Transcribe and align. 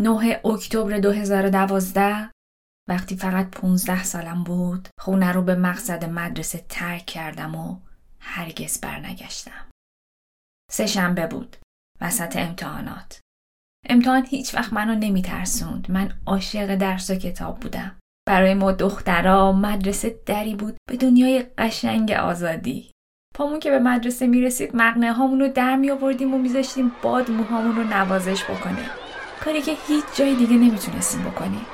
9 0.00 0.40
اکتبر 0.44 0.98
2012 0.98 2.30
وقتی 2.88 3.16
فقط 3.16 3.50
15 3.50 4.04
سالم 4.04 4.44
بود 4.44 4.88
خونه 5.00 5.32
رو 5.32 5.42
به 5.42 5.54
مقصد 5.54 6.04
مدرسه 6.04 6.64
ترک 6.68 7.06
کردم 7.06 7.54
و 7.54 7.76
هرگز 8.20 8.80
برنگشتم. 8.80 9.70
سه 10.70 10.86
شنبه 10.86 11.26
بود. 11.26 11.56
وسط 12.00 12.36
امتحانات. 12.36 13.20
امتحان 13.88 14.26
هیچ 14.26 14.54
وقت 14.54 14.72
منو 14.72 14.94
نمی 14.94 15.22
ترسوند. 15.22 15.90
من 15.90 16.12
عاشق 16.26 16.74
درس 16.74 17.10
و 17.10 17.14
کتاب 17.14 17.60
بودم. 17.60 17.96
برای 18.28 18.54
ما 18.54 18.72
دخترا 18.72 19.52
مدرسه 19.52 20.20
دری 20.26 20.54
بود 20.54 20.76
به 20.88 20.96
دنیای 20.96 21.42
قشنگ 21.58 22.10
آزادی. 22.10 22.92
پامون 23.34 23.60
که 23.60 23.70
به 23.70 23.78
مدرسه 23.78 24.26
می 24.26 24.40
رسید 24.40 24.76
مقنه 24.76 25.12
هامون 25.12 25.40
رو 25.40 25.48
در 25.48 25.76
می 25.76 25.90
آوردیم 25.90 26.34
و 26.34 26.38
میذاشتیم 26.38 26.92
باد 27.02 27.30
موهامون 27.30 27.76
رو 27.76 27.84
نوازش 27.84 28.44
بکنه. 28.44 29.09
کاری 29.44 29.62
که 29.62 29.76
هیچ 29.88 30.04
جای 30.14 30.34
دیگه 30.34 30.56
نمی‌تونستیم 30.56 31.22
بکنیم. 31.24 31.66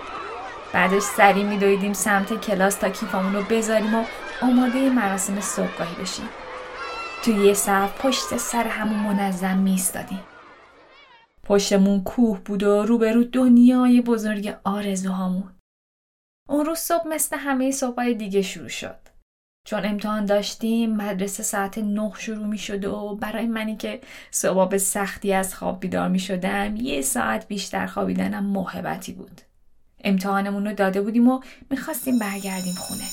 بعدش 0.72 1.02
سری 1.02 1.44
میدویدیم 1.44 1.92
سمت 1.92 2.40
کلاس 2.40 2.74
تا 2.74 2.88
کیفامون 2.88 3.34
رو 3.34 3.42
بذاریم 3.42 3.94
و 3.94 4.04
آماده 4.42 4.90
مراسم 4.90 5.40
صبحگاهی 5.40 5.94
بشیم. 5.94 6.28
تو 7.22 7.30
یه 7.30 7.54
صف 7.54 8.00
پشت 8.00 8.36
سر 8.36 8.64
همون 8.64 8.98
منظم 8.98 9.56
میستادیم. 9.56 10.20
پشتمون 11.44 12.04
کوه 12.04 12.40
بود 12.40 12.62
و 12.62 12.82
روبرو 12.82 13.24
دنیای 13.24 14.00
بزرگ 14.00 14.56
آرزوهامون. 14.64 15.52
اون 16.48 16.64
روز 16.64 16.78
صبح 16.78 17.08
مثل 17.08 17.36
همه 17.36 17.70
صبحای 17.70 18.14
دیگه 18.14 18.42
شروع 18.42 18.68
شد. 18.68 19.05
چون 19.66 19.84
امتحان 19.84 20.24
داشتیم 20.26 20.96
مدرسه 20.96 21.42
ساعت 21.42 21.78
نه 21.78 22.12
شروع 22.18 22.46
می 22.46 22.58
شد 22.58 22.84
و 22.84 23.18
برای 23.20 23.46
منی 23.46 23.76
که 23.76 24.00
صبح 24.30 24.76
سختی 24.76 25.32
از 25.32 25.54
خواب 25.54 25.80
بیدار 25.80 26.08
می 26.08 26.18
شدم 26.18 26.76
یه 26.76 27.02
ساعت 27.02 27.48
بیشتر 27.48 27.86
خوابیدنم 27.86 28.44
محبتی 28.44 29.12
بود. 29.12 29.40
امتحانمون 30.04 30.66
رو 30.66 30.74
داده 30.74 31.00
بودیم 31.00 31.28
و 31.28 31.40
می‌خواستیم 31.70 32.18
برگردیم 32.18 32.74
خونه. 32.74 33.04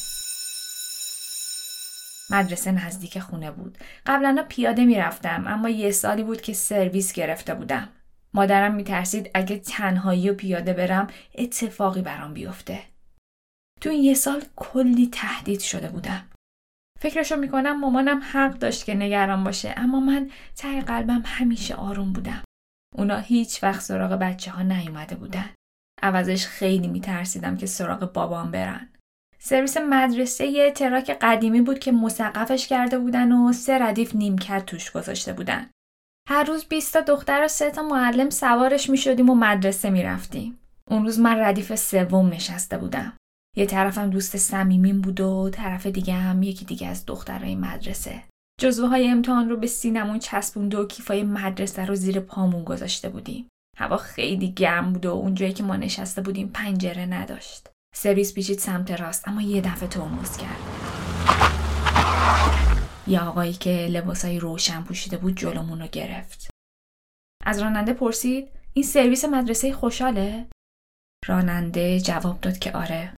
مدرسه 2.30 2.72
نزدیک 2.72 3.20
خونه 3.20 3.52
بود. 3.52 3.78
قبلا 4.06 4.46
پیاده 4.50 4.86
می‌رفتم 4.86 5.44
اما 5.48 5.70
یه 5.70 5.92
سالی 5.92 6.24
بود 6.24 6.42
که 6.42 6.54
سرویس 6.54 7.14
گرفته 7.14 7.54
بودم. 7.54 7.90
مادرم 8.34 8.76
میترسید 8.76 9.32
اگه 9.34 9.58
تنهایی 9.58 10.30
و 10.30 10.34
پیاده 10.34 10.74
برم 10.74 11.08
اتفاقی 11.36 12.02
برام 12.02 12.34
بیفته. 12.34 12.80
تو 13.82 13.90
این 13.90 14.04
یه 14.04 14.14
سال 14.14 14.44
کلی 14.56 15.10
تهدید 15.12 15.60
شده 15.60 15.88
بودم. 15.90 16.30
فکرشو 17.04 17.36
می‌کنم 17.36 17.80
مامانم 17.80 18.22
حق 18.32 18.54
داشت 18.54 18.86
که 18.86 18.96
نگران 18.96 19.44
باشه 19.44 19.74
اما 19.78 20.00
من 20.00 20.30
ته 20.56 20.82
قلبم 20.82 21.22
همیشه 21.26 21.76
آروم 21.76 22.14
بودم. 22.14 22.44
اونا 22.96 23.18
هیچ 23.18 23.64
وقت 23.64 23.82
سراغ 23.82 24.12
بچه 24.12 24.52
ها 24.52 24.62
نیومده 24.62 25.16
بودن. 25.16 25.50
عوضش 26.02 26.48
خیلی 26.48 26.88
میترسیدم 26.88 27.58
که 27.58 27.66
سراغ 27.66 28.14
بابام 28.14 28.52
برن. 28.52 28.90
سرویس 29.40 29.78
مدرسه 29.78 30.46
یه 30.46 30.72
truck 30.72 31.18
قدیمی 31.22 31.62
بود 31.62 31.80
که 31.80 31.92
مسقفش 31.92 32.68
کرده 32.68 33.00
بودن 33.00 33.32
و 33.32 33.54
سه 33.54 33.80
ردیف 33.80 34.16
نیمکت 34.16 34.66
توش 34.66 34.92
گذاشته 34.92 35.34
بودن. 35.34 35.70
هر 36.30 36.44
روز 36.44 36.66
20 36.66 36.94
تا 36.94 37.02
دختر 37.02 37.46
و 37.46 37.48
سه 37.48 37.72
تا 37.72 37.84
معلم 37.84 38.30
سوارش 38.30 38.90
می 38.90 38.98
شدیم 38.98 39.30
و 39.30 39.36
مدرسه 39.36 39.90
می 39.90 40.04
رفتیم. 40.04 40.60
اون 40.90 41.06
روز 41.06 41.20
من 41.20 41.40
ردیف 41.40 41.76
سوم 41.76 42.30
نشسته 42.30 42.78
بودم. 42.78 43.14
یه 43.58 43.66
طرفم 43.66 44.10
دوست 44.10 44.38
صمیمیم 44.38 45.02
بود 45.02 45.22
و 45.22 45.50
طرف 45.50 45.86
دیگه 45.86 46.14
هم 46.14 46.44
یکی 46.44 46.66
دیگه 46.66 46.88
از 46.88 47.06
دخترای 47.06 47.56
مدرسه. 47.56 48.24
جزوه 48.60 48.90
های 48.90 49.10
امتحان 49.10 49.50
رو 49.50 49.58
به 49.58 49.68
سینمون 49.68 50.20
چسبوند 50.20 50.76
و 50.76 50.88
کیفای 50.88 51.24
مدرسه 51.24 51.86
رو 51.86 51.96
زیر 51.96 52.20
پامون 52.20 52.64
گذاشته 52.64 53.10
بودیم. 53.10 53.48
هوا 53.78 53.98
خیلی 53.98 54.52
گرم 54.52 54.94
بود 54.94 55.06
و 55.06 55.12
اونجایی 55.12 55.54
که 55.54 55.64
ما 55.64 55.76
نشسته 55.76 56.22
بودیم 56.22 56.48
پنجره 56.54 57.06
نداشت. 57.06 57.70
سرویس 57.96 58.34
پیچید 58.34 58.60
سمت 58.60 58.92
راست 58.92 59.28
اما 59.28 59.42
یه 59.42 59.62
دفعه 59.62 59.90
ترمز 59.90 60.38
کرد. 60.38 60.60
یه 63.08 63.22
آقایی 63.22 63.54
که 63.54 63.88
لباسای 63.92 64.40
روشن 64.40 64.84
پوشیده 64.84 65.18
بود 65.18 65.38
جلومون 65.38 65.82
رو 65.82 65.88
گرفت. 65.88 66.50
از 67.46 67.60
راننده 67.60 67.94
پرسید 67.94 68.50
این 68.74 68.86
سرویس 68.86 69.26
مدرسه 69.26 69.74
خوشحاله؟ 69.74 70.46
راننده 71.28 72.00
جواب 72.00 72.42
داد 72.42 72.60
که 72.60 72.72
آره. 72.72 73.14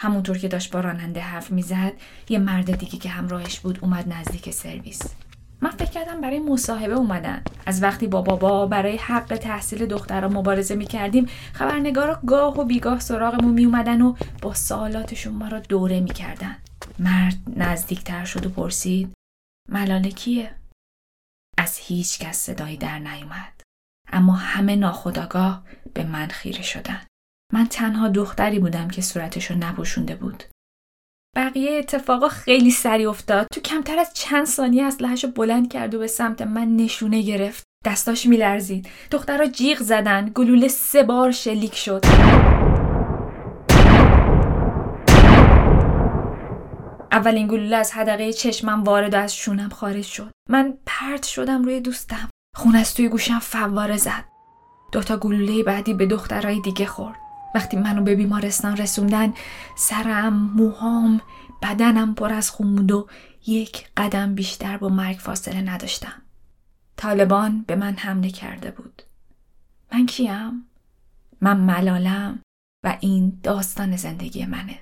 همونطور 0.00 0.38
که 0.38 0.48
داشت 0.48 0.72
با 0.72 0.80
راننده 0.80 1.20
حرف 1.20 1.50
می‌زد 1.50 1.92
یه 2.28 2.38
مرد 2.38 2.76
دیگه 2.76 2.98
که 2.98 3.08
همراهش 3.08 3.60
بود 3.60 3.78
اومد 3.82 4.12
نزدیک 4.12 4.50
سرویس. 4.50 5.02
من 5.60 5.70
فکر 5.70 5.90
کردم 5.90 6.20
برای 6.20 6.38
مصاحبه 6.38 6.92
اومدن 6.92 7.42
از 7.66 7.82
وقتی 7.82 8.06
با 8.06 8.22
بابا 8.22 8.66
برای 8.66 8.96
حق 8.96 9.36
تحصیل 9.36 9.86
دخترها 9.86 10.28
مبارزه 10.28 10.74
می‌کردیم 10.74 11.26
خبرنگارا 11.52 12.20
گاه 12.26 12.60
و 12.60 12.64
بیگاه 12.64 13.00
سراغمون 13.00 13.54
میومدن 13.54 14.00
و 14.00 14.14
با 14.42 14.54
سوالاتشون 14.54 15.34
ما 15.34 15.48
را 15.48 15.60
دوره 15.60 16.00
می‌کردن 16.00 16.56
مرد 16.98 17.36
نزدیکتر 17.56 18.24
شد 18.24 18.46
و 18.46 18.48
پرسید 18.48 19.12
ملاله 19.68 20.10
کیه؟ 20.10 20.54
از 21.58 21.78
هیچ 21.78 22.18
کس 22.18 22.36
صدایی 22.36 22.76
در 22.76 22.98
نیومد 22.98 23.60
اما 24.12 24.32
همه 24.32 24.76
ناخداگاه 24.76 25.64
به 25.94 26.04
من 26.04 26.26
خیره 26.26 26.62
شدن 26.62 27.00
من 27.52 27.66
تنها 27.66 28.08
دختری 28.08 28.58
بودم 28.58 28.88
که 28.88 29.02
صورتشو 29.02 29.54
نپوشونده 29.54 30.14
بود. 30.14 30.44
بقیه 31.36 31.78
اتفاقا 31.78 32.28
خیلی 32.28 32.70
سری 32.70 33.06
افتاد. 33.06 33.46
تو 33.54 33.60
کمتر 33.60 33.98
از 33.98 34.14
چند 34.14 34.44
ثانیه 34.46 34.82
از 34.82 35.02
لحش 35.02 35.24
بلند 35.24 35.72
کرد 35.72 35.94
و 35.94 35.98
به 35.98 36.06
سمت 36.06 36.42
من 36.42 36.76
نشونه 36.76 37.22
گرفت. 37.22 37.64
دستاش 37.86 38.26
میلرزید. 38.26 38.88
دخترها 39.10 39.46
جیغ 39.46 39.78
زدن. 39.78 40.30
گلوله 40.34 40.68
سه 40.68 41.02
بار 41.02 41.30
شلیک 41.30 41.74
شد. 41.74 42.04
اولین 47.12 47.46
گلوله 47.46 47.76
از 47.76 47.92
حدقه 47.92 48.32
چشمم 48.32 48.84
وارد 48.84 49.14
و 49.14 49.16
از 49.16 49.36
شونم 49.36 49.68
خارج 49.68 50.04
شد. 50.04 50.30
من 50.48 50.74
پرت 50.86 51.26
شدم 51.26 51.62
روی 51.62 51.80
دوستم. 51.80 52.28
خون 52.56 52.76
از 52.76 52.94
توی 52.94 53.08
گوشم 53.08 53.38
فواره 53.38 53.96
زد. 53.96 54.24
دوتا 54.92 55.16
گلوله 55.16 55.62
بعدی 55.62 55.94
به 55.94 56.06
دخترای 56.06 56.60
دیگه 56.60 56.86
خورد. 56.86 57.29
وقتی 57.54 57.76
منو 57.76 58.02
به 58.02 58.14
بیمارستان 58.14 58.76
رسوندن 58.76 59.32
سرم، 59.76 60.32
موهام، 60.32 61.20
بدنم 61.62 62.14
پر 62.14 62.32
از 62.32 62.50
خون 62.50 62.76
بود 62.76 62.92
و 62.92 63.08
یک 63.46 63.88
قدم 63.96 64.34
بیشتر 64.34 64.76
با 64.76 64.88
مرگ 64.88 65.16
فاصله 65.16 65.60
نداشتم. 65.60 66.22
طالبان 66.96 67.64
به 67.66 67.76
من 67.76 67.94
حمله 67.94 68.30
کرده 68.30 68.70
بود. 68.70 69.02
من 69.92 70.06
کیم؟ 70.06 70.66
من 71.40 71.56
ملالم 71.56 72.38
و 72.84 72.96
این 73.00 73.40
داستان 73.42 73.96
زندگی 73.96 74.46
منه. 74.46 74.78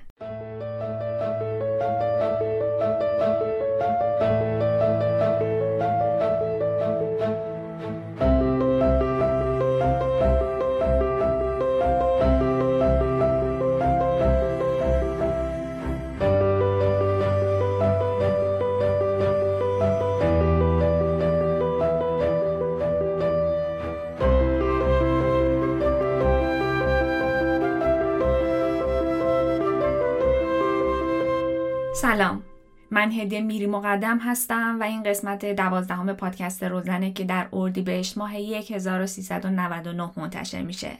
سلام. 32.01 32.43
من 32.91 33.11
هدیه 33.11 33.41
میری 33.41 33.67
مقدم 33.67 34.17
هستم 34.17 34.77
و 34.79 34.83
این 34.83 35.03
قسمت 35.03 35.45
دوازدهم 35.45 36.13
پادکست 36.13 36.63
روزنه 36.63 37.13
که 37.13 37.23
در 37.23 37.49
اردیبهشت 37.53 38.17
ماه 38.17 38.31
1399 38.33 40.11
منتشر 40.17 40.61
میشه. 40.61 40.97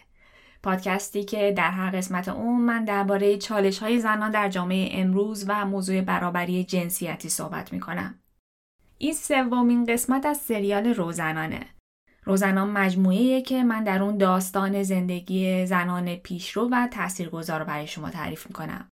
پادکستی 0.64 1.24
که 1.24 1.54
در 1.58 1.72
هر 1.72 1.90
قسمت 1.90 2.28
اون 2.28 2.62
من 2.62 2.86
درباره 2.86 3.38
چالش 3.38 3.80
های 3.80 4.00
زنان 4.00 4.32
در 4.32 4.50
جامعه 4.50 5.02
امروز 5.02 5.46
و 5.48 5.66
موضوع 5.66 6.02
برابری 6.02 6.64
جنسیتی 6.64 7.30
صحبت 7.30 7.74
می‌کنم. 7.74 8.20
این 8.98 9.14
سومین 9.14 9.86
قسمت 9.86 10.26
از 10.26 10.38
سریال 10.38 10.88
روزنانه. 10.88 11.66
روزنان 12.24 12.70
مجموعه 12.70 13.42
که 13.42 13.64
من 13.64 13.84
در 13.84 14.04
اون 14.04 14.18
داستان 14.18 14.84
زندگی 14.84 15.66
زنان 15.66 16.16
پیشرو 16.16 16.70
و 16.72 16.88
تاثیرگذار 16.88 17.64
برای 17.64 17.88
شما 17.88 18.10
تعریف 18.10 18.48
می‌کنم. 18.48 18.89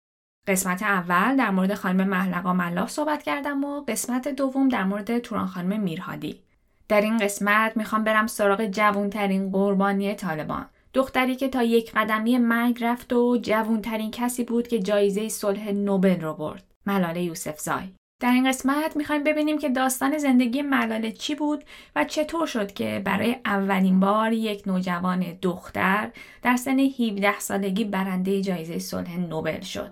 قسمت 0.47 0.83
اول 0.83 1.35
در 1.35 1.51
مورد 1.51 1.73
خانم 1.73 2.07
محلقا 2.07 2.53
ملاح 2.53 2.87
صحبت 2.87 3.23
کردم 3.23 3.63
و 3.63 3.81
قسمت 3.81 4.27
دوم 4.27 4.69
در 4.69 4.83
مورد 4.83 5.19
توران 5.19 5.47
خانم 5.47 5.79
میرهادی. 5.79 6.41
در 6.87 7.01
این 7.01 7.17
قسمت 7.17 7.77
می‌خوام 7.77 8.03
برم 8.03 8.27
سراغ 8.27 8.65
جوونترین 8.65 9.51
قربانی 9.51 10.15
طالبان. 10.15 10.65
دختری 10.93 11.35
که 11.35 11.47
تا 11.47 11.63
یک 11.63 11.91
قدمی 11.95 12.37
مرگ 12.37 12.83
رفت 12.83 13.13
و 13.13 13.37
جوونترین 13.41 14.11
کسی 14.11 14.43
بود 14.43 14.67
که 14.67 14.79
جایزه 14.79 15.29
صلح 15.29 15.71
نوبل 15.71 16.21
رو 16.21 16.33
برد. 16.33 16.63
ملاله 16.85 17.23
یوسف 17.23 17.59
زای. 17.59 17.93
در 18.19 18.31
این 18.31 18.49
قسمت 18.49 18.95
می‌خوایم 18.95 19.23
ببینیم 19.23 19.57
که 19.57 19.69
داستان 19.69 20.17
زندگی 20.17 20.61
ملاله 20.61 21.11
چی 21.11 21.35
بود 21.35 21.63
و 21.95 22.03
چطور 22.03 22.47
شد 22.47 22.73
که 22.73 23.01
برای 23.05 23.35
اولین 23.45 23.99
بار 23.99 24.33
یک 24.33 24.67
نوجوان 24.67 25.25
دختر 25.41 26.11
در 26.41 26.55
سن 26.55 26.79
17 26.79 27.39
سالگی 27.39 27.83
برنده 27.83 28.41
جایزه 28.41 28.79
صلح 28.79 29.19
نوبل 29.19 29.61
شد. 29.61 29.91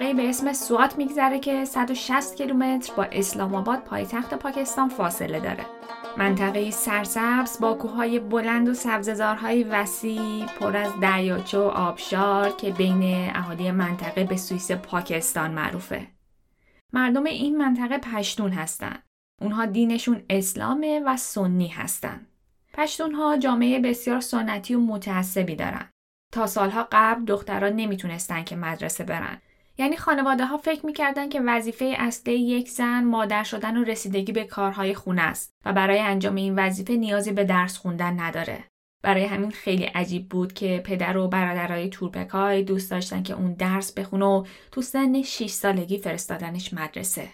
منطقه 0.00 0.14
به 0.14 0.28
اسم 0.28 0.52
سوات 0.52 0.98
میگذره 0.98 1.38
که 1.38 1.64
160 1.64 2.34
کیلومتر 2.34 2.94
با 2.94 3.04
اسلام 3.04 3.54
آباد 3.54 3.84
پایتخت 3.84 4.34
پاکستان 4.34 4.88
فاصله 4.88 5.40
داره. 5.40 5.66
منطقه 6.16 6.70
سرسبز 6.70 7.60
با 7.60 7.74
کوههای 7.74 8.18
بلند 8.18 8.68
و 8.68 8.74
سبززارهای 8.74 9.64
وسیع 9.64 10.46
پر 10.60 10.76
از 10.76 10.92
دریاچه 11.00 11.58
و 11.58 11.62
آبشار 11.62 12.56
که 12.56 12.70
بین 12.70 13.30
اهالی 13.34 13.70
منطقه 13.70 14.24
به 14.24 14.36
سوئیس 14.36 14.72
پاکستان 14.72 15.50
معروفه. 15.50 16.06
مردم 16.92 17.24
این 17.24 17.56
منطقه 17.56 17.98
پشتون 17.98 18.50
هستن. 18.50 18.98
اونها 19.42 19.66
دینشون 19.66 20.22
اسلامه 20.30 21.02
و 21.06 21.16
سنی 21.16 21.68
هستن. 21.68 22.26
پشتون 22.74 23.14
ها 23.14 23.36
جامعه 23.36 23.80
بسیار 23.80 24.20
سنتی 24.20 24.74
و 24.74 24.80
متعصبی 24.80 25.56
دارن. 25.56 25.90
تا 26.32 26.46
سالها 26.46 26.88
قبل 26.92 27.24
دختران 27.24 27.72
نمی‌تونستن 27.72 28.44
که 28.44 28.56
مدرسه 28.56 29.04
برن. 29.04 29.38
یعنی 29.78 29.96
خانواده 29.96 30.46
ها 30.46 30.56
فکر 30.56 30.86
می‌کردن 30.86 31.28
که 31.28 31.40
وظیفه 31.40 31.94
اصلی 31.98 32.34
یک 32.34 32.68
زن 32.68 33.04
مادر 33.04 33.42
شدن 33.42 33.76
و 33.76 33.84
رسیدگی 33.84 34.32
به 34.32 34.44
کارهای 34.44 34.94
خونه 34.94 35.22
است 35.22 35.54
و 35.64 35.72
برای 35.72 35.98
انجام 35.98 36.34
این 36.34 36.58
وظیفه 36.58 36.92
نیازی 36.92 37.32
به 37.32 37.44
درس 37.44 37.78
خوندن 37.78 38.20
نداره. 38.20 38.64
برای 39.02 39.24
همین 39.24 39.50
خیلی 39.50 39.84
عجیب 39.84 40.28
بود 40.28 40.52
که 40.52 40.82
پدر 40.84 41.16
و 41.16 41.28
برادرای 41.28 41.88
تورپکای 41.88 42.62
دوست 42.62 42.90
داشتن 42.90 43.22
که 43.22 43.34
اون 43.34 43.52
درس 43.52 43.92
بخونه 43.92 44.24
و 44.24 44.44
تو 44.72 44.82
سن 44.82 45.22
6 45.22 45.50
سالگی 45.50 45.98
فرستادنش 45.98 46.74
مدرسه. 46.74 47.28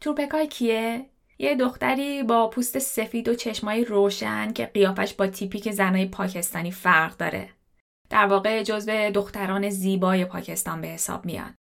تورپکای 0.00 0.46
کیه؟ 0.46 1.06
یه 1.38 1.54
دختری 1.54 2.22
با 2.22 2.50
پوست 2.50 2.78
سفید 2.78 3.28
و 3.28 3.34
چشمای 3.34 3.84
روشن 3.84 4.52
که 4.52 4.66
قیافش 4.66 5.14
با 5.14 5.26
تیپیک 5.26 5.70
زنای 5.70 6.06
پاکستانی 6.06 6.70
فرق 6.70 7.16
داره. 7.16 7.48
در 8.10 8.26
واقع 8.26 8.62
جزو 8.62 9.10
دختران 9.10 9.70
زیبای 9.70 10.24
پاکستان 10.24 10.80
به 10.80 10.88
حساب 10.88 11.24
میاد. 11.24 11.54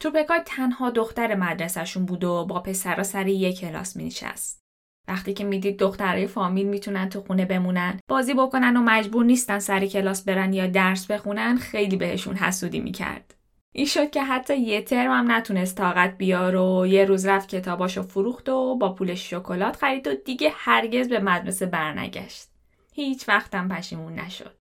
توپکای 0.00 0.40
تنها 0.46 0.90
دختر 0.90 1.34
مدرسهشون 1.34 2.04
بود 2.04 2.24
و 2.24 2.44
با 2.44 2.60
پسرا 2.60 3.02
سر 3.02 3.28
یک 3.28 3.60
کلاس 3.60 3.96
مینشست. 3.96 4.60
وقتی 5.08 5.34
که 5.34 5.44
می‌دید 5.44 5.78
دخترای 5.78 6.26
فامیل 6.26 6.66
می‌تونن 6.66 7.08
تو 7.08 7.20
خونه 7.20 7.44
بمونن، 7.44 8.00
بازی 8.08 8.34
بکنن 8.34 8.76
و 8.76 8.80
مجبور 8.80 9.24
نیستن 9.24 9.58
سر 9.58 9.86
کلاس 9.86 10.24
برن 10.24 10.52
یا 10.52 10.66
درس 10.66 11.06
بخونن، 11.06 11.56
خیلی 11.56 11.96
بهشون 11.96 12.36
حسودی 12.36 12.80
می‌کرد. 12.80 13.34
این 13.74 13.86
شد 13.86 14.10
که 14.10 14.22
حتی 14.22 14.56
یه 14.56 14.82
ترم 14.82 15.10
هم 15.10 15.30
نتونست 15.30 15.76
طاقت 15.76 16.18
بیار 16.18 16.56
و 16.56 16.86
یه 16.86 17.04
روز 17.04 17.26
رفت 17.26 17.48
کتاباشو 17.48 18.02
فروخت 18.02 18.48
و 18.48 18.76
با 18.76 18.94
پول 18.94 19.14
شکلات 19.14 19.76
خرید 19.76 20.06
و 20.06 20.14
دیگه 20.14 20.52
هرگز 20.54 21.08
به 21.08 21.18
مدرسه 21.18 21.66
برنگشت. 21.66 22.48
هیچ 22.92 23.28
وقتم 23.28 23.68
پشیمون 23.68 24.14
نشد. 24.14 24.56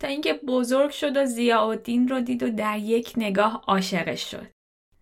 تا 0.00 0.08
اینکه 0.08 0.32
بزرگ 0.32 0.90
شد 0.90 1.16
و 1.16 1.24
ضیاءالدین 1.24 2.08
رو 2.08 2.20
دید 2.20 2.42
و 2.42 2.50
در 2.50 2.78
یک 2.78 3.12
نگاه 3.16 3.64
عاشقش 3.66 4.30
شد. 4.30 4.53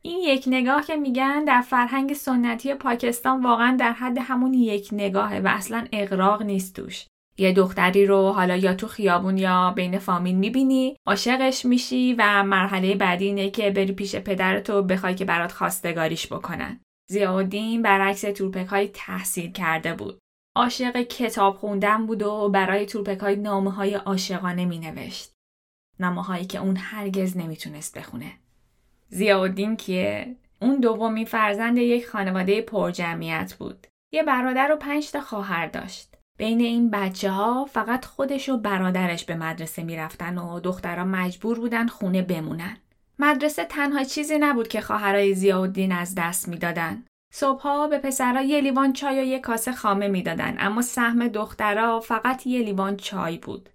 این 0.05 0.19
یک 0.23 0.45
نگاه 0.47 0.85
که 0.85 0.97
میگن 0.97 1.45
در 1.45 1.61
فرهنگ 1.61 2.13
سنتی 2.15 2.75
پاکستان 2.75 3.43
واقعا 3.43 3.77
در 3.81 3.93
حد 3.93 4.19
همون 4.19 4.55
یک 4.55 4.89
نگاهه 4.93 5.41
و 5.41 5.49
اصلا 5.49 5.87
اقراق 5.93 6.43
نیست 6.43 6.77
توش. 6.77 7.07
یه 7.39 7.53
دختری 7.53 8.07
رو 8.07 8.33
حالا 8.33 8.57
یا 8.57 8.75
تو 8.75 8.87
خیابون 8.87 9.39
یا 9.39 9.71
بین 9.71 9.99
فامیل 9.99 10.37
می‌بینی 10.37 10.97
عاشقش 11.07 11.65
میشی 11.65 12.15
و 12.19 12.43
مرحله 12.43 12.95
بعدی 12.95 13.25
اینه 13.25 13.51
که 13.51 13.71
بری 13.71 13.93
پیش 13.93 14.17
پدرتو 14.17 14.83
بخوای 14.83 15.15
که 15.15 15.25
برات 15.25 15.53
خواستگاریش 15.53 16.33
بکنن. 16.33 16.81
زیادین 17.11 17.83
برعکس 17.83 18.21
تورپک 18.21 18.67
های 18.67 18.89
تحصیل 18.89 19.53
کرده 19.53 19.95
بود. 19.95 20.19
عاشق 20.57 21.03
کتاب 21.03 21.57
خوندن 21.57 22.07
بود 22.07 22.23
و 22.23 22.49
برای 22.49 22.87
تورپک 22.87 23.19
های 23.19 23.37
نامه 23.37 23.73
های 23.73 23.95
عاشقانه 23.95 24.65
می 24.65 24.79
نوشت. 24.79 25.33
نامه 26.01 26.23
هایی 26.23 26.45
که 26.45 26.59
اون 26.59 26.77
هرگز 26.77 27.37
نمی‌تونست 27.37 27.99
بخونه. 27.99 28.42
زیاودین 29.15 29.77
کیه؟ 29.77 30.37
اون 30.63 30.81
دومی 30.81 31.27
فرزند 31.27 31.79
یک 31.79 32.07
خانواده 32.07 32.63
پرجمعیت 32.63 33.55
بود. 33.59 33.87
یه 34.13 34.23
برادر 34.23 34.73
و 34.73 34.77
پنج 34.77 35.11
تا 35.11 35.21
خواهر 35.21 35.67
داشت. 35.67 36.15
بین 36.39 36.61
این 36.61 36.91
بچه 36.91 37.31
ها 37.31 37.65
فقط 37.65 38.05
خودش 38.05 38.49
و 38.49 38.57
برادرش 38.57 39.25
به 39.25 39.35
مدرسه 39.35 39.83
می‌رفتن 39.83 40.39
و 40.39 40.61
دخترها 40.61 41.05
مجبور 41.05 41.61
بودن 41.61 41.87
خونه 41.87 42.23
بمونن. 42.23 42.77
مدرسه 43.19 43.65
تنها 43.65 44.05
چیزی 44.05 44.39
نبود 44.39 44.69
که 44.69 44.81
خواهرای 44.81 45.35
زیاودین 45.35 45.93
از 45.93 46.15
دست 46.15 46.49
می‌دادن. 46.49 47.05
صبحها 47.33 47.87
به 47.87 47.99
پسرها 47.99 48.43
یه 48.43 48.61
لیوان 48.61 48.93
چای 48.93 49.21
و 49.21 49.25
یه 49.25 49.39
کاسه 49.39 49.73
خامه 49.73 50.09
می‌دادن 50.09 50.57
اما 50.59 50.83
سهم 50.83 51.29
دخترها 51.29 52.01
فقط 52.01 52.47
یه 52.47 52.63
لیوان 52.63 52.97
چای 52.97 53.39
بود. 53.39 53.69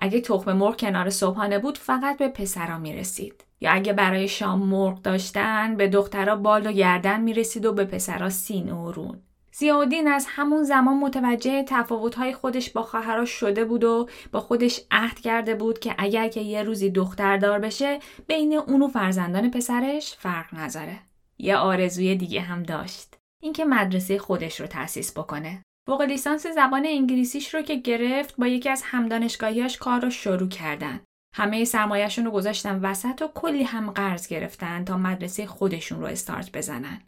اگه 0.00 0.20
تخم 0.20 0.52
مرغ 0.52 0.76
کنار 0.76 1.10
صبحانه 1.10 1.58
بود 1.58 1.78
فقط 1.78 2.18
به 2.18 2.28
پسرها 2.28 2.78
می 2.78 2.92
رسید. 2.92 3.44
یا 3.60 3.70
اگه 3.70 3.92
برای 3.92 4.28
شام 4.28 4.62
مرغ 4.62 5.02
داشتن 5.02 5.76
به 5.76 5.88
دخترها 5.88 6.36
بال 6.36 6.66
و 6.66 6.72
گردن 6.72 7.20
می 7.20 7.34
رسید 7.34 7.66
و 7.66 7.72
به 7.72 7.84
پسرها 7.84 8.28
سینه 8.28 8.74
و 8.74 8.92
رون. 8.92 9.22
زیادین 9.52 10.08
از 10.08 10.26
همون 10.28 10.62
زمان 10.62 10.96
متوجه 10.96 11.64
تفاوت‌های 11.68 12.34
خودش 12.34 12.70
با 12.70 12.82
خواهرها 12.82 13.24
شده 13.24 13.64
بود 13.64 13.84
و 13.84 14.08
با 14.32 14.40
خودش 14.40 14.80
عهد 14.90 15.20
کرده 15.20 15.54
بود 15.54 15.78
که 15.78 15.94
اگر 15.98 16.28
که 16.28 16.40
یه 16.40 16.62
روزی 16.62 16.90
دختر 16.90 17.36
دار 17.36 17.58
بشه 17.58 17.98
بین 18.26 18.54
اون 18.54 18.82
و 18.82 18.88
فرزندان 18.88 19.50
پسرش 19.50 20.16
فرق 20.18 20.54
نذاره. 20.54 20.98
یه 21.38 21.56
آرزوی 21.56 22.16
دیگه 22.16 22.40
هم 22.40 22.62
داشت. 22.62 23.16
اینکه 23.42 23.64
مدرسه 23.64 24.18
خودش 24.18 24.60
رو 24.60 24.66
تأسیس 24.66 25.18
بکنه. 25.18 25.62
فوق 25.86 26.02
لیسانس 26.02 26.46
زبان 26.46 26.86
انگلیسیش 26.86 27.54
رو 27.54 27.62
که 27.62 27.74
گرفت 27.74 28.36
با 28.36 28.46
یکی 28.46 28.68
از 28.68 28.82
همدانشگاهیاش 28.84 29.76
کار 29.76 30.00
رو 30.00 30.10
شروع 30.10 30.48
کردن. 30.48 31.00
همه 31.34 31.64
سرمایهشون 31.64 32.24
رو 32.24 32.30
گذاشتن 32.30 32.80
وسط 32.80 33.22
و 33.22 33.28
کلی 33.34 33.62
هم 33.62 33.90
قرض 33.90 34.28
گرفتن 34.28 34.84
تا 34.84 34.98
مدرسه 34.98 35.46
خودشون 35.46 36.00
رو 36.00 36.06
استارت 36.06 36.52
بزنن. 36.52 37.00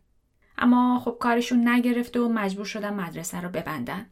اما 0.58 1.00
خب 1.04 1.16
کارشون 1.20 1.68
نگرفت 1.68 2.16
و 2.16 2.28
مجبور 2.28 2.64
شدن 2.64 2.94
مدرسه 2.94 3.40
رو 3.40 3.48
ببندن. 3.48 4.10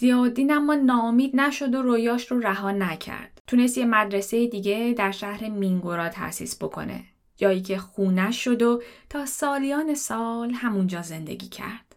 زیادین 0.00 0.52
اما 0.52 0.74
ناامید 0.74 1.36
نشد 1.36 1.74
و 1.74 1.82
رویاش 1.82 2.30
رو 2.30 2.40
رها 2.40 2.70
نکرد. 2.70 3.42
تونست 3.46 3.78
یه 3.78 3.84
مدرسه 3.84 4.46
دیگه 4.46 4.94
در 4.98 5.10
شهر 5.10 5.48
مینگورا 5.48 6.08
تأسیس 6.08 6.62
بکنه. 6.62 7.04
جایی 7.36 7.62
که 7.62 7.78
خونه 7.78 8.30
شد 8.30 8.62
و 8.62 8.82
تا 9.10 9.26
سالیان 9.26 9.94
سال 9.94 10.50
همونجا 10.50 11.02
زندگی 11.02 11.48
کرد. 11.48 11.87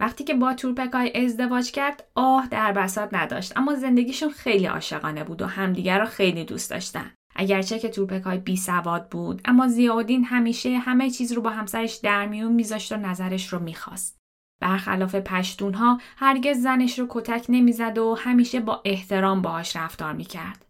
وقتی 0.00 0.24
که 0.24 0.34
با 0.34 0.54
تورپکای 0.54 1.24
ازدواج 1.24 1.70
کرد 1.70 2.04
آه 2.14 2.48
در 2.50 2.72
بساط 2.72 3.14
نداشت 3.14 3.52
اما 3.56 3.74
زندگیشون 3.74 4.30
خیلی 4.30 4.66
عاشقانه 4.66 5.24
بود 5.24 5.42
و 5.42 5.46
همدیگر 5.46 5.98
را 5.98 6.06
خیلی 6.06 6.44
دوست 6.44 6.70
داشتن. 6.70 7.10
اگرچه 7.36 7.78
که 7.78 7.88
تورپکای 7.88 8.38
بی 8.38 8.56
سواد 8.56 9.08
بود 9.08 9.40
اما 9.44 9.68
زیادین 9.68 10.24
همیشه 10.24 10.78
همه 10.78 11.10
چیز 11.10 11.32
رو 11.32 11.42
با 11.42 11.50
همسرش 11.50 11.94
در 11.94 12.26
میون 12.26 12.52
میذاشت 12.52 12.92
و 12.92 12.96
نظرش 12.96 13.52
رو 13.52 13.58
می‌خواست. 13.58 14.18
برخلاف 14.60 15.14
پشتون 15.14 15.74
ها 15.74 16.00
هرگز 16.16 16.58
زنش 16.58 16.98
رو 16.98 17.06
کتک 17.08 17.46
نمی‌زد 17.48 17.98
و 17.98 18.14
همیشه 18.14 18.60
با 18.60 18.82
احترام 18.84 19.42
باهاش 19.42 19.76
رفتار 19.76 20.12
می‌کرد. 20.12 20.64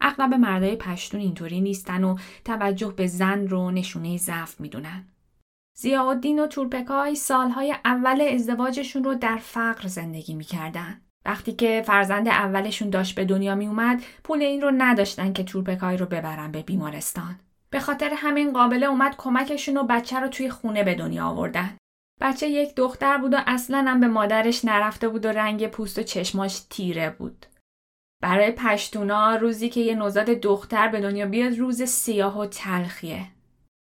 اغلب 0.00 0.34
مردای 0.34 0.76
پشتون 0.76 1.20
اینطوری 1.20 1.60
نیستن 1.60 2.04
و 2.04 2.16
توجه 2.44 2.92
به 2.96 3.06
زن 3.06 3.46
رو 3.46 3.70
نشونه 3.70 4.16
ضعف 4.16 4.60
می‌دونن. 4.60 5.04
زیاءالدین 5.78 6.38
و 6.38 6.46
تورپکای 6.46 7.14
سالهای 7.14 7.74
اول 7.84 8.20
ازدواجشون 8.20 9.04
رو 9.04 9.14
در 9.14 9.36
فقر 9.36 9.88
زندگی 9.88 10.34
می‌کردن. 10.34 11.00
وقتی 11.24 11.52
که 11.52 11.82
فرزند 11.86 12.28
اولشون 12.28 12.90
داشت 12.90 13.14
به 13.14 13.24
دنیا 13.24 13.54
می 13.54 13.66
اومد 13.66 14.02
پول 14.24 14.42
این 14.42 14.62
رو 14.62 14.72
نداشتن 14.78 15.32
که 15.32 15.44
تورپکای 15.44 15.96
رو 15.96 16.06
ببرن 16.06 16.52
به 16.52 16.62
بیمارستان. 16.62 17.40
به 17.70 17.80
خاطر 17.80 18.10
همین 18.16 18.52
قابله 18.52 18.86
اومد 18.86 19.14
کمکشون 19.18 19.76
و 19.76 19.82
بچه 19.82 20.20
رو 20.20 20.28
توی 20.28 20.50
خونه 20.50 20.84
به 20.84 20.94
دنیا 20.94 21.26
آوردن. 21.26 21.76
بچه 22.20 22.48
یک 22.48 22.74
دختر 22.74 23.18
بود 23.18 23.34
و 23.34 23.38
اصلا 23.46 23.84
هم 23.88 24.00
به 24.00 24.08
مادرش 24.08 24.64
نرفته 24.64 25.08
بود 25.08 25.26
و 25.26 25.28
رنگ 25.28 25.66
پوست 25.66 25.98
و 25.98 26.02
چشماش 26.02 26.60
تیره 26.70 27.10
بود. 27.10 27.46
برای 28.22 28.50
پشتونا 28.50 29.36
روزی 29.36 29.68
که 29.68 29.80
یه 29.80 29.94
نوزاد 29.94 30.26
دختر 30.26 30.88
به 30.88 31.00
دنیا 31.00 31.26
بیاد 31.26 31.58
روز 31.58 31.82
سیاه 31.82 32.38
و 32.40 32.46
تلخیه. 32.46 33.35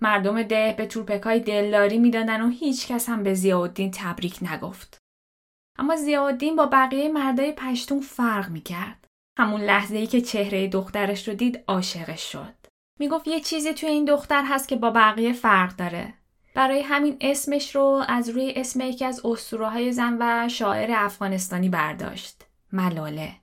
مردم 0.02 0.44
ده 0.44 0.76
به 0.78 0.86
تورپکای 0.86 1.40
دلداری 1.40 1.98
می‌دادن 1.98 2.42
و 2.42 2.50
هیچ 2.50 2.88
کس 2.88 3.10
هم 3.10 3.24
به 3.24 3.34
زیاءالدین 3.34 3.92
تبریک 3.92 4.40
نگفت. 4.42 4.98
اما 5.80 5.96
زیاءالدین 5.96 6.56
با 6.56 6.66
بقیه 6.66 7.10
مردای 7.10 7.52
پشتون 7.52 8.00
فرق 8.00 8.50
می‌کرد. 8.50 9.08
همون 9.38 9.62
لحظه 9.62 9.98
ای 9.98 10.08
که 10.08 10.22
چهره 10.22 10.68
دخترش 10.68 11.28
رو 11.28 11.34
دید 11.34 11.64
عاشقش 11.68 12.32
شد. 12.32 12.54
می‌گفت 13.00 13.28
یه 13.28 13.40
چیزی 13.40 13.74
توی 13.74 13.90
این 13.90 14.06
دختر 14.06 14.44
هست 14.46 14.68
که 14.68 14.76
با 14.76 14.90
بقیه 14.90 15.34
فرق 15.34 15.76
داره. 15.76 16.14
برای 16.54 16.82
همین 16.82 17.18
اسمش 17.22 17.76
رو 17.76 18.04
از 18.08 18.30
روی 18.30 18.54
اسم 18.56 18.82
یکی 18.82 19.06
از 19.06 19.26
اسطوره‌های 19.26 19.92
زن 19.92 20.18
و 20.20 20.50
شاعر 20.50 20.92
افغانستانی 20.96 21.70
برداشت. 21.70 22.46
ملاله. 22.72 23.41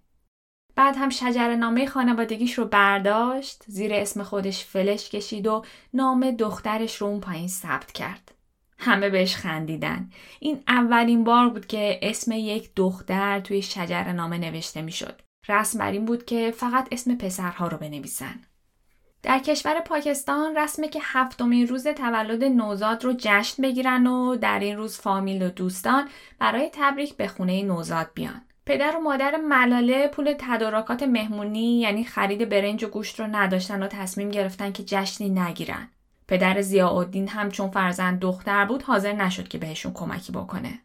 بعد 0.79 0.97
هم 0.97 1.11
شجر 1.11 1.57
نامه 1.57 1.87
خانوادگیش 1.87 2.59
رو 2.59 2.65
برداشت 2.65 3.65
زیر 3.67 3.95
اسم 3.95 4.23
خودش 4.23 4.65
فلش 4.65 5.11
کشید 5.11 5.47
و 5.47 5.65
نام 5.95 6.31
دخترش 6.31 6.97
رو 6.97 7.07
اون 7.07 7.21
پایین 7.21 7.49
ثبت 7.49 7.93
کرد. 7.93 8.35
همه 8.79 9.11
بهش 9.11 9.37
خندیدن. 9.37 10.11
این 10.41 10.63
اولین 10.69 11.25
بار 11.25 11.49
بود 11.49 11.67
که 11.67 11.99
اسم 12.03 12.33
یک 12.33 12.71
دختر 12.77 13.41
توی 13.41 13.63
شجر 13.63 14.13
نامه 14.13 14.39
نوشته 14.39 14.83
می‌شد. 14.83 15.21
رسم 15.49 15.79
بر 15.79 15.93
این 15.93 16.05
بود 16.05 16.25
که 16.25 16.51
فقط 16.57 16.89
اسم 16.93 17.15
پسرها 17.15 17.69
رو 17.69 17.79
بنویسن. 17.79 18.41
در 19.23 19.39
کشور 19.39 19.81
پاکستان 19.81 20.57
رسمه 20.57 20.89
که 20.89 21.01
هفتمین 21.03 21.67
روز 21.67 21.87
تولد 21.87 22.45
نوزاد 22.45 23.05
رو 23.05 23.15
جشن 23.19 23.63
بگیرن 23.63 24.07
و 24.07 24.37
در 24.37 24.61
این 24.61 24.77
روز 24.77 24.99
فامیل 24.99 25.43
و 25.43 25.51
دوستان 25.51 26.09
برای 26.39 26.71
تبریک 26.73 27.17
به 27.17 27.29
خونه 27.29 27.63
نوزاد 27.63 28.11
بیان. 28.15 28.43
پدر 28.69 28.97
و 28.97 29.01
مادر 29.01 29.37
ملاله 29.37 30.09
پول 30.09 30.35
تدارکات 30.39 31.03
مهمونی 31.03 31.81
یعنی 31.81 32.05
خرید 32.05 32.49
برنج 32.49 32.85
و 32.85 32.89
گوشت 32.89 33.21
رو 33.21 33.27
نداشتن 33.27 33.83
و 33.83 33.87
تصمیم 33.87 34.31
گرفتن 34.31 34.73
که 34.73 34.85
جشنی 34.85 35.29
نگیرن. 35.29 35.89
پدر 36.29 36.61
زیاءالدین 36.61 37.29
هم 37.29 37.51
چون 37.51 37.71
فرزند 37.71 38.21
دختر 38.21 38.65
بود 38.65 38.83
حاضر 38.83 39.13
نشد 39.13 39.49
که 39.49 39.59
بهشون 39.59 39.93
کمکی 39.93 40.33
بکنه. 40.33 40.79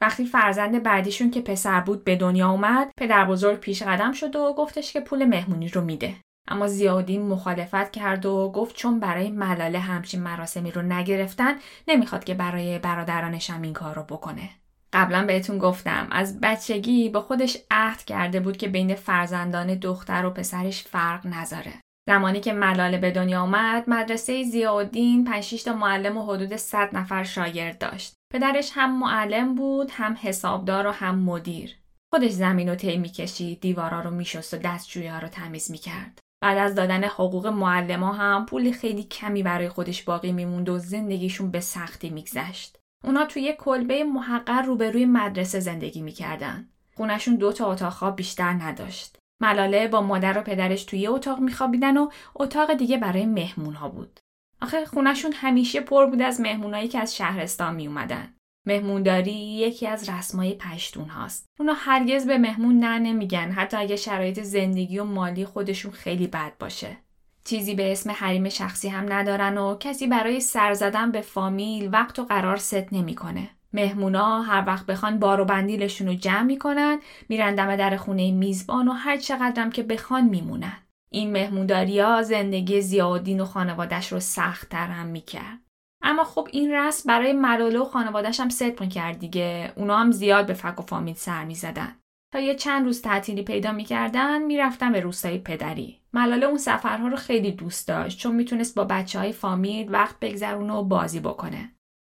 وقتی 0.00 0.26
فرزند 0.26 0.82
بعدیشون 0.82 1.30
که 1.30 1.40
پسر 1.40 1.80
بود 1.80 2.04
به 2.04 2.16
دنیا 2.16 2.50
اومد، 2.50 2.90
پدر 2.96 3.24
بزرگ 3.24 3.60
پیش 3.60 3.82
قدم 3.82 4.12
شد 4.12 4.36
و 4.36 4.54
گفتش 4.58 4.92
که 4.92 5.00
پول 5.00 5.24
مهمونی 5.24 5.68
رو 5.68 5.80
میده. 5.80 6.14
اما 6.48 6.68
زیادین 6.68 7.22
مخالفت 7.22 7.90
کرد 7.90 8.26
و 8.26 8.52
گفت 8.54 8.76
چون 8.76 9.00
برای 9.00 9.30
ملاله 9.30 9.78
همچین 9.78 10.22
مراسمی 10.22 10.70
رو 10.70 10.82
نگرفتن 10.82 11.54
نمی‌خواد 11.88 12.24
که 12.24 12.34
برای 12.34 12.78
برادرانش 12.78 13.50
هم 13.50 13.62
این 13.62 13.72
کار 13.72 13.94
رو 13.94 14.02
بکنه. 14.02 14.50
قبلا 14.94 15.26
بهتون 15.26 15.58
گفتم 15.58 16.08
از 16.10 16.40
بچگی 16.40 17.08
با 17.08 17.20
خودش 17.20 17.56
عهد 17.70 18.04
کرده 18.04 18.40
بود 18.40 18.56
که 18.56 18.68
بین 18.68 18.94
فرزندان 18.94 19.74
دختر 19.74 20.24
و 20.24 20.30
پسرش 20.30 20.82
فرق 20.82 21.26
نذاره. 21.26 21.72
زمانی 22.08 22.40
که 22.40 22.52
ملاله 22.52 22.98
به 22.98 23.10
دنیا 23.10 23.40
آمد 23.40 23.84
مدرسه 23.90 24.44
زیادین 24.44 25.24
5 25.24 25.62
تا 25.64 25.72
معلم 25.72 26.18
و 26.18 26.22
حدود 26.22 26.56
100 26.56 26.96
نفر 26.96 27.24
شاگرد 27.24 27.78
داشت. 27.78 28.14
پدرش 28.32 28.70
هم 28.74 28.98
معلم 28.98 29.54
بود 29.54 29.90
هم 29.90 30.16
حسابدار 30.20 30.86
و 30.86 30.90
هم 30.90 31.18
مدیر. 31.18 31.76
خودش 32.14 32.30
زمین 32.30 32.68
رو 32.68 32.74
طی 32.74 32.96
می‌کشید 32.96 33.60
دیوارا 33.60 34.00
رو 34.00 34.10
میشست 34.10 34.54
و 34.54 34.56
دستجویی 34.56 35.08
رو 35.08 35.28
تمیز 35.28 35.70
می‌کرد. 35.70 36.18
بعد 36.42 36.58
از 36.58 36.74
دادن 36.74 37.04
حقوق 37.04 37.46
معلم 37.46 38.02
ها 38.02 38.12
هم 38.12 38.46
پول 38.46 38.72
خیلی 38.72 39.02
کمی 39.02 39.42
برای 39.42 39.68
خودش 39.68 40.02
باقی 40.02 40.32
میموند 40.32 40.68
و 40.68 40.78
زندگیشون 40.78 41.50
به 41.50 41.60
سختی 41.60 42.10
میگذشت. 42.10 42.78
اونا 43.04 43.24
توی 43.24 43.42
یک 43.42 43.56
کلبه 43.56 44.04
محقر 44.04 44.62
روبروی 44.62 45.06
مدرسه 45.06 45.60
زندگی 45.60 46.02
می‌کردن. 46.02 46.68
خونشون 46.96 47.36
دو 47.36 47.52
تا 47.52 47.72
اتاق 47.72 47.92
خواب 47.92 48.16
بیشتر 48.16 48.52
نداشت. 48.52 49.16
ملاله 49.40 49.88
با 49.88 50.00
مادر 50.00 50.38
و 50.38 50.42
پدرش 50.42 50.84
توی 50.84 51.06
اتاق 51.06 51.40
میخوابیدن 51.40 51.96
و 51.96 52.08
اتاق 52.34 52.74
دیگه 52.74 52.98
برای 52.98 53.26
مهمون 53.26 53.74
ها 53.74 53.88
بود. 53.88 54.20
آخه 54.62 54.86
خونشون 54.86 55.32
همیشه 55.32 55.80
پر 55.80 56.06
بود 56.06 56.22
از 56.22 56.40
مهمونایی 56.40 56.88
که 56.88 56.98
از 56.98 57.16
شهرستان 57.16 57.74
می 57.74 57.86
اومدن. 57.86 58.34
مهمونداری 58.66 59.32
یکی 59.32 59.86
از 59.86 60.08
رسمای 60.08 60.54
پشتون 60.54 61.08
هاست. 61.08 61.46
اونا 61.58 61.72
هرگز 61.72 62.26
به 62.26 62.38
مهمون 62.38 62.78
نه 62.78 62.98
نمیگن 62.98 63.50
حتی 63.50 63.76
اگه 63.76 63.96
شرایط 63.96 64.40
زندگی 64.40 64.98
و 64.98 65.04
مالی 65.04 65.44
خودشون 65.44 65.92
خیلی 65.92 66.26
بد 66.26 66.52
باشه. 66.58 66.96
چیزی 67.44 67.74
به 67.74 67.92
اسم 67.92 68.10
حریم 68.10 68.48
شخصی 68.48 68.88
هم 68.88 69.12
ندارن 69.12 69.58
و 69.58 69.76
کسی 69.80 70.06
برای 70.06 70.40
سر 70.40 70.74
زدن 70.74 71.10
به 71.10 71.20
فامیل 71.20 71.88
وقت 71.92 72.18
و 72.18 72.24
قرار 72.24 72.56
ست 72.56 72.92
نمی‌کنه. 72.92 73.50
مهمونا 73.72 74.42
هر 74.42 74.64
وقت 74.66 74.86
بخوان 74.86 75.18
بار 75.18 75.40
و 75.40 75.44
بندیلشون 75.44 76.06
رو 76.06 76.14
جمع 76.14 76.42
می‌کنن 76.42 77.00
میرن 77.28 77.54
دم 77.54 77.76
در 77.76 77.96
خونه 77.96 78.30
میزبان 78.30 78.88
و 78.88 78.92
هر 78.92 79.16
چقدرم 79.16 79.70
که 79.70 79.82
بخوان 79.82 80.24
میمونن. 80.24 80.78
این 81.10 81.32
مهمونداری 81.32 82.00
ها 82.00 82.22
زندگی 82.22 82.80
زیادین 82.80 83.40
و 83.40 83.44
خانوادش 83.44 84.12
رو 84.12 84.20
سخت 84.20 84.68
تر 84.68 84.86
هم 84.86 85.06
می‌کرد. 85.06 85.58
اما 86.02 86.24
خب 86.24 86.48
این 86.52 86.72
رسم 86.72 87.08
برای 87.08 87.32
ملاله 87.32 87.78
و 87.78 87.84
خانوادش 87.84 88.40
هم 88.40 88.48
صدق 88.48 88.80
می‌کرد 88.80 89.18
دیگه. 89.18 89.72
اونا 89.76 89.96
هم 89.96 90.10
زیاد 90.10 90.46
به 90.46 90.54
فک 90.54 90.80
و 90.80 90.82
فامیل 90.82 91.14
سر 91.14 91.44
می‌زدن. 91.44 91.96
تا 92.34 92.40
یه 92.40 92.54
چند 92.54 92.84
روز 92.84 93.02
تعطیلی 93.02 93.42
پیدا 93.42 93.72
می‌کردن 93.72 94.42
می‌رفتن 94.42 94.92
به 94.92 95.00
روستای 95.00 95.38
پدری. 95.38 96.00
ملاله 96.12 96.46
اون 96.46 96.58
سفرها 96.58 97.08
رو 97.08 97.16
خیلی 97.16 97.52
دوست 97.52 97.88
داشت 97.88 98.18
چون 98.18 98.34
می‌تونست 98.34 98.74
با 98.74 98.84
بچه 98.84 99.18
های 99.18 99.32
فامیل 99.32 99.92
وقت 99.92 100.20
بگذرونه 100.20 100.72
و 100.72 100.82
بازی 100.82 101.20
بکنه. 101.20 101.70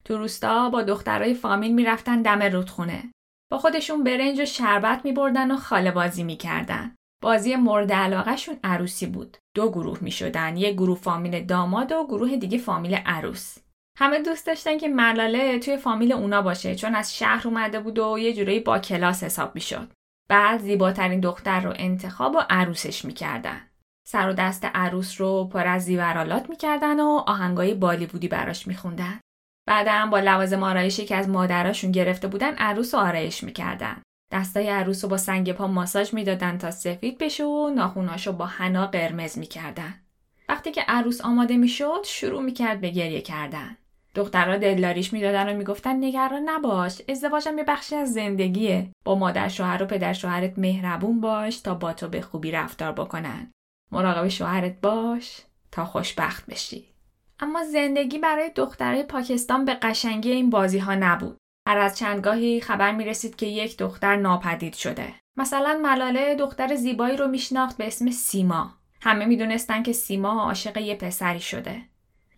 تو 0.05 0.19
روستا 0.19 0.71
با 0.71 0.83
دخترای 0.83 1.35
فامیل 1.35 1.75
می‌رفتن 1.75 2.23
دم 2.23 2.43
رودخونه. 2.43 3.11
با 3.51 3.59
خودشون 3.59 4.05
برنج 4.05 4.41
و 4.41 4.45
شربت 4.45 5.05
میبردن 5.05 5.51
و 5.51 5.57
خاله 5.57 5.91
بازی 5.91 6.25
می‌کردن. 6.25 6.95
بازی 7.23 7.57
مورد 7.57 7.93
علاقهشون 7.93 8.57
عروسی 8.65 9.07
بود. 9.07 9.37
دو 9.55 9.71
گروه 9.71 9.99
می 10.01 10.11
شدن. 10.11 10.57
یک 10.57 10.75
گروه 10.75 10.99
فامیل 10.99 11.45
داماد 11.45 11.93
و 11.93 12.05
گروه 12.05 12.37
دیگه 12.37 12.59
فامیل 12.59 12.95
عروس. 12.95 13.59
همه 13.99 14.23
دوست 14.23 14.47
داشتن 14.47 14.79
که 14.79 14.89
ملاله 14.89 15.59
توی 15.59 15.77
فامیل 15.77 16.13
اونا 16.13 16.43
باشه 16.43 16.75
چون 16.75 16.95
از 16.95 17.17
شهر 17.17 17.49
اومده 17.49 17.81
بود 17.81 17.99
و 17.99 18.19
یه 18.19 18.33
جورایی 18.33 18.61
با 18.61 18.79
کلاس 18.79 19.23
حساب 19.25 19.55
می‌شد. 19.55 19.89
بعد 20.29 20.61
زیباترین 20.61 21.21
دختر 21.21 21.61
رو 21.61 21.73
انتخاب 21.77 22.35
و 22.35 22.43
عروسش 22.51 23.05
می‌کردن. 23.05 23.61
سر 24.09 24.29
و 24.29 24.33
دست 24.33 24.65
عروس 24.65 25.21
رو 25.21 25.45
پر 25.45 25.67
از 25.67 25.85
زیورالات 25.85 26.51
می‌کردن 26.51 27.01
و 27.01 27.23
آهنگای 27.27 27.75
بالیوودی 27.75 28.29
براش 28.29 28.67
میخوندن. 28.67 29.21
بعدم 29.67 30.11
با 30.11 30.19
لوازم 30.19 30.63
آرایشی 30.63 31.05
که 31.05 31.17
از 31.17 31.29
مادراشون 31.29 31.93
گرفته 31.93 32.29
بودن 32.29 32.55
عروس 32.55 32.95
و 32.95 32.97
آرایش 32.97 33.45
می‌کردن. 33.45 34.03
دستای 34.33 34.69
عروس 34.69 35.05
رو 35.05 35.11
با 35.11 35.17
سنگ 35.17 35.53
پا 35.53 35.67
ماساژ 35.67 36.15
می‌دادن 36.15 36.59
تا 36.59 36.71
سفید 36.71 37.19
بشه 37.19 37.45
و 37.45 37.71
ناخوناشو 37.75 38.33
با 38.33 38.47
حنا 38.47 38.87
قرمز 38.87 39.39
می‌کردن. 39.39 39.95
وقتی 40.49 40.71
که 40.71 40.83
عروس 40.89 41.21
آماده 41.21 41.57
می‌شد 41.57 42.01
شروع 42.05 42.43
می‌کرد 42.43 42.81
به 42.81 42.91
گریه 42.91 43.21
کردن. 43.21 43.77
دخترها 44.19 44.57
دلداریش 44.57 45.13
می‌دادن 45.13 45.53
و 45.53 45.57
می‌گفتن 45.57 46.05
نگران 46.05 46.49
نباش 46.49 47.03
ازدواجم 47.09 47.59
یه 47.59 47.65
بخشی 47.65 47.97
از 47.97 48.13
زندگیه. 48.13 48.91
با 49.05 49.15
مادر 49.15 49.49
شوهر 49.49 49.83
و 49.83 49.87
پدر 49.87 50.13
شوهرت 50.13 50.59
مهربون 50.59 51.21
باش 51.21 51.61
تا 51.61 51.75
با 51.75 51.93
تو 51.93 52.09
به 52.09 52.21
خوبی 52.21 52.51
رفتار 52.51 52.93
بکنن. 52.93 53.53
مراقب 53.93 54.29
شوهرت 54.29 54.81
باش 54.81 55.41
تا 55.73 55.85
خوشبخت 55.85 56.47
بشی. 56.47 56.85
اما 57.41 57.65
زندگی 57.65 58.19
برای 58.19 58.51
دخترای 58.55 59.03
پاکستان 59.03 59.65
به 59.65 59.75
قشنگی 59.75 60.31
این 60.31 60.51
بازی 60.51 60.79
ها 60.79 60.95
نبود. 60.95 61.37
هر 61.69 61.79
از 61.79 61.99
چندگاهی 61.99 62.61
خبر 62.61 62.93
می 62.93 63.05
رسید 63.05 63.37
که 63.37 63.47
یک 63.47 63.79
دختر 63.79 64.17
ناپدید 64.17 64.75
شده. 64.75 65.15
مثلا 65.37 65.81
ملاله 65.83 66.35
دختر 66.35 66.75
زیبایی 66.75 67.17
رو 67.17 67.29
میشناخت 67.29 67.77
به 67.77 67.87
اسم 67.87 68.11
سیما. 68.11 68.75
همه 69.01 69.25
می‌دونستن 69.25 69.83
که 69.83 69.93
سیما 69.93 70.43
عاشق 70.43 70.77
یه 70.77 70.95
پسری 70.95 71.41
شده. 71.41 71.83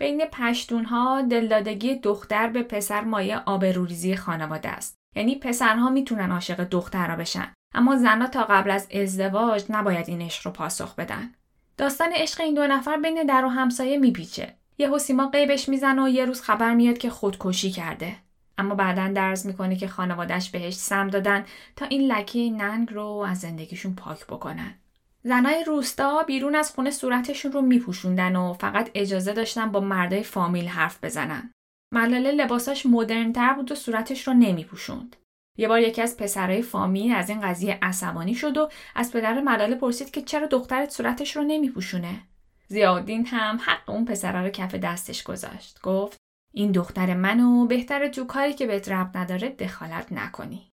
بین 0.01 0.25
پشتون 0.25 0.85
ها 0.85 1.23
دلدادگی 1.23 1.95
دختر 1.95 2.49
به 2.49 2.63
پسر 2.63 3.01
مایه 3.01 3.39
آبروریزی 3.39 4.17
خانواده 4.17 4.69
است. 4.69 4.97
یعنی 5.17 5.35
پسرها 5.35 5.91
می‌تونن 5.91 6.31
عاشق 6.31 6.65
دخترها 6.65 7.17
بشن. 7.17 7.53
اما 7.75 7.97
زنها 7.97 8.27
تا 8.27 8.45
قبل 8.45 8.71
از 8.71 8.89
ازدواج 8.95 9.65
نباید 9.69 10.09
این 10.09 10.23
عشق 10.23 10.47
رو 10.47 10.53
پاسخ 10.53 10.95
بدن. 10.95 11.33
داستان 11.77 12.13
عشق 12.13 12.41
این 12.41 12.55
دو 12.55 12.67
نفر 12.67 12.97
بین 12.97 13.23
در 13.23 13.45
و 13.45 13.49
همسایه 13.49 13.99
میپیچه. 13.99 14.55
یه 14.79 14.99
سیما 14.99 15.29
قیبش 15.29 15.69
می‌زنه 15.69 16.05
و 16.05 16.09
یه 16.09 16.25
روز 16.25 16.43
خبر 16.43 16.75
میاد 16.75 16.99
که 16.99 17.11
خودکشی 17.11 17.71
کرده. 17.71 18.17
اما 18.59 18.75
بعدا 18.75 19.09
درز 19.09 19.47
می‌کنه 19.47 19.77
که 19.77 19.89
خانوادهش 19.89 20.51
بهش 20.51 20.75
سم 20.75 21.09
دادن 21.09 21.45
تا 21.77 21.87
این 21.87 22.13
لکه 22.13 22.51
ننگ 22.51 22.93
رو 22.93 23.05
از 23.05 23.41
زندگیشون 23.41 23.95
پاک 23.95 24.27
بکنن. 24.27 24.75
زنای 25.23 25.65
روستا 25.65 26.23
بیرون 26.23 26.55
از 26.55 26.71
خونه 26.71 26.91
صورتشون 26.91 27.53
رو 27.53 27.63
میپوشوندن 27.63 28.37
و 28.37 28.53
فقط 28.53 28.91
اجازه 28.95 29.33
داشتن 29.33 29.73
با 29.73 29.81
مردای 29.81 30.23
فامیل 30.23 30.69
حرف 30.69 31.05
بزنن. 31.05 31.53
ملاله 31.93 32.33
لباساش 32.33 32.87
مدرنتر 32.87 33.53
بود 33.53 33.73
و 33.73 33.75
صورتش 33.75 34.29
رو 34.29 34.35
نمیپوشوند. 34.35 35.17
یه 35.59 35.69
بار 35.69 35.81
یکی 35.81 36.03
از 36.03 36.17
پسرای 36.17 36.63
فامیل 36.63 37.13
از 37.13 37.29
این 37.29 37.41
قضیه 37.41 37.79
عصبانی 37.83 38.35
شد 38.35 38.57
و 38.57 38.69
از 38.95 39.13
پدر 39.13 39.41
ملاله 39.41 39.75
پرسید 39.75 40.11
که 40.11 40.23
چرا 40.23 40.47
دخترت 40.47 40.91
صورتش 40.91 41.37
رو 41.37 41.43
نمیپوشونه. 41.43 42.21
زیادین 42.67 43.27
هم 43.27 43.61
حق 43.63 43.91
اون 43.91 44.05
پسره 44.05 44.43
رو 44.43 44.49
کف 44.49 44.75
دستش 44.75 45.23
گذاشت. 45.23 45.81
گفت 45.83 46.17
این 46.55 46.73
دختر 46.73 47.15
منو 47.15 47.67
بهتر 47.67 48.09
تو 48.09 48.25
کاری 48.25 48.53
که 48.53 48.67
بهت 48.67 48.89
رب 48.89 49.17
نداره 49.19 49.49
دخالت 49.49 50.13
نکنی. 50.13 50.70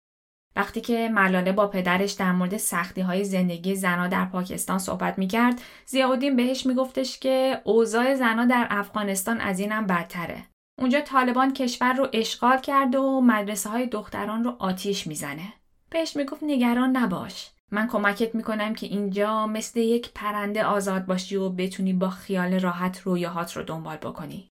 وقتی 0.55 0.81
که 0.81 1.09
ملاله 1.09 1.51
با 1.51 1.67
پدرش 1.67 2.11
در 2.11 2.31
مورد 2.31 2.57
سختی 2.57 3.01
های 3.01 3.23
زندگی 3.23 3.75
زنا 3.75 4.07
در 4.07 4.25
پاکستان 4.25 4.79
صحبت 4.79 5.19
می 5.19 5.27
کرد 5.27 5.61
زیادین 5.85 6.35
بهش 6.35 6.65
میگفتش 6.65 7.19
که 7.19 7.61
اوضاع 7.63 8.15
زنا 8.15 8.45
در 8.45 8.67
افغانستان 8.69 9.41
از 9.41 9.59
اینم 9.59 9.87
بدتره. 9.87 10.43
اونجا 10.79 11.01
طالبان 11.01 11.53
کشور 11.53 11.93
رو 11.93 12.07
اشغال 12.13 12.57
کرده 12.57 12.97
و 12.97 13.21
مدرسه 13.21 13.69
های 13.69 13.87
دختران 13.87 14.43
رو 14.43 14.55
آتیش 14.59 15.07
می‌زنه. 15.07 15.53
بهش 15.89 16.15
می‌گفت 16.15 16.43
نگران 16.43 16.97
نباش. 16.97 17.51
من 17.71 17.87
کمکت 17.87 18.35
می‌کنم 18.35 18.75
که 18.75 18.87
اینجا 18.87 19.47
مثل 19.47 19.79
یک 19.79 20.11
پرنده 20.15 20.65
آزاد 20.65 21.05
باشی 21.05 21.35
و 21.35 21.49
بتونی 21.49 21.93
با 21.93 22.09
خیال 22.09 22.59
راحت 22.59 23.01
رویاهات 23.01 23.57
رو 23.57 23.63
دنبال 23.63 23.97
بکنی. 23.97 24.47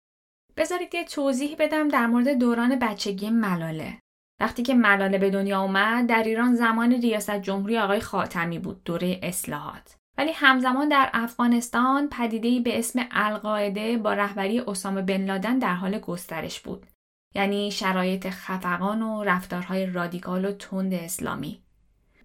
بذارید 0.58 0.96
یه 0.96 1.04
توضیح 1.04 1.56
بدم 1.60 1.88
در 1.88 2.08
مورد 2.08 2.34
دوران 2.34 2.80
بچگی 2.80 3.30
ملاله. 3.30 4.01
وقتی 4.42 4.64
که 4.64 4.74
ملاله 4.74 5.18
به 5.18 5.30
دنیا 5.30 5.62
اومد 5.62 6.08
در 6.08 6.24
ایران 6.24 6.56
زمان 6.56 6.92
ریاست 6.92 7.42
جمهوری 7.42 7.78
آقای 7.78 8.00
خاتمی 8.00 8.60
بود 8.60 8.84
دوره 8.84 9.20
اصلاحات. 9.24 9.96
ولی 10.18 10.32
همزمان 10.32 10.90
در 10.90 11.10
افغانستان 11.14 12.10
پدیده‌ای 12.10 12.60
به 12.60 12.80
اسم 12.80 13.06
القاعده 13.12 13.98
با 13.98 14.14
رهبری 14.14 14.60
اسامه 14.60 15.02
بن 15.02 15.26
لادن 15.26 15.60
در 15.60 15.74
حال 15.74 16.00
گسترش 16.00 16.60
بود. 16.60 16.86
یعنی 17.36 17.72
شرایط 17.72 18.30
خفقان 18.30 19.02
و 19.02 19.24
رفتارهای 19.24 19.86
رادیکال 19.86 20.46
و 20.46 20.52
تند 20.52 20.94
اسلامی. 20.94 21.64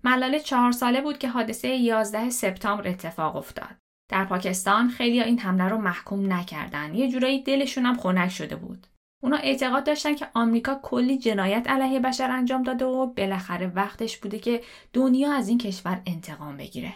ملاله 0.04 0.40
چهار 0.40 0.73
ساله 0.73 1.00
بود 1.00 1.18
که 1.18 1.28
حادثه 1.28 1.68
11 1.68 2.30
سپتامبر 2.30 2.88
اتفاق 2.88 3.37
افتاد. 3.37 3.76
در 4.11 4.25
پاکستان 4.25 4.88
خیلی 4.88 5.23
این 5.23 5.38
حمله 5.38 5.64
رو 5.68 5.78
محکوم 5.78 6.32
نکردن. 6.32 6.94
یه 6.94 7.11
جورایی 7.11 7.42
دلشون 7.42 7.87
هم 7.87 7.96
خنک 7.96 8.30
شده 8.30 8.56
بود. 8.56 8.87
اونا 9.23 9.37
اعتقاد 9.37 9.85
داشتن 9.85 10.14
که 10.14 10.28
آمریکا 10.35 10.80
کلی 10.82 11.18
جنایت 11.18 11.70
علیه 11.70 12.00
بشر 12.00 12.30
انجام 12.30 12.62
داده 12.62 12.85
و 12.85 13.06
بالاخره 13.06 13.66
وقتش 13.66 14.16
بوده 14.16 14.38
که 14.38 14.62
دنیا 14.92 15.32
از 15.32 15.49
این 15.49 15.58
کشور 15.58 16.02
انتقام 16.06 16.56
بگیره. 16.56 16.94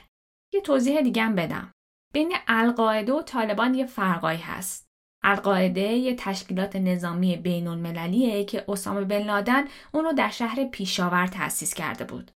یه 0.54 0.60
توضیح 0.60 1.00
دیگه 1.00 1.22
هم 1.22 1.34
بدم. 1.34 1.72
بین 2.12 2.32
القاعده 2.48 3.12
و 3.12 3.22
طالبان 3.22 3.74
یه 3.74 3.86
فرقایی 3.86 4.38
هست. 4.38 4.90
القاعده 5.22 5.80
یه 5.80 6.14
تشکیلات 6.14 6.76
نظامی 6.76 7.36
بین 7.36 7.68
المللیه 7.68 8.44
که 8.44 8.64
اسامه 8.68 9.04
بن 9.04 9.22
لادن 9.22 9.64
اون 9.92 10.04
رو 10.04 10.12
در 10.12 10.30
شهر 10.30 10.64
پیشاور 10.64 11.26
تأسیس 11.26 11.74
کرده 11.74 12.04
بود. 12.04 12.30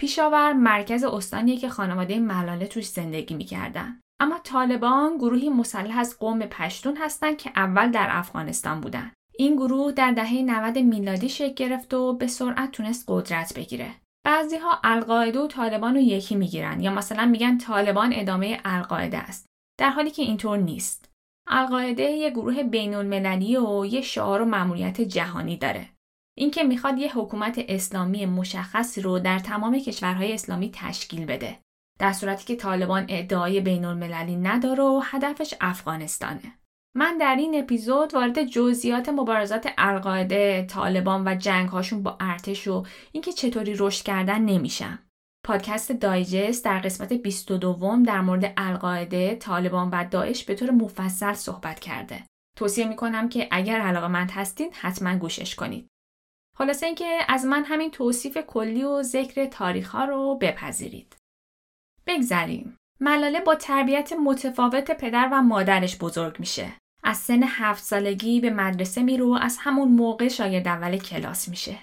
پیشاور 0.00 0.52
مرکز 0.52 1.04
استانیه 1.04 1.56
که 1.56 1.68
خانواده 1.68 2.18
ملاله 2.18 2.66
توش 2.66 2.88
زندگی 2.88 3.34
می‌کردن. 3.34 4.00
اما 4.20 4.38
طالبان 4.38 5.18
گروهی 5.18 5.48
مسلح 5.48 5.98
از 5.98 6.18
قوم 6.18 6.46
پشتون 6.46 6.96
هستند 6.96 7.36
که 7.36 7.52
اول 7.56 7.90
در 7.90 8.06
افغانستان 8.10 8.80
بودن. 8.80 9.12
این 9.38 9.56
گروه 9.56 9.92
در 9.92 10.12
دهه 10.12 10.42
90 10.42 10.78
میلادی 10.78 11.28
شکل 11.28 11.54
گرفت 11.54 11.94
و 11.94 12.12
به 12.12 12.26
سرعت 12.26 12.70
تونست 12.70 13.04
قدرت 13.08 13.54
بگیره. 13.54 13.94
بعضی 14.26 14.56
ها 14.56 14.80
القاعده 14.84 15.40
و 15.40 15.46
طالبان 15.46 15.94
رو 15.94 16.00
یکی 16.00 16.36
می‌گیرن 16.36 16.80
یا 16.80 16.90
مثلا 16.90 17.26
میگن 17.26 17.58
طالبان 17.58 18.12
ادامه 18.14 18.60
القاعده 18.64 19.18
است. 19.18 19.46
در 19.80 19.90
حالی 19.90 20.10
که 20.10 20.22
اینطور 20.22 20.58
نیست. 20.58 21.10
القاعده 21.48 22.02
یه 22.02 22.30
گروه 22.30 22.62
بین 22.62 22.94
المللی 22.94 23.56
و 23.56 23.86
یه 23.86 24.00
شعار 24.00 24.42
و 24.42 24.44
مأموریت 24.44 25.00
جهانی 25.00 25.56
داره. 25.56 25.88
اینکه 26.38 26.62
می‌خواد 26.62 26.98
یه 26.98 27.18
حکومت 27.18 27.64
اسلامی 27.68 28.26
مشخصی 28.26 29.00
رو 29.00 29.18
در 29.18 29.38
تمام 29.38 29.78
کشورهای 29.78 30.32
اسلامی 30.32 30.70
تشکیل 30.74 31.24
بده. 31.24 31.58
در 31.98 32.12
صورتی 32.12 32.44
که 32.44 32.56
طالبان 32.56 33.06
ادعای 33.08 33.60
بین 33.60 33.84
المللی 33.84 34.36
نداره 34.36 34.84
و 34.84 35.00
هدفش 35.04 35.54
افغانستانه. 35.60 36.58
من 36.96 37.18
در 37.18 37.36
این 37.36 37.58
اپیزود 37.58 38.14
وارد 38.14 38.44
جزئیات 38.44 39.08
مبارزات 39.08 39.68
القاعده، 39.78 40.66
طالبان 40.70 41.28
و 41.28 41.34
جنگهاشون 41.34 42.02
با 42.02 42.16
ارتش 42.20 42.68
و 42.68 42.86
اینکه 43.12 43.32
چطوری 43.32 43.74
رشد 43.78 44.04
کردن 44.04 44.38
نمیشم. 44.38 44.98
پادکست 45.44 45.92
دایجست 45.92 46.64
در 46.64 46.78
قسمت 46.78 47.12
22 47.12 48.02
در 48.06 48.20
مورد 48.20 48.52
القاعده، 48.56 49.34
طالبان 49.34 49.90
و 49.92 50.04
داعش 50.10 50.44
به 50.44 50.54
طور 50.54 50.70
مفصل 50.70 51.32
صحبت 51.32 51.80
کرده. 51.80 52.22
توصیه 52.56 52.88
می‌کنم 52.88 53.28
که 53.28 53.48
اگر 53.50 53.80
علاقه 53.80 54.08
مند 54.08 54.30
هستین 54.30 54.72
حتما 54.72 55.18
گوشش 55.18 55.54
کنید. 55.54 55.88
خلاصه 56.56 56.86
اینکه 56.86 57.18
از 57.28 57.44
من 57.44 57.64
همین 57.64 57.90
توصیف 57.90 58.38
کلی 58.38 58.84
و 58.84 59.02
ذکر 59.02 59.46
تاریخ 59.46 59.90
ها 59.90 60.04
رو 60.04 60.38
بپذیرید. 60.40 61.16
بگذریم. 62.06 62.76
ملاله 63.00 63.40
با 63.40 63.54
تربیت 63.54 64.12
متفاوت 64.12 64.90
پدر 64.90 65.28
و 65.32 65.42
مادرش 65.42 65.98
بزرگ 65.98 66.40
میشه. 66.40 66.72
از 67.06 67.16
سن 67.16 67.42
هفت 67.42 67.84
سالگی 67.84 68.40
به 68.40 68.50
مدرسه 68.50 69.02
میرو 69.02 69.34
و 69.34 69.38
از 69.42 69.56
همون 69.60 69.88
موقع 69.88 70.28
شاگرد 70.28 70.68
اول 70.68 70.96
کلاس 70.96 71.48
میشه. 71.48 71.78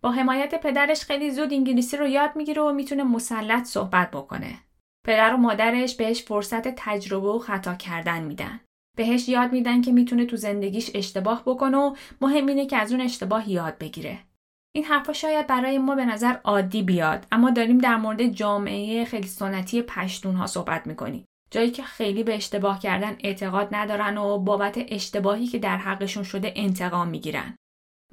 با 0.00 0.10
حمایت 0.10 0.60
پدرش 0.60 1.04
خیلی 1.04 1.30
زود 1.30 1.52
انگلیسی 1.52 1.96
رو 1.96 2.06
یاد 2.06 2.36
می‌گیره 2.36 2.62
و 2.62 2.72
می‌تونه 2.72 3.02
مسلط 3.02 3.64
صحبت 3.64 4.10
بکنه. 4.10 4.58
پدر 5.06 5.34
و 5.34 5.36
مادرش 5.36 5.96
بهش 5.96 6.22
فرصت 6.22 6.68
تجربه 6.76 7.28
و 7.28 7.38
خطا 7.38 7.74
کردن 7.74 8.22
میدن. 8.22 8.60
بهش 8.96 9.28
یاد 9.28 9.52
میدن 9.52 9.80
که 9.80 9.92
می‌تونه 9.92 10.26
تو 10.26 10.36
زندگیش 10.36 10.90
اشتباه 10.94 11.42
بکنه 11.46 11.76
و 11.76 11.94
مهم 12.20 12.46
اینه 12.46 12.66
که 12.66 12.76
از 12.76 12.92
اون 12.92 13.00
اشتباه 13.00 13.50
یاد 13.50 13.78
بگیره. 13.78 14.18
این 14.74 14.84
حرفا 14.84 15.12
شاید 15.12 15.46
برای 15.46 15.78
ما 15.78 15.94
به 15.94 16.04
نظر 16.04 16.36
عادی 16.44 16.82
بیاد 16.82 17.26
اما 17.32 17.50
داریم 17.50 17.78
در 17.78 17.96
مورد 17.96 18.26
جامعه 18.26 19.04
خیلی 19.04 19.28
سنتی 19.28 19.82
پشتون 19.82 20.34
ها 20.34 20.46
صحبت 20.46 20.86
می‌کنیم. 20.86 21.24
جایی 21.52 21.70
که 21.70 21.82
خیلی 21.82 22.22
به 22.22 22.34
اشتباه 22.34 22.78
کردن 22.78 23.16
اعتقاد 23.20 23.68
ندارن 23.74 24.18
و 24.18 24.38
بابت 24.38 24.78
اشتباهی 24.88 25.46
که 25.46 25.58
در 25.58 25.76
حقشون 25.76 26.22
شده 26.22 26.52
انتقام 26.56 27.08
می‌گیرن. 27.08 27.56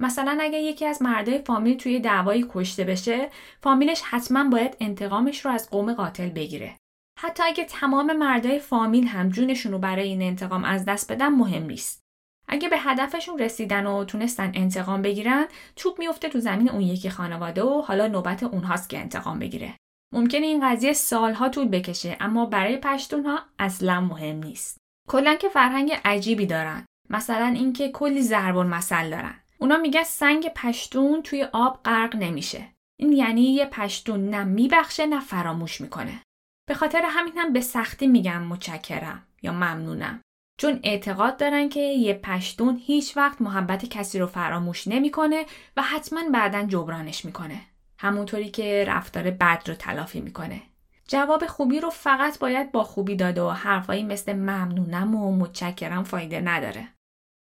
مثلا 0.00 0.38
اگه 0.40 0.58
یکی 0.58 0.86
از 0.86 1.02
مردای 1.02 1.38
فامیل 1.38 1.76
توی 1.76 2.00
دعوایی 2.00 2.46
کشته 2.48 2.84
بشه، 2.84 3.30
فامیلش 3.62 4.02
حتما 4.02 4.48
باید 4.50 4.76
انتقامش 4.80 5.44
رو 5.44 5.50
از 5.50 5.70
قوم 5.70 5.94
قاتل 5.94 6.28
بگیره. 6.28 6.76
حتی 7.18 7.42
اگه 7.42 7.64
تمام 7.64 8.16
مردای 8.16 8.58
فامیل 8.58 9.06
هم 9.06 9.28
جونشون 9.28 9.72
رو 9.72 9.78
برای 9.78 10.08
این 10.08 10.22
انتقام 10.22 10.64
از 10.64 10.84
دست 10.84 11.12
بدن 11.12 11.28
مهم 11.28 11.62
نیست. 11.62 12.00
اگه 12.48 12.68
به 12.68 12.78
هدفشون 12.78 13.38
رسیدن 13.38 13.86
و 13.86 14.04
تونستن 14.04 14.52
انتقام 14.54 15.02
بگیرن، 15.02 15.46
توپ 15.76 15.98
میفته 15.98 16.28
تو 16.28 16.40
زمین 16.40 16.70
اون 16.70 16.80
یکی 16.80 17.10
خانواده 17.10 17.62
و 17.62 17.82
حالا 17.82 18.06
نوبت 18.06 18.42
اونهاست 18.42 18.90
که 18.90 18.98
انتقام 18.98 19.38
بگیره. 19.38 19.76
ممکنه 20.12 20.46
این 20.46 20.70
قضیه 20.70 20.92
سالها 20.92 21.48
طول 21.48 21.68
بکشه 21.68 22.16
اما 22.20 22.46
برای 22.46 22.76
پشتون 22.76 23.26
ها 23.26 23.40
اصلا 23.58 24.00
مهم 24.00 24.36
نیست. 24.36 24.76
کلا 25.08 25.34
که 25.34 25.48
فرهنگ 25.48 25.92
عجیبی 26.04 26.46
دارن. 26.46 26.84
مثلا 27.10 27.46
اینکه 27.46 27.88
کلی 27.88 28.22
ضرب 28.22 28.56
المثل 28.56 29.10
دارن. 29.10 29.34
اونا 29.58 29.76
میگن 29.76 30.02
سنگ 30.02 30.48
پشتون 30.48 31.22
توی 31.22 31.46
آب 31.52 31.80
غرق 31.84 32.16
نمیشه. 32.16 32.66
این 33.00 33.12
یعنی 33.12 33.42
یه 33.42 33.66
پشتون 33.66 34.30
نه 34.30 34.44
میبخشه 34.44 35.06
نه 35.06 35.20
فراموش 35.20 35.80
می‌کنه. 35.80 36.22
به 36.68 36.74
خاطر 36.74 37.02
همین 37.04 37.38
هم 37.38 37.52
به 37.52 37.60
سختی 37.60 38.06
میگم 38.06 38.42
متشکرم 38.42 39.26
یا 39.42 39.52
ممنونم. 39.52 40.20
چون 40.60 40.80
اعتقاد 40.82 41.36
دارن 41.36 41.68
که 41.68 41.80
یه 41.80 42.14
پشتون 42.14 42.76
هیچ 42.86 43.16
وقت 43.16 43.42
محبت 43.42 43.86
کسی 43.86 44.18
رو 44.18 44.26
فراموش 44.26 44.88
نمی‌کنه 44.88 45.46
و 45.76 45.82
حتما 45.82 46.20
بعدا 46.32 46.62
جبرانش 46.62 47.24
می‌کنه. 47.24 47.60
همونطوری 48.02 48.50
که 48.50 48.84
رفتار 48.88 49.30
بد 49.30 49.62
رو 49.66 49.74
تلافی 49.74 50.20
می‌کنه. 50.20 50.62
جواب 51.08 51.46
خوبی 51.46 51.80
رو 51.80 51.90
فقط 51.90 52.38
باید 52.38 52.72
با 52.72 52.84
خوبی 52.84 53.16
داده 53.16 53.42
و 53.42 53.50
حرفایی 53.50 54.02
مثل 54.02 54.32
ممنونم 54.32 55.14
و 55.14 55.36
متشکرم 55.36 56.04
فایده 56.04 56.40
نداره. 56.40 56.88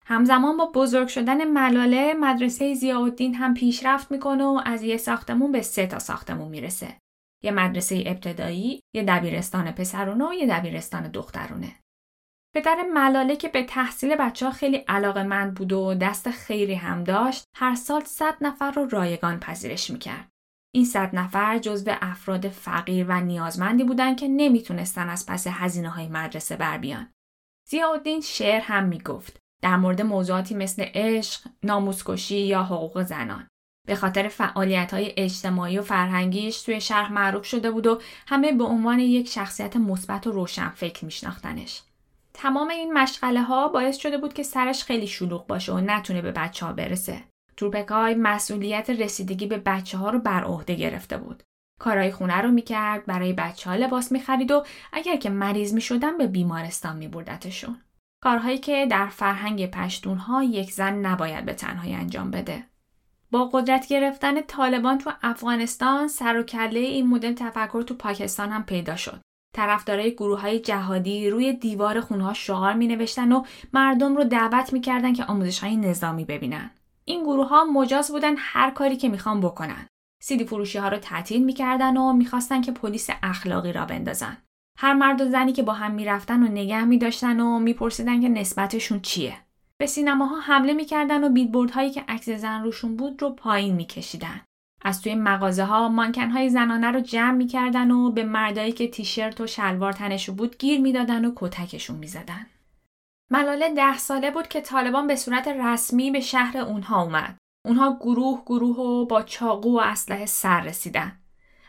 همزمان 0.05 0.57
با 0.57 0.65
بزرگ 0.65 1.07
شدن 1.07 1.43
ملاله 1.43 2.13
مدرسه 2.13 2.73
زیاءالدین 2.73 3.35
هم 3.35 3.53
پیشرفت 3.53 4.11
می‌کنه 4.11 4.43
و 4.43 4.61
از 4.65 4.83
یه 4.83 4.97
ساختمون 4.97 5.51
به 5.51 5.61
سه 5.61 5.87
تا 5.87 5.99
ساختمون 5.99 6.47
می‌رسه. 6.47 6.87
یه 7.43 7.51
مدرسه 7.51 8.03
ابتدایی، 8.05 8.81
یه 8.93 9.03
دبیرستان 9.03 9.71
پسرونه 9.71 10.29
و 10.29 10.33
یه 10.33 10.47
دبیرستان 10.47 11.07
دخترونه. 11.07 11.75
پدر 12.55 12.77
ملاله 12.93 13.35
که 13.35 13.47
به 13.47 13.63
تحصیل 13.63 14.15
بچه 14.15 14.45
ها 14.45 14.51
خیلی 14.51 14.77
علاقه 14.77 15.23
مند 15.23 15.53
بود 15.53 15.73
و 15.73 15.93
دست 15.93 16.29
خیری 16.29 16.75
هم 16.75 17.03
داشت 17.03 17.43
هر 17.55 17.75
سال 17.75 18.01
صد 18.01 18.35
نفر 18.41 18.71
رو 18.71 18.89
رایگان 18.89 19.39
پذیرش 19.39 19.89
می‌کرد. 19.89 20.29
این 20.77 20.85
صد 20.85 21.15
نفر 21.15 21.59
جزو 21.59 21.91
افراد 22.01 22.47
فقیر 22.47 23.05
و 23.09 23.21
نیازمندی 23.21 23.83
بودند 23.83 24.17
که 24.17 24.27
نمی‌تونستن 24.27 25.09
از 25.09 25.25
پس 25.25 25.47
هزینه 25.47 25.89
های 25.89 26.07
مدرسه 26.07 26.55
بر 26.55 26.77
بیان. 26.77 27.09
زیاءالدین 27.67 28.21
شعر 28.21 28.61
هم 28.61 28.83
می‌گفت 28.83 29.39
در 29.61 29.77
مورد 29.77 30.01
موضوعاتی 30.01 30.55
مثل 30.55 30.85
عشق، 30.93 31.41
ناموسکشی 31.63 32.39
یا 32.39 32.63
حقوق 32.63 33.03
زنان. 33.03 33.47
به 33.87 33.95
خاطر 33.95 34.27
فعالیت 34.27 34.93
های 34.93 35.13
اجتماعی 35.17 35.77
و 35.77 35.81
فرهنگیش 35.81 36.61
توی 36.61 36.81
شهر 36.81 37.11
معروف 37.11 37.45
شده 37.45 37.71
بود 37.71 37.87
و 37.87 38.01
همه 38.27 38.51
به 38.51 38.63
عنوان 38.63 38.99
یک 38.99 39.29
شخصیت 39.29 39.75
مثبت 39.75 40.27
و 40.27 40.31
روشن 40.31 40.69
فکر 40.69 41.05
میشناختنش. 41.05 41.81
تمام 42.33 42.69
این 42.69 42.93
مشغله 42.93 43.41
ها 43.41 43.67
باعث 43.67 43.97
شده 43.97 44.17
بود 44.17 44.33
که 44.33 44.43
سرش 44.43 44.83
خیلی 44.83 45.07
شلوغ 45.07 45.47
باشه 45.47 45.73
و 45.73 45.79
نتونه 45.79 46.21
به 46.21 46.31
بچه 46.31 46.65
ها 46.65 46.73
برسه. 46.73 47.23
تورپکای 47.57 48.15
مسئولیت 48.15 48.89
رسیدگی 48.89 49.45
به 49.47 49.57
بچه 49.57 49.97
ها 49.97 50.09
رو 50.09 50.19
بر 50.19 50.43
عهده 50.43 50.75
گرفته 50.75 51.17
بود. 51.17 51.43
کارهای 51.79 52.11
خونه 52.11 52.41
رو 52.41 52.51
می‌کرد، 52.51 53.05
برای 53.05 53.33
بچه 53.33 53.69
ها 53.69 53.75
لباس 53.75 54.11
می‌خرید 54.11 54.51
و 54.51 54.63
اگر 54.93 55.15
که 55.15 55.29
مریض 55.29 55.73
می‌شدن 55.73 56.17
به 56.17 56.27
بیمارستان 56.27 56.97
میبردتشون. 56.97 57.77
کارهایی 58.23 58.57
که 58.57 58.85
در 58.85 59.07
فرهنگ 59.07 59.71
پشتون 59.71 60.17
ها 60.17 60.43
یک 60.43 60.71
زن 60.71 60.93
نباید 60.93 61.45
به 61.45 61.53
تنهایی 61.53 61.93
انجام 61.93 62.31
بده. 62.31 62.63
با 63.31 63.45
قدرت 63.45 63.87
گرفتن 63.87 64.41
طالبان 64.41 64.97
تو 64.97 65.11
افغانستان 65.21 66.07
سر 66.07 66.39
و 66.39 66.43
کله 66.43 66.79
این 66.79 67.07
مدل 67.07 67.33
تفکر 67.33 67.81
تو 67.81 67.93
پاکستان 67.93 68.49
هم 68.49 68.63
پیدا 68.63 68.95
شد. 68.95 69.21
طرفدارای 69.55 70.13
گروه 70.13 70.41
های 70.41 70.59
جهادی 70.59 71.29
روی 71.29 71.53
دیوار 71.53 72.01
خونها 72.01 72.33
شعار 72.33 72.73
می 72.73 72.87
نوشتن 72.87 73.31
و 73.31 73.43
مردم 73.73 74.15
رو 74.15 74.23
دعوت 74.23 74.73
می 74.73 74.81
کردن 74.81 75.13
که 75.13 75.23
آموزش 75.23 75.59
های 75.59 75.75
نظامی 75.75 76.25
ببینن. 76.25 76.71
این 77.09 77.23
گروه 77.23 77.47
ها 77.47 77.65
مجاز 77.65 78.11
بودن 78.11 78.35
هر 78.37 78.71
کاری 78.71 78.97
که 78.97 79.09
می‌خوان 79.09 79.41
بکنن. 79.41 79.87
سیدی 80.23 80.45
فروشی 80.45 80.77
ها 80.77 80.87
رو 80.87 80.97
تعطیل 80.97 81.43
می‌کردن 81.43 81.97
و 81.97 82.13
می‌خواستن 82.13 82.61
که 82.61 82.71
پلیس 82.71 83.09
اخلاقی 83.23 83.73
را 83.73 83.85
بندازن. 83.85 84.37
هر 84.77 84.93
مرد 84.93 85.21
و 85.21 85.29
زنی 85.29 85.53
که 85.53 85.63
با 85.63 85.73
هم 85.73 85.91
می‌رفتن 85.91 86.43
و 86.43 86.47
نگه 86.47 86.83
میداشتن 86.83 87.39
و 87.39 87.59
میپرسیدن 87.59 88.21
که 88.21 88.29
نسبتشون 88.29 88.99
چیه. 88.99 89.37
به 89.77 89.85
سینماها 89.85 90.39
حمله 90.39 90.73
می‌کردن 90.73 91.23
و 91.23 91.29
بیلبوردهایی 91.29 91.91
که 91.91 92.03
عکس 92.07 92.29
زن 92.29 92.63
روشون 92.63 92.95
بود 92.95 93.21
رو 93.21 93.29
پایین 93.29 93.75
میکشیدن. 93.75 94.41
از 94.81 95.01
توی 95.01 95.15
مغازه 95.15 95.63
ها 95.63 95.89
مانکن 95.89 96.29
های 96.29 96.49
زنانه 96.49 96.91
رو 96.91 96.99
جمع 96.99 97.37
می‌کردن 97.37 97.91
و 97.91 98.11
به 98.11 98.23
مردایی 98.23 98.71
که 98.71 98.87
تیشرت 98.87 99.41
و 99.41 99.47
شلوار 99.47 99.93
تنشون 99.93 100.35
بود 100.35 100.57
گیر 100.57 100.81
می‌دادن 100.81 101.25
و 101.25 101.31
کتکشون 101.35 101.95
می‌زدن. 101.95 102.45
ملاله 103.31 103.73
ده 103.73 103.97
ساله 103.97 104.31
بود 104.31 104.47
که 104.47 104.61
طالبان 104.61 105.07
به 105.07 105.15
صورت 105.15 105.47
رسمی 105.47 106.11
به 106.11 106.19
شهر 106.19 106.57
اونها 106.57 107.03
اومد. 107.03 107.37
اونها 107.65 107.97
گروه 108.01 108.41
گروه 108.45 108.77
و 108.77 109.05
با 109.05 109.21
چاقو 109.21 109.77
و 109.77 109.81
اسلحه 109.81 110.25
سر 110.25 110.61
رسیدن. 110.61 111.19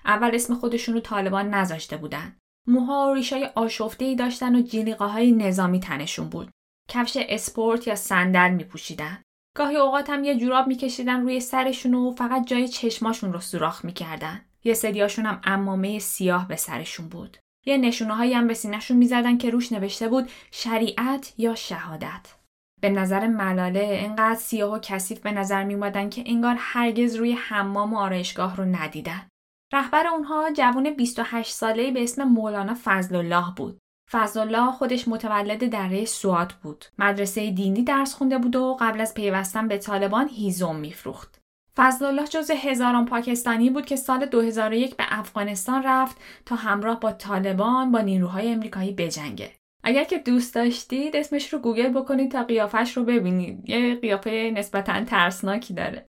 اول 0.04 0.30
اسم 0.34 0.54
خودشون 0.54 0.94
رو 0.94 1.00
طالبان 1.00 1.54
نذاشته 1.54 1.96
بودن. 1.96 2.36
موها 2.66 3.08
و 3.10 3.14
ریشای 3.14 3.50
آشفته 3.54 4.04
ای 4.04 4.16
داشتن 4.16 4.54
و 4.54 4.62
جلیقه 4.62 5.04
های 5.04 5.32
نظامی 5.32 5.80
تنشون 5.80 6.28
بود. 6.28 6.50
کفش 6.88 7.18
اسپورت 7.28 7.86
یا 7.86 7.94
صندل 7.94 8.50
می 8.50 8.64
پوشیدن. 8.64 9.22
گاهی 9.56 9.76
اوقات 9.76 10.10
هم 10.10 10.24
یه 10.24 10.36
جوراب 10.36 10.66
میکشیدن 10.66 11.22
روی 11.22 11.40
سرشون 11.40 11.94
و 11.94 12.10
فقط 12.10 12.46
جای 12.46 12.68
چشماشون 12.68 13.32
رو 13.32 13.40
سوراخ 13.40 13.84
می‌کردن. 13.84 14.44
یه 14.64 14.74
سریاشون 14.74 15.26
هم 15.26 15.40
امامه 15.44 15.98
سیاه 15.98 16.48
به 16.48 16.56
سرشون 16.56 17.08
بود. 17.08 17.36
یه 17.66 17.76
نشونه 17.76 18.14
هایی 18.14 18.32
هم 18.32 18.46
به 18.46 18.54
سینهشون 18.54 18.96
می‌زدن 18.96 19.38
که 19.38 19.50
روش 19.50 19.72
نوشته 19.72 20.08
بود 20.08 20.30
شریعت 20.50 21.34
یا 21.38 21.54
شهادت. 21.54 22.34
به 22.80 22.90
نظر 22.90 23.26
ملاله 23.26 24.00
انقدر 24.04 24.38
سیاه 24.38 24.74
و 24.74 24.78
کثیف 24.78 25.20
به 25.20 25.32
نظر 25.32 25.64
می 25.64 26.10
که 26.10 26.24
انگار 26.26 26.56
هرگز 26.58 27.14
روی 27.14 27.32
حمام 27.32 27.94
و 27.94 27.98
آرایشگاه 27.98 28.56
رو 28.56 28.64
ندیدن. 28.64 29.28
رهبر 29.72 30.06
اونها 30.06 30.50
جوان 30.52 30.90
28 30.90 31.52
ساله 31.52 31.90
به 31.90 32.02
اسم 32.02 32.24
مولانا 32.24 32.76
فضل 32.84 33.16
الله 33.16 33.54
بود. 33.56 33.78
فضل 34.10 34.40
الله 34.40 34.72
خودش 34.72 35.08
متولد 35.08 35.70
دره 35.70 36.04
سوات 36.04 36.52
بود. 36.52 36.84
مدرسه 36.98 37.50
دینی 37.50 37.82
درس 37.82 38.14
خونده 38.14 38.38
بود 38.38 38.56
و 38.56 38.76
قبل 38.80 39.00
از 39.00 39.14
پیوستن 39.14 39.68
به 39.68 39.78
طالبان 39.78 40.28
هیزم 40.28 40.76
میفروخت. 40.76 41.40
فضل 41.78 42.04
الله 42.04 42.26
جز 42.26 42.50
هزاران 42.50 43.06
پاکستانی 43.06 43.70
بود 43.70 43.86
که 43.86 43.96
سال 43.96 44.26
2001 44.26 44.96
به 44.96 45.04
افغانستان 45.08 45.82
رفت 45.82 46.16
تا 46.46 46.56
همراه 46.56 47.00
با 47.00 47.12
طالبان 47.12 47.92
با 47.92 48.00
نیروهای 48.00 48.52
امریکایی 48.52 48.92
بجنگه. 48.92 49.52
اگر 49.84 50.04
که 50.04 50.18
دوست 50.18 50.54
داشتید 50.54 51.16
اسمش 51.16 51.52
رو 51.52 51.58
گوگل 51.58 51.88
بکنید 51.88 52.32
تا 52.32 52.42
قیافش 52.42 52.96
رو 52.96 53.04
ببینید. 53.04 53.70
یه 53.70 53.94
قیافه 53.94 54.52
نسبتا 54.54 55.04
ترسناکی 55.04 55.74
داره. 55.74 56.06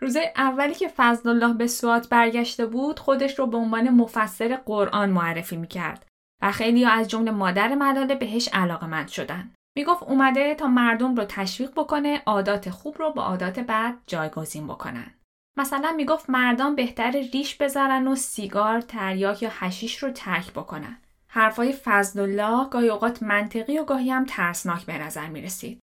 روزه 0.00 0.32
اولی 0.36 0.74
که 0.74 0.88
فضل 0.96 1.28
الله 1.28 1.54
به 1.54 1.66
سوات 1.66 2.08
برگشته 2.08 2.66
بود 2.66 2.98
خودش 2.98 3.38
رو 3.38 3.46
به 3.46 3.56
عنوان 3.56 3.90
مفسر 3.90 4.56
قرآن 4.56 5.10
معرفی 5.10 5.56
می‌کرد 5.56 6.06
و 6.42 6.52
خیلی 6.52 6.84
از 6.84 7.08
جمله 7.08 7.30
مادر 7.30 7.74
ملاله 7.74 8.14
بهش 8.14 8.48
علاقمند 8.52 9.08
شدن. 9.08 9.50
می‌گفت 9.76 10.02
اومده 10.02 10.54
تا 10.54 10.66
مردم 10.66 11.14
رو 11.14 11.24
تشویق 11.24 11.70
بکنه 11.70 12.22
عادات 12.26 12.70
خوب 12.70 12.98
رو 12.98 13.10
با 13.12 13.22
عادات 13.22 13.58
بد 13.58 13.94
جایگزین 14.06 14.66
بکنن. 14.66 15.14
مثلا 15.56 15.92
می‌گفت 15.92 16.30
مردان 16.30 16.76
بهتر 16.76 17.10
ریش 17.10 17.54
بذارن 17.54 18.08
و 18.08 18.14
سیگار، 18.14 18.80
تریاک 18.80 19.42
یا 19.42 19.50
حشیش 19.58 19.98
رو 19.98 20.10
ترک 20.10 20.52
بکنن. 20.52 20.98
حرفای 21.28 21.72
فضل 21.72 22.20
الله 22.20 22.68
گاهی 22.68 22.88
اوقات 22.88 23.22
منطقی 23.22 23.78
و 23.78 23.84
گاهی 23.84 24.10
هم 24.10 24.24
ترسناک 24.24 24.86
به 24.86 24.98
نظر 24.98 25.26
می 25.26 25.42
رسید. 25.42 25.80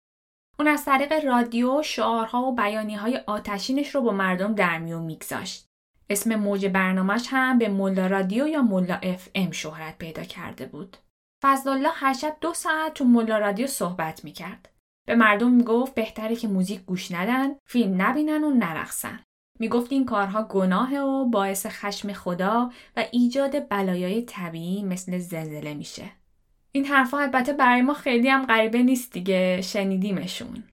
اون 0.59 0.69
از 0.69 0.85
طریق 0.85 1.25
رادیو 1.25 1.83
شعارها 1.83 2.43
و 2.43 2.55
بیانی 2.55 2.95
های 2.95 3.17
آتشینش 3.27 3.95
رو 3.95 4.01
با 4.01 4.13
مردم 4.13 4.55
در 4.55 4.79
میون 4.79 5.03
میگذاشت. 5.03 5.67
اسم 6.11 6.35
موج 6.35 6.67
برنامهش 6.67 7.27
هم 7.31 7.59
به 7.59 7.69
ملا 7.69 8.07
رادیو 8.07 8.49
یا 8.49 8.63
ملا 8.63 8.95
اف 8.95 9.29
ام 9.35 9.51
شهرت 9.51 9.99
پیدا 9.99 10.23
کرده 10.23 10.67
بود. 10.67 10.97
فضل 11.47 11.71
الله 11.71 11.91
هر 11.95 12.13
شب 12.13 12.37
دو 12.41 12.55
ساعت 12.55 12.95
تو 12.95 13.05
ملا 13.05 13.39
رادیو 13.39 13.67
صحبت 13.67 14.25
می‌کرد. 14.25 14.69
به 15.07 15.15
مردم 15.15 15.51
می‌گفت 15.51 15.95
بهتره 15.95 16.37
که 16.37 16.49
موزیک 16.49 16.81
گوش 16.81 17.13
ندن، 17.13 17.49
فیلم 17.67 18.03
نبینن 18.03 18.45
و 18.45 18.51
نرقصن. 18.51 19.21
می‌گفت 19.59 19.93
این 19.93 20.05
کارها 20.05 20.43
گناهه 20.43 20.99
و 20.99 21.25
باعث 21.25 21.67
خشم 21.67 22.13
خدا 22.13 22.71
و 22.97 23.05
ایجاد 23.13 23.69
بلایای 23.69 24.23
طبیعی 24.23 24.83
مثل 24.83 25.19
زلزله 25.19 25.75
میشه. 25.75 26.05
این 26.73 26.85
حرفها 26.85 27.21
البته 27.21 27.53
برای 27.53 27.83
ما 27.83 27.95
خیلی 27.95 28.29
هم 28.29 28.47
غریبه 28.47 28.83
نیست 28.83 29.13
دیگه 29.13 29.63
شنیدیمشون. 29.63 30.65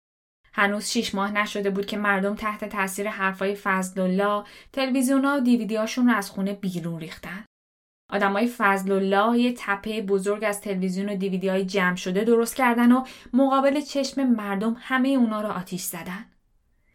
هنوز 0.54 0.86
شیش 0.86 1.16
ماه 1.16 1.32
نشده 1.32 1.70
بود 1.70 1.86
که 1.86 1.98
مردم 1.98 2.36
تحت 2.36 2.66
تاثیر 2.66 3.10
حرفای 3.10 3.56
فضل 3.56 4.02
الله 4.02 4.44
تلویزیونا 4.74 5.38
و 5.38 5.40
دیویدیاشون 5.40 6.10
رو 6.10 6.16
از 6.16 6.30
خونه 6.32 6.54
بیرون 6.54 7.00
ریختن. 7.00 7.46
آدمای 8.14 8.48
فضل 8.48 8.92
الله 8.92 9.40
یه 9.40 9.54
تپه 9.58 10.02
بزرگ 10.02 10.44
از 10.44 10.62
تلویزیون 10.62 11.10
و 11.10 11.16
دیویدی 11.16 11.48
های 11.48 11.66
جمع 11.66 11.96
شده 11.96 12.24
درست 12.24 12.56
کردن 12.56 12.92
و 12.92 13.04
مقابل 13.34 13.82
چشم 13.82 14.24
مردم 14.24 14.78
همه 14.80 15.10
اونا 15.10 15.42
رو 15.42 15.50
آتیش 15.50 15.82
زدن. 15.82 16.26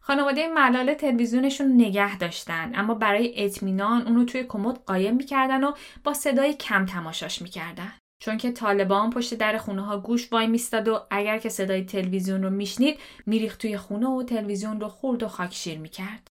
خانواده 0.01 0.49
ملاله 0.49 0.95
تلویزیونشون 0.95 1.75
نگه 1.75 2.19
داشتن 2.19 2.73
اما 2.75 2.95
برای 2.95 3.45
اطمینان 3.45 4.07
اونو 4.07 4.25
توی 4.25 4.45
کمد 4.45 4.77
قایم 4.87 5.17
می‌کردن 5.17 5.65
و 5.65 5.73
با 6.05 6.15
صدای 6.15 6.55
کم 6.55 6.87
تماشاش 6.87 7.43
می‌کردن. 7.43 7.93
چون 8.23 8.37
که 8.37 8.53
طالبان 8.53 9.11
پشت 9.11 9.35
در 9.35 9.59
خونه 9.59 9.83
ها 9.83 9.99
گوش 9.99 10.33
وای 10.33 10.47
میستاد 10.47 10.89
و 10.89 11.01
اگر 11.11 11.39
که 11.39 11.49
صدای 11.49 11.85
تلویزیون 11.85 12.43
رو 12.43 12.51
میشنید 12.51 12.99
میریخت 13.27 13.61
توی 13.61 13.77
خونه 13.77 14.07
و 14.07 14.23
تلویزیون 14.23 14.81
رو 14.81 14.89
خورد 14.89 15.23
و 15.23 15.29
خاکشیر 15.29 15.79
می‌کرد. 15.79 16.28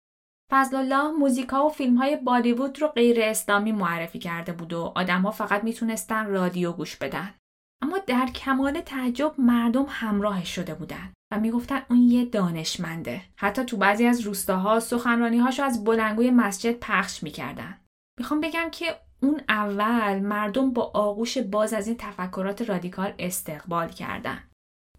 فضل 0.56 0.76
الله 0.76 1.12
موزیکا 1.12 1.66
و 1.66 1.70
فیلم 1.70 1.96
های 1.96 2.16
بالیوود 2.16 2.82
رو 2.82 2.88
غیر 2.88 3.18
اسلامی 3.22 3.72
معرفی 3.72 4.20
کرده 4.20 4.52
بود 4.54 4.74
و 4.74 4.92
آدمها 4.96 5.32
فقط 5.32 5.64
می‌تونستن 5.64 6.26
رادیو 6.26 6.72
گوش 6.72 6.96
بدن. 6.96 7.34
اما 7.82 7.98
در 7.98 8.26
کمال 8.26 8.82
تعجب 8.82 9.34
مردم 9.38 9.86
همراهش 9.90 10.56
شده 10.56 10.74
بودن 10.74 11.14
و 11.34 11.40
می‌گفتن 11.40 11.82
اون 11.90 12.00
یه 12.00 12.26
دانشمنده. 12.26 13.22
حتی 13.36 13.66
تو 13.66 13.78
بعضی 13.78 14.06
از 14.06 14.22
روستاها 14.22 14.80
سخنرانی 14.80 15.38
هاشو 15.38 15.64
از 15.64 15.84
بلنگوی 15.84 16.32
مسجد 16.32 16.80
پخش 16.80 17.24
می‌کردن. 17.24 17.78
می‌خوام 18.20 18.42
بگم 18.42 18.70
که 18.72 18.96
اون 19.22 19.42
اول 19.50 20.20
مردم 20.20 20.74
با 20.74 20.92
آغوش 20.94 21.38
باز 21.38 21.74
از 21.74 21.88
این 21.88 21.98
تفکرات 21.98 22.62
رادیکال 22.62 23.14
استقبال 23.20 23.90
کردن. 23.90 24.44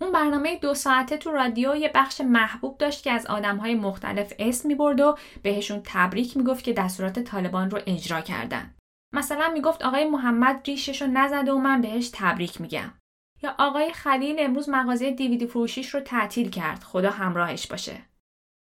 اون 0.01 0.13
برنامه 0.13 0.59
دو 0.59 0.75
ساعته 0.75 1.17
تو 1.17 1.33
رادیو 1.33 1.77
یه 1.77 1.91
بخش 1.95 2.21
محبوب 2.21 2.79
داشت 2.79 3.03
که 3.03 3.13
از 3.13 3.27
آدمهای 3.27 3.75
مختلف 3.75 4.33
اسم 4.39 4.69
می 4.69 4.75
برد 4.75 5.01
و 5.01 5.19
بهشون 5.43 5.81
تبریک 5.85 6.37
می‌گفت 6.37 6.65
که 6.65 6.73
دستورات 6.73 7.19
طالبان 7.19 7.71
رو 7.71 7.81
اجرا 7.87 8.21
کردن. 8.21 8.75
مثلا 9.13 9.49
می‌گفت 9.49 9.83
آقای 9.83 10.05
محمد 10.11 10.61
ریشش 10.67 11.03
رو 11.03 11.09
نزده 11.09 11.53
و 11.53 11.59
من 11.59 11.81
بهش 11.81 12.11
تبریک 12.15 12.61
میگم. 12.61 12.93
یا 13.43 13.55
آقای 13.59 13.93
خلیل 13.93 14.37
امروز 14.39 14.69
مغازه 14.69 15.11
دیویدی 15.11 15.47
فروشیش 15.47 15.95
رو 15.95 16.01
تعطیل 16.01 16.51
کرد 16.51 16.83
خدا 16.83 17.11
همراهش 17.11 17.67
باشه. 17.67 17.97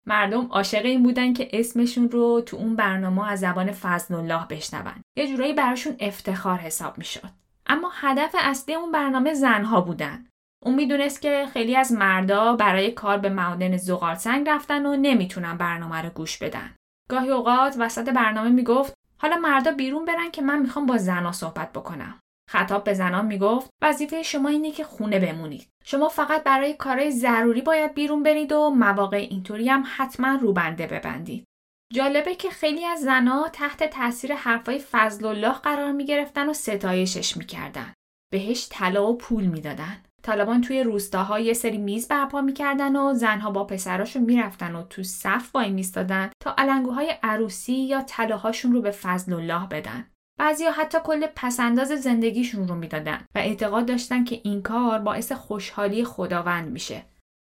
مردم 0.06 0.46
عاشق 0.46 0.84
این 0.84 1.02
بودن 1.02 1.32
که 1.32 1.48
اسمشون 1.52 2.10
رو 2.10 2.40
تو 2.40 2.56
اون 2.56 2.76
برنامه 2.76 3.28
از 3.30 3.40
زبان 3.40 3.72
فضل 3.72 4.14
الله 4.14 4.46
بشنون. 4.46 5.02
یه 5.16 5.28
جورایی 5.28 5.52
براشون 5.52 5.96
افتخار 6.00 6.58
حساب 6.58 6.98
می‌شد. 6.98 7.28
اما 7.66 7.90
هدف 7.94 8.34
اصلی 8.38 8.74
اون 8.74 8.92
برنامه 8.92 9.34
زنها 9.34 9.80
بودن. 9.80 10.26
اون 10.64 10.74
می‌دونست 10.74 11.22
که 11.22 11.46
خیلی 11.52 11.76
از 11.76 11.92
مردا 11.92 12.56
برای 12.56 12.92
کار 12.92 13.18
به 13.18 13.28
معادن 13.28 13.76
زغال 13.76 14.14
سنگ 14.14 14.48
رفتن 14.48 14.86
و 14.86 14.96
نمی‌تونن 14.96 15.56
برنامه 15.56 16.02
رو 16.02 16.10
گوش 16.10 16.38
بدن. 16.38 16.74
گاهی 17.10 17.30
اوقات 17.30 17.76
وسط 17.78 18.08
برنامه 18.08 18.50
می‌گفت 18.50 18.94
حالا 19.20 19.36
مردا 19.36 19.72
بیرون 19.72 20.04
برن 20.04 20.30
که 20.30 20.42
من 20.42 20.58
می‌خوام 20.58 20.86
با 20.86 20.96
زنها 20.96 21.32
صحبت 21.32 21.72
بکنم. 21.72 22.20
خطاب 22.50 22.84
به 22.84 22.94
زنان 22.94 23.26
می‌گفت 23.26 23.70
وظیفه 23.82 24.22
شما 24.22 24.48
اینه 24.48 24.70
که 24.70 24.84
خونه 24.84 25.18
بمونید. 25.18 25.68
شما 25.84 26.08
فقط 26.08 26.44
برای 26.44 26.74
کارهای 26.74 27.10
ضروری 27.10 27.60
باید 27.60 27.94
بیرون 27.94 28.22
برید 28.22 28.52
و 28.52 28.70
مواقع 28.70 29.16
اینطوری 29.16 29.68
هم 29.68 29.84
حتما 29.96 30.38
روبنده 30.40 30.86
ببندید. 30.86 31.44
جالبه 31.92 32.34
که 32.34 32.50
خیلی 32.50 32.84
از 32.84 33.00
زنها 33.00 33.48
تحت 33.48 33.90
تاثیر 33.90 34.34
حرفای 34.34 34.78
فضل 34.78 35.26
الله 35.26 35.52
قرار 35.52 35.92
می 35.92 36.04
گرفتن 36.04 36.48
و 36.48 36.52
ستایشش 36.52 37.36
می‌کردن. 37.36 37.94
بهش 38.32 38.68
طلا 38.70 39.06
و 39.06 39.16
پول 39.16 39.44
می‌دادن. 39.44 40.02
طالبان 40.22 40.60
توی 40.60 40.82
روستاها 40.82 41.40
یه 41.40 41.52
سری 41.52 41.78
میز 41.78 42.08
برپا 42.08 42.40
می‌کردن 42.40 42.96
و 42.96 43.14
زنها 43.14 43.50
با 43.50 43.64
پسراشون 43.64 44.22
می‌رفتن 44.22 44.74
و 44.74 44.82
تو 44.82 45.02
صف 45.02 45.54
وای 45.54 45.70
میستادن 45.70 46.30
تا 46.40 46.54
علنگوهای 46.58 47.14
عروسی 47.22 47.72
یا 47.72 48.02
طلاهاشون 48.02 48.72
رو 48.72 48.82
به 48.82 48.90
فضل 48.90 49.32
الله 49.32 49.66
بدن. 49.66 50.10
بعضیا 50.38 50.70
حتی 50.70 50.98
کل 51.04 51.26
پسنداز 51.36 51.88
زندگیشون 51.88 52.68
رو 52.68 52.74
می‌دادن 52.74 53.26
و 53.34 53.38
اعتقاد 53.38 53.86
داشتن 53.86 54.24
که 54.24 54.40
این 54.44 54.62
کار 54.62 54.98
باعث 54.98 55.32
خوشحالی 55.32 56.04
خداوند 56.04 56.70
میشه. 56.70 57.04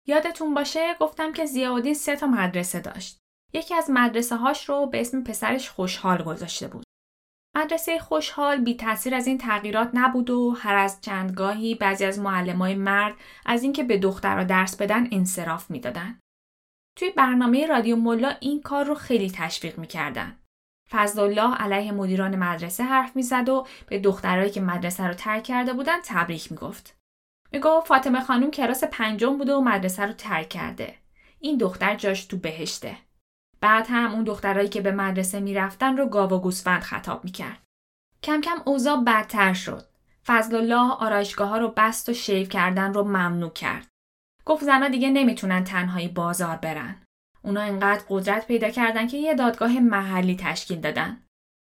یادتون 0.07 0.53
باشه 0.53 0.95
گفتم 0.99 1.33
که 1.33 1.45
زیادی 1.45 1.93
سه 1.93 2.15
تا 2.15 2.27
مدرسه 2.27 2.79
داشت. 2.79 3.17
یکی 3.53 3.75
از 3.75 3.89
مدرسه 3.89 4.35
هاش 4.35 4.69
رو 4.69 4.85
به 4.85 5.01
اسم 5.01 5.23
پسرش 5.23 5.69
خوشحال 5.69 6.23
گذاشته 6.23 6.67
بود. 6.67 6.83
مدرسه 7.55 7.99
خوشحال 7.99 8.57
بی 8.57 8.75
تاثیر 8.75 9.15
از 9.15 9.27
این 9.27 9.37
تغییرات 9.37 9.89
نبود 9.93 10.29
و 10.29 10.51
هر 10.51 10.75
از 10.75 11.01
چندگاهی 11.01 11.75
بعضی 11.75 12.05
از 12.05 12.19
معلمای 12.19 12.75
مرد 12.75 13.13
از 13.45 13.63
اینکه 13.63 13.83
به 13.83 13.97
دخترها 13.97 14.43
درس 14.43 14.75
بدن 14.75 15.07
انصراف 15.11 15.71
می‌دادن. 15.71 16.19
توی 16.95 17.09
برنامه 17.09 17.65
رادیو 17.65 17.95
ملا 17.95 18.35
این 18.39 18.61
کار 18.61 18.85
رو 18.85 18.95
خیلی 18.95 19.31
تشویق 19.31 19.77
می‌کردن. 19.77 20.39
فضل 20.91 21.19
الله 21.19 21.55
علیه 21.55 21.91
مدیران 21.91 22.35
مدرسه 22.35 22.83
حرف 22.83 23.15
می‌زد 23.15 23.49
و 23.49 23.67
به 23.87 23.99
دخترایی 23.99 24.51
که 24.51 24.61
مدرسه 24.61 25.07
رو 25.07 25.13
ترک 25.13 25.43
کرده 25.43 25.73
بودن 25.73 25.97
تبریک 26.05 26.51
می‌گفت. 26.51 26.97
میگو 27.51 27.81
فاطمه 27.81 28.21
خانم 28.21 28.51
کلاس 28.51 28.83
پنجم 28.83 29.37
بوده 29.37 29.53
و 29.53 29.61
مدرسه 29.61 30.05
رو 30.05 30.13
ترک 30.13 30.49
کرده. 30.49 30.95
این 31.39 31.57
دختر 31.57 31.95
جاش 31.95 32.25
تو 32.25 32.37
بهشته. 32.37 32.97
بعد 33.61 33.85
هم 33.89 34.11
اون 34.11 34.23
دخترایی 34.23 34.69
که 34.69 34.81
به 34.81 34.91
مدرسه 34.91 35.39
می‌رفتن 35.39 35.97
رو 35.97 36.05
گاو 36.05 36.31
و 36.31 36.39
گوسفند 36.39 36.81
خطاب 36.81 37.23
می‌کرد. 37.23 37.59
کم 38.23 38.41
کم 38.41 38.57
اوضاع 38.65 39.03
بدتر 39.03 39.53
شد. 39.53 39.85
فضل 40.25 40.55
الله 40.55 40.93
آرایشگاه 40.93 41.49
ها 41.49 41.57
رو 41.57 41.73
بست 41.77 42.09
و 42.09 42.13
شیو 42.13 42.47
کردن 42.47 42.93
رو 42.93 43.03
ممنوع 43.03 43.49
کرد. 43.49 43.87
گفت 44.45 44.63
زنها 44.63 44.87
دیگه 44.87 45.09
نمی‌تونن 45.09 45.63
تنهایی 45.63 46.07
بازار 46.07 46.55
برن. 46.55 46.95
اونا 47.41 47.61
اینقدر 47.61 48.03
قدرت 48.09 48.47
پیدا 48.47 48.69
کردن 48.69 49.07
که 49.07 49.17
یه 49.17 49.33
دادگاه 49.33 49.79
محلی 49.79 50.35
تشکیل 50.35 50.81
دادن. 50.81 51.23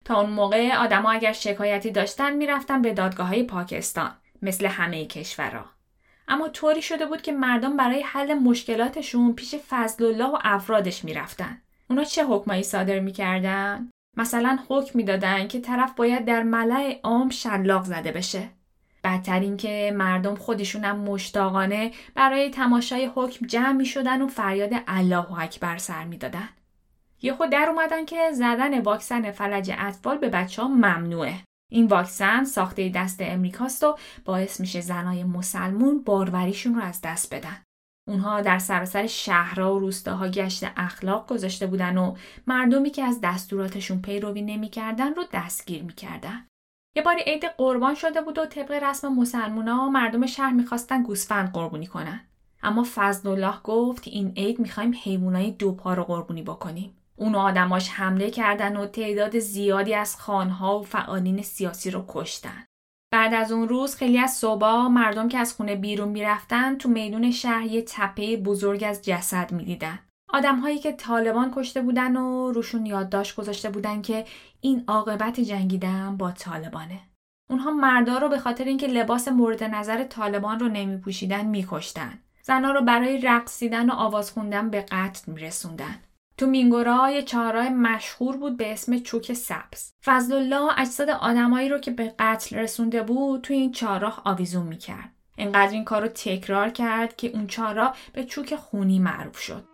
تا 0.05 0.21
اون 0.21 0.31
موقع 0.31 0.77
آدما 0.77 1.11
اگر 1.11 1.33
شکایتی 1.33 1.91
داشتن 1.91 2.33
می‌رفتن 2.33 2.83
به 2.83 2.93
دادگاه 2.93 3.29
های 3.29 3.43
پاکستان 3.43 4.11
مثل 4.43 4.67
همه 4.67 5.07
کشورها. 5.07 5.65
اما 6.29 6.49
طوری 6.49 6.83
شده 6.83 7.07
بود 7.07 7.23
که 7.23 7.33
مردم 7.33 7.77
برای 7.77 8.03
حل 8.03 8.35
مشکلاتشون 8.35 9.35
پیش 9.35 9.55
فضل 9.69 10.05
الله 10.05 10.27
و 10.27 10.39
افرادش 10.43 11.05
می‌رفتن. 11.05 11.62
اونا 11.93 12.05
چه 12.05 12.25
حکمایی 12.25 12.63
صادر 12.63 13.01
می‌کردن؟ 13.01 13.91
مثلا 14.17 14.59
حکم 14.69 14.99
می‌دادن 14.99 15.49
که 15.49 15.61
طرف 15.61 15.95
باید 15.95 16.25
در 16.25 16.43
ملع 16.43 17.01
عام 17.03 17.31
شلاق 17.31 17.85
زده 17.85 18.13
بشه. 18.13 18.49
بدتر 19.05 19.41
این 19.41 19.57
که 19.57 19.93
مردم 19.97 20.35
خودشونم 20.35 20.99
مشتاقانه 20.99 21.93
برای 22.15 22.51
تماشای 22.51 23.11
حکم 23.15 23.47
جمع 23.47 23.73
می 23.73 23.87
شدن 23.87 24.23
و 24.23 24.29
فریاد 24.29 24.71
الله 24.87 25.39
اکبر 25.39 25.79
سر 25.79 26.05
می 26.05 26.17
دادن. 26.19 26.49
یهو 27.23 27.47
در 27.47 27.69
اومدن 27.69 28.05
که 28.05 28.31
زدن 28.33 28.81
واکسن 28.81 29.31
فلج 29.31 29.73
اطفال 29.79 30.19
به 30.19 30.29
بچه 30.29 30.63
ها 30.63 30.69
ممنوعه. 30.69 31.35
این 31.73 31.87
واکسن 31.87 32.45
ساخته 32.45 32.89
دست 32.89 33.19
امریکاست 33.21 33.85
و 33.85 33.99
باعث 34.25 34.61
میشه 34.61 34.81
زنای 34.81 35.25
مسلمون 35.25 36.03
باروریشون 36.03 36.75
رو 36.75 36.83
از 36.83 37.01
دست 37.01 37.35
بدن. 37.35 37.63
اونها 38.09 38.41
در 38.41 38.59
سراسر 38.59 39.07
شهرها 39.07 39.75
و 39.75 39.79
روستاها 39.79 40.29
گشت 40.29 40.65
اخلاق 40.77 41.29
گذاشته 41.29 41.67
بودن 41.67 41.97
و 41.97 42.17
مردمی 42.47 42.91
که 42.91 43.05
از 43.05 43.21
دستوراتشون 43.23 44.03
پیروی 44.03 44.43
نمی‌کردن 44.43 45.15
رو 45.15 45.25
دستگیر 45.33 45.83
می‌کردن. 45.83 46.47
یه 46.97 47.03
باری 47.03 47.23
عید 47.23 47.45
قربان 47.45 47.95
شده 47.95 48.23
بود 48.23 48.39
و 48.39 48.47
طبق 48.47 48.71
رسم 48.71 49.09
مسلمونا 49.09 49.89
مردم 49.89 50.27
شهر 50.27 50.53
می‌خواستن 50.53 51.03
گوسفند 51.03 51.53
قربونی 51.53 51.87
کنن. 51.87 52.21
اما 52.63 52.87
فضل 52.95 53.29
الله 53.29 53.55
گفت 53.65 54.09
این 54.09 54.33
عید 54.37 54.59
می‌خوایم 54.59 54.95
حیوانای 55.03 55.51
دو 55.51 55.73
پا 55.73 55.95
رو 55.95 56.05
قربونی 56.05 56.43
بکنیم. 56.43 56.97
اون 57.17 57.35
آدماش 57.35 57.89
حمله 57.89 58.31
کردن 58.31 58.77
و 58.77 58.87
تعداد 58.87 59.39
زیادی 59.39 59.95
از 59.95 60.17
خانها 60.17 60.79
و 60.79 60.83
فعالین 60.83 61.43
سیاسی 61.43 61.91
رو 61.91 62.05
کشتن. 62.09 62.65
بعد 63.13 63.35
از 63.35 63.53
اون 63.53 63.69
روز 63.69 63.97
خیلی 63.97 64.19
از 64.19 64.31
صبح 64.31 64.87
مردم 64.87 65.29
که 65.29 65.39
از 65.39 65.55
خونه 65.55 65.77
بیرون 65.77 66.09
می‌رفتن 66.09 66.77
تو 66.77 66.89
میدون 66.89 67.31
شهر 67.31 67.67
یه 67.67 67.83
تپه 67.83 68.37
بزرگ 68.37 68.85
از 68.85 69.03
جسد 69.03 69.53
می‌دیدن. 69.53 69.99
آدم 70.29 70.59
هایی 70.59 70.79
که 70.79 70.93
طالبان 70.93 71.53
کشته 71.57 71.83
بودن 71.83 72.17
و 72.17 72.53
روشون 72.53 72.87
یادداشت 72.87 73.37
گذاشته 73.37 73.71
بودن 73.71 74.03
که 74.03 74.25
این 74.61 74.85
عاقبت 74.89 75.41
جنگیدن 75.41 76.17
با 76.17 76.31
طالبانه. 76.31 77.01
اونها 77.51 77.71
مردا 77.71 78.19
رو 78.19 78.29
به 78.29 78.39
خاطر 78.39 78.65
اینکه 78.65 78.87
لباس 78.87 79.29
مورد 79.29 79.65
نظر 79.65 80.05
طالبان 80.05 80.61
رو 80.61 80.69
نمی 80.69 80.97
پوشیدن 80.97 81.47
میکشتن. 81.47 82.19
زنها 82.43 82.73
رو 82.73 82.81
برای 82.81 83.21
رقصیدن 83.21 83.91
و 83.91 83.93
آواز 83.93 84.31
خوندن 84.31 84.71
به 84.71 84.81
قتل 84.81 85.33
میرسوندن. 85.33 85.97
تو 86.37 86.47
مینگورا 86.47 87.11
یه 87.11 87.23
چهارراه 87.23 87.69
مشهور 87.69 88.37
بود 88.37 88.57
به 88.57 88.73
اسم 88.73 88.99
چوک 88.99 89.33
سبز. 89.33 89.93
فضل 90.05 90.33
الله 90.35 90.81
اجساد 90.81 91.11
آدمایی 91.11 91.69
رو 91.69 91.79
که 91.79 91.91
به 91.91 92.15
قتل 92.19 92.57
رسونده 92.57 93.03
بود 93.03 93.41
تو 93.41 93.55
این 93.55 93.73
چهارراه 93.73 94.23
آویزون 94.25 94.67
می‌کرد. 94.67 95.13
انقدر 95.39 95.73
این 95.73 95.85
کار 95.85 96.03
رو 96.03 96.09
تکرار 96.09 96.71
کرد 96.71 97.17
که 97.17 97.29
اون 97.29 97.47
چهارراه 97.47 97.97
به 98.13 98.25
چوک 98.25 98.57
خونی 98.57 98.99
معروف 98.99 99.39
شد. 99.39 99.72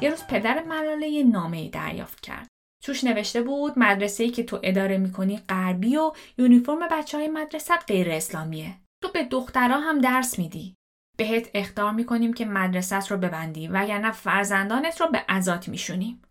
یه 0.00 0.10
روز 0.10 0.24
پدر 0.28 0.62
ملاله 0.62 1.08
یه 1.08 1.24
نامه 1.24 1.68
دریافت 1.68 2.20
کرد. 2.20 2.48
توش 2.84 3.04
نوشته 3.04 3.42
بود 3.42 3.72
مدرسه 3.76 4.30
که 4.30 4.42
تو 4.42 4.60
اداره 4.62 4.98
می‌کنی 4.98 5.38
غربی 5.48 5.96
و 5.96 6.12
یونیفرم 6.38 6.88
بچه 6.90 7.18
های 7.18 7.28
مدرسه 7.28 7.76
غیر 7.76 8.10
اسلامیه. 8.10 8.74
تو 9.02 9.08
به 9.12 9.24
دخترها 9.24 9.80
هم 9.80 10.00
درس 10.00 10.38
میدی. 10.38 10.74
بهت 11.16 11.50
اختار 11.54 11.92
می‌کنیم 11.92 12.32
که 12.32 12.44
مدرسه 12.44 13.06
رو 13.06 13.16
ببندی 13.16 13.68
وگرنه 13.68 14.12
فرزندانت 14.12 15.00
رو 15.00 15.06
به 15.06 15.18
عذات 15.28 15.68
میشونیم. 15.68 16.22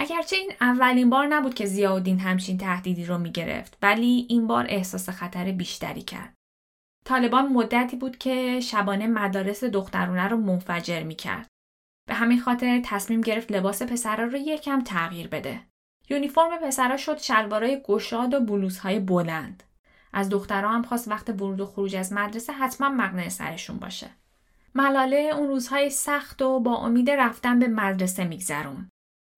اگرچه 0.00 0.36
این 0.36 0.52
اولین 0.60 1.10
بار 1.10 1.26
نبود 1.26 1.54
که 1.54 1.66
زیاودین 1.66 2.20
همچین 2.20 2.58
تهدیدی 2.58 3.04
رو 3.04 3.18
می‌گرفت 3.18 3.78
ولی 3.82 4.26
این 4.28 4.46
بار 4.46 4.66
احساس 4.68 5.08
خطر 5.08 5.52
بیشتری 5.52 6.02
کرد. 6.02 6.34
طالبان 7.04 7.52
مدتی 7.52 7.96
بود 7.96 8.18
که 8.18 8.60
شبانه 8.60 9.06
مدارس 9.06 9.64
دخترونه 9.64 10.28
رو 10.28 10.36
منفجر 10.36 11.02
می‌کرد. 11.02 11.48
به 12.06 12.14
همین 12.14 12.40
خاطر 12.40 12.80
تصمیم 12.84 13.20
گرفت 13.20 13.52
لباس 13.52 13.82
پسرا 13.82 14.24
رو 14.24 14.36
یکم 14.36 14.80
تغییر 14.80 15.28
بده. 15.28 15.60
یونیفرم 16.10 16.58
پسرا 16.58 16.96
شد 16.96 17.18
شلوارای 17.18 17.82
گشاد 17.84 18.34
و 18.34 18.40
بلوزهای 18.40 19.00
بلند. 19.00 19.62
از 20.12 20.28
دخترها 20.28 20.70
هم 20.70 20.82
خواست 20.82 21.08
وقت 21.08 21.30
ورود 21.30 21.60
و 21.60 21.66
خروج 21.66 21.96
از 21.96 22.12
مدرسه 22.12 22.52
حتما 22.52 22.88
مقنعه 22.88 23.28
سرشون 23.28 23.76
باشه. 23.76 24.10
ملاله 24.74 25.16
اون 25.16 25.48
روزهای 25.48 25.90
سخت 25.90 26.42
و 26.42 26.60
با 26.60 26.76
امید 26.76 27.10
رفتن 27.10 27.58
به 27.58 27.68
مدرسه 27.68 28.24
میگذرون. 28.24 28.88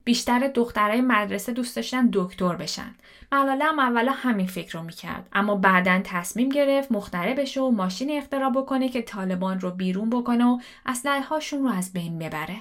بیشتر 0.04 0.48
دخترای 0.48 1.00
مدرسه 1.00 1.52
دوست 1.52 1.76
داشتن 1.76 2.08
دکتر 2.12 2.56
بشن. 2.56 2.94
ملاله 3.32 3.64
هم 3.64 3.78
اولا 3.78 4.12
همین 4.12 4.46
فکر 4.46 4.78
رو 4.78 4.84
می‌کرد 4.84 5.28
اما 5.32 5.54
بعدا 5.54 6.00
تصمیم 6.04 6.48
گرفت 6.48 6.92
مختره 6.92 7.34
بشه 7.34 7.60
و 7.60 7.70
ماشین 7.70 8.10
اختراع 8.10 8.50
بکنه 8.50 8.88
که 8.88 9.02
طالبان 9.02 9.60
رو 9.60 9.70
بیرون 9.70 10.10
بکنه 10.10 10.44
و 10.44 10.60
اسلحه 10.86 11.20
هاشون 11.20 11.62
رو 11.62 11.68
از 11.68 11.92
بین 11.92 12.18
ببره. 12.18 12.56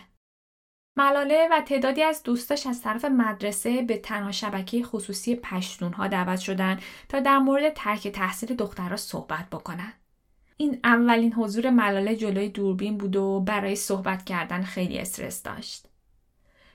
ملاله 0.97 1.47
و 1.51 1.61
تعدادی 1.61 2.03
از 2.03 2.23
دوستاش 2.23 2.67
از 2.67 2.81
طرف 2.81 3.05
مدرسه 3.05 3.81
به 3.81 3.97
تنها 3.97 4.31
شبکه 4.31 4.83
خصوصی 4.83 5.35
پشتون 5.35 5.93
ها 5.93 6.07
دعوت 6.07 6.39
شدن 6.39 6.79
تا 7.09 7.19
در 7.19 7.37
مورد 7.37 7.73
ترک 7.73 8.07
تحصیل 8.07 8.55
دخترها 8.55 8.95
صحبت 8.95 9.49
بکنن. 9.49 9.93
این 10.57 10.79
اولین 10.83 11.33
حضور 11.33 11.69
ملاله 11.69 12.15
جلوی 12.15 12.49
دوربین 12.49 12.97
بود 12.97 13.15
و 13.15 13.39
برای 13.39 13.75
صحبت 13.75 14.25
کردن 14.25 14.63
خیلی 14.63 14.99
استرس 14.99 15.43
داشت. 15.43 15.86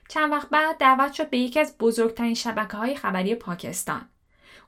چند 0.09 0.31
وقت 0.31 0.49
بعد 0.49 0.77
دعوت 0.77 1.13
شد 1.13 1.29
به 1.29 1.37
یکی 1.37 1.59
از 1.59 1.77
بزرگترین 1.77 2.33
شبکه 2.33 2.77
های 2.77 2.95
خبری 2.95 3.35
پاکستان. 3.35 4.09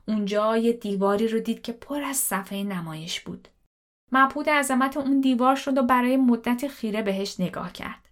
اونجا 0.08 0.56
یه 0.56 0.72
دیواری 0.72 1.28
رو 1.28 1.40
دید 1.40 1.62
که 1.62 1.72
پر 1.72 2.02
از 2.02 2.16
صفحه 2.16 2.62
نمایش 2.62 3.20
بود. 3.20 3.48
مبهود 4.12 4.50
عظمت 4.50 4.96
اون 4.96 5.20
دیوار 5.20 5.56
شد 5.56 5.78
و 5.78 5.82
برای 5.82 6.16
مدت 6.16 6.68
خیره 6.68 7.02
بهش 7.02 7.40
نگاه 7.40 7.72
کرد. 7.72 8.08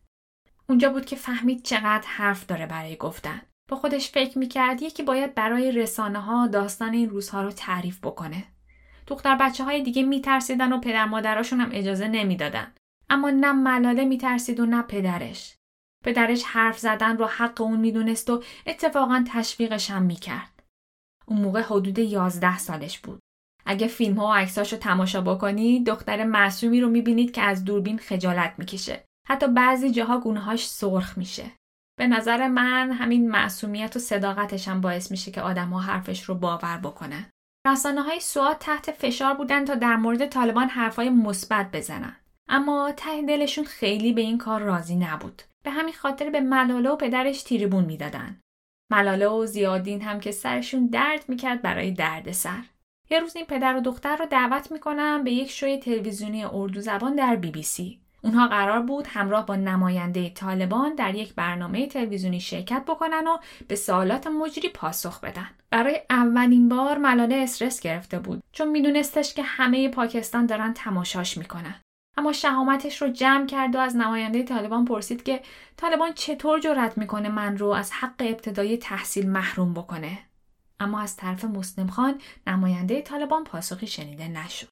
اونجا 0.69 0.91
بود 0.91 1.05
که 1.05 1.17
فهمید 1.17 1.63
چقدر 1.63 2.07
حرف 2.07 2.47
داره 2.47 2.67
برای 2.67 2.97
گفتن. 2.97 3.43
با 3.71 3.77
خودش 3.77 4.11
فکر 4.11 4.39
می‌کرد 4.39 4.83
یکی 4.83 5.03
باید 5.03 5.35
برای 5.35 5.73
رسانه 5.73 6.21
ها 6.21 6.47
داستان 6.47 6.93
این 6.93 7.11
روزها 7.11 7.43
رو 7.43 7.51
تعریف 7.51 7.99
بکنه. 7.99 8.45
دختر 9.07 9.37
بچه 9.37 9.65
های 9.65 9.83
دیگه 9.83 10.03
میترسیدن 10.03 10.73
و 10.73 10.81
پدر 10.81 11.05
مادراشون 11.05 11.61
هم 11.61 11.71
اجازه 11.73 12.09
نمی‌دادن. 12.09 12.73
اما 13.11 13.31
نه 13.31 13.53
ملاله 13.53 14.05
میترسید 14.05 14.61
و 14.61 14.67
نه 14.67 14.83
پدرش. 14.83 15.55
پدرش 16.05 16.43
حرف 16.45 16.79
زدن 16.79 17.17
رو 17.19 17.27
حق 17.27 17.61
اون 17.61 17.81
می‌دونست 17.81 18.31
و 18.31 18.43
اتفاقا 18.67 19.25
تشویقش 19.29 19.91
هم 19.91 20.03
می‌کرد. 20.03 20.63
اون 21.27 21.41
موقع 21.41 21.63
حدود 21.63 21.99
11 21.99 22.59
سالش 22.59 22.99
بود. 22.99 23.21
اگه 23.67 23.87
فیلم 23.87 24.19
ها 24.19 24.27
و 24.27 24.35
عکساش 24.35 24.73
رو 24.73 24.79
تماشا 24.79 25.21
بکنید 25.21 25.87
دختر 25.87 26.25
معصومی 26.25 26.81
رو 26.81 26.89
می‌بینید 26.89 27.33
که 27.33 27.43
از 27.43 27.65
دوربین 27.65 27.99
خجالت 27.99 28.55
می‌کشه. 28.59 29.05
حتی 29.29 29.47
بعضی 29.47 29.91
جاها 29.91 30.21
گونه‌هاش 30.21 30.69
سرخ 30.69 31.19
میشه. 31.19 31.51
به 31.99 32.07
نظر 32.07 32.49
من 32.49 32.93
همین 32.93 33.31
معصومیت 33.31 33.97
و 33.97 33.99
صداقتش 33.99 34.69
هم 34.69 34.81
باعث 34.81 35.11
میشه 35.11 35.31
که 35.31 35.41
آدمها 35.41 35.81
حرفش 35.81 36.25
رو 36.25 36.35
باور 36.35 36.79
بکنن. 36.79 37.31
رسانه 37.67 38.03
های 38.03 38.21
سواد 38.21 38.59
تحت 38.59 38.91
فشار 38.91 39.35
بودن 39.35 39.65
تا 39.65 39.75
در 39.75 39.97
مورد 39.97 40.27
طالبان 40.27 40.69
حرفای 40.69 41.11
مثبت 41.11 41.71
بزنن. 41.71 42.17
اما 42.49 42.93
ته 42.97 43.23
دلشون 43.23 43.65
خیلی 43.65 44.13
به 44.13 44.21
این 44.21 44.39
کار 44.39 44.61
راضی 44.61 44.97
نبود. 44.97 45.43
به 45.63 45.71
همین 45.71 45.95
خاطر 45.95 46.31
به 46.31 46.41
ملاله 46.41 46.91
و 46.91 46.97
پدرش 46.97 47.43
تیریبون 47.43 47.85
می‌دادن. 47.85 48.41
ملاله 48.91 49.29
و 49.29 49.47
زیادین 49.47 50.03
هم 50.03 50.21
که 50.21 50.31
سرشون 50.31 50.87
درد 50.87 51.25
می‌کرد 51.29 51.63
برای 51.63 51.91
درد 51.91 52.33
سر. 52.33 52.63
یه 53.11 53.21
روز 53.21 53.37
این 53.37 53.47
پدر 53.47 53.77
و 53.77 53.81
دختر 53.81 54.17
رو 54.17 54.27
دعوت 54.27 54.73
می‌کنم 54.73 55.25
به 55.25 55.33
یک 55.33 55.51
شوی 55.51 55.79
تلویزیونی 55.79 56.45
اردو 56.45 56.81
زبان 56.81 57.15
در 57.15 57.37
بی 57.37 57.51
بی 57.51 57.63
سی. 57.63 58.01
اونها 58.23 58.49
قرار 58.49 58.81
بود 58.81 59.07
همراه 59.07 59.47
با 59.47 59.57
نماینده 59.57 60.31
طالبان 60.31 60.95
در 60.95 61.15
یک 61.15 61.35
برنامه 61.35 61.87
تلویزیونی 61.87 62.41
شرکت 62.41 62.83
بکنن 62.85 63.27
و 63.27 63.37
به 63.69 63.75
سوالات 63.77 64.27
مجری 64.27 64.69
پاسخ 64.69 65.21
بدن. 65.21 65.51
برای 65.71 66.01
اولین 66.11 66.69
بار 66.69 66.99
ملاله 66.99 67.35
استرس 67.35 67.81
گرفته 67.81 68.19
بود 68.19 68.43
چون 68.53 68.69
میدونستش 68.69 69.35
که 69.35 69.43
همه 69.43 69.89
پاکستان 69.89 70.47
دارن 70.47 70.73
تماشاش 70.73 71.39
می‌کنن. 71.39 71.75
اما 72.17 72.33
شهامتش 72.33 73.03
رو 73.03 73.09
جمع 73.09 73.47
کرد 73.47 73.75
و 73.75 73.79
از 73.79 73.97
نماینده 73.97 74.43
طالبان 74.43 74.85
پرسید 74.85 75.23
که 75.23 75.43
طالبان 75.77 76.13
چطور 76.13 76.61
جرأت 76.61 76.99
می‌کنه 76.99 77.29
من 77.29 77.59
رو 77.59 77.69
از 77.69 77.93
حق 77.93 78.15
ابتدایی 78.21 78.77
تحصیل 78.77 79.31
محروم 79.31 79.75
بکنه. 79.75 80.19
اما 80.81 81.01
از 81.01 81.17
طرف 81.17 81.45
مسلم 81.45 81.87
خان 81.87 82.21
نماینده 82.47 83.03
طالبان 83.03 83.45
پاسخی 83.45 83.87
شنیده 83.87 84.29
نشد. 84.29 84.69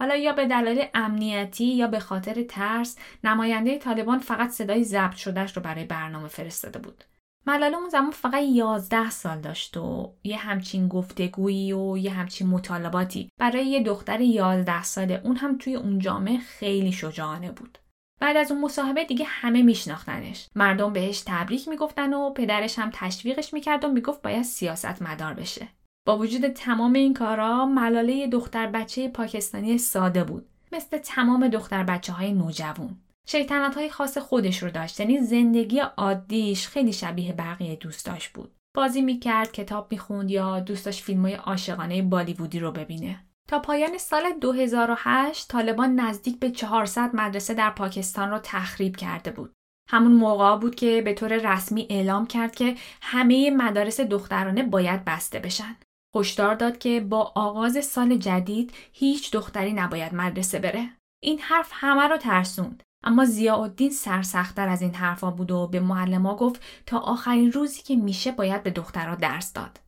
حالا 0.00 0.16
یا 0.16 0.32
به 0.32 0.46
دلایل 0.46 0.86
امنیتی 0.94 1.64
یا 1.64 1.86
به 1.86 1.98
خاطر 1.98 2.42
ترس 2.42 2.98
نماینده 3.24 3.78
طالبان 3.78 4.18
فقط 4.18 4.50
صدای 4.50 4.84
ضبط 4.84 5.14
شدهش 5.14 5.56
رو 5.56 5.62
برای 5.62 5.84
برنامه 5.84 6.28
فرستاده 6.28 6.78
بود. 6.78 7.04
ملاله 7.46 7.76
اون 7.76 7.88
زمان 7.88 8.10
فقط 8.10 8.42
11 8.42 9.10
سال 9.10 9.40
داشت 9.40 9.76
و 9.76 10.12
یه 10.24 10.36
همچین 10.36 10.88
گفتگویی 10.88 11.72
و 11.72 11.98
یه 11.98 12.10
همچین 12.12 12.46
مطالباتی 12.46 13.28
برای 13.38 13.66
یه 13.66 13.82
دختر 13.82 14.20
11 14.20 14.82
ساله 14.82 15.20
اون 15.24 15.36
هم 15.36 15.58
توی 15.58 15.74
اون 15.74 15.98
جامعه 15.98 16.38
خیلی 16.38 16.92
شجاعانه 16.92 17.52
بود. 17.52 17.78
بعد 18.20 18.36
از 18.36 18.52
اون 18.52 18.60
مصاحبه 18.60 19.04
دیگه 19.04 19.24
همه 19.28 19.62
میشناختنش. 19.62 20.48
مردم 20.54 20.92
بهش 20.92 21.22
تبریک 21.26 21.68
می‌گفتن 21.68 22.14
و 22.14 22.30
پدرش 22.30 22.78
هم 22.78 22.90
تشویقش 22.92 23.54
می‌کرد 23.54 23.84
و 23.84 23.88
می‌گفت 23.88 24.22
باید 24.22 24.42
سیاست 24.42 25.02
مدار 25.02 25.34
بشه. 25.34 25.68
با 26.06 26.18
وجود 26.18 26.48
تمام 26.48 26.92
این 26.92 27.14
کارا 27.14 27.66
ملاله 27.66 28.26
دختر 28.26 28.66
بچه 28.66 29.08
پاکستانی 29.08 29.78
ساده 29.78 30.24
بود. 30.24 30.46
مثل 30.72 30.98
تمام 30.98 31.48
دختر 31.48 31.84
بچه 31.84 32.12
های 32.12 32.32
نوجوان. 32.32 32.96
شیطنت 33.26 33.74
های 33.74 33.90
خاص 33.90 34.18
خودش 34.18 34.62
رو 34.62 34.70
داشت 34.70 35.00
یعنی 35.00 35.18
زندگی 35.18 35.78
عادیش 35.78 36.68
خیلی 36.68 36.92
شبیه 36.92 37.32
بقیه 37.32 37.76
دوستاش 37.76 38.28
بود 38.28 38.56
بازی 38.76 39.02
می‌کرد 39.02 39.52
کتاب 39.52 39.92
می‌خوند 39.92 40.30
یا 40.30 40.60
دوستاش 40.60 41.02
فیلم 41.02 41.22
های 41.22 41.34
عاشقانه 41.34 42.02
بالیوودی 42.02 42.58
رو 42.58 42.72
ببینه 42.72 43.24
تا 43.48 43.58
پایان 43.58 43.98
سال 43.98 44.22
2008 44.40 45.48
طالبان 45.48 46.00
نزدیک 46.00 46.40
به 46.40 46.50
400 46.50 47.10
مدرسه 47.14 47.54
در 47.54 47.70
پاکستان 47.70 48.30
را 48.30 48.38
تخریب 48.38 48.96
کرده 48.96 49.30
بود 49.30 49.52
همون 49.90 50.12
موقع 50.12 50.56
بود 50.56 50.74
که 50.74 51.02
به 51.02 51.14
طور 51.14 51.54
رسمی 51.54 51.86
اعلام 51.90 52.26
کرد 52.26 52.54
که 52.54 52.76
همه 53.02 53.50
مدارس 53.50 54.00
دخترانه 54.00 54.62
باید 54.62 55.04
بسته 55.04 55.38
بشن. 55.38 55.76
هشدار 56.16 56.54
داد 56.54 56.78
که 56.78 57.00
با 57.00 57.32
آغاز 57.34 57.84
سال 57.84 58.16
جدید 58.16 58.72
هیچ 58.92 59.32
دختری 59.32 59.72
نباید 59.72 60.14
مدرسه 60.14 60.58
بره. 60.58 60.90
این 61.22 61.38
حرف 61.38 61.70
همه 61.72 62.08
رو 62.08 62.16
ترسوند. 62.16 62.82
اما 63.04 63.24
ضیاءالدین 63.24 63.90
سرسختتر 63.90 64.68
از 64.68 64.82
این 64.82 64.94
حرفا 64.94 65.30
بود 65.30 65.50
و 65.50 65.66
به 65.66 65.80
معلما 65.80 66.36
گفت 66.36 66.62
تا 66.86 66.98
آخرین 66.98 67.52
روزی 67.52 67.82
که 67.82 67.96
میشه 67.96 68.32
باید 68.32 68.62
به 68.62 68.70
دخترها 68.70 69.14
درس 69.14 69.52
داد. 69.52 69.80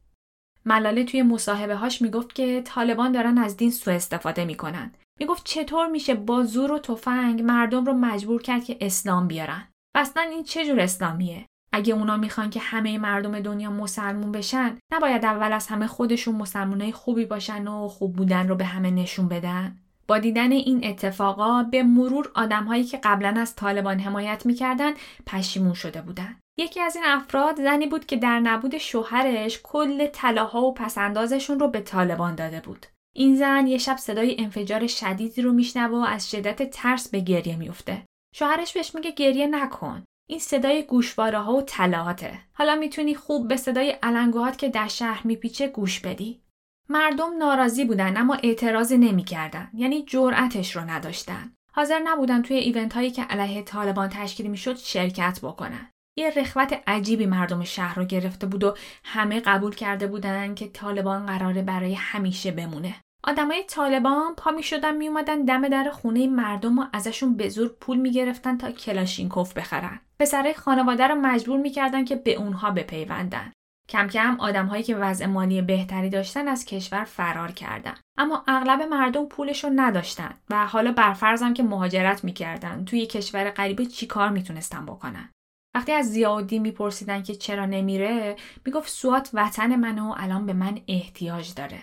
ملاله 0.64 1.04
توی 1.04 1.22
مصاحبه 1.22 1.76
هاش 1.76 2.02
می‌گفت 2.02 2.34
که 2.34 2.62
طالبان 2.64 3.12
دارن 3.12 3.38
از 3.38 3.56
دین 3.56 3.70
سوء 3.70 3.94
استفاده 3.94 4.44
می‌کنن. 4.44 4.92
می‌گفت 5.20 5.42
چطور 5.44 5.86
میشه 5.86 6.14
با 6.14 6.42
زور 6.42 6.72
و 6.72 6.78
تفنگ 6.78 7.42
مردم 7.42 7.84
رو 7.84 7.92
مجبور 7.92 8.42
کرد 8.42 8.64
که 8.64 8.76
اسلام 8.80 9.28
بیارن. 9.28 9.68
اصلا 9.94 10.22
این 10.22 10.44
چه 10.44 10.66
جور 10.66 10.80
اسلامیه؟ 10.80 11.46
اگه 11.72 11.94
اونا 11.94 12.16
می‌خوان 12.16 12.50
که 12.50 12.60
همه 12.60 12.98
مردم 12.98 13.40
دنیا 13.40 13.70
مسلمون 13.70 14.32
بشن، 14.32 14.78
نباید 14.92 15.24
اول 15.24 15.52
از 15.52 15.66
همه 15.66 15.86
خودشون 15.86 16.34
مسلمونای 16.34 16.92
خوبی 16.92 17.24
باشن 17.24 17.68
و 17.68 17.88
خوب 17.88 18.16
بودن 18.16 18.48
رو 18.48 18.54
به 18.54 18.64
همه 18.64 18.90
نشون 18.90 19.28
بدن. 19.28 19.78
با 20.08 20.18
دیدن 20.18 20.52
این 20.52 20.86
اتفاقا 20.86 21.62
به 21.62 21.82
مرور 21.82 22.30
آدمهایی 22.34 22.84
که 22.84 23.00
قبلا 23.04 23.34
از 23.40 23.56
طالبان 23.56 23.98
حمایت 23.98 24.46
می‌کردن 24.46 24.92
پشیمون 25.26 25.74
شده 25.74 26.02
بودند. 26.02 26.40
یکی 26.58 26.80
از 26.80 26.96
این 26.96 27.04
افراد 27.06 27.56
زنی 27.56 27.86
بود 27.86 28.06
که 28.06 28.16
در 28.16 28.40
نبود 28.40 28.78
شوهرش 28.78 29.60
کل 29.62 30.06
طلاها 30.06 30.62
و 30.62 30.74
پسندازشون 30.74 31.58
رو 31.58 31.68
به 31.68 31.80
طالبان 31.80 32.34
داده 32.34 32.60
بود. 32.60 32.86
این 33.16 33.36
زن 33.36 33.66
یه 33.66 33.78
شب 33.78 33.96
صدای 33.96 34.36
انفجار 34.38 34.86
شدیدی 34.86 35.42
رو 35.42 35.52
میشنوه 35.52 35.98
و 35.98 36.04
از 36.08 36.30
شدت 36.30 36.70
ترس 36.70 37.08
به 37.08 37.20
گریه 37.20 37.56
میفته. 37.56 38.02
شوهرش 38.34 38.72
بهش 38.72 38.94
میگه 38.94 39.10
گریه 39.10 39.46
نکن. 39.46 40.04
این 40.28 40.38
صدای 40.38 40.82
گوشواره 40.82 41.38
ها 41.38 41.54
و 41.54 41.62
طلاهاته. 41.62 42.38
حالا 42.52 42.76
می‌تونی 42.76 43.14
خوب 43.14 43.48
به 43.48 43.56
صدای 43.56 43.90
علنگوهات 44.02 44.58
که 44.58 44.68
در 44.68 44.88
شهر 44.88 45.26
میپیچه 45.26 45.68
گوش 45.68 46.00
بدی. 46.00 46.40
مردم 46.88 47.36
ناراضی 47.38 47.84
بودن 47.84 48.16
اما 48.16 48.34
اعتراضی 48.42 48.98
نمی‌کردن 48.98 49.70
یعنی 49.74 50.02
جرأتش 50.02 50.76
رو 50.76 50.82
نداشتن 50.82 51.52
حاضر 51.72 51.98
نبودن 52.04 52.42
توی 52.42 52.56
ایونت 52.56 52.92
هایی 52.92 53.10
که 53.10 53.22
علیه 53.22 53.62
طالبان 53.62 54.08
تشکیل 54.08 54.46
می‌شد 54.46 54.76
شرکت 54.76 55.38
بکنن 55.42 55.90
یه 56.18 56.30
رخوت 56.36 56.82
عجیبی 56.86 57.26
مردم 57.26 57.64
شهر 57.64 57.98
رو 57.98 58.04
گرفته 58.04 58.46
بود 58.46 58.64
و 58.64 58.74
همه 59.04 59.40
قبول 59.40 59.74
کرده 59.74 60.06
بودن 60.06 60.54
که 60.54 60.68
طالبان 60.68 61.26
قراره 61.26 61.62
برای 61.62 61.94
همیشه 61.94 62.50
بمونه 62.50 62.94
آدمای 63.24 63.64
طالبان 63.68 64.34
پا 64.34 64.50
می 64.50 64.62
شدن 64.62 64.96
می 64.96 65.08
اومدن 65.08 65.44
دم 65.44 65.68
در 65.68 65.90
خونه 65.90 66.26
مردم 66.26 66.78
و 66.78 66.86
ازشون 66.92 67.36
به 67.36 67.48
زور 67.48 67.68
پول 67.68 67.96
می 67.96 68.12
گرفتن 68.12 68.58
تا 68.58 68.70
کلاشینکوف 68.70 69.52
بخرن. 69.52 70.00
پسرای 70.20 70.54
خانواده 70.54 71.06
رو 71.06 71.14
مجبور 71.14 71.60
می‌کردن 71.60 72.04
که 72.04 72.16
به 72.16 72.34
اونها 72.34 72.70
بپیوندن. 72.70 73.52
کم 73.88 74.08
کم 74.08 74.36
آدمهایی 74.40 74.82
که 74.82 74.96
وضع 74.96 75.26
مالی 75.26 75.62
بهتری 75.62 76.10
داشتن 76.10 76.48
از 76.48 76.64
کشور 76.64 77.04
فرار 77.04 77.52
کردن. 77.52 77.94
اما 78.18 78.44
اغلب 78.46 78.82
مردم 78.82 79.26
پولش 79.26 79.64
رو 79.64 79.70
نداشتن 79.76 80.34
و 80.50 80.66
حالا 80.66 80.92
برفرضم 80.92 81.54
که 81.54 81.62
مهاجرت 81.62 82.24
می‌کردن. 82.24 82.84
توی 82.84 83.06
کشور 83.06 83.50
غریبه 83.50 83.86
چیکار 83.86 84.28
می‌تونستن 84.28 84.86
بکنن؟ 84.86 85.30
وقتی 85.74 85.92
از 85.92 86.12
زیادی 86.12 86.58
میپرسیدن 86.58 87.22
که 87.22 87.34
چرا 87.34 87.66
نمیره 87.66 88.36
می‌گفت 88.66 88.88
سوات 88.88 89.30
وطن 89.32 89.76
منه 89.76 90.02
و 90.02 90.14
الان 90.16 90.46
به 90.46 90.52
من 90.52 90.80
احتیاج 90.88 91.54
داره. 91.54 91.82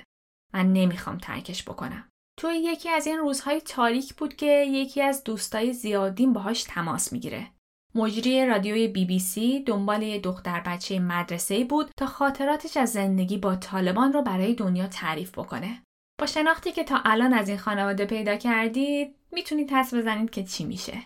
من 0.53 0.73
نمی‌خوام 0.73 1.17
ترکش 1.17 1.63
بکنم. 1.63 2.09
توی 2.39 2.55
یکی 2.55 2.89
از 2.89 3.07
این 3.07 3.17
روزهای 3.17 3.61
تاریک 3.61 4.15
بود 4.15 4.35
که 4.35 4.65
یکی 4.67 5.01
از 5.01 5.23
دوستای 5.23 5.73
زیادین 5.73 6.33
باهاش 6.33 6.63
تماس 6.63 7.13
می‌گیره. 7.13 7.47
مجری 7.95 8.45
رادیوی 8.45 8.87
بی 8.87 9.05
بی 9.05 9.19
سی 9.19 9.59
دنبال 9.59 10.03
یه 10.03 10.19
دختر 10.19 10.59
بچه 10.59 10.99
مدرسه 10.99 11.63
بود 11.63 11.91
تا 11.97 12.05
خاطراتش 12.05 12.77
از 12.77 12.91
زندگی 12.91 13.37
با 13.37 13.55
طالبان 13.55 14.13
رو 14.13 14.21
برای 14.21 14.53
دنیا 14.53 14.87
تعریف 14.87 15.31
بکنه. 15.39 15.83
با 16.19 16.25
شناختی 16.25 16.71
که 16.71 16.83
تا 16.83 17.01
الان 17.05 17.33
از 17.33 17.49
این 17.49 17.57
خانواده 17.57 18.05
پیدا 18.05 18.35
کردید 18.35 19.15
می‌تونید 19.31 19.71
حس 19.71 19.93
بزنید 19.93 20.29
که 20.29 20.43
چی 20.43 20.65
میشه. 20.65 21.03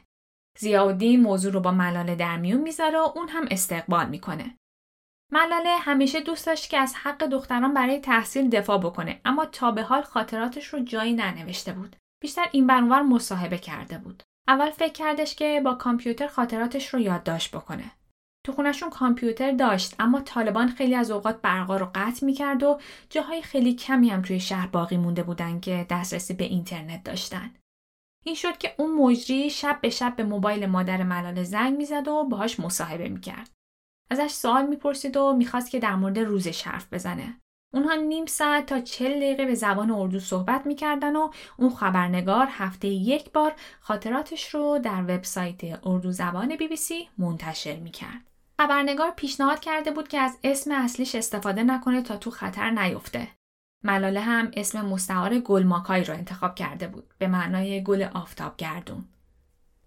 زیادی 0.59 1.17
موضوع 1.17 1.51
رو 1.51 1.59
با 1.59 1.71
ملاله 1.71 2.15
در 2.15 2.37
میون 2.37 2.61
می‌ذاره 2.61 2.99
و 2.99 3.11
اون 3.15 3.29
هم 3.29 3.47
استقبال 3.51 4.09
می‌کنه. 4.09 4.57
ملاله 5.31 5.77
همیشه 5.77 6.19
دوست 6.19 6.45
داشت 6.45 6.69
که 6.69 6.77
از 6.77 6.95
حق 6.95 7.23
دختران 7.23 7.73
برای 7.73 7.99
تحصیل 7.99 8.49
دفاع 8.49 8.77
بکنه 8.77 9.21
اما 9.25 9.45
تا 9.45 9.71
به 9.71 9.83
حال 9.83 10.01
خاطراتش 10.01 10.67
رو 10.67 10.79
جایی 10.79 11.13
ننوشته 11.13 11.73
بود. 11.73 11.95
بیشتر 12.21 12.45
این 12.51 12.67
برانور 12.67 13.01
مصاحبه 13.01 13.57
کرده 13.57 13.97
بود. 13.97 14.23
اول 14.47 14.71
فکر 14.71 14.93
کردش 14.93 15.35
که 15.35 15.61
با 15.65 15.73
کامپیوتر 15.73 16.27
خاطراتش 16.27 16.93
رو 16.93 16.99
یادداشت 16.99 17.55
بکنه. 17.55 17.91
تو 18.45 18.51
خونشون 18.53 18.89
کامپیوتر 18.89 19.51
داشت 19.51 19.95
اما 19.99 20.21
طالبان 20.21 20.67
خیلی 20.67 20.95
از 20.95 21.11
اوقات 21.11 21.41
برقا 21.41 21.77
رو 21.77 21.91
قطع 21.95 22.25
می‌کرد 22.25 22.63
و 22.63 22.79
جاهای 23.09 23.41
خیلی 23.41 23.73
کمی 23.73 24.09
هم 24.09 24.21
توی 24.21 24.39
شهر 24.39 24.67
باقی 24.67 24.97
مونده 24.97 25.23
بودن 25.23 25.59
که 25.59 25.85
دسترسی 25.89 26.33
به 26.33 26.43
اینترنت 26.43 27.03
داشتن. 27.03 27.53
این 28.25 28.35
شد 28.35 28.57
که 28.57 28.75
اون 28.77 28.93
مجری 28.93 29.49
شب 29.49 29.79
به 29.81 29.89
شب 29.89 30.15
به 30.15 30.23
موبایل 30.23 30.65
مادر 30.65 31.03
ملاله 31.03 31.43
زنگ 31.43 31.77
می‌زد 31.77 32.07
و 32.07 32.23
باهاش 32.23 32.59
مصاحبه 32.59 33.09
می‌کرد. 33.09 33.49
ازش 34.09 34.31
سوال 34.31 34.67
می‌پرسید 34.67 35.17
و 35.17 35.33
می‌خواست 35.33 35.71
که 35.71 35.79
در 35.79 35.95
مورد 35.95 36.19
روزش 36.19 36.67
حرف 36.67 36.93
بزنه. 36.93 37.41
اونها 37.73 37.95
نیم 37.95 38.25
ساعت 38.25 38.65
تا 38.65 38.79
چل 38.79 39.19
دقیقه 39.19 39.45
به 39.45 39.55
زبان 39.55 39.91
اردو 39.91 40.19
صحبت 40.19 40.65
می‌کردن 40.65 41.15
و 41.15 41.29
اون 41.57 41.69
خبرنگار 41.69 42.47
هفته 42.51 42.87
یک 42.87 43.31
بار 43.31 43.53
خاطراتش 43.79 44.53
رو 44.53 44.79
در 44.83 45.03
وبسایت 45.03 45.87
اردو 45.87 46.11
زبان 46.11 46.55
بی 46.55 46.67
بی 46.67 46.75
سی 46.75 47.09
منتشر 47.17 47.75
می‌کرد. 47.75 48.21
خبرنگار 48.59 49.11
پیشنهاد 49.11 49.59
کرده 49.59 49.91
بود 49.91 50.07
که 50.07 50.19
از 50.19 50.37
اسم 50.43 50.71
اصلیش 50.71 51.15
استفاده 51.15 51.63
نکنه 51.63 52.01
تا 52.01 52.17
تو 52.17 52.31
خطر 52.31 52.69
نیفته. 52.69 53.27
ملاله 53.83 54.19
هم 54.19 54.51
اسم 54.53 54.85
مستعار 54.85 55.39
گلماکای 55.39 56.03
رو 56.03 56.13
انتخاب 56.13 56.55
کرده 56.55 56.87
بود 56.87 57.13
به 57.17 57.27
معنای 57.27 57.83
گل 57.83 58.03
آفتاب 58.13 58.57
گردون. 58.57 59.05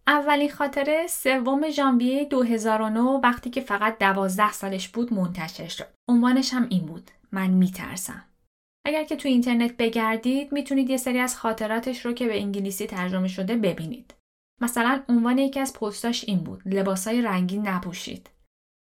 اولین 0.06 0.50
خاطره 0.50 1.06
سوم 1.06 1.70
ژانویه 1.70 2.24
2009 2.24 3.00
وقتی 3.00 3.50
که 3.50 3.60
فقط 3.60 3.98
دوازده 3.98 4.52
سالش 4.52 4.88
بود 4.88 5.12
منتشر 5.12 5.68
شد. 5.68 5.88
عنوانش 6.08 6.54
هم 6.54 6.66
این 6.70 6.86
بود. 6.86 7.10
من 7.32 7.50
میترسم. 7.50 8.24
اگر 8.86 9.04
که 9.04 9.16
تو 9.16 9.28
اینترنت 9.28 9.76
بگردید 9.76 10.52
می‌تونید 10.52 10.90
یه 10.90 10.96
سری 10.96 11.18
از 11.18 11.36
خاطراتش 11.36 12.06
رو 12.06 12.12
که 12.12 12.26
به 12.26 12.40
انگلیسی 12.40 12.86
ترجمه 12.86 13.28
شده 13.28 13.56
ببینید. 13.56 14.14
مثلا 14.62 15.02
عنوان 15.08 15.38
یکی 15.38 15.60
از 15.60 15.72
پستاش 15.72 16.24
این 16.24 16.38
بود 16.38 16.62
لباسای 16.66 17.22
رنگین 17.22 17.68
نپوشید. 17.68 18.30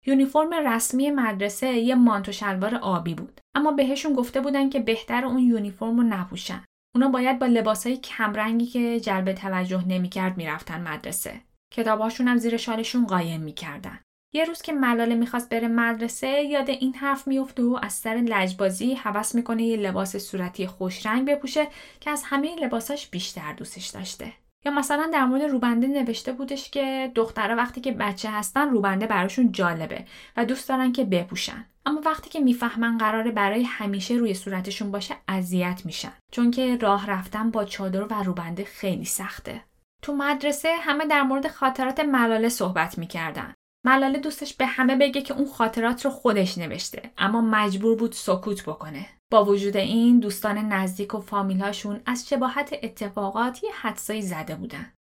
یونیفرم 0.05 0.53
رسمی 0.53 1.11
مدرسه 1.11 1.67
یه 1.67 1.95
مانتو 1.95 2.31
شلوار 2.31 2.75
آبی 2.75 3.13
بود 3.13 3.41
اما 3.55 3.71
بهشون 3.71 4.13
گفته 4.13 4.41
بودن 4.41 4.69
که 4.69 4.79
بهتر 4.79 5.25
اون 5.25 5.39
یونیفرم 5.39 5.97
رو 5.97 6.03
نپوشن 6.03 6.63
اونا 6.95 7.07
باید 7.09 7.39
با 7.39 7.45
لباسهای 7.45 7.97
کمرنگی 7.97 8.65
که 8.65 8.99
جلب 8.99 9.33
توجه 9.33 9.87
نمی‌کرد 9.87 10.37
می‌رفتن 10.37 10.87
مدرسه. 10.87 11.41
کتابهاشون 11.73 12.27
هم 12.27 12.37
زیر 12.37 12.57
شالشون 12.57 13.05
قایم 13.05 13.41
می‌کردن. 13.41 13.99
یه 14.33 14.45
روز 14.45 14.61
که 14.61 14.73
ملاله 14.73 15.15
می‌خواست 15.15 15.49
بره 15.49 15.67
مدرسه 15.67 16.27
یاد 16.27 16.69
این 16.69 16.93
حرف 16.93 17.27
میفته 17.27 17.63
و 17.63 17.79
از 17.83 17.93
سر 17.93 18.15
لجبازی 18.15 18.93
حوس 18.93 19.35
می‌کنه 19.35 19.63
یه 19.63 19.77
لباس 19.77 20.15
صورتی 20.15 20.67
خوش 20.67 21.05
رنگ 21.05 21.29
بپوشه 21.29 21.67
که 21.99 22.09
از 22.09 22.23
همه 22.25 22.55
لباساش 22.55 23.07
بیشتر 23.07 23.53
دوستش 23.53 23.87
داشته. 23.87 24.33
یا 24.65 24.71
مثلا 24.71 25.09
در 25.13 25.25
مورد 25.25 25.41
روبنده 25.41 25.87
نوشته 25.87 26.31
بودش 26.31 26.69
که 26.69 27.11
دخترها 27.15 27.55
وقتی 27.55 27.81
که 27.81 27.91
بچه 27.91 28.29
هستن 28.31 28.69
روبنده 28.69 29.07
براشون 29.07 29.51
جالبه 29.51 30.05
و 30.37 30.45
دوست 30.45 30.69
دارن 30.69 30.91
که 30.91 31.03
بپوشن. 31.05 31.65
اما 31.85 32.01
وقتی 32.05 32.29
که 32.29 32.39
می‌فهمن 32.39 32.97
قراره 32.97 33.31
برای 33.31 33.63
همیشه 33.63 34.13
روی 34.13 34.33
صورتشون 34.33 34.91
باشه 34.91 35.15
اذیت 35.27 35.81
میشن. 35.85 36.13
چون 36.31 36.51
که 36.51 36.77
راه 36.77 37.11
رفتن 37.11 37.51
با 37.51 37.65
چادر 37.65 38.03
و 38.03 38.23
روبنده 38.23 38.63
خیلی 38.63 39.05
سخته. 39.05 39.61
تو 40.01 40.15
مدرسه 40.15 40.75
همه 40.81 41.05
در 41.05 41.23
مورد 41.23 41.47
خاطرات 41.47 41.99
ملاله 41.99 42.49
صحبت 42.49 42.97
می‌کردن. 42.97 43.53
ملاله 43.85 44.19
دوستش 44.19 44.53
به 44.53 44.65
همه 44.65 44.95
بگه 44.95 45.21
که 45.21 45.33
اون 45.33 45.47
خاطرات 45.47 46.05
رو 46.05 46.11
خودش 46.11 46.57
نوشته 46.57 47.11
اما 47.17 47.41
مجبور 47.41 47.95
بود 47.95 48.11
سکوت 48.11 48.63
بکنه 48.63 49.05
با 49.31 49.45
وجود 49.45 49.77
این 49.77 50.19
دوستان 50.19 50.57
نزدیک 50.57 51.15
و 51.15 51.21
فامیلاشون 51.21 52.01
از 52.05 52.29
شباهت 52.29 52.79
اتفاقات 52.83 53.63
یه 53.63 53.69
حدسایی 53.81 54.21
زده 54.21 54.55
بودن. 54.55 54.93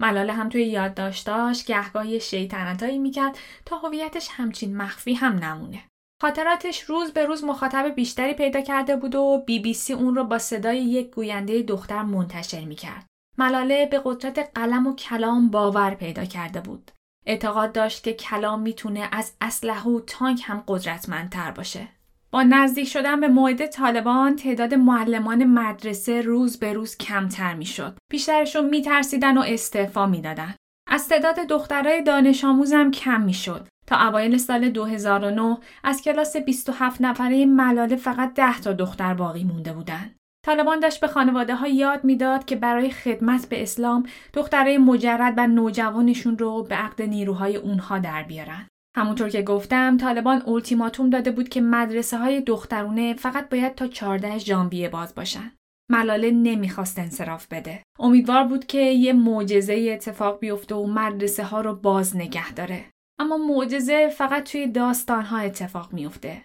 ملاله 0.00 0.32
هم 0.32 0.48
توی 0.48 0.62
یادداشتاش 0.64 1.64
گهگاهی 1.64 2.20
شیطنتایی 2.20 2.98
می‌کرد 2.98 3.38
تا 3.66 3.78
هویتش 3.78 4.28
همچین 4.30 4.76
مخفی 4.76 5.14
هم 5.14 5.32
نمونه. 5.32 5.84
خاطراتش 6.22 6.80
روز 6.80 7.12
به 7.12 7.26
روز 7.26 7.44
مخاطب 7.44 7.94
بیشتری 7.94 8.34
پیدا 8.34 8.60
کرده 8.60 8.96
بود 8.96 9.14
و 9.14 9.42
بی 9.46 9.58
بی 9.58 9.74
سی 9.74 9.92
اون 9.92 10.14
رو 10.14 10.24
با 10.24 10.38
صدای 10.38 10.78
یک 10.78 11.14
گوینده 11.14 11.62
دختر 11.62 12.02
منتشر 12.02 12.64
می‌کرد. 12.64 13.06
ملاله 13.38 13.86
به 13.86 14.02
قدرت 14.04 14.50
قلم 14.54 14.86
و 14.86 14.94
کلام 14.94 15.50
باور 15.50 15.94
پیدا 15.94 16.24
کرده 16.24 16.60
بود. 16.60 16.90
اعتقاد 17.26 17.72
داشت 17.72 18.04
که 18.04 18.12
کلام 18.12 18.60
می‌تونه 18.60 19.08
از 19.12 19.32
اسلحه 19.40 19.90
و 19.90 20.00
تانک 20.00 20.40
هم 20.44 20.64
قدرتمندتر 20.68 21.50
باشه. 21.50 21.88
با 22.30 22.42
نزدیک 22.42 22.88
شدن 22.88 23.20
به 23.20 23.28
موعد 23.28 23.66
طالبان 23.66 24.36
تعداد 24.36 24.74
معلمان 24.74 25.44
مدرسه 25.44 26.20
روز 26.20 26.58
به 26.58 26.72
روز 26.72 26.96
کمتر 26.96 27.54
می‌شد. 27.54 27.98
بیشترشون 28.10 28.68
میترسیدن 28.68 29.38
و 29.38 29.40
استعفا 29.46 30.06
می‌دادن. 30.06 30.54
از 30.90 31.08
تعداد 31.08 31.34
دخترای 31.34 32.02
دانش 32.02 32.44
آموزم 32.44 32.90
کم 32.90 33.20
می‌شد. 33.20 33.68
تا 33.86 34.08
اوایل 34.08 34.38
سال 34.38 34.68
2009 34.68 35.58
از 35.84 36.02
کلاس 36.02 36.36
27 36.36 37.00
نفره 37.00 37.46
ملاله 37.46 37.96
فقط 37.96 38.34
10 38.34 38.60
تا 38.60 38.72
دختر 38.72 39.14
باقی 39.14 39.44
مونده 39.44 39.72
بودند. 39.72 40.16
طالبان 40.44 40.80
داشت 40.80 41.00
به 41.00 41.06
خانواده 41.06 41.54
ها 41.54 41.68
یاد 41.68 42.04
می‌داد 42.04 42.44
که 42.44 42.56
برای 42.56 42.90
خدمت 42.90 43.48
به 43.48 43.62
اسلام 43.62 44.06
دخترای 44.32 44.78
مجرد 44.78 45.34
و 45.36 45.46
نوجوانشون 45.46 46.38
رو 46.38 46.62
به 46.62 46.74
عقد 46.74 47.02
نیروهای 47.02 47.56
اونها 47.56 47.98
در 47.98 48.22
بیارن. 48.22 48.66
همونطور 48.96 49.28
که 49.28 49.42
گفتم 49.42 49.96
طالبان 49.96 50.42
اولتیماتوم 50.42 51.10
داده 51.10 51.30
بود 51.30 51.48
که 51.48 51.60
مدرسه 51.60 52.18
های 52.18 52.40
دخترونه 52.40 53.14
فقط 53.14 53.48
باید 53.48 53.74
تا 53.74 53.86
14 53.86 54.38
ژانویه 54.38 54.88
باز 54.88 55.14
باشن. 55.14 55.52
ملاله 55.90 56.30
نمی‌خواست 56.30 56.98
انصراف 56.98 57.46
بده. 57.46 57.82
امیدوار 57.98 58.44
بود 58.44 58.66
که 58.66 58.80
یه 58.80 59.12
معجزه 59.12 59.90
اتفاق 59.94 60.38
بیفته 60.38 60.74
و 60.74 60.86
مدرسه 60.86 61.44
ها 61.44 61.60
رو 61.60 61.74
باز 61.74 62.16
نگه 62.16 62.52
داره. 62.52 62.84
اما 63.20 63.36
معجزه 63.36 64.08
فقط 64.08 64.50
توی 64.50 64.66
داستان 64.66 65.24
ها 65.24 65.38
اتفاق 65.38 65.92
میفته. 65.92 66.42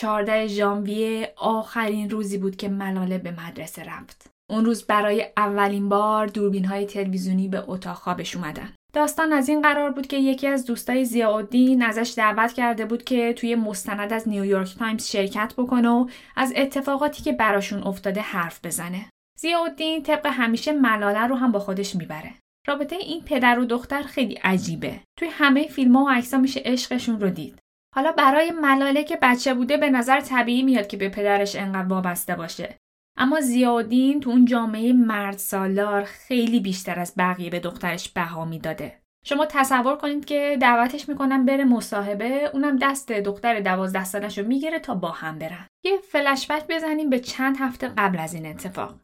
14 0.00 0.46
ژانویه 0.46 1.32
آخرین 1.36 2.10
روزی 2.10 2.38
بود 2.38 2.56
که 2.56 2.68
ملاله 2.68 3.18
به 3.18 3.30
مدرسه 3.30 3.84
رفت. 3.84 4.30
اون 4.50 4.64
روز 4.64 4.86
برای 4.86 5.26
اولین 5.36 5.88
بار 5.88 6.26
دوربین 6.26 6.64
های 6.64 6.86
تلویزیونی 6.86 7.48
به 7.48 7.64
اتاق 7.66 7.96
خوابش 7.96 8.36
اومدن. 8.36 8.72
داستان 8.92 9.32
از 9.32 9.48
این 9.48 9.62
قرار 9.62 9.90
بود 9.90 10.06
که 10.06 10.16
یکی 10.16 10.46
از 10.46 10.64
دوستای 10.64 11.04
زیاالدین 11.04 11.82
ازش 11.82 12.14
دعوت 12.16 12.52
کرده 12.52 12.84
بود 12.84 13.04
که 13.04 13.32
توی 13.32 13.54
مستند 13.54 14.12
از 14.12 14.28
نیویورک 14.28 14.78
تایمز 14.78 15.06
شرکت 15.06 15.54
بکنه 15.56 15.88
و 15.88 16.08
از 16.36 16.52
اتفاقاتی 16.56 17.22
که 17.22 17.32
براشون 17.32 17.82
افتاده 17.82 18.20
حرف 18.20 18.60
بزنه. 18.64 19.06
زیاالدین 19.38 20.02
طبق 20.02 20.26
همیشه 20.26 20.72
ملاله 20.72 21.26
رو 21.26 21.34
هم 21.34 21.52
با 21.52 21.58
خودش 21.58 21.96
می‌بره. 21.96 22.34
رابطه 22.66 22.96
این 22.96 23.24
پدر 23.24 23.58
و 23.58 23.64
دختر 23.64 24.02
خیلی 24.02 24.34
عجیبه. 24.34 25.00
توی 25.18 25.28
همه 25.32 25.68
فیلم 25.68 25.96
ها 25.96 26.04
و 26.04 26.08
عکس 26.08 26.34
میشه 26.34 26.62
عشقشون 26.64 27.20
رو 27.20 27.30
دید. 27.30 27.59
حالا 27.94 28.12
برای 28.12 28.50
ملاله 28.50 29.04
که 29.04 29.18
بچه 29.22 29.54
بوده 29.54 29.76
به 29.76 29.90
نظر 29.90 30.20
طبیعی 30.20 30.62
میاد 30.62 30.86
که 30.86 30.96
به 30.96 31.08
پدرش 31.08 31.56
انقدر 31.56 31.88
وابسته 31.88 32.34
باشه. 32.34 32.76
اما 33.16 33.40
زیادین 33.40 34.20
تو 34.20 34.30
اون 34.30 34.44
جامعه 34.44 34.92
مرد 34.92 35.38
سالار 35.38 36.04
خیلی 36.04 36.60
بیشتر 36.60 37.00
از 37.00 37.14
بقیه 37.18 37.50
به 37.50 37.60
دخترش 37.60 38.08
بها 38.08 38.44
می‌داده. 38.44 39.00
شما 39.24 39.46
تصور 39.46 39.96
کنید 39.96 40.24
که 40.24 40.58
دعوتش 40.60 41.08
می‌کنن 41.08 41.44
بره 41.44 41.64
مصاحبه 41.64 42.50
اونم 42.52 42.76
دست 42.76 43.12
دختر 43.12 43.60
دوازده 43.60 44.04
سالش 44.04 44.38
رو 44.38 44.46
می‌گیره 44.46 44.78
تا 44.78 44.94
با 44.94 45.10
هم 45.10 45.38
برن. 45.38 45.66
یه 45.84 45.96
فلشبک 45.96 46.64
بزنیم 46.68 47.10
به 47.10 47.18
چند 47.18 47.56
هفته 47.60 47.88
قبل 47.88 48.18
از 48.18 48.34
این 48.34 48.46
اتفاق. 48.46 48.94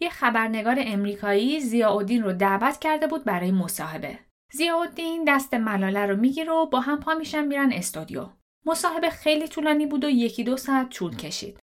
یه 0.00 0.10
خبرنگار 0.10 0.76
امریکایی 0.78 1.60
زیاودین 1.60 2.22
رو 2.22 2.32
دعوت 2.32 2.78
کرده 2.78 3.06
بود 3.06 3.24
برای 3.24 3.50
مصاحبه. 3.50 4.18
زیاودین 4.54 5.24
دست 5.26 5.54
ملاله 5.54 6.06
رو 6.06 6.16
می‌گیره 6.16 6.52
و 6.52 6.66
با 6.66 6.80
هم 6.80 7.00
پا 7.00 7.14
میشن 7.14 7.44
میرن 7.46 7.72
استودیو. 7.72 8.28
مصاحبه 8.66 9.10
خیلی 9.10 9.48
طولانی 9.48 9.86
بود 9.86 10.04
و 10.04 10.08
یکی 10.08 10.44
دو 10.44 10.56
ساعت 10.56 10.88
طول 10.88 11.16
کشید. 11.16 11.58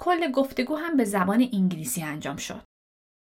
کل 0.00 0.30
گفتگو 0.32 0.76
هم 0.76 0.96
به 0.96 1.04
زبان 1.04 1.48
انگلیسی 1.52 2.02
انجام 2.02 2.36
شد. 2.36 2.62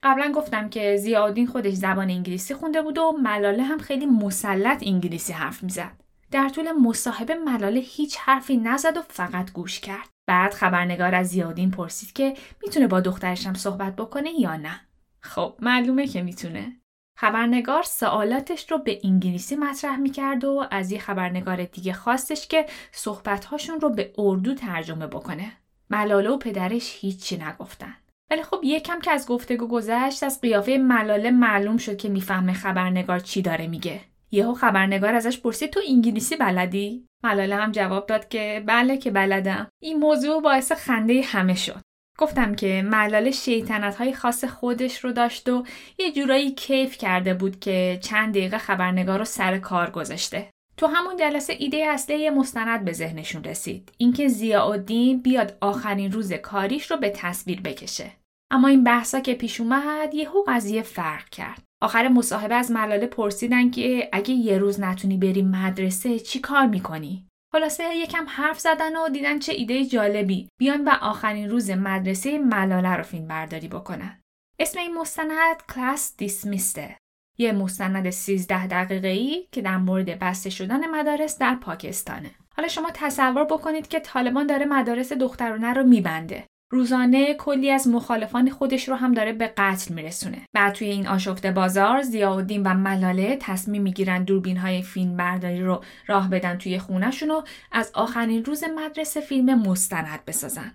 قبلا 0.03 0.32
گفتم 0.32 0.70
که 0.70 0.97
زیادین 0.97 1.47
خودش 1.47 1.74
زبان 1.74 2.10
انگلیسی 2.10 2.53
خونده 2.53 2.82
بود 2.82 2.97
و 2.97 3.18
ملاله 3.24 3.64
هم 3.64 3.78
خیلی 3.78 4.05
مسلط 4.05 4.84
انگلیسی 4.86 5.34
حرف 5.34 5.64
می‌زد. 5.64 6.01
در 6.32 6.49
طول 6.49 6.72
مصاحبه 6.72 7.36
ملاله 7.36 7.80
هیچ 7.80 8.18
حرفی 8.18 8.57
نزد 8.57 8.97
و 8.97 9.01
فقط 9.01 9.51
گوش 9.51 9.80
کرد. 9.80 10.10
بعد 10.28 10.53
خبرنگار 10.53 11.16
از 11.16 11.28
زیادین 11.28 11.72
پرسید 11.72 12.14
که 12.14 12.34
می‌تونه 12.64 12.88
با 12.88 12.99
دخترش 12.99 13.47
هم 13.47 13.53
صحبت 13.53 13.95
بکنه 13.95 14.39
یا 14.39 14.55
نه. 14.55 14.82
خب 15.20 15.55
معلومه 15.60 16.07
که 16.07 16.22
می‌تونه. 16.22 16.78
خبرنگار 17.20 17.84
سوالاتش 17.84 18.72
رو 18.72 18.78
به 18.78 18.99
انگلیسی 19.03 19.55
مطرح 19.55 19.95
می‌کرد 19.97 20.43
و 20.43 20.65
از 20.72 20.91
یه 20.91 20.99
خبرنگار 20.99 21.63
دیگه 21.63 21.93
خواستش 21.93 22.47
که 22.47 22.65
صحبتهاشون 22.91 23.80
رو 23.80 23.89
به 23.89 24.13
اردو 24.17 24.53
ترجمه 24.53 25.07
بکنه. 25.07 25.51
ملاله 25.89 26.30
و 26.30 26.38
پدرش 26.38 26.97
هیچی 26.99 27.38
نگفتن. 27.38 27.95
ولی 28.32 28.43
خب 28.43 28.59
یکم 28.63 28.99
که 28.99 29.11
از 29.11 29.28
گفتگو 29.28 29.67
گذشت 29.67 30.24
از 30.24 30.41
قیافه 30.41 30.78
ملاله 30.78 31.32
معلوم 31.32 31.78
شد 31.78 31.97
که 31.97 32.09
می‌فهمه 32.09 32.53
خبرنگار 32.53 33.20
چی 33.20 33.41
داره 33.41 33.67
میگه. 33.67 34.01
یهو 34.32 34.53
خبرنگار 34.53 35.15
ازش 35.15 35.39
پرسید 35.39 35.70
تو 35.70 35.80
انگلیسی 35.89 36.36
بلدی؟ 36.36 37.05
ملاله 37.24 37.55
هم 37.55 37.72
جواب 37.72 38.05
داد 38.05 38.28
که 38.28 38.63
بله 38.65 38.97
که 38.97 39.11
بلدم. 39.11 39.67
این 39.82 39.99
موضوع 39.99 40.41
باعث 40.41 40.72
خنده 40.72 41.22
همه 41.22 41.55
شد. 41.55 41.82
گفتم 42.20 42.55
که 42.55 42.82
ملاله 42.86 43.32
شیطنت 43.32 43.95
های 43.95 44.13
خاص 44.13 44.45
خودش 44.45 45.03
رو 45.03 45.11
داشت 45.11 45.49
و 45.49 45.63
یه 45.97 46.11
جورایی 46.11 46.51
کیف 46.51 46.97
کرده 46.97 47.34
بود 47.34 47.59
که 47.59 47.99
چند 48.01 48.34
دقیقه 48.34 48.57
خبرنگار 48.57 49.20
رو 49.20 49.26
سر 49.26 49.57
کار 49.57 49.89
گذاشته. 49.89 50.49
تو 50.78 50.88
همون 50.88 51.17
جلسه 51.17 51.53
ایده 51.59 51.78
اصلی 51.78 52.20
یه 52.20 52.32
مستند 52.32 52.86
به 52.86 52.91
ذهنشون 52.91 53.43
رسید. 53.43 53.91
اینکه 53.97 54.28
ضیاءالدین 54.28 55.22
بیاد 55.22 55.57
آخرین 55.61 56.11
روز 56.11 56.34
کاریش 56.34 56.91
رو 56.91 56.97
به 56.97 57.09
تصویر 57.09 57.61
بکشه. 57.61 58.11
اما 58.51 58.67
این 58.67 58.84
بحثا 58.84 59.20
که 59.20 59.34
پیش 59.34 59.61
اومد 59.61 60.13
یهو 60.13 60.43
قضیه 60.47 60.82
فرق 60.82 61.30
کرد. 61.30 61.63
آخر 61.82 62.07
مصاحبه 62.07 62.55
از 62.55 62.72
ملاله 62.72 63.07
پرسیدن 63.07 63.72
که 63.72 64.09
اگه 64.11 64.34
یه 64.34 64.57
روز 64.57 64.80
نتونی 64.80 65.17
بری 65.17 65.41
مدرسه 65.41 66.20
چی 66.20 66.39
کار 66.39 66.65
می‌کنی؟ 66.65 67.28
خلاصه 67.51 67.95
یکم 67.95 68.25
حرف 68.29 68.59
زدن 68.59 68.95
و 68.95 69.09
دیدن 69.09 69.39
چه 69.39 69.53
ایده 69.53 69.85
جالبی 69.85 70.49
بیان 70.59 70.83
و 70.87 70.89
آخرین 71.01 71.49
روز 71.49 71.69
مدرسه 71.69 72.37
ملاله 72.37 72.95
رو 72.95 73.03
فیلم 73.03 73.27
برداری 73.27 73.67
بکنن 73.67 74.21
اسم 74.59 74.79
این 74.79 74.97
مستند 74.97 75.63
کلاس 75.75 76.17
دیسمیسته 76.17 76.97
یه 77.39 77.51
مستند 77.51 78.09
13 78.09 78.67
دقیقه 78.67 79.07
ای 79.07 79.47
که 79.51 79.61
در 79.61 79.77
مورد 79.77 80.19
بسته 80.19 80.49
شدن 80.49 80.89
مدارس 80.89 81.37
در 81.37 81.55
پاکستانه. 81.55 82.31
حالا 82.55 82.67
شما 82.67 82.91
تصور 82.93 83.43
بکنید 83.43 83.87
که 83.87 83.99
طالبان 83.99 84.47
داره 84.47 84.65
مدارس 84.65 85.13
دخترانه 85.13 85.73
رو 85.73 85.83
میبنده. 85.83 86.47
روزانه 86.72 87.34
کلی 87.34 87.72
از 87.72 87.88
مخالفان 87.88 88.49
خودش 88.49 88.89
رو 88.89 88.95
هم 88.95 89.11
داره 89.11 89.34
به 89.34 89.53
قتل 89.57 89.93
میرسونه. 89.93 90.45
بعد 90.53 90.74
توی 90.74 90.88
این 90.88 91.07
آشفته 91.07 91.51
بازار 91.51 92.01
زیاودین 92.01 92.63
و 92.63 92.74
ملاله 92.74 93.38
تصمیم 93.41 93.82
می‌گیرن 93.82 94.24
دوربین 94.24 94.57
های 94.57 94.82
فیلم 94.82 95.17
برداری 95.17 95.61
رو 95.61 95.84
راه 96.07 96.30
بدن 96.30 96.57
توی 96.57 96.80
خونهشون 96.80 97.32
و 97.32 97.41
از 97.72 97.91
آخرین 97.93 98.45
روز 98.45 98.63
مدرسه 98.63 99.22
فیلم 99.22 99.67
مستند 99.67 100.26
بسازن. 100.28 100.72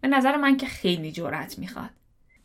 به 0.00 0.08
نظر 0.08 0.36
من 0.36 0.56
که 0.56 0.66
خیلی 0.66 1.12
جرأت 1.12 1.58
می‌خواد. 1.58 1.90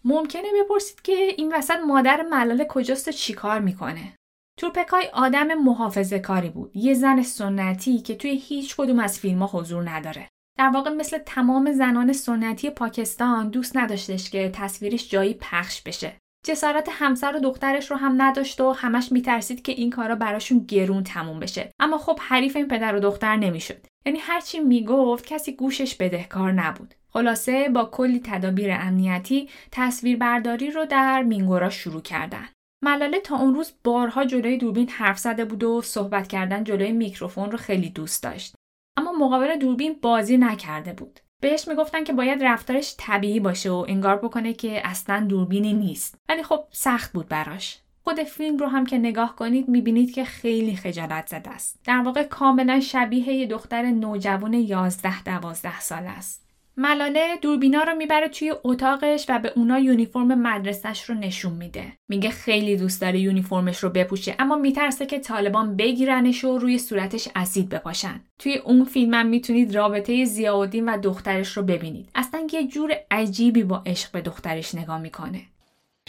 ممکنه 0.06 0.47
بپرسید 0.64 1.02
که 1.02 1.14
این 1.14 1.54
وسط 1.54 1.80
مادر 1.88 2.22
ملاله 2.32 2.66
کجاست 2.70 3.08
و 3.08 3.12
چیکار 3.12 3.60
می‌کنه 3.60 4.14
تورپکای 4.58 5.10
آدم 5.14 5.54
محافظه 5.54 6.20
کاری 6.20 6.49
بود 6.49 6.72
یه 6.76 6.93
زن 6.93 7.22
سنتی 7.22 7.99
که 7.99 8.16
توی 8.16 8.32
هیچ 8.32 8.76
کدوم 8.76 8.99
از 8.99 9.20
فیلم 9.20 9.43
ها 9.43 9.60
حضور 9.60 9.89
نداره 9.89 10.28
در 10.62 10.70
واقع 10.70 10.89
مثل 10.89 11.18
تمام 11.18 11.72
زنان 11.72 12.14
سنتی 12.14 12.70
پاکستان 12.70 13.49
دوست 13.49 13.78
نداشتش 13.78 14.30
که 14.30 14.49
تصویرش 14.53 15.09
جایی 15.09 15.34
پخش 15.34 15.82
بشه. 15.82 16.18
جسارت 16.45 16.89
همسر 16.91 17.36
و 17.36 17.39
دخترش 17.39 17.91
رو 17.91 17.97
هم 17.97 18.22
نداشت 18.22 18.62
و 18.62 18.72
همش 18.72 19.12
میترسید 19.12 19.62
که 19.62 19.72
این 19.72 19.89
کارا 19.89 20.16
براشون 20.16 20.59
گرون 20.59 21.03
تموم 21.03 21.39
بشه. 21.39 21.72
اما 21.80 21.97
خب 21.97 22.20
حریف 22.22 22.55
این 22.55 22.68
پدر 22.68 22.95
و 22.95 22.99
دختر 22.99 23.36
نمی‌شد. 23.36 23.86
یعنی 24.05 24.20
هرچی 24.20 24.59
می‌گفت 24.59 25.26
کسی 25.26 25.55
گوشش 25.55 25.95
بدهکار 25.95 26.51
نبود. 26.51 26.93
خلاصه 27.14 27.70
با 27.70 27.86
کلی 27.86 28.22
تدابیر 28.24 28.72
امنیتی 28.72 29.49
تصویربرداری 29.72 30.72
رو 30.72 30.86
در 30.86 31.24
مینگورا 31.24 31.70
شروع 31.70 32.01
کردن. 32.01 32.49
ملاله 32.84 33.20
تا 33.20 33.38
اون 33.38 33.55
روز 33.55 33.74
بارها 33.84 34.26
جلوی 34.26 34.57
دوربین 34.57 34.89
حرف 34.89 35.20
زده 35.20 35.45
بود 35.45 35.64
و 35.64 35.82
صحبت 35.82 36.28
کردن 36.28 36.64
جلوی 36.64 36.91
میکروفون 36.91 37.51
رو 37.51 37.57
خیلی 37.57 37.89
دوست 37.89 38.24
داشت. 38.24 38.55
اما 38.98 39.12
مقابل 39.12 39.56
دوربین 39.56 39.96
بازی 40.02 40.38
نکرده 40.38 40.94
بود. 40.94 41.20
بهش 41.42 41.68
می‌گفتن 41.68 42.04
که 42.04 42.14
باید 42.14 42.44
رفتارش 42.44 42.96
طبیعی 42.98 43.39
باشه 43.39 43.72
و 43.72 43.86
انگار 43.88 44.18
بکنه 44.18 44.54
که 44.54 44.88
اصلا 44.88 45.26
دوربینی 45.30 45.74
نیست. 45.74 46.18
ولی 46.30 46.44
خب 46.44 46.64
سخت 46.72 47.14
بود 47.14 47.28
براش. 47.28 47.80
خود 48.04 48.24
فیلم 48.24 48.58
رو 48.58 48.68
هم 48.68 48.86
که 48.86 48.98
نگاه 48.98 49.36
کنید 49.36 49.70
می‌بینید 49.70 50.14
که 50.14 50.24
خیلی 50.24 50.76
خجالت 50.76 51.28
زده 51.28 51.50
است. 51.50 51.80
در 51.86 52.02
واقع 52.02 52.24
کاملا 52.24 52.80
شبیه 52.80 53.34
یه 53.34 53.48
دختر 53.48 53.82
نوجوان 53.82 54.54
11 54.54 55.24
12 55.24 55.80
سال 55.80 56.04
است. 56.08 56.51
ملاله 56.78 57.38
دوربینا 57.41 57.84
رو 57.84 57.95
می‌بره 57.95 58.28
توی 58.28 58.53
اتاقش 58.63 59.26
و 59.30 59.39
به 59.39 59.53
اونا 59.55 59.80
یونیفرم 59.80 60.41
مدرسهش 60.41 61.03
رو 61.03 61.15
نشون 61.15 61.53
میده. 61.53 61.84
میگه 62.09 62.30
خیلی 62.30 62.78
دوست 62.78 63.01
داره 63.01 63.19
یونیفرمش 63.19 63.78
رو 63.78 63.89
بپوشه 63.89 64.36
اما 64.39 64.55
میترسه 64.55 65.05
که 65.05 65.19
طالبان 65.19 65.76
بگیرنش 65.76 66.43
و 66.43 66.57
روی 66.57 66.78
صورتش 66.78 67.28
اسید 67.36 67.69
بپاشن. 67.69 68.22
توی 68.39 68.57
اون 68.57 68.86
فیلم 68.86 69.13
هم 69.13 69.26
می‌تونید 69.26 69.76
رابطه 69.76 70.26
زیاودین 70.26 70.89
و 70.89 70.97
دخترش 70.97 71.57
رو 71.57 71.63
ببینید. 71.63 72.09
اصلا 72.15 72.47
یه 72.53 72.67
جور 72.67 72.93
عجیبی 73.11 73.63
با 73.63 73.84
عشق 73.86 74.11
به 74.11 74.22
دخترش 74.22 74.76
نگاه 74.76 75.01
می‌کنه. 75.01 75.41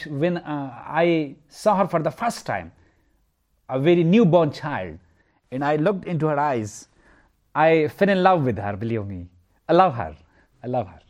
When 0.01 0.37
uh, 0.37 0.71
I 1.05 1.35
saw 1.63 1.77
her 1.77 1.87
for 1.87 2.03
the 2.03 2.11
first 2.11 2.47
time, 2.47 2.69
a 3.69 3.79
very 3.79 4.05
newborn 4.05 4.51
child, 4.51 4.99
and 5.53 5.63
I 5.65 5.77
looked 5.77 6.07
into 6.13 6.27
her 6.33 6.41
eyes, 6.53 6.89
I 7.55 7.89
fell 7.97 8.11
in 8.15 8.23
love 8.23 8.41
with 8.49 8.59
her, 8.65 8.75
believe 8.77 9.07
me. 9.15 9.21
I 9.69 9.75
love 9.83 9.95
her. 10.03 10.15
I 10.65 10.69
love 10.69 10.87
her. 10.87 11.03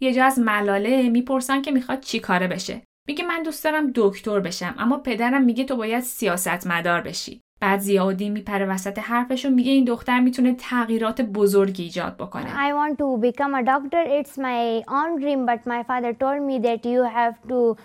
یه 0.00 0.14
جا 0.14 0.24
از 0.24 0.38
ملاله 0.38 1.08
می‌پرسن 1.08 1.62
که 1.62 1.70
می‌خواد 1.70 2.00
چی 2.00 2.20
کاره 2.20 2.48
بشه. 2.48 2.82
میگه 3.08 3.24
من 3.24 3.42
دوست 3.42 3.64
دارم 3.64 3.92
دکتر 3.94 4.40
بشم 4.40 4.74
اما 4.78 4.98
پدرم 4.98 5.42
میگه 5.44 5.64
تو 5.64 5.76
باید 5.76 6.00
سیاست 6.00 6.66
مدار 6.66 7.00
بشی. 7.00 7.40
بعد 7.60 7.80
زیادی 7.80 8.30
میپره 8.30 8.66
وسط 8.66 8.98
حرفش 8.98 9.46
و 9.46 9.50
میگه 9.50 9.72
این 9.72 9.84
دختر 9.84 10.20
می‌تونه 10.20 10.54
تغییرات 10.54 11.20
بزرگی 11.20 11.82
ایجاد 11.82 12.16
بکنه. 12.16 12.44
I 12.44 12.72
want 12.72 12.98
to 12.98 13.30
become 13.30 13.54
a 13.54 13.64
doctor. 13.72 14.02
It's 14.20 14.36
my 14.38 14.82
own 14.98 15.20
dream 15.22 15.46
but 15.46 15.66
my 15.66 15.82
father 15.90 16.12
told 16.24 16.40
me 16.50 16.56
that 16.68 16.82
you 16.84 17.02
have 17.18 17.36
to 17.48 17.76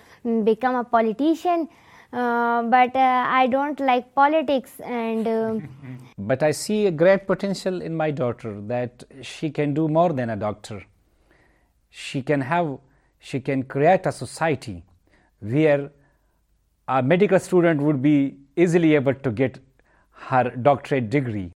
become 0.52 0.76
a 0.76 0.86
politician. 0.96 1.68
Uh, 2.14 2.62
but 2.76 2.94
uh, 2.96 3.42
I 3.42 3.44
don't 3.56 3.80
like 3.92 4.06
politics 4.22 4.74
and. 5.06 5.24
Uh, 5.28 5.60
but 6.30 6.40
I 6.50 6.52
see 6.64 6.80
a 6.92 6.94
great 7.02 7.24
potential 7.32 7.76
in 7.88 7.94
my 8.04 8.12
daughter 8.22 8.54
that 8.74 8.94
she 9.32 9.48
can 9.58 9.70
do 9.80 9.84
more 9.98 10.12
than 10.20 10.30
a 10.38 10.40
doctor. 10.48 10.78
She 12.06 12.20
can 12.30 12.42
have 12.52 12.70
she 13.28 13.38
can 13.48 13.60
create 13.74 14.04
a 14.12 14.14
society 14.24 14.78
where 15.52 15.84
a 16.96 16.98
medical 17.12 17.40
student 17.48 17.78
would 17.86 18.02
be 18.10 18.18
easily 18.64 18.92
able 19.00 19.18
to 19.26 19.32
get 19.42 19.54
her 20.28 20.46
doctorate 20.68 21.10
degree 21.18 21.52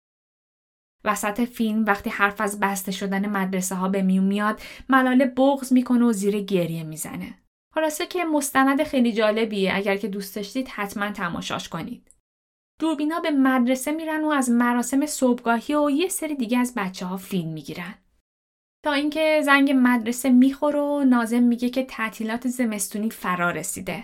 وسط 1.06 1.42
فیلم 1.42 1.86
وقتی 1.86 2.10
حرف 2.10 2.42
از 2.42 2.60
بسته 2.60 2.92
شدن 2.92 3.30
مدرسه 3.30 3.76
ها 3.76 3.90
به 3.90 4.02
میون 4.02 4.26
میاد 4.26 4.62
ملاله 4.90 5.26
بغز 5.26 5.74
می‌کنه 5.74 6.06
و 6.06 6.12
زیر 6.12 6.42
گریه 6.42 6.84
می‌زنه. 6.84 7.34
خلاصه 7.76 8.06
که 8.06 8.26
مستند 8.26 8.84
خیلی 8.84 9.14
جالبیه 9.14 9.76
اگر 9.76 9.98
که 9.98 10.08
دوست 10.08 10.36
داشتید 10.36 10.68
حتما 10.68 11.12
تماشاش 11.12 11.70
کنید. 11.70 12.12
دوربینا 12.80 13.20
به 13.20 13.32
مدرسه 13.32 13.92
میرن 13.92 14.24
و 14.24 14.28
از 14.28 14.50
مراسم 14.50 15.06
صبحگاهی 15.06 15.76
و 15.76 15.90
یه 15.90 16.08
سری 16.08 16.36
دیگه 16.36 16.58
از 16.58 16.74
بچه 16.76 17.06
ها 17.06 17.18
فیلم 17.18 17.54
می‌گیرن. 17.54 17.96
تا 18.84 18.94
اینکه 18.94 19.42
زنگ 19.46 19.74
مدرسه 19.76 20.30
می‌خوره 20.30 20.80
و 20.80 21.04
نازم 21.04 21.44
میگه 21.44 21.70
که 21.70 21.84
تعطیلات 21.84 22.48
زمستونی 22.48 23.10
فرا 23.10 23.52
رسیده. 23.52 24.04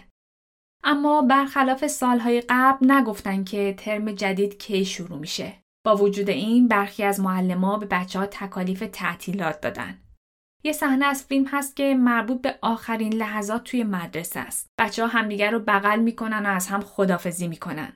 اما 0.84 1.22
برخلاف 1.22 1.88
سالهای 1.88 2.44
قبل 2.50 2.92
نگفتن 2.92 3.44
که 3.44 3.76
ترم 3.78 4.12
جدید 4.12 4.58
کی 4.58 4.86
شروع 4.86 5.20
میشه. 5.20 5.54
با 5.86 5.96
وجود 5.96 6.30
این 6.30 6.68
برخی 6.68 7.04
از 7.04 7.20
معلما 7.20 7.78
به 7.78 7.86
بچه 7.86 8.20
ها 8.20 8.26
تکالیف 8.26 8.84
تعطیلات 8.92 9.62
دادن. 9.62 10.02
یه 10.64 10.72
صحنه 10.72 11.06
از 11.06 11.26
فیلم 11.26 11.46
هست 11.46 11.76
که 11.76 11.96
مربوط 11.96 12.42
به 12.42 12.60
آخرین 12.62 13.14
لحظات 13.14 13.64
توی 13.64 13.84
مدرسه 13.84 14.40
است. 14.40 14.68
بچه 14.80 15.02
ها 15.02 15.08
همدیگر 15.08 15.52
رو 15.52 15.60
بغل 15.60 16.00
می‌کنن 16.00 16.46
و 16.46 16.50
از 16.50 16.68
هم 16.68 16.82
خدافزی 16.82 17.48
می‌کنن. 17.48 17.94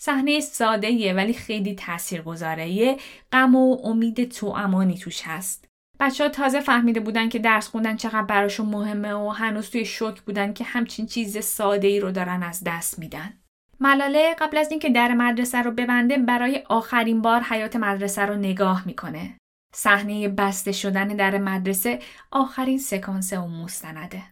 صحنه 0.00 0.40
ساده 0.40 1.14
ولی 1.14 1.32
خیلی 1.32 1.74
تاثیرگذاره. 1.74 2.70
یه 2.70 2.96
غم 3.32 3.54
و 3.54 3.76
امید 3.84 4.28
تو 4.28 4.46
امانی 4.46 4.98
توش 4.98 5.22
هست. 5.24 5.69
بچه 6.00 6.24
ها 6.24 6.30
تازه 6.30 6.60
فهمیده 6.60 7.00
بودن 7.00 7.28
که 7.28 7.38
درس 7.38 7.68
خوندن 7.68 7.96
چقدر 7.96 8.22
براشون 8.22 8.66
مهمه 8.66 9.12
و 9.12 9.28
هنوز 9.28 9.70
توی 9.70 9.84
شوک 9.84 10.20
بودن 10.20 10.52
که 10.52 10.64
همچین 10.64 11.06
چیز 11.06 11.38
ساده 11.44 11.88
ای 11.88 12.00
رو 12.00 12.10
دارن 12.10 12.42
از 12.42 12.62
دست 12.66 12.98
میدن. 12.98 13.32
ملاله 13.80 14.34
قبل 14.38 14.58
از 14.58 14.70
اینکه 14.70 14.90
در 14.90 15.14
مدرسه 15.14 15.62
رو 15.62 15.70
ببنده 15.70 16.18
برای 16.18 16.62
آخرین 16.68 17.22
بار 17.22 17.40
حیات 17.40 17.76
مدرسه 17.76 18.26
رو 18.26 18.36
نگاه 18.36 18.82
می‌کنه. 18.86 19.36
صحنه 19.74 20.28
بسته 20.28 20.72
شدن 20.72 21.08
در 21.08 21.38
مدرسه 21.38 21.98
آخرین 22.30 22.78
سکانس 22.78 23.32
اون 23.32 23.62
مستنده. 23.62 24.22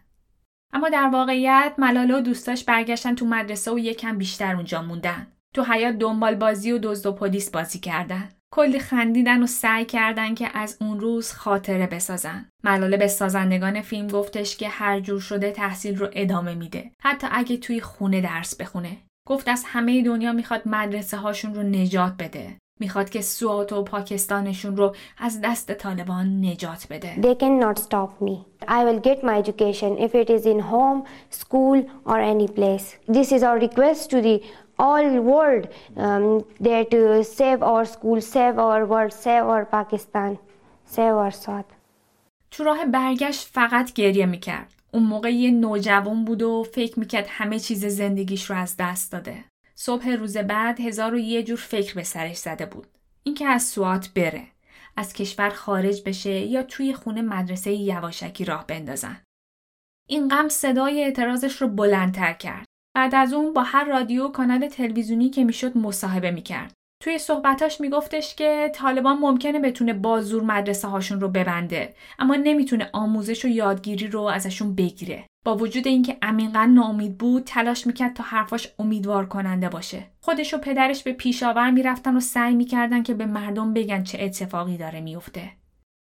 اما 0.73 0.89
در 0.89 1.09
واقعیت 1.13 1.73
ملاله 1.77 2.17
و 2.17 2.21
دوستاش 2.21 2.63
برگشتن 2.63 3.15
تو 3.15 3.25
مدرسه 3.25 3.71
و 3.71 3.79
یکم 3.79 4.17
بیشتر 4.17 4.55
اونجا 4.55 4.81
موندن. 4.81 5.27
تو 5.55 5.63
حیات 5.63 5.95
دنبال 5.95 6.35
بازی 6.35 6.71
و 6.71 6.79
دزد 6.83 7.05
و 7.05 7.11
پلیس 7.11 7.51
بازی 7.51 7.79
کردن. 7.79 8.29
کلی 8.51 8.79
خندیدن 8.79 9.43
و 9.43 9.47
سعی 9.47 9.85
کردن 9.85 10.35
که 10.35 10.49
از 10.53 10.77
اون 10.81 10.99
روز 10.99 11.31
خاطره 11.31 11.87
بسازن. 11.87 12.45
ملاله 12.63 12.97
به 12.97 13.07
سازندگان 13.07 13.81
فیلم 13.81 14.07
گفتش 14.07 14.57
که 14.57 14.69
هر 14.69 14.99
جور 14.99 15.19
شده 15.19 15.51
تحصیل 15.51 15.97
رو 15.97 16.07
ادامه 16.13 16.55
میده. 16.55 16.91
حتی 17.01 17.27
اگه 17.31 17.57
توی 17.57 17.81
خونه 17.81 18.21
درس 18.21 18.55
بخونه. 18.55 18.97
گفت 19.27 19.47
از 19.47 19.63
همه 19.67 20.03
دنیا 20.03 20.33
می‌خواد 20.33 20.61
مدرسه 20.65 21.17
هاشون 21.17 21.55
رو 21.55 21.63
نجات 21.63 22.13
بده. 22.19 22.57
می‌خواد 22.79 23.09
که 23.09 23.21
سوات 23.21 23.73
و 23.73 23.83
پاکستانشون 23.83 24.77
رو 24.77 24.95
از 25.17 25.41
دست 25.43 25.71
طالبان 25.71 26.45
نجات 26.45 26.87
بده. 26.89 27.15
They 27.15 27.35
cannot 27.35 27.79
stop 27.79 28.25
me. 28.25 28.35
I 28.67 28.83
will 28.85 28.99
get 28.99 29.23
my 29.23 29.43
education 29.43 29.97
if 29.97 30.11
it 30.15 30.29
is 30.29 30.45
in 30.45 30.59
home, 30.59 31.03
school 31.29 31.83
or 32.05 32.19
any 32.19 32.47
place. 32.47 33.13
This 33.13 33.31
is 33.31 33.43
our 33.43 33.59
request 33.67 34.09
to 34.09 34.21
the 34.21 34.41
all 34.79 35.07
world 35.31 35.65
um, 36.05 36.25
that 36.67 36.89
uh, 36.93 37.23
save 37.37 37.59
our 37.71 37.85
school, 37.95 38.19
save 38.35 38.55
our 38.67 38.81
world, 38.91 39.13
save 39.25 39.45
our 39.53 39.65
Pakistan, 39.75 40.31
save 40.95 41.15
our 41.23 41.31
South. 41.45 41.71
تو 42.51 42.63
راه 42.63 42.85
برگشت 42.85 43.47
فقط 43.47 43.93
گریه 43.93 44.25
می‌کرد. 44.25 44.73
اون 44.91 45.03
موقع 45.03 45.33
یه 45.33 45.51
نوجوان 45.51 46.25
بود 46.25 46.41
و 46.41 46.63
فکر 46.63 46.99
می‌کرد 46.99 47.25
همه 47.29 47.59
چیز 47.59 47.85
زندگیش 47.85 48.49
رو 48.49 48.55
از 48.55 48.75
دست 48.79 49.11
داده. 49.11 49.43
صبح 49.75 50.09
روز 50.09 50.37
بعد 50.37 50.81
هزار 50.81 51.13
و 51.13 51.17
یه 51.17 51.43
جور 51.43 51.57
فکر 51.57 51.95
به 51.95 52.03
سرش 52.03 52.37
زده 52.37 52.65
بود. 52.65 52.87
اینکه 53.23 53.45
از 53.45 53.63
سوات 53.63 54.09
بره. 54.15 54.43
از 54.97 55.13
کشور 55.13 55.49
خارج 55.49 56.03
بشه 56.05 56.31
یا 56.31 56.63
توی 56.63 56.93
خونه 56.93 57.21
مدرسه 57.21 57.71
یواشکی 57.71 58.45
راه 58.45 58.67
بندازن. 58.67 59.21
این 60.09 60.27
غم 60.27 60.49
صدای 60.49 61.03
اعتراضش 61.03 61.61
رو 61.61 61.67
بلندتر 61.67 62.33
کرد. 62.33 62.65
بعد 62.99 63.15
از 63.15 63.33
اون 63.33 63.53
با 63.53 63.63
هر 63.63 63.83
رادیو 63.83 64.27
کانال 64.27 64.67
تلویزیونی 64.67 65.29
که 65.29 65.43
می‌شد 65.43 65.77
مصاحبه 65.77 66.31
می‌کرد. 66.31 66.73
توی 67.03 67.17
صحبتاش 67.17 67.81
میگفتش 67.81 68.35
که 68.35 68.71
طالبان 68.75 69.17
ممکنه 69.17 69.59
بتونه 69.59 69.93
بازور 69.93 70.43
مدرسه 70.43 70.87
هاشون 70.87 71.21
رو 71.21 71.27
ببنده 71.27 71.93
اما 72.19 72.35
نمی‌تونه 72.35 72.89
آموزش 72.93 73.45
و 73.45 73.47
یادگیری 73.47 74.07
رو 74.07 74.21
ازشون 74.21 74.75
بگیره. 74.75 75.25
با 75.45 75.55
وجود 75.55 75.87
اینکه 75.87 76.17
عمیقا 76.21 76.65
ناامید 76.65 77.17
بود 77.17 77.43
تلاش 77.43 77.87
می‌کرد 77.87 78.13
تا 78.13 78.23
حرفاش 78.23 78.67
امیدوار 78.79 79.25
کننده 79.25 79.69
باشه. 79.69 80.03
خودش 80.21 80.53
و 80.53 80.57
پدرش 80.57 81.03
به 81.03 81.13
پیشاور 81.13 81.71
می‌رفتن 81.71 82.15
و 82.15 82.19
سعی 82.19 82.55
می‌کردن 82.55 83.03
که 83.03 83.13
به 83.13 83.25
مردم 83.25 83.73
بگن 83.73 84.03
چه 84.03 84.17
اتفاقی 84.21 84.77
داره 84.77 85.01
میفته. 85.01 85.51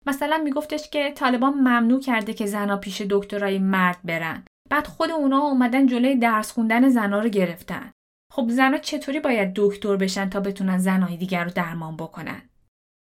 مثلا 0.06 0.38
میگفتش 0.38 0.90
که 0.90 1.12
طالبان 1.16 1.54
ممنوع 1.54 2.02
کرده 2.02 2.34
که 2.34 2.46
زنا 2.46 2.78
پیش 2.78 3.02
دکترای 3.10 3.60
مرد 3.60 3.98
برن 4.04 4.44
بعد 4.74 4.88
خود 4.88 5.12
اونا 5.12 5.40
اومدن 5.40 5.88
جلوی 5.88 6.16
درس 6.16 6.52
خوندن 6.52 6.90
زنا 6.90 7.20
رو 7.20 7.30
گرفتن. 7.30 7.92
خب 8.32 8.50
زنا 8.50 8.78
چطوری 8.78 9.20
باید 9.20 9.52
دکتر 9.56 9.96
بشن 9.96 10.30
تا 10.30 10.40
بتونن 10.40 10.78
زنهای 10.78 11.18
دیگر 11.18 11.44
رو 11.44 11.52
درمان 11.52 11.98
بکنن؟ 11.98 12.42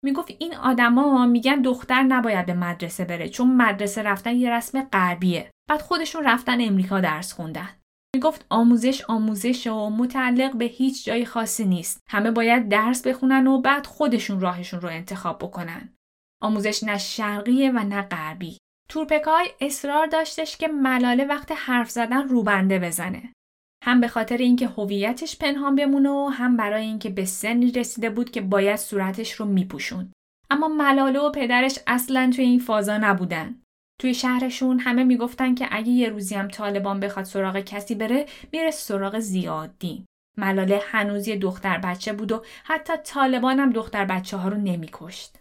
می‌گفت 0.04 0.34
این 0.38 0.54
آدما 0.54 1.26
میگن 1.26 1.62
دختر 1.62 2.02
نباید 2.02 2.46
به 2.46 2.54
مدرسه 2.54 3.04
بره 3.04 3.28
چون 3.28 3.56
مدرسه 3.56 4.02
رفتن 4.02 4.36
یه 4.36 4.50
رسم 4.50 4.82
غربیه. 4.82 5.50
بعد 5.70 5.80
خودشون 5.80 6.24
رفتن 6.24 6.60
امریکا 6.60 7.00
درس 7.00 7.32
خوندن. 7.32 7.68
می‌گفت 8.16 8.46
آموزش 8.50 9.04
آموزش 9.08 9.66
و 9.66 9.90
متعلق 9.90 10.56
به 10.56 10.64
هیچ 10.64 11.04
جای 11.04 11.24
خاصی 11.24 11.64
نیست. 11.64 12.00
همه 12.08 12.30
باید 12.30 12.68
درس 12.68 13.06
بخونن 13.06 13.46
و 13.46 13.60
بعد 13.60 13.86
خودشون 13.86 14.40
راهشون 14.40 14.80
رو 14.80 14.88
انتخاب 14.88 15.38
بکنن. 15.38 15.96
آموزش 16.42 16.84
نه 16.84 16.98
شرقیه 16.98 17.70
و 17.70 17.78
نه 17.78 18.02
غربی. 18.02 18.58
تورپکای 18.92 19.50
اصرار 19.60 20.06
داشتش 20.06 20.56
که 20.56 20.68
ملاله 20.68 21.24
وقت 21.24 21.52
حرف 21.56 21.90
زدن 21.90 22.28
روبنده 22.28 22.78
بزنه. 22.78 23.32
هم 23.84 24.00
به 24.00 24.08
خاطر 24.08 24.36
اینکه 24.36 24.68
هویتش 24.68 25.38
پنهان 25.38 25.76
بمونه 25.76 26.10
و 26.10 26.28
هم 26.32 26.56
برای 26.56 26.84
اینکه 26.84 27.10
به 27.10 27.24
سنی 27.24 27.72
رسیده 27.72 28.10
بود 28.10 28.30
که 28.30 28.40
باید 28.40 28.76
صورتش 28.76 29.32
رو 29.32 29.46
میپوشون. 29.46 30.12
اما 30.50 30.68
ملاله 30.68 31.20
و 31.20 31.30
پدرش 31.30 31.78
اصلا 31.86 32.30
توی 32.34 32.44
این 32.44 32.58
فازا 32.58 32.98
نبودن. 32.98 33.62
توی 34.00 34.14
شهرشون 34.14 34.78
همه 34.78 35.04
می‌گفتن 35.04 35.54
که 35.54 35.68
اگه 35.70 35.90
یه 35.90 36.08
روزی 36.08 36.34
هم 36.34 36.48
طالبان 36.48 37.00
بخواد 37.00 37.24
سراغ 37.24 37.60
کسی 37.60 37.94
بره 37.94 38.26
میره 38.52 38.70
سراغ 38.70 39.18
زیادی. 39.18 40.04
ملاله 40.38 40.80
هنوز 40.84 41.28
یه 41.28 41.36
دختر 41.36 41.78
بچه 41.78 42.12
بود 42.12 42.32
و 42.32 42.42
حتی 42.64 42.92
طالبان 43.04 43.58
هم 43.58 43.70
دختر 43.70 44.04
بچه 44.04 44.36
ها 44.36 44.48
رو 44.48 44.56
نمیکشت. 44.56 45.38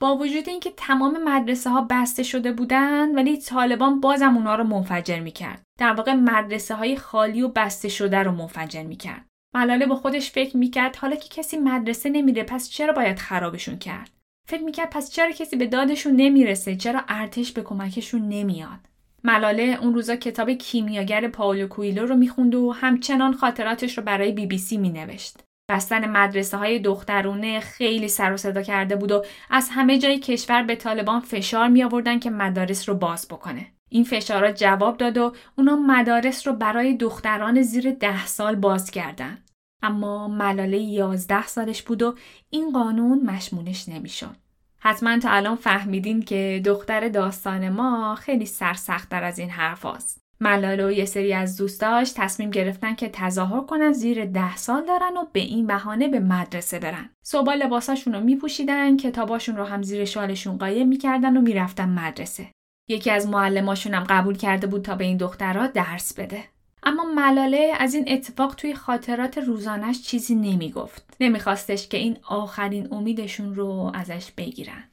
با 0.00 0.16
وجود 0.16 0.48
اینکه 0.48 0.72
تمام 0.76 1.24
مدرسه 1.24 1.70
ها 1.70 1.86
بسته 1.90 2.22
شده 2.22 2.52
بودن 2.52 3.14
ولی 3.14 3.36
طالبان 3.36 4.00
بازم 4.00 4.36
اونا 4.36 4.54
رو 4.54 4.64
منفجر 4.64 5.20
می‌کرد. 5.20 5.62
در 5.78 5.92
واقع 5.92 6.12
مدرسه 6.12 6.74
های 6.74 6.96
خالی 6.96 7.42
و 7.42 7.48
بسته 7.48 7.88
شده 7.88 8.18
رو 8.18 8.32
منفجر 8.32 8.82
می‌کرد. 8.82 9.26
ملاله 9.54 9.86
با 9.86 9.94
خودش 9.94 10.30
فکر 10.30 10.56
می‌کرد 10.56 10.96
حالا 10.96 11.16
که 11.16 11.28
کسی 11.28 11.56
مدرسه 11.56 12.10
نمیره 12.10 12.42
پس 12.42 12.70
چرا 12.70 12.92
باید 12.92 13.18
خرابشون 13.18 13.78
کرد؟ 13.78 14.10
فکر 14.48 14.62
می‌کرد 14.62 14.90
پس 14.90 15.10
چرا 15.10 15.30
کسی 15.30 15.56
به 15.56 15.66
دادشون 15.66 16.16
نمی‌رسه؟ 16.16 16.76
چرا 16.76 17.04
ارتش 17.08 17.52
به 17.52 17.62
کمکشون 17.62 18.28
نمیاد؟ 18.28 18.78
ملاله 19.24 19.78
اون 19.80 19.94
روزا 19.94 20.16
کتاب 20.16 20.50
کیمیاگر 20.50 21.28
پاولو 21.28 21.68
کویلو 21.68 22.06
رو 22.06 22.16
می‌خوند 22.16 22.54
و 22.54 22.72
همچنان 22.72 23.32
خاطراتش 23.32 23.98
رو 23.98 24.04
برای 24.04 24.32
بی 24.32 24.46
بی 24.46 24.58
سی 24.58 24.76
مینوشت. 24.76 25.38
بستن 25.68 26.10
مدرسه 26.10 26.56
های 26.56 26.78
دخترونه 26.78 27.60
خیلی 27.60 28.08
سر 28.08 28.32
و 28.32 28.36
صدا 28.36 28.62
کرده 28.62 28.96
بود 28.96 29.12
و 29.12 29.24
از 29.50 29.68
همه 29.72 29.98
جای 29.98 30.18
کشور 30.18 30.62
به 30.62 30.76
طالبان 30.76 31.20
فشار 31.20 31.68
می 31.68 31.84
آوردن 31.84 32.18
که 32.18 32.30
مدارس 32.30 32.88
رو 32.88 32.94
باز 32.94 33.28
بکنه. 33.28 33.66
این 33.88 34.04
فشارها 34.04 34.52
جواب 34.52 34.96
داد 34.96 35.18
و 35.18 35.32
اونا 35.58 35.76
مدارس 35.76 36.46
رو 36.48 36.52
برای 36.52 36.96
دختران 36.96 37.62
زیر 37.62 37.90
ده 37.90 38.26
سال 38.26 38.54
باز 38.54 38.90
کردن. 38.90 39.38
اما 39.82 40.28
ملاله 40.28 40.78
یازده 40.78 41.46
سالش 41.46 41.82
بود 41.82 42.02
و 42.02 42.14
این 42.50 42.72
قانون 42.72 43.30
مشمولش 43.30 43.88
نمی‌شد. 43.88 44.36
حتما 44.78 45.18
تا 45.18 45.30
الان 45.30 45.56
فهمیدین 45.56 46.22
که 46.22 46.62
دختر 46.64 47.08
داستان 47.08 47.68
ما 47.68 48.14
خیلی 48.14 48.46
سرسختتر 48.46 49.24
از 49.24 49.38
این 49.38 49.50
حرف 49.50 49.86
هست. 49.86 50.23
ملاله 50.44 50.86
و 50.86 50.90
یه 50.90 51.04
سری 51.04 51.32
از 51.32 51.56
دوستاش 51.56 52.12
تصمیم 52.16 52.50
گرفتن 52.50 52.94
که 52.94 53.08
تظاهر 53.08 53.60
کنن 53.60 53.92
زیر 53.92 54.24
ده 54.24 54.56
سال 54.56 54.86
دارن 54.86 55.16
و 55.16 55.24
به 55.32 55.40
این 55.40 55.66
بهانه 55.66 56.08
به 56.08 56.20
مدرسه 56.20 56.78
برن. 56.78 57.10
صبح 57.22 57.52
لباساشون 57.52 58.14
رو 58.14 58.20
میپوشیدن، 58.20 58.96
کتاباشون 58.96 59.56
رو 59.56 59.64
هم 59.64 59.82
زیر 59.82 60.04
شالشون 60.04 60.58
قایم 60.58 60.88
می‌کردن 60.88 61.36
و 61.36 61.40
می‌رفتن 61.40 61.88
مدرسه. 61.88 62.46
یکی 62.88 63.10
از 63.10 63.28
معلماشون 63.28 63.94
هم 63.94 64.04
قبول 64.08 64.36
کرده 64.36 64.66
بود 64.66 64.82
تا 64.82 64.94
به 64.94 65.04
این 65.04 65.16
دخترها 65.16 65.66
درس 65.66 66.14
بده. 66.14 66.44
اما 66.82 67.04
ملاله 67.04 67.72
از 67.78 67.94
این 67.94 68.04
اتفاق 68.08 68.54
توی 68.54 68.74
خاطرات 68.74 69.38
روزانش 69.38 70.02
چیزی 70.02 70.34
نمی‌گفت. 70.34 71.16
نمیخواستش 71.20 71.88
که 71.88 71.96
این 71.96 72.16
آخرین 72.28 72.88
امیدشون 72.90 73.54
رو 73.54 73.92
ازش 73.94 74.32
بگیرن. 74.36 74.84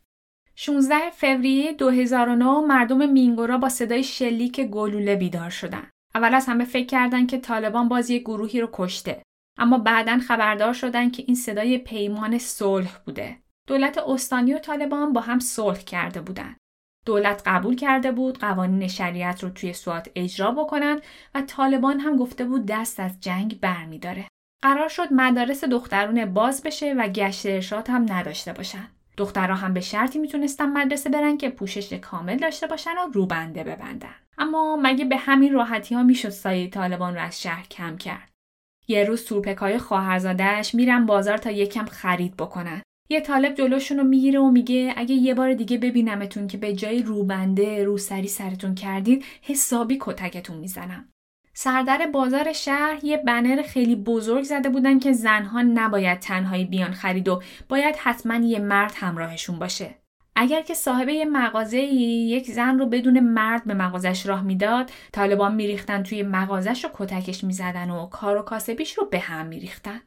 16 0.64 1.10
فوریه 1.12 1.74
2009 1.74 2.60
مردم 2.60 3.10
مینگورا 3.10 3.58
با 3.58 3.70
صدای 3.70 4.04
شلیک 4.04 4.62
گلوله 4.62 5.16
بیدار 5.16 5.50
شدن. 5.50 5.90
اول 6.16 6.34
از 6.34 6.46
همه 6.46 6.66
فکر 6.66 6.86
کردن 6.86 7.26
که 7.26 7.38
طالبان 7.38 7.88
باز 7.88 8.10
یک 8.10 8.22
گروهی 8.22 8.62
رو 8.62 8.70
کشته. 8.74 9.24
اما 9.58 9.78
بعدا 9.78 10.20
خبردار 10.20 10.74
شدن 10.74 11.10
که 11.10 11.24
این 11.28 11.36
صدای 11.36 11.78
پیمان 11.78 12.38
صلح 12.38 12.98
بوده. 13.06 13.38
دولت 13.68 13.98
استانی 13.98 14.54
و 14.54 14.60
طالبان 14.60 15.14
با 15.14 15.22
هم 15.22 15.40
صلح 15.40 15.80
کرده 15.80 16.22
بودند. 16.22 16.58
دولت 17.06 17.42
قبول 17.46 17.76
کرده 17.76 18.12
بود 18.12 18.40
قوانین 18.40 18.88
شریعت 18.88 19.44
رو 19.44 19.50
توی 19.50 19.74
سوات 19.74 20.10
اجرا 20.16 20.52
بکنن 20.52 21.02
و 21.36 21.42
طالبان 21.42 22.00
هم 22.00 22.18
گفته 22.18 22.46
بود 22.46 22.66
دست 22.66 23.00
از 23.00 23.20
جنگ 23.20 23.60
برمیداره. 23.60 24.28
قرار 24.62 24.90
شد 24.90 25.14
مدارس 25.14 25.64
دخترون 25.64 26.26
باز 26.26 26.64
بشه 26.64 26.94
و 26.94 27.08
گشت 27.08 27.46
ارشاد 27.46 27.90
هم 27.90 28.06
نداشته 28.10 28.54
باشن. 28.54 28.88
دخترها 29.22 29.56
هم 29.56 29.74
به 29.74 29.82
شرطی 29.82 30.20
می‌تونستن 30.20 30.70
مدرسه 30.70 31.10
برن 31.10 31.38
که 31.38 31.50
پوشش 31.50 31.94
کامل 31.94 32.38
داشته 32.38 32.68
باشن 32.68 32.92
و 32.92 33.12
روبنده 33.14 33.64
ببندن. 33.64 34.16
اما 34.38 34.80
مگه 34.82 35.06
به 35.06 35.18
همین 35.18 35.54
راحتی 35.54 35.96
ها 35.96 36.04
می‌شد 36.04 36.30
سایه 36.30 36.70
طالبان 36.70 37.16
رو 37.16 37.22
از 37.22 37.42
شهر 37.42 37.66
کم 37.72 37.98
کرد. 37.98 38.30
یه 38.88 39.04
روز 39.04 39.22
سورپکای 39.22 39.78
خواهرزادهش 39.78 40.76
میرن 40.76 41.06
بازار 41.06 41.38
تا 41.38 41.52
یکم 41.52 41.86
خرید 41.86 42.38
بکنن. 42.38 42.82
یه 43.10 43.22
طالب 43.22 43.56
جلوشون 43.56 43.98
رو 43.98 44.04
می‌گیره 44.04 44.40
و 44.40 44.52
میگه 44.52 44.94
اگه 44.98 45.16
یه 45.16 45.34
بار 45.34 45.54
دیگه 45.54 45.78
ببینمتون 45.78 46.48
که 46.48 46.58
به 46.58 46.74
جای 46.74 47.04
روبنده 47.04 47.84
روسری 47.84 48.28
سرتون 48.28 48.76
کردید 48.76 49.26
حسابی 49.42 49.98
کتکتون 50.02 50.58
می‌زنم. 50.58 51.10
سردر 51.64 52.06
بازار 52.06 52.54
شهر 52.54 53.00
یه 53.04 53.18
بنر 53.18 53.62
خیلی 53.62 53.96
بزرگ 53.96 54.44
زده 54.44 54.70
بودن 54.70 55.00
که 55.00 55.14
زنها 55.14 55.62
نباید 55.62 56.20
تنهایی 56.20 56.66
بیان 56.66 56.92
خرید 56.92 57.28
و 57.28 57.42
باید 57.70 57.96
حتما 57.96 58.36
یه 58.36 58.60
مرد 58.60 58.94
همراهشون 58.96 59.60
باشه. 59.60 59.96
اگر 60.36 60.62
که 60.62 60.74
صاحب 60.74 61.10
یه 61.10 61.26
مغازه 61.26 61.78
یک 61.78 62.52
زن 62.52 62.80
رو 62.80 62.86
بدون 62.86 63.20
مرد 63.20 63.64
به 63.66 63.74
مغازش 63.74 64.26
راه 64.26 64.42
می‌داد 64.42 64.92
طالبان 65.12 65.56
میریختن 65.56 66.04
توی 66.04 66.24
مغازش 66.24 66.84
رو 66.84 66.90
کتکش 66.94 67.44
می‌زدن 67.44 67.90
و 67.90 68.06
کار 68.06 68.38
و 68.38 68.42
کاسبیش 68.42 68.98
رو 68.98 69.06
به 69.06 69.20
هم 69.20 69.46
میریختن. 69.46 70.02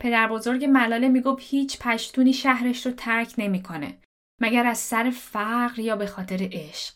پدر 0.00 0.28
بزرگ 0.28 0.64
ملاله 0.64 1.08
می‌گفت 1.08 1.42
هیچ 1.42 1.78
پشتونی 1.78 2.32
شهرش 2.32 2.86
رو 2.86 2.92
ترک 2.92 3.34
نمی‌کنه 3.38 3.98
مگر 4.40 4.66
از 4.66 4.78
سر 4.78 5.10
فقر 5.10 5.78
یا 5.78 5.96
به 5.96 6.06
خاطر 6.06 6.48
عشق. 6.52 6.94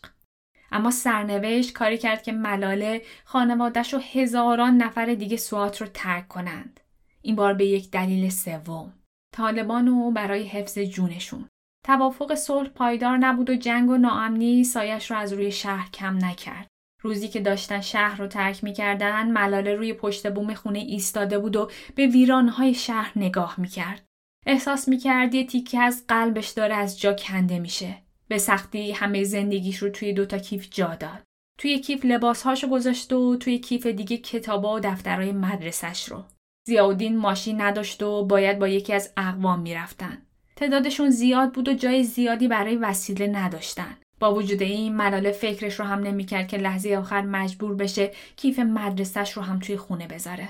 اما 0.71 0.91
سرنوشت 0.91 1.73
کاری 1.73 1.97
کرد 1.97 2.23
که 2.23 2.31
ملاله 2.31 3.01
خانوادش 3.25 3.93
و 3.93 3.99
هزاران 4.13 4.77
نفر 4.77 5.05
دیگه 5.05 5.37
سوات 5.37 5.81
رو 5.81 5.87
ترک 5.87 6.27
کنند. 6.27 6.79
این 7.21 7.35
بار 7.35 7.53
به 7.53 7.65
یک 7.65 7.91
دلیل 7.91 8.29
سوم. 8.29 8.93
طالبان 9.35 9.87
و 9.87 10.11
برای 10.11 10.43
حفظ 10.43 10.79
جونشون. 10.79 11.47
توافق 11.85 12.35
صلح 12.35 12.69
پایدار 12.69 13.17
نبود 13.17 13.49
و 13.49 13.55
جنگ 13.55 13.89
و 13.89 13.97
ناامنی 13.97 14.63
سایش 14.63 15.11
رو 15.11 15.17
از 15.17 15.33
روی 15.33 15.51
شهر 15.51 15.89
کم 15.89 16.25
نکرد. 16.25 16.67
روزی 17.01 17.27
که 17.27 17.39
داشتن 17.39 17.81
شهر 17.81 18.17
رو 18.17 18.27
ترک 18.27 18.63
می‌کردن 18.63 19.31
ملاله 19.31 19.75
روی 19.75 19.93
پشت 19.93 20.33
بوم 20.33 20.53
خونه 20.53 20.79
ایستاده 20.79 21.39
بود 21.39 21.55
و 21.55 21.71
به 21.95 22.07
ویرانهای 22.07 22.73
شهر 22.73 23.11
نگاه 23.15 23.55
می‌کرد. 23.57 24.05
احساس 24.45 24.87
می‌کرد 24.87 25.35
یه 25.35 25.45
تیکه 25.45 25.79
از 25.79 26.03
قلبش 26.07 26.49
داره 26.49 26.75
از 26.75 26.99
جا 26.99 27.13
کنده 27.13 27.59
میشه. 27.59 27.97
به 28.29 28.37
سختی 28.37 28.91
همه 28.91 29.23
زندگیش 29.23 29.77
رو 29.77 29.89
توی 29.89 30.13
دوتا 30.13 30.37
کیف 30.37 30.67
جا 30.71 30.95
داد. 30.95 31.23
توی 31.57 31.79
کیف 31.79 32.05
لباسهاشو 32.05 32.67
گذاشت 32.67 33.13
و 33.13 33.35
توی 33.35 33.59
کیف 33.59 33.85
دیگه 33.85 34.17
کتابا 34.17 34.75
و 34.75 34.79
دفترهای 34.79 35.31
مدرسش 35.31 36.05
رو. 36.09 36.23
زیادین 36.67 37.17
ماشین 37.17 37.61
نداشت 37.61 38.03
و 38.03 38.25
باید 38.25 38.59
با 38.59 38.67
یکی 38.67 38.93
از 38.93 39.13
اقوام 39.17 39.59
می‌رفتن. 39.59 40.17
تعدادشون 40.55 41.09
زیاد 41.09 41.51
بود 41.53 41.69
و 41.69 41.73
جای 41.73 42.03
زیادی 42.03 42.47
برای 42.47 42.75
وسیله 42.75 43.27
نداشتن. 43.27 43.97
با 44.19 44.33
وجود 44.33 44.61
این 44.61 44.95
ملاله 44.95 45.31
فکرش 45.31 45.79
رو 45.79 45.85
هم 45.85 45.99
نمی‌کرد 45.99 46.47
که 46.47 46.57
لحظه 46.57 46.95
آخر 46.95 47.21
مجبور 47.21 47.75
بشه 47.75 48.11
کیف 48.35 48.59
مدرسهش 48.59 49.31
رو 49.31 49.41
هم 49.41 49.59
توی 49.59 49.77
خونه 49.77 50.07
بذاره. 50.07 50.49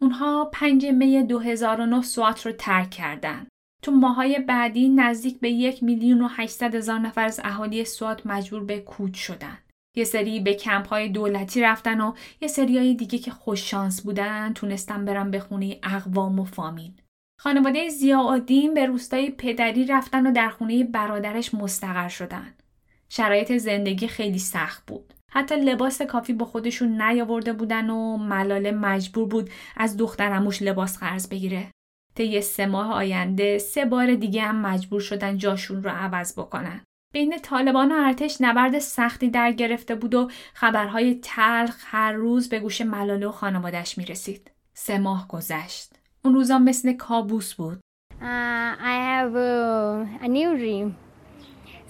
اونها 0.00 0.50
5 0.52 0.86
می 0.86 1.22
2009 1.22 2.02
سوات 2.02 2.46
رو 2.46 2.52
ترک 2.52 2.90
کردن. 2.90 3.46
تو 3.82 3.92
ماهای 3.92 4.38
بعدی 4.38 4.88
نزدیک 4.88 5.40
به 5.40 5.50
یک 5.50 5.82
میلیون 5.82 6.22
و 6.22 6.28
800 6.30 6.74
هزار 6.74 6.98
نفر 6.98 7.24
از 7.24 7.40
اهالی 7.44 7.84
سوات 7.84 8.26
مجبور 8.26 8.64
به 8.64 8.80
کوچ 8.80 9.16
شدن. 9.16 9.58
یه 9.96 10.04
سری 10.04 10.40
به 10.40 10.54
کمپ 10.54 10.88
های 10.88 11.08
دولتی 11.08 11.60
رفتن 11.60 12.00
و 12.00 12.12
یه 12.40 12.48
سری 12.48 12.78
های 12.78 12.94
دیگه 12.94 13.18
که 13.18 13.30
خوش 13.30 13.70
شانس 13.70 14.02
بودن 14.02 14.52
تونستن 14.52 15.04
برن 15.04 15.30
به 15.30 15.40
خونه 15.40 15.78
اقوام 15.82 16.38
و 16.38 16.44
فامیل. 16.44 16.92
خانواده 17.40 17.88
زیادین 17.88 18.74
به 18.74 18.86
روستای 18.86 19.30
پدری 19.30 19.86
رفتن 19.86 20.26
و 20.26 20.32
در 20.32 20.48
خونه 20.48 20.84
برادرش 20.84 21.54
مستقر 21.54 22.08
شدن. 22.08 22.54
شرایط 23.08 23.56
زندگی 23.56 24.08
خیلی 24.08 24.38
سخت 24.38 24.86
بود. 24.86 25.14
حتی 25.30 25.56
لباس 25.56 26.02
کافی 26.02 26.32
با 26.32 26.46
خودشون 26.46 27.02
نیاورده 27.02 27.52
بودن 27.52 27.90
و 27.90 28.16
ملاله 28.16 28.72
مجبور 28.72 29.28
بود 29.28 29.50
از 29.76 29.96
دخترموش 29.96 30.62
لباس 30.62 30.98
قرض 30.98 31.28
بگیره. 31.28 31.70
طی 32.18 32.40
سه 32.40 32.66
ماه 32.66 32.92
آینده 32.92 33.58
سه 33.58 33.84
بار 33.84 34.14
دیگه 34.14 34.42
هم 34.42 34.62
مجبور 34.62 35.00
شدن 35.00 35.36
جاشون 35.36 35.82
رو 35.82 35.90
عوض 35.90 36.38
بکنن. 36.38 36.80
بین 37.12 37.38
طالبان 37.42 37.92
و 37.92 37.94
ارتش 37.94 38.36
نبرد 38.40 38.78
سختی 38.78 39.30
در 39.30 39.52
گرفته 39.52 39.94
بود 39.94 40.14
و 40.14 40.30
خبرهای 40.54 41.14
تلخ 41.22 41.76
هر 41.86 42.12
روز 42.12 42.48
به 42.48 42.60
گوش 42.60 42.80
ملاله 42.80 43.26
و 43.26 43.32
خانوادش 43.32 43.98
می 43.98 44.04
رسید. 44.04 44.50
سه 44.74 44.98
ماه 44.98 45.28
گذشت. 45.28 45.92
اون 46.24 46.34
روزا 46.34 46.58
مثل 46.58 46.92
کابوس 46.92 47.54
بود. 47.54 47.78
Uh, 47.78 48.24
I 48.92 48.96
have 49.12 49.34
uh, 49.36 50.24
a 50.24 50.28
new 50.28 50.56
dream. 50.62 50.96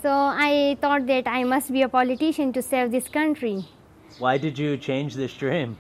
So 0.03 0.11
I 0.49 0.77
thought 0.83 1.07
that 1.07 1.27
I 1.39 1.45
must 1.55 1.73
be 1.73 1.83
a 1.83 1.89
politician 1.89 2.53
to 2.53 2.63
save 2.63 2.89
this 2.91 3.09
country. 3.19 3.59
Why 4.19 4.35
did 4.39 4.59
you 4.59 4.77
change 4.77 5.11
this 5.15 5.35
dream? 5.43 5.77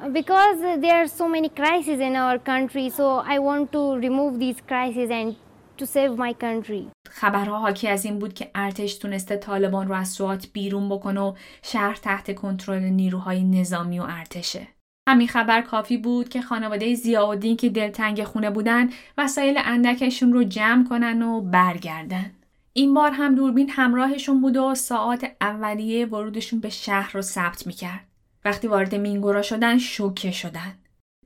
Because 0.00 0.60
there 0.80 0.96
are 1.02 1.06
so 1.06 1.28
many 1.28 1.50
crises 1.50 2.00
in 2.00 2.16
our 2.16 2.38
country, 2.38 2.88
so 2.88 3.18
I 3.18 3.38
want 3.38 3.70
to 3.72 3.96
remove 3.96 4.38
these 4.38 4.58
crises 4.66 5.10
and 5.10 5.36
to 5.76 5.86
save 5.86 6.16
my 6.16 6.32
country. 6.32 6.90
خبرها 7.10 7.58
حاکی 7.58 7.88
از 7.88 8.04
این 8.04 8.18
بود 8.18 8.34
که 8.34 8.50
ارتش 8.54 8.94
تونسته 8.94 9.36
طالبان 9.36 9.88
رو 9.88 9.94
از 9.94 10.08
سوات 10.08 10.46
بیرون 10.52 10.88
بکنه 10.88 11.20
و 11.20 11.34
شهر 11.62 11.94
تحت 11.94 12.34
کنترل 12.34 12.82
نیروهای 12.82 13.44
نظامی 13.44 13.98
و 13.98 14.02
ارتشه. 14.08 14.68
همین 15.08 15.28
خبر 15.28 15.60
کافی 15.60 15.96
بود 15.96 16.28
که 16.28 16.42
خانواده 16.42 16.94
زیاودین 16.94 17.56
که 17.56 17.68
دلتنگ 17.68 18.24
خونه 18.24 18.50
بودن 18.50 18.90
وسایل 19.18 19.58
اندکشون 19.64 20.32
رو 20.32 20.44
جمع 20.44 20.88
کنن 20.88 21.22
و 21.22 21.40
برگردن. 21.40 22.30
این 22.72 22.94
بار 22.94 23.10
هم 23.10 23.34
دوربین 23.34 23.70
همراهشون 23.70 24.40
بود 24.40 24.56
و 24.56 24.74
ساعات 24.74 25.32
اولیه 25.40 26.06
ورودشون 26.06 26.60
به 26.60 26.70
شهر 26.70 27.12
رو 27.12 27.22
ثبت 27.22 27.66
می‌کرد. 27.66 28.09
وقتی 28.44 28.66
وارد 28.66 28.94
مینگورا 28.94 29.42
شدن 29.42 29.78
شوکه 29.78 30.30
شدن. 30.30 30.78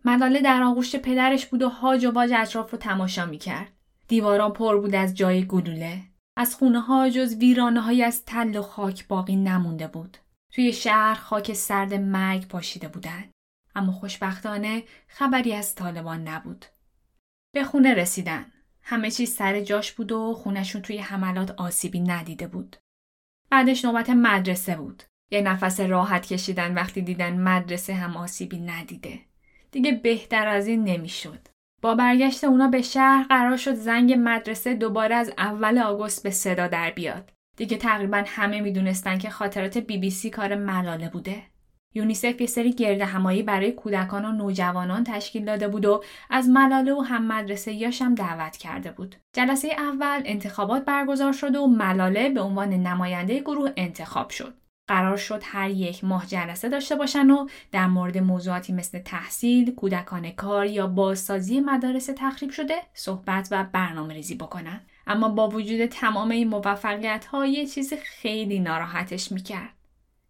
ملاله 0.05 0.41
در 0.41 0.63
آغوش 0.63 0.97
پدرش 0.97 1.47
بود 1.47 1.63
و 1.63 1.69
هاج 1.69 2.05
و 2.05 2.13
باج 2.13 2.33
اطراف 2.37 2.71
رو 2.71 2.79
تماشا 2.79 3.27
می‌کرد. 3.27 3.73
دیواران 4.09 4.53
پر 4.53 4.81
بود 4.81 4.95
از 4.95 5.15
جای 5.15 5.47
گلوله. 5.47 6.03
از 6.37 6.55
خونه 6.55 6.81
ها 6.81 7.11
جز 7.11 7.35
ویرانه 7.35 7.81
های 7.81 8.03
از 8.03 8.25
تل 8.25 8.57
و 8.57 8.63
خاک 8.63 9.09
باقی 9.09 9.37
نمونده 9.37 9.87
بود. 9.87 10.17
توی 10.53 10.73
شهر 10.73 11.15
خاک 11.15 11.53
سرد 11.53 11.95
مرگ 11.95 12.49
پاشیده 12.49 12.89
بودند. 12.89 13.31
اما 13.75 13.93
خوشبختانه 13.93 14.83
خبری 15.09 15.53
از 15.55 15.75
طالبان 15.75 16.29
نبود. 16.29 16.65
به 17.55 17.65
خونه 17.65 17.95
رسیدن. 17.95 18.53
همه 18.83 19.11
چیز 19.11 19.35
سر 19.35 19.61
جاش 19.61 19.93
بود 19.93 20.13
و 20.13 20.35
خونشون 20.35 20.83
توی 20.83 20.99
حملات 20.99 21.51
آسیبی 21.51 22.01
ندیده 22.01 22.47
بود. 22.47 22.77
بعدش 23.51 23.85
نوبت 23.85 24.11
مدرسه 24.11 24.77
بود. 24.77 25.03
یه 25.35 25.41
نفس 25.41 25.81
راحت 25.81 26.27
کشیدن 26.27 26.75
وقتی 26.75 27.03
دیدن 27.03 27.41
مدرسه 27.41 27.95
هم 27.95 28.17
آسیبی 28.17 28.61
ندیده. 28.61 29.19
دیگه 29.71 29.93
بهتر 29.93 30.49
از 30.49 30.67
این 30.67 30.85
نمی‌شد. 30.85 31.49
با 31.83 31.95
برگشت 31.95 32.45
اونا 32.45 32.69
به 32.69 32.83
شهر 32.83 33.27
قرار 33.29 33.57
شد 33.57 33.75
زنگ 33.75 34.15
مدرسه 34.19 34.75
دوباره 34.75 35.15
از 35.15 35.33
اول 35.39 35.79
آگوست 35.79 36.23
به 36.23 36.31
صدا 36.31 36.67
در 36.67 36.91
بیاد. 36.91 37.33
دیگه 37.57 37.77
تقریبا 37.77 38.25
همه 38.27 38.61
می‌دونستن 38.61 39.19
که 39.19 39.31
خاطرات 39.31 39.79
بی 39.79 39.99
بی 39.99 40.11
سی 40.11 40.31
کار 40.31 40.55
ملاله 40.55 41.09
بوده. 41.09 41.43
یونیسف 41.95 42.41
یه 42.41 42.47
سری 42.47 42.73
گرد 42.73 43.01
همایی 43.01 43.43
برای 43.43 43.73
کودکان 43.73 44.25
و 44.25 44.33
نوجوانان 44.33 45.05
تشکیل 45.05 45.45
داده 45.45 45.69
بود 45.69 45.85
و 45.85 46.03
از 46.31 46.49
ملاله 46.49 46.93
و 46.93 47.01
هم 47.01 47.27
مدرسه 47.27 47.73
یاشم 47.73 48.15
دعوت 48.15 48.57
کرده 48.57 48.91
بود. 48.91 49.17
جلسه 49.33 49.69
اول 49.69 50.23
انتخابات 50.25 50.85
برگزار 50.85 51.33
شد 51.33 51.57
و 51.57 51.67
ملاله 51.67 52.29
به 52.29 52.41
عنوان 52.41 52.69
نماینده 52.69 53.41
گروه 53.41 53.71
انتخاب 53.77 54.31
شد. 54.31 54.55
قرار 54.89 55.17
شد 55.17 55.43
هر 55.45 55.71
یک 55.71 56.05
ماه 56.05 56.27
جلسه 56.27 56.69
داشته 56.69 56.97
باشن 56.97 57.31
و 57.31 57.49
در 57.73 57.87
مورد 57.87 58.19
موضوعاتی 58.19 58.73
مثل 58.73 58.99
تحصیل، 58.99 59.75
کودکان 59.75 60.31
کار 60.31 60.67
یا 60.67 60.87
بازسازی 60.87 61.61
مدارس 61.61 62.11
تخریب 62.17 62.51
شده 62.51 62.75
صحبت 62.95 63.49
و 63.51 63.65
برنامه 63.65 64.15
ریزی 64.15 64.35
بکنن. 64.35 64.81
اما 65.07 65.29
با 65.29 65.49
وجود 65.49 65.87
تمام 65.87 66.31
این 66.31 66.49
موفقیت 66.49 67.25
ها 67.25 67.47
یه 67.47 67.67
چیز 67.67 67.95
خیلی 67.95 68.61
ناراحتش 68.61 69.33
می‌کرد. 69.33 69.75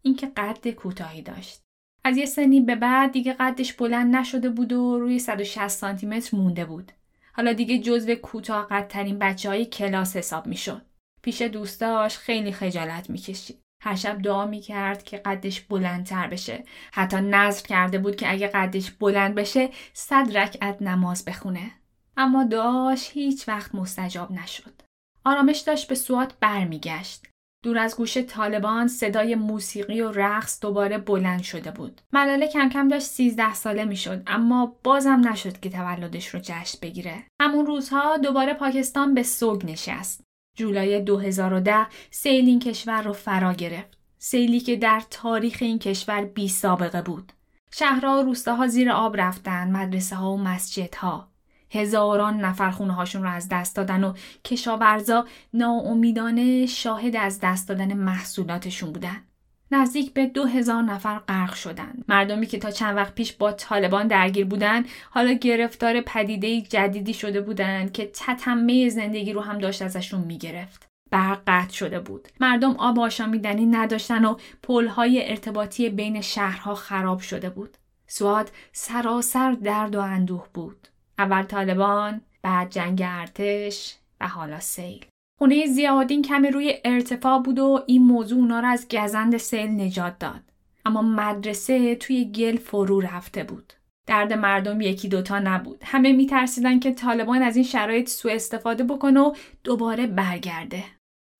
اینکه 0.03 0.27
قد 0.37 0.71
کوتاهی 0.71 1.23
داشت. 1.23 1.61
از 2.05 2.17
یه 2.17 2.27
سنی 2.27 2.61
به 2.61 2.77
بعد 2.77 3.13
دیگه 3.13 3.33
قدش 3.33 3.73
بلند 3.73 4.17
نشده 4.17 4.49
بود 4.49 4.73
و 4.73 4.99
روی 4.99 5.19
160 5.19 5.69
سانتی 5.69 6.07
متر 6.07 6.37
مونده 6.37 6.65
بود. 6.65 6.93
حالا 7.33 7.53
دیگه 7.53 7.79
جزو 7.79 8.15
کوتاه 8.15 8.69
قدترین 8.69 9.19
بچه 9.19 9.49
های 9.49 9.67
کلاس 9.67 10.17
حساب 10.17 10.47
می‌شد. 10.47 10.83
پیش 11.23 11.43
دوستاش 11.43 12.19
خیلی 12.19 12.53
خجالت 12.53 13.11
می‌کشید. 13.11 13.64
هر 13.85 13.95
شب 13.95 14.23
دعا 14.23 14.47
می‌کرد 14.47 15.03
که 15.03 15.17
قدش 15.17 15.61
بلندتر 15.61 16.27
بشه. 16.27 16.65
حتی 16.93 17.17
نظر 17.17 17.67
کرده 17.67 17.99
بود 17.99 18.17
که 18.17 18.33
اگه 18.33 18.47
قدش 18.47 18.91
بلند 18.91 19.35
بشه 19.35 19.71
صد 19.93 20.37
رکعت 20.37 20.83
نماز 20.83 21.25
بخونه. 21.25 21.71
اما 22.17 22.45
دعاش 22.45 23.11
هیچ 23.13 23.49
وقت 23.49 23.75
مستجاب 23.75 24.33
نشد. 24.33 24.83
آرامش 25.25 25.59
داشت 25.59 25.89
به 25.89 25.95
سوات 25.95 26.35
برمیگشت. 26.41 27.27
دور 27.65 27.79
از 27.79 27.97
گوش 27.97 28.19
طالبان 28.19 28.89
صدای 28.89 29.35
موسیقی 29.35 30.01
و 30.01 30.13
رقص 30.13 30.61
دوباره 30.61 30.99
بلند 30.99 31.43
شده 31.43 31.71
بود. 31.71 32.01
ملاله 32.13 32.49
کم 32.49 32.69
کم 32.69 32.89
داشت 32.89 33.07
13 33.07 33.55
ساله 33.55 33.85
می‌شد 33.85 34.23
اما 34.27 34.77
بازم 34.85 35.29
نشد 35.29 35.61
که 35.61 35.71
تولدش 35.71 36.27
رو 36.27 36.41
جشن 36.43 36.79
بگیره. 36.83 37.25
همون 37.41 37.67
روزها 37.67 38.17
دوباره 38.17 38.55
پاکستان 38.55 39.15
به 39.15 39.23
سوگ 39.23 39.71
نشست. 39.71 40.25
جولای 40.55 41.01
2010 41.01 41.87
سیل 42.11 42.47
این 42.47 42.59
کشور 42.61 43.03
رو 43.03 43.13
فرا 43.13 43.53
گرفت. 43.53 43.99
سیلی 44.19 44.61
که 44.61 44.77
در 44.77 45.03
تاریخ 45.11 45.59
این 45.61 45.79
کشور 45.79 46.25
بی 46.25 46.49
سابقه 46.49 47.03
بود. 47.03 47.33
شهرها 47.71 48.19
و 48.19 48.23
روستاها 48.23 48.67
زیر 48.67 48.91
آب 48.91 49.17
رفتن، 49.21 49.71
مدرسه 49.71 50.17
ها 50.17 50.33
و 50.33 50.39
مسجدها. 50.39 51.29
هزاران 51.71 52.41
نفر 52.41 52.71
خونه 52.71 52.93
هاشون 52.93 53.23
رو 53.23 53.29
از 53.29 53.49
دست 53.49 53.77
دادن 53.77 54.05
و 54.05 54.15
کشاورزا 54.45 55.25
ناامیدانه 55.55 56.67
شاهد 56.67 57.17
از 57.17 57.41
دست 57.43 57.69
دادن 57.69 57.95
محصولاتشون 57.95 58.93
بودن. 58.93 59.23
نزدیک 59.75 60.13
به 60.13 60.27
دو 60.27 60.45
هزار 60.45 60.83
نفر 60.83 61.19
غرق 61.19 61.55
شدن. 61.55 61.95
مردمی 62.09 62.47
که 62.47 62.59
تا 62.59 62.71
چند 62.71 62.97
وقت 62.97 63.15
پیش 63.15 63.33
با 63.33 63.53
طالبان 63.53 64.09
درگیر 64.09 64.45
بودن 64.45 64.85
حالا 65.11 65.33
گرفتار 65.33 66.01
پدیده 66.01 66.61
جدیدی 66.61 67.15
شده 67.15 67.41
بودند 67.41 67.93
که 67.93 68.11
تتمه 68.15 68.89
زندگی 68.89 69.33
رو 69.33 69.41
هم 69.41 69.59
داشت 69.59 69.83
ازشون 69.83 70.21
می‌گرفت. 70.21 70.87
برق 71.11 71.41
قطع 71.47 71.73
شده 71.73 72.01
بود. 72.01 72.29
مردم 72.41 72.77
آب 72.77 72.99
آشامیدنی 72.99 73.67
نداشتن 73.67 74.25
و 74.25 74.37
پلهای 74.63 75.31
ارتباطی 75.31 75.89
بین 75.89 76.21
شهرها 76.21 76.75
خراب 76.75 77.21
شده 77.21 77.51
بود. 77.51 77.77
سواد 78.07 78.51
سراسر 78.73 79.53
درد 79.53 79.95
و 79.95 80.01
اندوه 80.01 80.47
بود. 80.55 80.89
اول 81.19 81.43
طالبان، 81.43 82.21
بعد 82.43 82.71
جنگ 82.71 83.03
ارتش 83.05 83.97
و 84.21 84.29
حالا 84.29 84.61
سیل. 84.61 85.07
خونه 85.39 85.67
زیادین 85.67 86.23
کمی 86.23 86.51
روی 86.51 86.75
ارتفاع 86.85 87.43
بود 87.43 87.59
و 87.59 87.85
این 87.87 88.03
موضوع 88.03 88.39
اونا 88.39 88.61
را 88.61 88.69
از 88.69 88.87
گزند 88.89 89.37
سیل 89.37 89.81
نجات 89.81 90.19
داد. 90.19 90.41
اما 90.85 91.03
مدرسه 91.03 91.95
توی 91.95 92.25
گل 92.25 92.57
فرو 92.57 93.01
رفته 93.01 93.45
بود. 93.45 93.73
درد 94.07 94.33
مردم 94.33 94.81
یکی 94.81 95.09
دوتا 95.09 95.39
نبود. 95.39 95.83
همه 95.85 96.13
میترسیدن 96.13 96.79
که 96.79 96.93
طالبان 96.93 97.43
از 97.43 97.57
این 97.57 97.65
شرایط 97.65 98.09
سوء 98.09 98.33
استفاده 98.33 98.85
بکنه 98.85 99.21
و 99.21 99.35
دوباره 99.65 100.07
برگرده. 100.07 100.85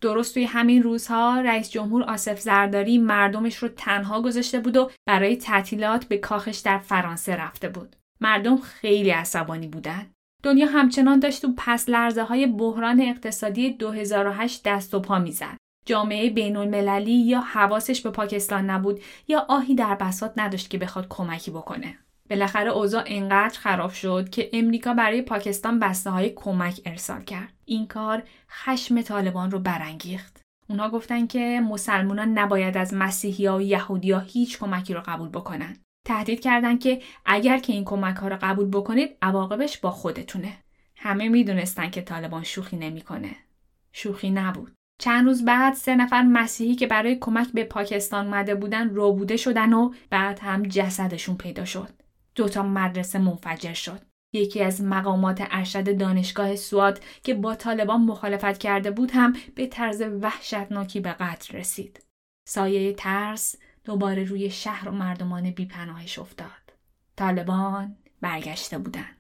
درست 0.01 0.35
توی 0.35 0.45
همین 0.45 0.83
روزها 0.83 1.41
رئیس 1.41 1.71
جمهور 1.71 2.03
آصف 2.03 2.41
زرداری 2.41 2.99
مردمش 2.99 3.57
رو 3.57 3.69
تنها 3.69 4.23
گذاشته 4.23 4.61
بود 4.61 4.77
و 4.77 4.91
برای 5.07 5.37
تعطیلات 5.37 6.05
به 6.05 6.19
کاخش 6.19 6.59
در 6.59 6.79
فرانسه 6.79 7.37
رفته 7.37 7.69
بود. 7.69 7.97
مردم 8.21 8.57
خیلی 8.57 9.11
عصبانی 9.11 9.69
بودن. 9.69 10.14
دنیا 10.45 10.67
همچنان 10.67 11.19
داشت 11.19 11.43
تو 11.43 11.55
پس 11.57 11.89
لرزه 11.89 12.23
های 12.23 12.47
بحران 12.47 13.01
اقتصادی 13.01 13.71
2008 13.71 14.63
دست 14.65 14.95
و 14.95 15.01
پا 15.01 15.19
می‌زد. 15.19 15.57
جامعه 15.87 16.31
بین 16.31 16.57
المللی 16.57 17.13
یا 17.13 17.41
حواسش 17.41 18.01
به 18.01 18.11
پاکستان 18.11 18.71
نبود 18.71 19.01
یا 19.29 19.47
آهی 19.49 19.75
در 19.75 19.95
بساط 19.95 20.33
نداشت 20.37 20.71
که 20.71 20.79
بخواد 20.79 21.07
کمکی 21.09 21.51
بکنه. 21.51 21.99
بالاخره 22.31 22.71
اوضاع 22.71 23.03
انقدر 23.07 23.59
خراب 23.59 23.91
شد 23.91 24.29
که 24.29 24.51
امریکا 24.53 24.95
برای 24.95 25.23
پاکستان 25.23 25.79
بسته 25.79 26.11
های 26.11 26.31
کمک 26.31 26.81
ارسال 26.87 27.21
کرد. 27.21 27.53
این 27.65 27.87
کار 27.87 28.23
خشم 28.51 29.03
طالبان 29.03 29.51
رو 29.51 29.59
برانگیخت. 29.59 30.41
اونا 30.69 30.91
گفتن 30.91 31.27
که 31.27 31.61
مسلمانان 31.71 32.39
نباید 32.39 32.77
از 32.77 32.95
مسیحی 32.95 33.49
و 33.49 33.61
یهودی 33.61 34.13
ها 34.13 34.21
هیچ 34.21 34.59
کمکی 34.59 34.95
رو 34.95 35.03
قبول 35.07 35.29
بکنن. 35.29 35.77
تهدید 36.05 36.41
کردند 36.41 36.81
که 36.81 37.03
اگر 37.27 37.59
که 37.59 37.73
این 37.73 37.85
کمک 37.85 38.17
ها 38.17 38.29
رو 38.29 38.39
قبول 38.43 38.67
بکنید 38.67 39.17
عواقبش 39.23 39.79
با 39.79 39.91
خودتونه. 39.91 40.59
همه 40.97 41.29
می‌دونستن 41.29 41.91
که 41.91 42.03
طالبان 42.03 42.43
شوخی 42.43 42.77
نمی‌کنه. 42.77 43.37
شوخی 43.93 44.31
نبود. 44.31 44.73
چند 45.01 45.27
روز 45.27 45.45
بعد 45.45 45.75
سه 45.75 45.97
نفر 45.97 46.23
مسیحی 46.23 46.75
که 46.75 46.87
برای 46.87 47.19
کمک 47.21 47.49
به 47.53 47.65
پاکستان 47.65 48.29
مده 48.29 48.55
بودن 48.55 48.89
روبوده 48.89 49.37
شدن 49.37 49.73
و 49.73 49.95
بعد 50.11 50.39
هم 50.39 50.63
جسدشون 50.63 51.37
پیدا 51.37 51.65
شد. 51.65 51.91
دوتا 52.35 52.63
مدرسه 52.63 53.19
منفجر 53.19 53.73
شد. 53.73 54.01
یکی 54.33 54.63
از 54.63 54.83
مقامات 54.83 55.47
ارشد 55.51 55.99
دانشگاه 55.99 56.57
سواد 56.57 57.01
که 57.23 57.35
با 57.35 57.55
طالبان 57.55 58.01
مخالفت 58.01 58.59
کرده 58.59 58.91
بود 58.91 59.11
هم 59.11 59.33
به 59.55 59.67
طرز 59.67 60.03
وحشتناکی 60.21 61.01
به 61.01 61.13
قتل 61.13 61.59
رسید. 61.59 62.03
سایه 62.49 62.93
ترس 62.93 63.57
دوباره 63.85 64.25
روی 64.25 64.51
شهر 64.51 64.89
و 64.89 64.93
مردمان 64.93 65.51
بیپناهش 65.51 66.19
افتاد. 66.19 66.73
طالبان 67.17 67.97
برگشته 68.21 68.79
بودند. 68.79 69.17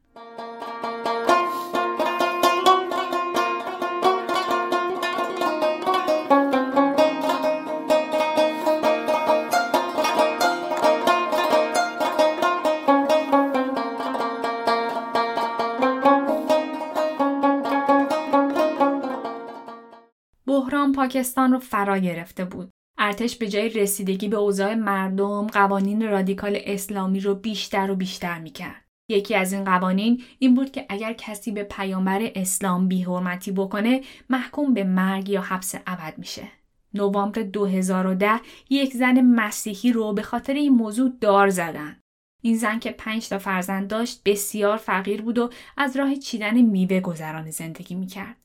پاکستان 20.95 21.53
رو 21.53 21.59
فرا 21.59 21.99
گرفته 21.99 22.45
بود. 22.45 22.74
ارتش 23.05 23.37
به 23.37 23.49
جای 23.49 23.69
رسیدگی 23.69 24.29
به 24.29 24.37
اوضاع 24.37 24.75
مردم 24.75 25.47
قوانین 25.47 26.09
رادیکال 26.11 26.59
اسلامی 26.65 27.21
رو 27.21 27.35
بیشتر 27.35 27.91
و 27.91 27.97
بیشتر 27.97 28.39
می‌کرد. 28.39 28.85
یکی 29.09 29.35
از 29.35 29.53
این 29.53 29.65
قوانین 29.65 30.23
این 30.39 30.55
بود 30.55 30.71
که 30.71 30.87
اگر 30.89 31.13
کسی 31.13 31.53
به 31.53 31.63
پیامبر 31.63 32.31
اسلام 32.35 32.89
بیحرمتی 32.89 33.53
بکنه 33.53 34.01
محکوم 34.31 34.75
به 34.75 34.85
مرگ 34.85 35.29
یا 35.29 35.43
حبس 35.43 35.75
ابد 35.87 36.15
میشه. 36.17 36.49
نوامبر 36.95 37.43
2010 37.43 38.41
یک 38.71 38.93
زن 38.93 39.21
مسیحی 39.21 39.93
رو 39.93 40.13
به 40.13 40.23
خاطر 40.23 40.55
این 40.55 40.73
موضوع 40.73 41.13
دار 41.21 41.49
زدن. 41.49 41.97
این 42.43 42.57
زن 42.57 42.79
که 42.79 42.91
پنج 42.91 43.29
تا 43.29 43.39
فرزند 43.39 43.89
داشت 43.89 44.21
بسیار 44.25 44.77
فقیر 44.77 45.23
بود 45.23 45.39
و 45.39 45.51
از 45.77 45.97
راه 45.97 46.17
چیدن 46.17 46.61
میوه 46.61 47.01
گذران 47.01 47.51
زندگی 47.51 47.95
می‌کرد. 47.95 48.37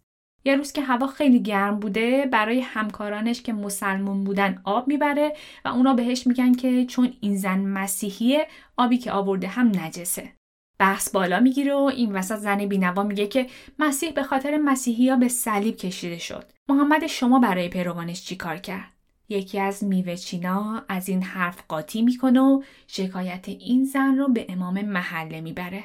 یه 0.45 0.55
روز 0.55 0.71
که 0.71 0.81
هوا 0.81 1.07
خیلی 1.07 1.39
گرم 1.39 1.79
بوده 1.79 2.25
برای 2.25 2.59
همکارانش 2.61 3.41
که 3.41 3.53
مسلمون 3.53 4.23
بودن 4.23 4.61
آب 4.63 4.87
می‌بره 4.87 5.33
و 5.65 5.67
اونا 5.67 5.93
بهش 5.93 6.27
میگن 6.27 6.53
که 6.53 6.85
چون 6.85 7.13
این 7.21 7.37
زن 7.37 7.59
مسیحیه 7.59 8.47
آبی 8.77 8.97
که 8.97 9.11
آورده 9.11 9.47
هم 9.47 9.67
نجسه. 9.67 10.33
بحث 10.79 11.11
بالا 11.11 11.39
می‌گیره 11.39 11.73
و 11.73 11.91
این 11.95 12.11
وسط 12.11 12.35
زن 12.35 12.65
بینوا 12.65 13.03
میگه 13.03 13.27
که 13.27 13.47
مسیح 13.79 14.11
به 14.11 14.23
خاطر 14.23 14.57
مسیحی 14.57 15.09
ها 15.09 15.15
به 15.15 15.27
صلیب 15.27 15.75
کشیده 15.75 16.17
شد. 16.17 16.51
محمد 16.69 17.07
شما 17.07 17.39
برای 17.39 17.69
پیروانش 17.69 18.25
چی 18.25 18.35
کار 18.35 18.57
کرد؟ 18.57 18.91
یکی 19.29 19.59
از 19.59 19.83
میوه 19.83 20.15
چینا 20.15 20.83
از 20.87 21.09
این 21.09 21.23
حرف 21.23 21.63
قاطی 21.67 22.01
می‌کنه 22.01 22.39
و 22.41 22.63
شکایت 22.87 23.49
این 23.49 23.83
زن 23.83 24.17
رو 24.17 24.27
به 24.27 24.45
امام 24.49 24.81
محله 24.81 25.41
می‌بره. 25.41 25.83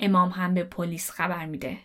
امام 0.00 0.28
هم 0.28 0.54
به 0.54 0.64
پلیس 0.64 1.10
خبر 1.10 1.46
میده. 1.46 1.78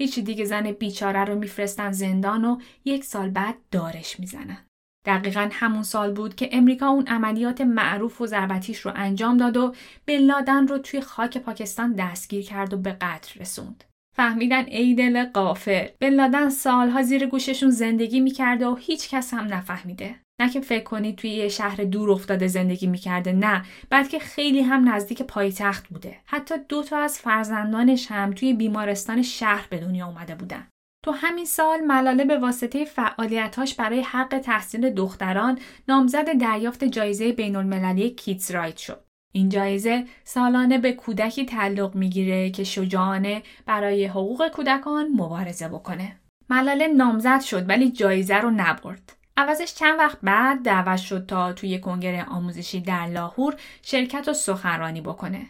هیچی 0.00 0.22
دیگه 0.22 0.44
زن 0.44 0.72
بیچاره 0.72 1.24
رو 1.24 1.34
میفرستن 1.34 1.92
زندان 1.92 2.44
و 2.44 2.58
یک 2.84 3.04
سال 3.04 3.30
بعد 3.30 3.54
دارش 3.70 4.20
می‌زنن. 4.20 4.66
دقیقا 5.04 5.48
همون 5.52 5.82
سال 5.82 6.12
بود 6.12 6.34
که 6.34 6.48
امریکا 6.52 6.86
اون 6.86 7.06
عملیات 7.06 7.60
معروف 7.60 8.20
و 8.20 8.26
ضربتیش 8.26 8.80
رو 8.80 8.92
انجام 8.94 9.36
داد 9.36 9.56
و 9.56 9.74
بن 10.06 10.66
رو 10.68 10.78
توی 10.78 11.00
خاک 11.00 11.38
پاکستان 11.38 11.92
دستگیر 11.92 12.44
کرد 12.44 12.74
و 12.74 12.76
به 12.76 12.92
قتل 12.92 13.40
رسوند. 13.40 13.84
فهمیدن 14.16 14.64
ای 14.66 14.94
دل 14.94 15.24
قافل 15.24 15.88
بن 16.00 16.48
سالها 16.48 17.02
زیر 17.02 17.26
گوششون 17.26 17.70
زندگی 17.70 18.20
می‌کرده 18.20 18.66
و 18.66 18.74
هیچ 18.74 19.10
کس 19.10 19.34
هم 19.34 19.54
نفهمیده. 19.54 20.14
نه 20.40 20.50
که 20.50 20.60
فکر 20.60 20.84
کنید 20.84 21.16
توی 21.16 21.30
یه 21.30 21.48
شهر 21.48 21.76
دور 21.76 22.10
افتاده 22.10 22.46
زندگی 22.46 22.86
می‌کرده 22.86 23.32
نه 23.32 23.64
بلکه 23.90 24.18
خیلی 24.18 24.60
هم 24.60 24.88
نزدیک 24.88 25.22
پایتخت 25.22 25.88
بوده 25.88 26.16
حتی 26.24 26.54
دو 26.68 26.82
تا 26.82 26.98
از 26.98 27.18
فرزندانش 27.18 28.06
هم 28.10 28.32
توی 28.32 28.54
بیمارستان 28.54 29.22
شهر 29.22 29.66
به 29.70 29.78
دنیا 29.78 30.06
اومده 30.06 30.34
بودن 30.34 30.68
تو 31.04 31.10
همین 31.10 31.44
سال 31.44 31.80
ملاله 31.80 32.24
به 32.24 32.38
واسطه 32.38 32.84
فعالیتاش 32.84 33.74
برای 33.74 34.00
حق 34.00 34.38
تحصیل 34.38 34.90
دختران 34.90 35.58
نامزد 35.88 36.38
دریافت 36.38 36.84
جایزه 36.84 37.32
بین 37.32 37.56
المللی 37.56 38.10
کیتز 38.10 38.50
رایت 38.50 38.76
شد. 38.76 39.03
این 39.36 39.48
جایزه 39.48 40.04
سالانه 40.24 40.78
به 40.78 40.92
کودکی 40.92 41.44
تعلق 41.44 41.94
می‌گیره 41.94 42.50
که 42.50 42.64
شجاعانه 42.64 43.42
برای 43.66 44.06
حقوق 44.06 44.48
کودکان 44.48 45.08
مبارزه 45.08 45.68
بکنه. 45.68 46.16
ملاله 46.50 46.86
نامزد 46.86 47.40
شد 47.40 47.68
ولی 47.68 47.90
جایزه 47.90 48.36
رو 48.36 48.50
نبرد. 48.50 49.16
عوضش 49.36 49.74
چند 49.74 49.98
وقت 49.98 50.18
بعد 50.22 50.62
دعوت 50.62 50.96
شد 50.96 51.26
تا 51.26 51.52
توی 51.52 51.78
کنگره 51.78 52.24
آموزشی 52.24 52.80
در 52.80 53.06
لاهور 53.06 53.54
شرکت 53.82 54.28
و 54.28 54.32
سخنرانی 54.32 55.00
بکنه. 55.00 55.46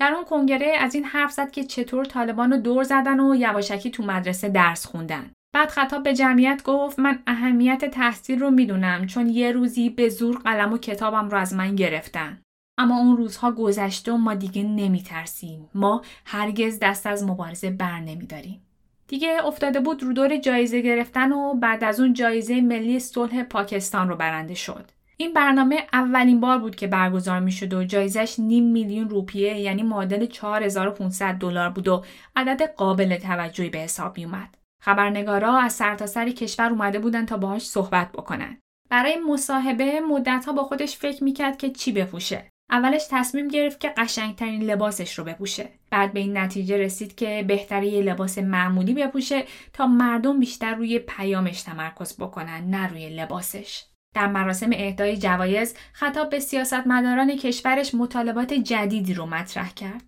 در 0.00 0.12
اون 0.12 0.24
کنگره 0.24 0.76
از 0.78 0.94
این 0.94 1.04
حرف 1.04 1.32
زد 1.32 1.50
که 1.50 1.64
چطور 1.64 2.04
طالبان 2.04 2.52
رو 2.52 2.56
دور 2.58 2.82
زدن 2.82 3.20
و 3.20 3.34
یواشکی 3.34 3.90
تو 3.90 4.02
مدرسه 4.02 4.48
درس 4.48 4.86
خوندن. 4.86 5.30
بعد 5.54 5.68
خطاب 5.68 6.02
به 6.02 6.14
جمعیت 6.14 6.62
گفت 6.64 6.98
من 6.98 7.22
اهمیت 7.26 7.84
تحصیل 7.84 8.40
رو 8.40 8.50
می‌دونم 8.50 9.06
چون 9.06 9.28
یه 9.28 9.52
روزی 9.52 9.90
به 9.90 10.08
زور 10.08 10.38
قلم 10.38 10.72
و 10.72 10.78
کتابم 10.78 11.28
رو 11.28 11.38
از 11.38 11.54
من 11.54 11.76
گرفتن. 11.76 12.42
اما 12.80 12.98
اون 12.98 13.16
روزها 13.16 13.52
گذشته 13.52 14.12
و 14.12 14.16
ما 14.16 14.34
دیگه 14.34 14.62
نمیترسیم. 14.62 15.70
ما 15.74 16.02
هرگز 16.24 16.78
دست 16.78 17.06
از 17.06 17.24
مبارزه 17.24 17.70
بر 17.70 18.00
نمیداریم. 18.00 18.60
دیگه 19.08 19.46
افتاده 19.46 19.80
بود 19.80 20.02
رو 20.02 20.12
دور 20.12 20.36
جایزه 20.36 20.80
گرفتن 20.80 21.32
و 21.32 21.54
بعد 21.54 21.84
از 21.84 22.00
اون 22.00 22.12
جایزه 22.12 22.60
ملی 22.60 23.00
صلح 23.00 23.42
پاکستان 23.42 24.08
رو 24.08 24.16
برنده 24.16 24.54
شد. 24.54 24.90
این 25.16 25.32
برنامه 25.32 25.86
اولین 25.92 26.40
بار 26.40 26.58
بود 26.58 26.76
که 26.76 26.86
برگزار 26.86 27.40
می 27.40 27.52
شد 27.52 27.74
و 27.74 27.84
جایزش 27.84 28.34
نیم 28.38 28.64
میلیون 28.64 29.08
روپیه 29.08 29.58
یعنی 29.58 29.82
معادل 29.82 30.26
4500 30.26 31.34
دلار 31.34 31.70
بود 31.70 31.88
و 31.88 32.04
عدد 32.36 32.74
قابل 32.76 33.16
توجهی 33.16 33.70
به 33.70 33.78
حساب 33.78 34.18
می 34.18 34.24
اومد. 34.24 34.56
خبرنگارا 34.82 35.58
از 35.58 35.72
سرتاسر 35.72 36.26
سر 36.26 36.30
کشور 36.30 36.70
اومده 36.70 36.98
بودن 36.98 37.26
تا 37.26 37.36
باهاش 37.36 37.66
صحبت 37.66 38.12
بکنن. 38.12 38.58
برای 38.90 39.18
مصاحبه 39.28 40.00
مدتها 40.00 40.52
با 40.52 40.62
خودش 40.62 40.96
فکر 40.96 41.24
می‌کرد 41.24 41.58
که 41.58 41.70
چی 41.70 41.92
بپوشه. 41.92 42.50
اولش 42.70 43.06
تصمیم 43.10 43.48
گرفت 43.48 43.80
که 43.80 43.88
قشنگترین 43.96 44.62
لباسش 44.62 45.18
رو 45.18 45.24
بپوشه. 45.24 45.68
بعد 45.90 46.12
به 46.12 46.20
این 46.20 46.36
نتیجه 46.36 46.76
رسید 46.76 47.14
که 47.14 47.44
بهتره 47.48 47.86
یه 47.86 48.02
لباس 48.02 48.38
معمولی 48.38 48.94
بپوشه 48.94 49.44
تا 49.72 49.86
مردم 49.86 50.40
بیشتر 50.40 50.74
روی 50.74 50.98
پیامش 50.98 51.62
تمرکز 51.62 52.16
بکنن 52.16 52.70
نه 52.70 52.86
روی 52.86 53.08
لباسش. 53.08 53.84
در 54.14 54.26
مراسم 54.26 54.70
اهدای 54.72 55.16
جوایز 55.16 55.74
خطاب 55.92 56.30
به 56.30 56.40
سیاستمداران 56.40 57.36
کشورش 57.36 57.94
مطالبات 57.94 58.52
جدیدی 58.52 59.14
رو 59.14 59.26
مطرح 59.26 59.72
کرد. 59.72 60.04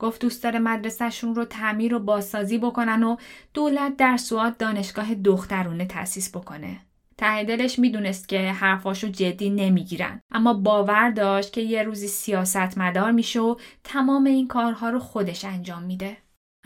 گفت 0.00 0.20
دوست 0.20 0.42
داره 0.42 0.58
مدرسهشون 0.58 1.34
رو 1.34 1.44
تعمیر 1.44 1.94
و 1.94 1.98
بازسازی 1.98 2.58
بکنن 2.58 3.02
و 3.02 3.16
دولت 3.54 3.96
در 3.96 4.16
سواد 4.16 4.56
دانشگاه 4.56 5.14
دخترونه 5.14 5.86
تأسیس 5.86 6.36
بکنه. 6.36 6.80
ته 7.16 7.44
دلش 7.44 7.78
می‌دونست 7.78 8.28
که 8.28 8.40
حرفاشو 8.40 9.08
جدی 9.08 9.50
نمی‌گیرن 9.50 10.20
اما 10.30 10.54
باور 10.54 11.10
داشت 11.10 11.52
که 11.52 11.60
یه 11.60 11.82
روزی 11.82 12.08
سیاستمدار 12.08 13.10
میشه 13.10 13.40
و 13.40 13.56
تمام 13.84 14.24
این 14.24 14.48
کارها 14.48 14.90
رو 14.90 14.98
خودش 14.98 15.44
انجام 15.44 15.82
میده. 15.82 16.16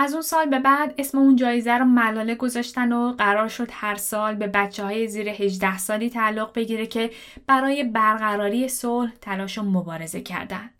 از 0.01 0.13
اون 0.13 0.23
سال 0.23 0.47
به 0.47 0.59
بعد 0.59 0.95
اسم 0.99 1.19
اون 1.19 1.37
جایزه 1.37 1.73
رو 1.73 1.85
ملاله 1.85 2.35
گذاشتن 2.35 2.93
و 2.93 3.13
قرار 3.13 3.49
شد 3.49 3.69
هر 3.71 3.95
سال 3.95 4.35
به 4.35 4.47
بچه 4.47 4.85
های 4.85 5.09
زیر 5.09 5.29
18 5.29 5.79
سالی 5.79 6.11
تعلق 6.11 6.53
بگیره 6.55 6.87
که 6.87 7.11
برای 7.47 7.85
برقراری 7.85 8.69
صلح 8.69 9.13
تلاش 9.21 9.59
و 9.59 9.63
مبارزه 9.63 10.21
کردن. 10.21 10.71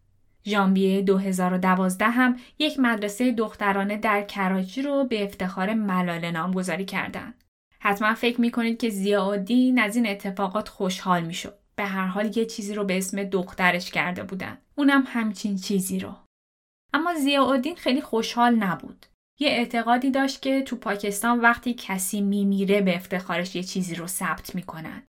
ژانویه 0.47 1.03
2012 1.03 2.05
هم 2.05 2.37
یک 2.59 2.81
مدرسه 2.81 3.33
دخترانه 3.33 3.97
در 3.97 4.23
کراچی 4.23 4.83
رو 4.83 5.05
به 5.05 5.25
افتخار 5.25 5.75
ملاله 5.75 6.31
نامگذاری 6.31 6.85
کردند. 6.85 7.35
حتما 7.81 8.15
فکر 8.15 8.41
می‌کنید 8.41 8.79
که 8.79 8.89
زیادین 8.89 9.79
از 9.79 9.97
این 9.97 10.07
اتفاقات 10.07 10.69
خوشحال 10.69 11.23
می‌شد. 11.23 11.59
به 11.77 11.85
هر 11.85 12.07
حال 12.07 12.37
یه 12.37 12.47
چیزی 12.47 12.75
رو 12.75 12.85
به 12.85 12.99
اسم 12.99 13.25
دخترش 13.25 13.91
کرده 13.91 14.23
بودن. 14.23 14.59
اونم 14.75 15.05
همچین 15.07 15.57
چیزی 15.57 16.01
رو. 16.01 16.15
اما 16.95 17.15
ضیاءالدین 17.15 17.77
خیلی 17.77 18.01
خوشحال 18.01 18.55
نبود. 18.55 19.07
یه 19.41 19.49
اعتقادی 19.49 20.11
داشت 20.11 20.43
که 20.43 20.63
تو 20.63 20.77
پاکستان 20.77 21.41
وقتی 21.41 21.75
کسی 21.75 22.21
میمیره 22.21 22.81
به 22.81 22.97
افتخارش 22.97 23.57
یه 23.57 23.63
چیزی 23.63 23.95
رو 23.95 24.07
ثبت 24.07 24.55
می‌کنن. 24.55 25.03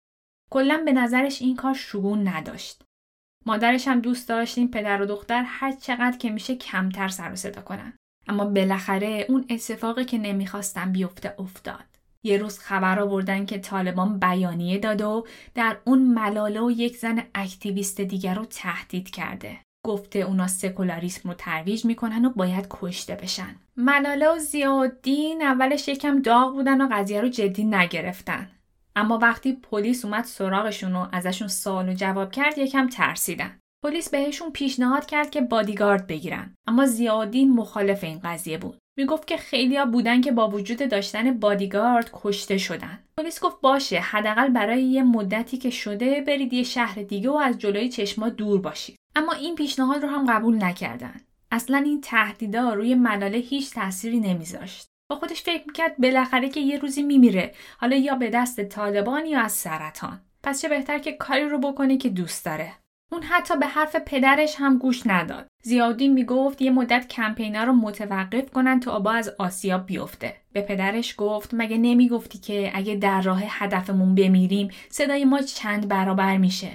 کلا 0.50 0.82
به 0.84 0.92
نظرش 0.92 1.42
این 1.42 1.56
کار 1.56 1.74
شگون 1.74 2.28
نداشت. 2.28 2.82
مادرش 3.46 3.88
هم 3.88 4.00
دوست 4.00 4.28
داشت 4.28 4.58
این 4.58 4.70
پدر 4.70 5.02
و 5.02 5.06
دختر 5.06 5.42
هر 5.46 5.72
چقدر 5.72 6.18
که 6.18 6.30
میشه 6.30 6.56
کمتر 6.56 7.08
سر 7.08 7.32
و 7.32 7.36
صدا 7.36 7.62
کنن. 7.62 7.92
اما 8.26 8.44
بالاخره 8.44 9.26
اون 9.28 9.46
اتفاقی 9.50 10.04
که 10.04 10.18
نمی‌خواستن 10.18 10.92
بیفته 10.92 11.34
افتاد. 11.38 11.97
یه 12.24 12.38
روز 12.38 12.58
خبر 12.58 13.00
آوردن 13.00 13.46
که 13.46 13.58
طالبان 13.58 14.18
بیانیه 14.18 14.78
داده 14.78 15.04
و 15.04 15.22
در 15.54 15.76
اون 15.84 16.02
ملاله 16.02 16.60
و 16.60 16.70
یک 16.70 16.96
زن 16.96 17.22
اکتیویست 17.34 18.00
دیگر 18.00 18.34
رو 18.34 18.44
تهدید 18.44 19.10
کرده. 19.10 19.58
گفته 19.86 20.18
اونا 20.18 20.46
سکولاریسم 20.46 21.28
رو 21.28 21.34
ترویج 21.34 21.84
می‌کنن 21.84 22.24
و 22.24 22.30
باید 22.30 22.66
کشته 22.70 23.14
بشن. 23.14 23.56
ملاله 23.76 24.28
و 24.28 24.38
زیادین 24.38 25.42
اولش 25.42 25.88
یکم 25.88 26.22
داغ 26.22 26.52
بودن 26.52 26.80
و 26.80 26.88
قضیه 26.92 27.20
رو 27.20 27.28
جدی 27.28 27.64
نگرفتن. 27.64 28.50
اما 28.96 29.18
وقتی 29.18 29.52
پلیس 29.52 30.04
اومد 30.04 30.24
سراغشون 30.24 30.96
و 30.96 31.06
ازشون 31.12 31.48
سوال 31.48 31.88
و 31.88 31.94
جواب 31.94 32.32
کرد 32.32 32.58
یکم 32.58 32.88
ترسیدن. 32.88 33.58
پلیس 33.84 34.10
بهشون 34.10 34.50
پیشنهاد 34.50 35.06
کرد 35.06 35.30
که 35.30 35.40
بادیگارد 35.40 36.06
بگیرن. 36.06 36.54
اما 36.66 36.86
زیادین 36.86 37.52
مخالف 37.52 38.04
این 38.04 38.20
قضیه 38.24 38.58
بود. 38.58 38.78
می‌گفت 38.98 39.26
که 39.26 39.36
خیلیا 39.36 39.84
بودن 39.84 40.20
که 40.20 40.32
با 40.32 40.48
وجود 40.48 40.88
داشتن 40.88 41.38
بادیگارد 41.40 42.10
کشته 42.12 42.58
شدن. 42.58 42.98
پلیس 43.16 43.40
گفت 43.40 43.60
باشه 43.60 44.00
حداقل 44.00 44.48
برای 44.48 44.82
یه 44.82 45.02
مدتی 45.02 45.58
که 45.58 45.70
شده 45.70 46.20
برید 46.20 46.52
یه 46.52 46.62
شهر 46.62 47.02
دیگه 47.02 47.30
و 47.30 47.36
از 47.36 47.58
جلوی 47.58 47.88
چشما 47.88 48.28
دور 48.28 48.60
باشید. 48.60 48.96
اما 49.16 49.32
این 49.32 49.54
پیشنهاد 49.54 50.02
رو 50.02 50.08
هم 50.08 50.26
قبول 50.26 50.64
نکردن. 50.64 51.20
اصلا 51.50 51.78
این 51.78 52.00
تهدیدا 52.00 52.72
روی 52.72 52.94
ملاله 52.94 53.38
هیچ 53.38 53.70
تأثیری 53.70 54.20
نمیذاشت. 54.20 54.86
با 55.10 55.16
خودش 55.16 55.42
فکر 55.42 55.64
می‌کرد 55.66 55.96
بالاخره 55.98 56.48
که 56.48 56.60
یه 56.60 56.78
روزی 56.78 57.02
میمیره. 57.02 57.54
حالا 57.78 57.96
یا 57.96 58.14
به 58.14 58.30
دست 58.30 58.64
طالبان 58.64 59.26
یا 59.26 59.40
از 59.40 59.52
سرطان. 59.52 60.20
پس 60.42 60.62
چه 60.62 60.68
بهتر 60.68 60.98
که 60.98 61.12
کاری 61.12 61.48
رو 61.48 61.58
بکنه 61.58 61.96
که 61.96 62.08
دوست 62.08 62.44
داره. 62.44 62.72
اون 63.12 63.22
حتی 63.22 63.56
به 63.56 63.66
حرف 63.66 63.96
پدرش 64.06 64.54
هم 64.58 64.78
گوش 64.78 65.02
نداد. 65.06 65.46
زیادی 65.62 66.08
می‌گفت 66.08 66.62
یه 66.62 66.70
مدت 66.70 67.08
کمپینا 67.08 67.64
رو 67.64 67.72
متوقف 67.72 68.50
کنن 68.50 68.80
تا 68.80 68.92
آبا 68.92 69.12
از 69.12 69.28
آسیا 69.38 69.78
بیفته. 69.78 70.36
به 70.52 70.60
پدرش 70.60 71.14
گفت 71.18 71.50
مگه 71.52 71.78
نمی‌گفتی 71.78 72.38
که 72.38 72.70
اگه 72.74 72.94
در 72.94 73.20
راه 73.20 73.40
هدفمون 73.44 74.14
بمیریم 74.14 74.68
صدای 74.90 75.24
ما 75.24 75.42
چند 75.42 75.88
برابر 75.88 76.36
میشه. 76.36 76.70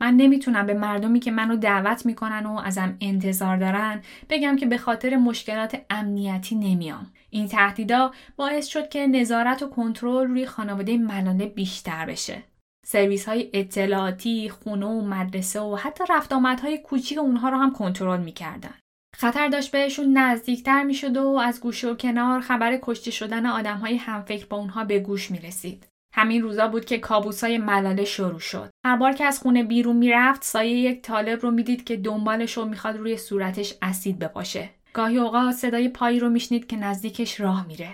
من 0.00 0.14
نمی‌تونم 0.14 0.66
به 0.66 0.74
مردمی 0.74 1.20
که 1.20 1.30
منو 1.30 1.56
دعوت 1.56 2.06
می‌کنن 2.06 2.46
و 2.46 2.60
ازم 2.64 2.96
انتظار 3.00 3.56
دارن 3.56 4.02
بگم 4.30 4.56
که 4.56 4.66
به 4.66 4.78
خاطر 4.78 5.16
مشکلات 5.16 5.80
امنیتی 5.90 6.54
نمیام. 6.54 7.12
این 7.30 7.48
تهدیدا 7.48 8.12
باعث 8.36 8.66
شد 8.66 8.88
که 8.88 9.06
نظارت 9.06 9.62
و 9.62 9.68
کنترل 9.68 10.26
روی 10.26 10.46
خانواده 10.46 10.98
ملاله 10.98 11.46
بیشتر 11.46 12.06
بشه. 12.06 12.42
سرویس 12.88 13.28
های 13.28 13.50
اطلاعاتی، 13.52 14.48
خونه 14.48 14.86
و 14.86 15.00
مدرسه 15.00 15.60
و 15.60 15.76
حتی 15.76 16.04
رفت 16.08 16.32
آمدهای 16.32 16.78
کوچیک 16.78 17.18
اونها 17.18 17.48
رو 17.48 17.56
هم 17.56 17.72
کنترل 17.72 18.20
می‌کردن. 18.20 18.74
خطر 19.16 19.48
داشت 19.48 19.70
بهشون 19.70 20.18
نزدیکتر 20.18 20.82
می‌شد 20.82 21.16
و 21.16 21.28
از 21.28 21.60
گوشه 21.60 21.88
و 21.88 21.94
کنار 21.94 22.40
خبر 22.40 22.78
کشته 22.82 23.10
شدن 23.10 23.46
آدم 23.46 23.76
های 23.76 23.96
همفکر 23.96 24.46
با 24.46 24.56
اونها 24.56 24.84
به 24.84 24.98
گوش 24.98 25.30
می 25.30 25.38
رسید. 25.38 25.86
همین 26.12 26.42
روزا 26.42 26.68
بود 26.68 26.84
که 26.84 26.98
کابوسای 26.98 27.58
ملاله 27.58 28.04
شروع 28.04 28.40
شد. 28.40 28.70
هر 28.86 28.96
بار 28.96 29.12
که 29.12 29.24
از 29.24 29.38
خونه 29.38 29.62
بیرون 29.62 29.96
می‌رفت 29.96 30.44
سایه 30.44 30.76
یک 30.78 31.02
طالب 31.02 31.42
رو 31.42 31.50
می‌دید 31.50 31.84
که 31.84 31.96
دنبالش 31.96 32.52
رو 32.52 32.64
می‌خواد 32.64 32.96
روی 32.96 33.16
صورتش 33.16 33.74
اسید 33.82 34.18
بپاشه. 34.18 34.70
گاهی 34.92 35.18
اوقات 35.18 35.54
صدای 35.54 35.88
پایی 35.88 36.20
رو 36.20 36.28
میشنید 36.28 36.66
که 36.66 36.76
نزدیکش 36.76 37.40
راه 37.40 37.66
میره. 37.66 37.90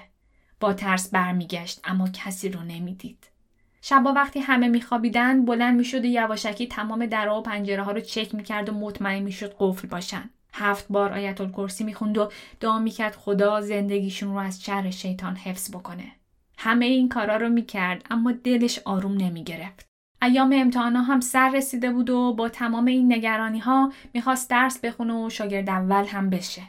با 0.61 0.73
ترس 0.73 1.11
برمیگشت 1.11 1.81
اما 1.85 2.09
کسی 2.09 2.49
رو 2.49 2.61
نمی‌دید. 2.63 3.32
شبا 3.85 4.13
وقتی 4.13 4.41
همه 4.41 4.69
میخوابیدن 4.69 5.45
بلند 5.45 5.77
می‌شد 5.77 6.05
و 6.05 6.09
یواشکی 6.09 6.67
تمام 6.67 7.07
درها 7.07 7.39
و 7.39 7.43
پنجره 7.43 7.83
ها 7.83 7.93
رو 7.93 8.01
چک 8.01 8.35
می‌کرد 8.35 8.69
و 8.69 8.75
مطمئن 8.75 9.23
می‌شد 9.23 9.55
قفل 9.59 9.89
باشن. 9.89 10.31
هفت 10.55 10.87
بار 10.89 11.13
آیت 11.13 11.41
الکرسی 11.41 11.85
می‌خوند 11.85 12.19
و 12.19 12.31
دعا 12.61 12.79
می‌کرد 12.79 13.15
خدا 13.15 13.61
زندگیشون 13.61 14.29
رو 14.29 14.37
از 14.37 14.65
شر 14.65 14.91
شیطان 14.91 15.37
حفظ 15.37 15.71
بکنه. 15.71 16.13
همه 16.59 16.85
این 16.85 17.09
کارا 17.09 17.37
رو 17.37 17.49
می‌کرد 17.49 18.07
اما 18.11 18.33
دلش 18.33 18.79
آروم 18.85 19.17
نمی‌گرفت. 19.17 19.87
ایام 20.23 20.53
امتحانا 20.55 21.03
هم 21.03 21.21
سر 21.21 21.51
رسیده 21.51 21.91
بود 21.91 22.11
و 22.11 22.35
با 22.35 22.49
تمام 22.49 22.85
این 22.85 23.13
نگرانی 23.13 23.59
ها 23.59 23.93
می‌خواست 24.15 24.51
درس 24.51 24.81
بخونه 24.81 25.15
و 25.15 25.31
شاگرد 25.31 25.69
اول 25.69 26.05
هم 26.05 26.31
بشه. 26.31 26.63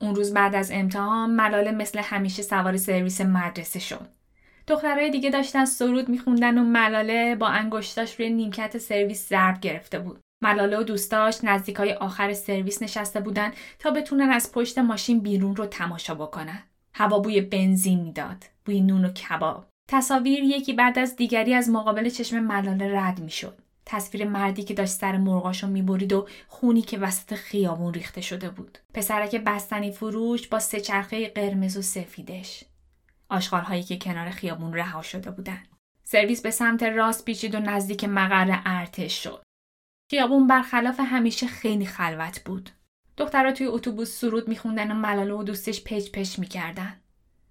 اون 0.00 0.14
روز 0.14 0.34
بعد 0.34 0.54
از 0.54 0.70
امتحان 0.74 1.30
ملاله 1.30 1.70
مثل 1.70 1.98
همیشه 1.98 2.42
سوار 2.42 2.76
سرویس 2.76 3.20
مدرسه 3.20 3.78
شد. 3.78 4.08
دخترای 4.66 5.10
دیگه 5.10 5.30
داشتن 5.30 5.64
سرود 5.64 6.08
میخوندن 6.08 6.58
و 6.58 6.64
ملاله 6.64 7.36
با 7.36 7.48
انگشتاش 7.48 8.14
روی 8.20 8.30
نیمکت 8.30 8.78
سرویس 8.78 9.28
ضرب 9.28 9.60
گرفته 9.60 9.98
بود. 9.98 10.20
ملاله 10.42 10.78
و 10.78 10.82
دوستاش 10.82 11.38
نزدیکای 11.42 11.92
آخر 11.92 12.32
سرویس 12.32 12.82
نشسته 12.82 13.20
بودن 13.20 13.52
تا 13.78 13.90
بتونن 13.90 14.30
از 14.30 14.52
پشت 14.52 14.78
ماشین 14.78 15.20
بیرون 15.20 15.56
رو 15.56 15.66
تماشا 15.66 16.14
بکنن. 16.14 16.62
هوا 16.94 17.18
بوی 17.18 17.40
بنزین 17.40 18.00
می‌داد. 18.00 18.44
بوی 18.64 18.80
نون 18.80 19.04
و 19.04 19.12
کباب. 19.12 19.66
تصاویر 19.88 20.44
یکی 20.44 20.72
بعد 20.72 20.98
از 20.98 21.16
دیگری 21.16 21.54
از 21.54 21.70
مقابل 21.70 22.08
چشم 22.08 22.38
ملاله 22.38 23.00
رد 23.00 23.20
می‌شد. 23.20 23.58
تصویر 23.86 24.28
مردی 24.28 24.62
که 24.62 24.74
داشت 24.74 24.92
سر 24.92 25.16
مرغاشو 25.16 25.66
می‌برید 25.66 26.12
و 26.12 26.26
خونی 26.48 26.82
که 26.82 26.98
وسط 26.98 27.34
خیابون 27.34 27.94
ریخته 27.94 28.20
شده 28.20 28.48
بود. 28.48 28.78
پسرک 28.94 29.36
بستنی 29.36 29.92
فروش 29.92 30.48
با 30.48 30.58
سه 30.58 30.80
چرخه 30.80 31.28
قرمز 31.28 31.76
و 31.76 31.82
سفیدش. 31.82 32.64
هایی 33.30 33.82
که 33.82 33.96
کنار 33.96 34.30
خیابون 34.30 34.72
رها 34.72 35.02
شده 35.02 35.30
بودن. 35.30 35.62
سرویس 36.04 36.42
به 36.42 36.50
سمت 36.50 36.82
راست 36.82 37.24
پیچید 37.24 37.54
و 37.54 37.60
نزدیک 37.60 38.04
مقر 38.04 38.60
ارتش 38.64 39.22
شد. 39.22 39.42
خیابون 40.10 40.46
برخلاف 40.46 41.00
همیشه 41.00 41.46
خیلی 41.46 41.86
خلوت 41.86 42.40
بود. 42.44 42.70
دخترها 43.16 43.52
توی 43.52 43.66
اتوبوس 43.66 44.20
سرود 44.20 44.48
میخوندن 44.48 44.92
و 44.92 44.94
ملاله 44.94 45.34
و 45.34 45.42
دوستش 45.42 45.84
پچ 45.84 46.10
پچ 46.10 46.38
می‌کردن. 46.38 47.00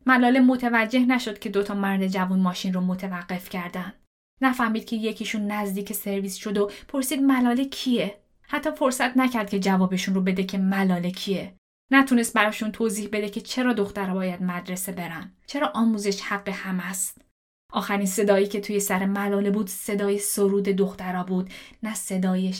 ملاله 0.06 0.40
متوجه 0.40 1.00
نشد 1.00 1.40
که 1.40 1.50
دوتا 1.50 1.74
مرد 1.74 2.08
جوون 2.08 2.40
ماشین 2.40 2.74
رو 2.74 2.82
متوقف 2.82 3.50
کردن. 3.50 3.94
نفهمید 4.42 4.86
که 4.86 4.96
یکیشون 4.96 5.52
نزدیک 5.52 5.94
سرویس 5.94 6.36
شد 6.36 6.58
و 6.58 6.72
پرسید 6.88 7.22
ملاله 7.22 7.66
کیه؟ 7.66 8.20
حتی 8.42 8.72
فرصت 8.72 9.18
نکرد 9.18 9.50
که 9.50 9.60
جوابشون 9.60 10.16
رو 10.16 10.22
بده 10.22 10.44
که 10.44 10.58
ملاله 10.58 11.12
کیه. 11.12 11.56
نتونست 11.96 12.34
براشون 12.34 12.72
توضیح 12.72 13.10
بده 13.12 13.30
که 13.30 13.42
چرا 13.42 13.74
دخترها 13.74 14.14
باید 14.14 14.44
مدرسه 14.44 14.92
برن. 14.92 15.32
چرا 15.48 15.72
آموزش 15.74 16.22
حق 16.22 16.50
هم 16.50 16.80
است. 16.80 17.22
آخرین 17.74 18.06
صدایی 18.06 18.48
که 18.48 18.62
توی 18.62 18.80
سر 18.80 19.06
ملاله 19.06 19.52
بود 19.52 19.70
صدای 19.70 20.20
سرود 20.20 20.64
دخترها 20.64 21.24
بود 21.24 21.50
نه 21.84 21.94
صدای 21.94 22.52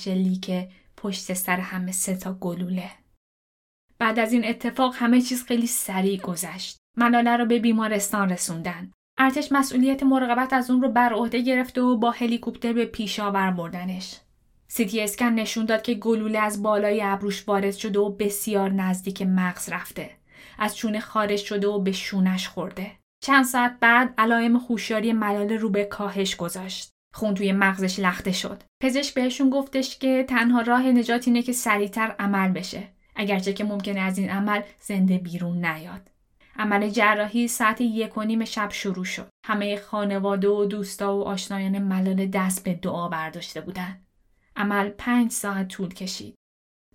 که 0.42 0.70
پشت 0.98 1.34
سر 1.34 1.60
همه 1.60 1.92
سه 1.92 2.16
تا 2.16 2.34
گلوله. 2.34 2.92
بعد 4.00 4.20
از 4.20 4.34
این 4.34 4.46
اتفاق 4.46 4.96
همه 4.96 5.22
چیز 5.22 5.44
خیلی 5.44 5.68
سریع 5.68 6.22
گذشت. 6.22 6.78
ملاله 6.98 7.38
رو 7.38 7.46
به 7.46 7.60
بیمارستان 7.60 8.30
رسوندن. 8.30 8.92
ارتش 9.18 9.52
مسئولیت 9.52 10.04
مراقبت 10.04 10.54
از 10.54 10.72
اون 10.72 10.82
رو 10.82 10.92
بر 10.92 11.14
عهده 11.14 11.42
گرفته 11.42 11.82
و 11.82 11.98
با 11.98 12.12
هلیکوپتر 12.12 12.74
به 12.74 12.86
پیشاور 12.86 13.52
بردنش. 13.52 14.20
سیتی 14.76 15.02
اسکن 15.02 15.26
نشون 15.26 15.66
داد 15.66 15.82
که 15.82 15.94
گلوله 15.94 16.40
از 16.40 16.64
بالای 16.64 17.02
ابروش 17.04 17.48
وارد 17.48 17.72
شده 17.72 18.00
و 18.00 18.10
بسیار 18.10 18.72
نزدیک 18.72 19.22
مغز 19.22 19.70
رفته. 19.70 20.10
از 20.60 20.78
چونه 20.78 21.00
خارج 21.00 21.40
شده 21.40 21.68
و 21.68 21.80
به 21.80 21.92
شونش 21.92 22.48
خورده. 22.48 22.92
چند 23.24 23.46
ساعت 23.46 23.78
بعد 23.80 24.14
علائم 24.18 24.60
خوشیاری 24.60 25.14
ملاله 25.14 25.58
رو 25.58 25.70
به 25.70 25.86
کاهش 25.86 26.36
گذاشت. 26.36 26.92
خون 27.14 27.34
توی 27.34 27.52
مغزش 27.52 28.00
لخته 28.00 28.32
شد. 28.32 28.64
پزشک 28.82 29.14
بهشون 29.14 29.50
گفتش 29.50 29.98
که 29.98 30.26
تنها 30.30 30.62
راه 30.62 30.88
نجات 30.88 31.28
اینه 31.28 31.42
که 31.42 31.54
سریعتر 31.54 32.16
عمل 32.20 32.52
بشه. 32.52 32.84
اگرچه 33.16 33.54
که 33.54 33.64
ممکنه 33.64 34.00
از 34.00 34.18
این 34.18 34.30
عمل 34.30 34.62
زنده 34.82 35.18
بیرون 35.18 35.66
نیاد. 35.66 36.12
عمل 36.58 36.90
جراحی 36.90 37.48
ساعت 37.48 37.82
یک 37.82 38.18
و 38.18 38.24
نیم 38.24 38.46
شب 38.46 38.72
شروع 38.72 39.06
شد. 39.06 39.30
همه 39.46 39.78
خانواده 39.78 40.48
و 40.48 40.66
دوستا 40.66 41.18
و 41.18 41.24
آشنایان 41.24 41.80
ملاله 41.80 42.26
دست 42.26 42.64
به 42.64 42.74
دعا 42.74 43.08
برداشته 43.10 43.62
بودن. 43.62 44.03
عمل 44.56 44.90
پنج 44.90 45.32
ساعت 45.32 45.68
طول 45.68 45.94
کشید. 45.94 46.36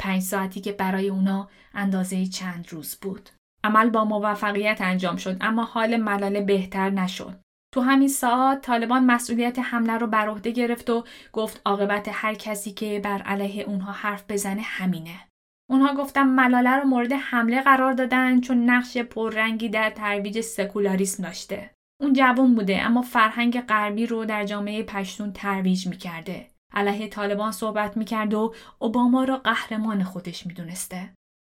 پنج 0.01 0.23
ساعتی 0.23 0.61
که 0.61 0.73
برای 0.73 1.09
اونا 1.09 1.49
اندازه 1.75 2.27
چند 2.27 2.67
روز 2.71 2.97
بود. 2.97 3.31
عمل 3.65 3.91
با 3.91 4.05
موفقیت 4.05 4.81
انجام 4.81 5.17
شد 5.17 5.37
اما 5.41 5.65
حال 5.65 5.97
ملاله 5.97 6.41
بهتر 6.41 6.91
نشد. 6.91 7.41
تو 7.75 7.81
همین 7.81 8.09
ساعت 8.09 8.63
طالبان 8.63 9.05
مسئولیت 9.05 9.59
حمله 9.59 9.93
رو 9.93 10.07
بر 10.07 10.29
عهده 10.29 10.51
گرفت 10.51 10.91
و 10.91 11.05
گفت 11.33 11.61
عاقبت 11.65 12.09
هر 12.13 12.35
کسی 12.35 12.73
که 12.73 13.01
بر 13.05 13.23
علیه 13.23 13.65
اونها 13.65 13.93
حرف 13.93 14.25
بزنه 14.29 14.63
همینه. 14.63 15.29
اونها 15.71 15.95
گفتن 15.95 16.23
ملاله 16.23 16.71
رو 16.71 16.85
مورد 16.85 17.13
حمله 17.13 17.63
قرار 17.63 17.93
دادن 17.93 18.41
چون 18.41 18.71
نقش 18.71 18.97
پررنگی 18.97 19.69
در 19.69 19.91
ترویج 19.91 20.41
سکولاریسم 20.41 21.23
داشته. 21.23 21.71
اون 22.01 22.13
جوان 22.13 22.55
بوده 22.55 22.83
اما 22.83 23.03
فرهنگ 23.03 23.61
غربی 23.61 24.07
رو 24.07 24.25
در 24.25 24.45
جامعه 24.45 24.83
پشتون 24.83 25.33
ترویج 25.33 25.87
می‌کرده. 25.87 26.51
علیه 26.73 27.09
طالبان 27.09 27.53
صحبت 27.53 27.97
می‌کرد 27.97 28.35
و 28.35 28.55
اوباما 28.79 29.25
را 29.25 29.37
قهرمان 29.37 30.05
خودش 30.05 30.47
می‌دونسته. 30.47 31.11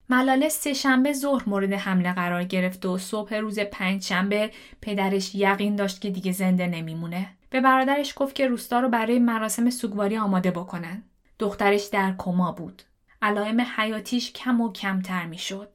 ملاله 0.09 0.49
سه 0.49 0.73
شنبه 0.73 1.13
ظهر 1.13 1.49
مورد 1.49 1.73
حمله 1.73 2.13
قرار 2.13 2.43
گرفت 2.43 2.85
و 2.85 2.97
صبح 2.97 3.35
روز 3.35 3.59
پنج 3.59 4.03
شنبه 4.03 4.51
پدرش 4.81 5.35
یقین 5.35 5.75
داشت 5.75 6.01
که 6.01 6.09
دیگه 6.09 6.31
زنده 6.31 6.67
نمیمونه. 6.67 7.29
به 7.49 7.61
برادرش 7.61 8.13
گفت 8.15 8.35
که 8.35 8.47
روستا 8.47 8.79
رو 8.79 8.89
برای 8.89 9.19
مراسم 9.19 9.69
سوگواری 9.69 10.17
آماده 10.17 10.51
بکنن. 10.51 11.03
دخترش 11.39 11.83
در 11.85 12.15
کما 12.17 12.51
بود. 12.51 12.81
علائم 13.21 13.61
حیاتیش 13.77 14.31
کم 14.31 14.61
و 14.61 14.71
کمتر 14.71 15.25
می‌شد. 15.25 15.69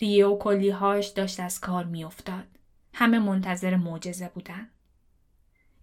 ریه 0.00 0.26
و 0.26 0.38
کلیهاش 0.38 1.06
داشت 1.08 1.40
از 1.40 1.60
کار 1.60 1.84
میافتاد. 1.84 2.46
همه 2.94 3.18
منتظر 3.18 3.76
معجزه 3.76 4.30
بودن. 4.34 4.68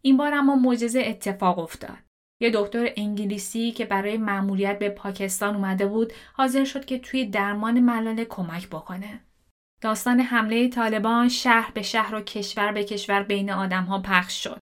این 0.02 0.18
بار 0.18 0.34
اما 0.34 0.56
معجزه 0.56 1.04
اتفاق 1.06 1.60
افتاد. 1.60 1.98
یه 2.44 2.52
دکتر 2.54 2.90
انگلیسی 2.98 3.72
که 3.72 3.86
برای 3.86 4.18
مأموریت 4.18 4.80
به 4.80 4.90
پاکستان 4.90 5.56
اومده 5.56 5.86
بود 5.86 6.14
حاضر 6.34 6.64
شد 6.64 6.86
که 6.86 7.00
توی 7.00 7.26
درمان 7.26 7.80
ملاله 7.80 8.26
کمک 8.26 8.68
بکنه. 8.68 9.20
داستان 9.82 10.20
حمله 10.20 10.70
طالبان 10.70 11.30
شهر 11.30 11.72
به 11.74 11.82
شهر 11.82 12.16
و 12.16 12.22
کشور 12.22 12.72
به 12.72 12.84
کشور 12.84 13.24
بین 13.24 13.52
آدمها 13.52 14.00
پخش 14.00 14.44
شد. 14.44 14.60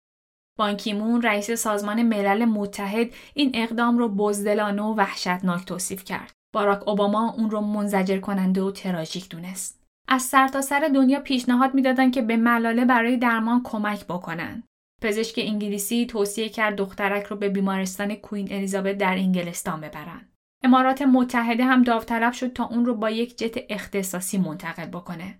بانکیمون 0.58 1.22
رئیس 1.22 1.52
سازمان 1.52 2.02
ملل 2.02 2.46
متحد 2.46 3.10
این 3.34 3.52
اقدام 3.54 3.98
رو 3.98 4.10
بزدلانه 4.10 4.82
و 4.82 4.94
وحشتناک 4.94 5.66
توصیف 5.66 6.04
کرد. 6.04 6.34
باراک 6.54 6.88
اوباما 6.88 7.34
اون 7.38 7.50
رو 7.50 7.62
منزجر 7.62 8.20
کننده 8.20 8.62
و 8.62 8.72
تراژیک 8.72 9.30
دونست. 9.30 9.84
از 10.08 10.22
سرتاسر 10.22 10.80
سر 10.80 10.88
دنیا 10.88 11.20
پیشنهاد 11.20 11.74
می‌دادند 11.74 12.14
که 12.14 12.22
به 12.22 12.38
ملاله 12.38 12.86
برای 12.86 13.18
درمان 13.18 13.62
کمک 13.64 14.06
بکنن. 14.06 14.64
پزشک 15.02 15.36
انگلیسی 15.38 16.06
توصیه 16.06 16.50
کرد 16.50 16.76
دخترک 16.76 17.24
رو 17.24 17.36
به 17.36 17.50
بیمارستان 17.50 18.16
کوین 18.16 18.48
الیزابت 18.52 18.98
در 18.98 19.14
انگلستان 19.14 19.82
ببرن. 19.82 20.30
امارات 20.64 21.02
متحده 21.02 21.66
هم 21.66 21.84
داوطلب 21.84 22.34
شد 22.34 22.54
تا 22.54 22.66
اون 22.66 22.86
رو 22.86 22.96
با 22.96 23.10
یک 23.10 23.38
جت 23.38 23.56
اختصاصی 23.70 24.38
منتقل 24.38 24.86
بکنه. 24.86 25.40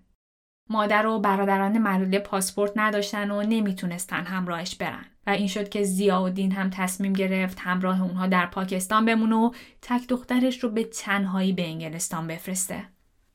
مادر 0.70 1.06
و 1.06 1.18
برادران 1.18 1.78
ملاله 1.78 2.18
پاسپورت 2.18 2.72
نداشتن 2.76 3.30
و 3.30 3.42
نمی‌تونستن 3.42 4.24
همراهش 4.24 4.74
برن 4.74 5.04
و 5.26 5.30
این 5.30 5.46
شد 5.46 5.68
که 5.68 5.82
زیاودین 5.82 6.52
هم 6.52 6.70
تصمیم 6.70 7.12
گرفت 7.12 7.58
همراه 7.60 8.02
اونها 8.02 8.26
در 8.26 8.46
پاکستان 8.46 9.04
بمونه 9.04 9.36
و 9.36 9.50
تک 9.82 10.08
دخترش 10.08 10.64
رو 10.64 10.70
به 10.70 10.84
تنهایی 10.84 11.52
به 11.52 11.66
انگلستان 11.66 12.26
بفرسته. 12.26 12.84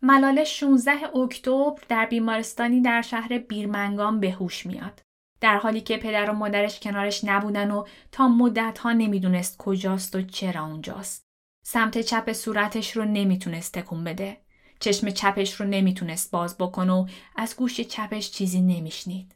ملاله 0.01 0.43
16 0.43 0.91
اکتبر 1.17 1.82
در 1.89 2.05
بیمارستانی 2.05 2.82
در 2.82 3.01
شهر 3.01 3.38
بیرمنگام 3.38 4.19
به 4.19 4.32
هوش 4.32 4.65
میاد. 4.65 5.01
در 5.43 5.57
حالی 5.57 5.81
که 5.81 5.97
پدر 5.97 6.29
و 6.29 6.33
مادرش 6.33 6.79
کنارش 6.79 7.23
نبودن 7.23 7.71
و 7.71 7.85
تا 8.11 8.27
مدت 8.27 8.77
ها 8.77 8.91
نمی‌دونست 8.93 9.57
کجاست 9.57 10.15
و 10.15 10.21
چرا 10.21 10.65
اونجاست. 10.65 11.23
سمت 11.65 12.01
چپ 12.01 12.33
صورتش 12.33 12.97
رو 12.97 13.05
نمی‌تونست 13.05 13.73
تکون 13.73 14.03
بده. 14.03 14.37
چشم 14.79 15.09
چپش 15.09 15.53
رو 15.53 15.65
نمی‌تونست 15.65 16.31
باز 16.31 16.57
بکنه 16.57 16.93
و 16.93 17.07
از 17.35 17.55
گوش 17.55 17.81
چپش 17.81 18.31
چیزی 18.31 18.61
نمیشنید. 18.61 19.35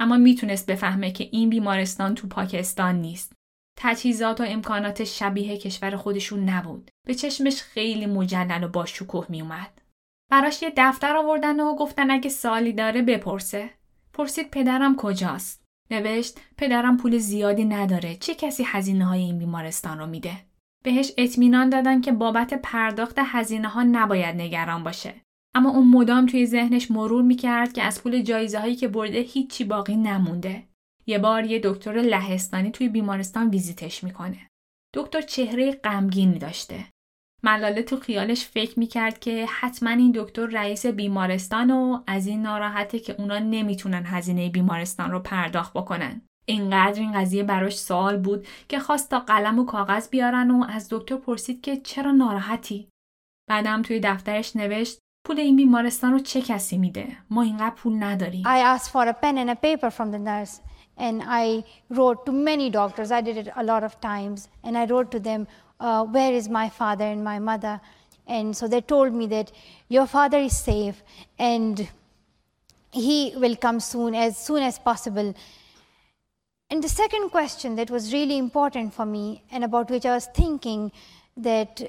اما 0.00 0.16
می‌تونست 0.16 0.66
بفهمه 0.66 1.12
که 1.12 1.28
این 1.32 1.50
بیمارستان 1.50 2.14
تو 2.14 2.28
پاکستان 2.28 2.94
نیست. 2.94 3.32
تجهیزات 3.78 4.40
و 4.40 4.44
امکانات 4.44 5.04
شبیه 5.04 5.58
کشور 5.58 5.96
خودشون 5.96 6.48
نبود. 6.48 6.90
به 7.06 7.14
چشمش 7.14 7.62
خیلی 7.62 8.06
مجلل 8.06 8.64
و 8.64 8.68
با 8.68 8.86
شکوه 8.86 9.26
میومد. 9.28 9.82
براش 10.30 10.62
یه 10.62 10.72
دفتر 10.76 11.16
آوردن 11.16 11.60
و 11.60 11.76
گفتن 11.76 12.10
اگه 12.10 12.30
سالی 12.30 12.72
داره 12.72 13.02
بپرسه. 13.02 13.70
پرسید 14.18 14.50
پدرم 14.50 14.96
کجاست؟ 14.96 15.64
نوشت 15.90 16.40
پدرم 16.56 16.96
پول 16.96 17.18
زیادی 17.18 17.64
نداره. 17.64 18.16
چه 18.16 18.34
کسی 18.34 18.64
هزینه 18.66 19.04
های 19.04 19.20
این 19.20 19.38
بیمارستان 19.38 19.98
رو 19.98 20.06
میده؟ 20.06 20.32
بهش 20.84 21.12
اطمینان 21.18 21.70
دادن 21.70 22.00
که 22.00 22.12
بابت 22.12 22.54
پرداخت 22.54 23.16
هزینه 23.18 23.68
ها 23.68 23.82
نباید 23.82 24.36
نگران 24.36 24.84
باشه. 24.84 25.14
اما 25.54 25.70
اون 25.70 25.88
مدام 25.88 26.26
توی 26.26 26.46
ذهنش 26.46 26.90
مرور 26.90 27.22
می‌کرد 27.22 27.72
که 27.72 27.82
از 27.82 28.02
پول 28.02 28.22
جایزه 28.22 28.58
هایی 28.58 28.76
که 28.76 28.88
برده 28.88 29.18
هیچی 29.18 29.64
باقی 29.64 29.96
نمونده. 29.96 30.62
یه 31.06 31.18
بار 31.18 31.44
یه 31.44 31.60
دکتر 31.64 31.92
لهستانی 31.92 32.70
توی 32.70 32.88
بیمارستان 32.88 33.50
ویزیتش 33.50 34.04
می‌کنه. 34.04 34.48
دکتر 34.94 35.20
چهره 35.20 35.72
غمگینی 35.72 36.38
داشته. 36.38 36.84
ملاله 37.42 37.82
تو 37.82 37.96
خیالش 37.96 38.44
فکر 38.44 38.78
می‌کرد 38.78 39.18
که 39.18 39.46
حتما 39.46 39.90
این 39.90 40.12
دکتر 40.14 40.46
رئیس 40.46 40.86
بیمارستان 40.86 41.70
و 41.70 42.02
از 42.06 42.26
این 42.26 42.42
ناراحته 42.42 42.98
که 42.98 43.14
اونا 43.18 43.38
نمی‌تونن 43.38 44.02
هزینه 44.06 44.48
بیمارستان 44.48 45.10
رو 45.10 45.20
پرداخت 45.20 45.72
بکنن. 45.72 46.22
اینقدر 46.44 47.00
این 47.00 47.12
قضیه 47.12 47.42
براش 47.42 47.78
سوال 47.78 48.16
بود 48.16 48.46
که 48.68 48.78
خواست 48.78 49.10
تا 49.10 49.20
قلم 49.20 49.58
و 49.58 49.64
کاغذ 49.64 50.08
بیارن 50.08 50.50
و 50.50 50.64
از 50.68 50.88
دکتر 50.90 51.16
پرسید 51.16 51.60
که 51.60 51.76
چرا 51.76 52.10
ناراحتی؟ 52.10 52.88
بعدم 53.50 53.82
توی 53.82 54.00
دفترش 54.00 54.56
نوشت 54.56 54.98
پول 55.26 55.40
این 55.40 55.56
بیمارستان 55.56 56.12
رو 56.12 56.18
چه 56.18 56.42
کسی 56.42 56.78
میده؟ 56.78 57.16
ما 57.30 57.42
اینقدر 57.42 57.74
پول 57.74 58.02
نداریم. 58.02 58.44
I 58.44 58.78
asked 58.78 58.90
for 58.90 59.08
a 59.08 59.14
pen 59.22 59.38
and 59.38 59.50
a 59.50 59.56
paper 59.56 59.90
from 59.90 60.10
the 60.12 60.18
nurse 60.18 60.60
and 60.98 61.22
I 61.22 61.64
wrote 61.90 62.26
to 62.26 62.32
many 62.32 62.70
doctors. 62.70 63.10
I 63.10 63.20
did 63.20 63.36
it 63.36 63.48
a 63.56 63.64
lot 63.64 63.82
of 63.84 64.00
times 64.00 64.48
and 64.64 64.76
I 64.76 64.84
wrote 64.92 65.10
to 65.16 65.20
them 65.20 65.46
uh, 65.80 66.04
where 66.04 66.32
is 66.32 66.48
my 66.48 66.68
father 66.68 67.04
and 67.04 67.22
my 67.22 67.38
mother? 67.38 67.80
And 68.26 68.56
so 68.56 68.68
they 68.68 68.80
told 68.80 69.12
me 69.12 69.26
that 69.28 69.52
your 69.88 70.06
father 70.06 70.38
is 70.38 70.56
safe 70.56 71.02
and 71.38 71.88
he 72.90 73.32
will 73.36 73.56
come 73.56 73.80
soon 73.80 74.14
as 74.14 74.36
soon 74.36 74.62
as 74.62 74.78
possible. 74.78 75.34
And 76.70 76.84
the 76.84 76.88
second 76.88 77.30
question 77.30 77.76
that 77.76 77.90
was 77.90 78.12
really 78.12 78.36
important 78.36 78.92
for 78.92 79.06
me 79.06 79.42
and 79.50 79.64
about 79.64 79.90
which 79.90 80.04
I 80.04 80.14
was 80.14 80.26
thinking 80.26 80.92
that 81.38 81.80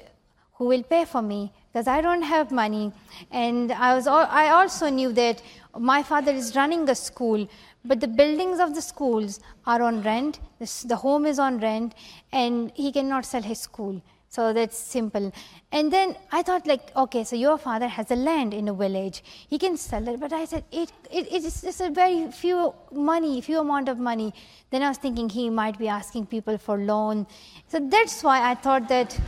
who 0.54 0.66
will 0.66 0.82
pay 0.82 1.04
for 1.04 1.22
me? 1.22 1.52
Because 1.72 1.86
I 1.86 2.00
don't 2.00 2.22
have 2.22 2.50
money. 2.50 2.92
And 3.30 3.72
I 3.72 3.94
was 3.94 4.06
I 4.06 4.48
also 4.48 4.88
knew 4.88 5.12
that 5.12 5.42
my 5.78 6.02
father 6.02 6.32
is 6.32 6.56
running 6.56 6.88
a 6.88 6.94
school 6.94 7.48
but 7.84 8.00
the 8.00 8.08
buildings 8.08 8.60
of 8.60 8.74
the 8.74 8.82
schools 8.82 9.40
are 9.66 9.82
on 9.82 10.02
rent 10.02 10.40
the 10.84 10.96
home 10.96 11.26
is 11.26 11.38
on 11.38 11.58
rent 11.58 11.94
and 12.32 12.72
he 12.74 12.92
cannot 12.92 13.24
sell 13.24 13.42
his 13.42 13.58
school 13.58 14.00
so 14.30 14.52
that's 14.52 14.78
simple. 14.78 15.32
And 15.72 15.92
then 15.92 16.16
I 16.30 16.42
thought 16.42 16.64
like, 16.64 16.94
okay, 16.96 17.24
so 17.24 17.34
your 17.34 17.58
father 17.58 17.88
has 17.88 18.12
a 18.12 18.14
land 18.14 18.54
in 18.54 18.68
a 18.68 18.72
village. 18.72 19.24
He 19.48 19.58
can 19.58 19.76
sell 19.76 20.06
it. 20.06 20.20
But 20.20 20.32
I 20.32 20.44
said, 20.44 20.62
it, 20.70 20.92
it, 21.10 21.26
it's 21.32 21.62
just 21.62 21.80
a 21.80 21.90
very 21.90 22.30
few 22.30 22.72
money, 22.92 23.40
few 23.40 23.58
amount 23.58 23.88
of 23.88 23.98
money. 23.98 24.32
Then 24.70 24.84
I 24.84 24.88
was 24.88 24.98
thinking 24.98 25.28
he 25.28 25.50
might 25.50 25.80
be 25.80 25.88
asking 25.88 26.26
people 26.26 26.58
for 26.58 26.78
loan. 26.78 27.26
So 27.66 27.80
that's 27.80 28.22
why 28.22 28.48
I 28.48 28.54
thought 28.54 28.88
that, 28.88 29.18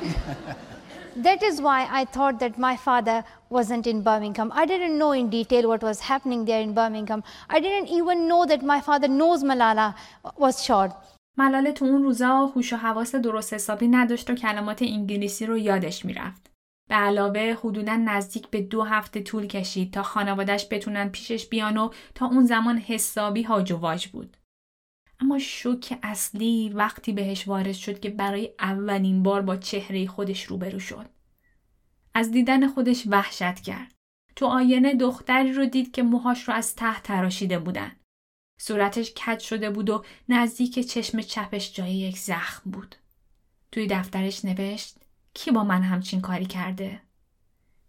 that 1.24 1.42
is 1.42 1.60
why 1.60 1.80
I 2.00 2.04
thought 2.04 2.38
that 2.40 2.58
my 2.58 2.76
father 2.76 3.24
wasn't 3.50 3.86
in 3.86 4.02
Birmingham. 4.02 4.50
I 4.52 4.66
didn't 4.66 4.96
know 4.98 5.12
in 5.12 5.30
detail 5.30 5.64
what 5.68 5.82
was 5.82 6.00
happening 6.00 6.44
there 6.44 6.62
in 6.66 6.74
Birmingham. 6.74 7.22
I 7.48 7.60
didn't 7.60 7.88
even 7.98 8.28
know 8.30 8.44
that 8.46 8.62
my 8.62 8.80
father 8.80 9.08
knows 9.08 9.42
Malala 9.42 9.94
was 10.38 10.64
shot. 10.64 10.90
ملاله 11.38 11.72
تو 11.72 11.84
اون 11.84 12.02
روزا 12.02 12.46
هوش 12.46 12.72
و 12.72 12.76
حواس 12.76 13.14
درست 13.14 13.54
حسابی 13.54 13.88
نداشت 13.88 14.30
و 14.30 14.34
کلمات 14.34 14.82
انگلیسی 14.82 15.46
رو 15.46 15.58
یادش 15.58 16.04
می‌رفت. 16.04 16.50
به 16.88 16.94
علاوه 16.94 17.56
حدودا 17.64 17.96
نزدیک 17.96 18.48
به 18.48 18.60
دو 18.60 18.82
هفته 18.82 19.22
طول 19.22 19.46
کشید 19.46 19.92
تا 19.92 20.02
خانوادش 20.02 20.66
بتونن 20.70 21.08
پیشش 21.08 21.46
بیان 21.46 21.76
و 21.76 21.90
تا 22.14 22.26
اون 22.26 22.44
زمان 22.44 22.78
حسابی 22.78 23.42
هاج 23.42 23.72
و 23.72 23.76
واج 23.76 24.06
بود. 24.06 24.36
اما 25.20 25.38
شوک 25.38 25.98
اصلی 26.02 26.68
وقتی 26.68 27.12
بهش 27.12 27.48
وارد 27.48 27.72
شد 27.72 28.00
که 28.00 28.10
برای 28.10 28.54
اولین 28.58 29.22
بار 29.22 29.42
با 29.42 29.56
چهره 29.56 30.06
خودش 30.06 30.44
روبرو 30.44 30.78
شد. 30.78 31.08
از 32.14 32.30
دیدن 32.30 32.68
خودش 32.68 33.06
وحشت 33.06 33.60
کرد. 33.60 33.94
تو 34.36 34.46
آینه 34.46 34.94
دختری 34.94 35.52
رو 35.52 35.66
دید 35.66 35.92
که 35.92 36.02
موهاش 36.02 36.48
رو 36.48 36.54
از 36.54 36.76
ته 36.76 37.00
تراشیده 37.00 37.58
بودن. 37.58 37.92
صورتش 38.60 39.14
کج 39.14 39.38
شده 39.38 39.70
بود 39.70 39.90
و 39.90 40.04
نزدیک 40.28 40.78
چشم 40.78 41.20
چپش 41.20 41.72
جای 41.72 41.94
یک 41.94 42.18
زخم 42.18 42.70
بود. 42.70 42.96
توی 43.72 43.86
دفترش 43.86 44.44
نوشت 44.44 44.96
کی 45.34 45.50
با 45.50 45.64
من 45.64 45.82
همچین 45.82 46.20
کاری 46.20 46.46
کرده؟ 46.46 47.00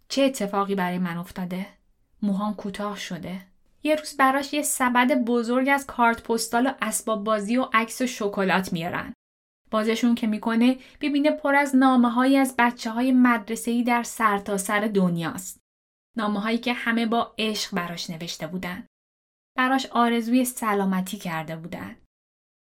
چه 0.08 0.22
اتفاقی 0.22 0.74
برای 0.74 0.98
من 0.98 1.16
افتاده؟ 1.16 1.66
موهام 2.22 2.54
کوتاه 2.54 2.98
شده. 2.98 3.46
یه 3.88 3.94
روز 3.94 4.16
براش 4.16 4.52
یه 4.52 4.62
سبد 4.62 5.24
بزرگ 5.24 5.68
از 5.68 5.86
کارت 5.86 6.22
پستال 6.22 6.66
و 6.66 6.74
اسباب 6.82 7.24
بازی 7.24 7.56
و 7.56 7.68
عکس 7.72 8.00
و 8.00 8.06
شکلات 8.06 8.72
میارن. 8.72 9.12
بازشون 9.70 10.14
که 10.14 10.26
می‌کنه 10.26 10.78
ببینه 11.00 11.30
پر 11.30 11.54
از 11.54 11.76
نامه 11.76 12.10
هایی 12.10 12.36
از 12.36 12.54
بچه 12.58 12.90
های 12.90 13.12
مدرسه 13.12 13.82
در 13.82 14.02
سرتاسر 14.02 14.80
سر 14.80 14.86
دنیاست. 14.86 15.60
نامه 16.16 16.40
هایی 16.40 16.58
که 16.58 16.72
همه 16.72 17.06
با 17.06 17.34
عشق 17.38 17.74
براش 17.74 18.10
نوشته 18.10 18.46
بودن. 18.46 18.86
براش 19.56 19.86
آرزوی 19.86 20.44
سلامتی 20.44 21.16
کرده 21.16 21.56
بودن. 21.56 21.96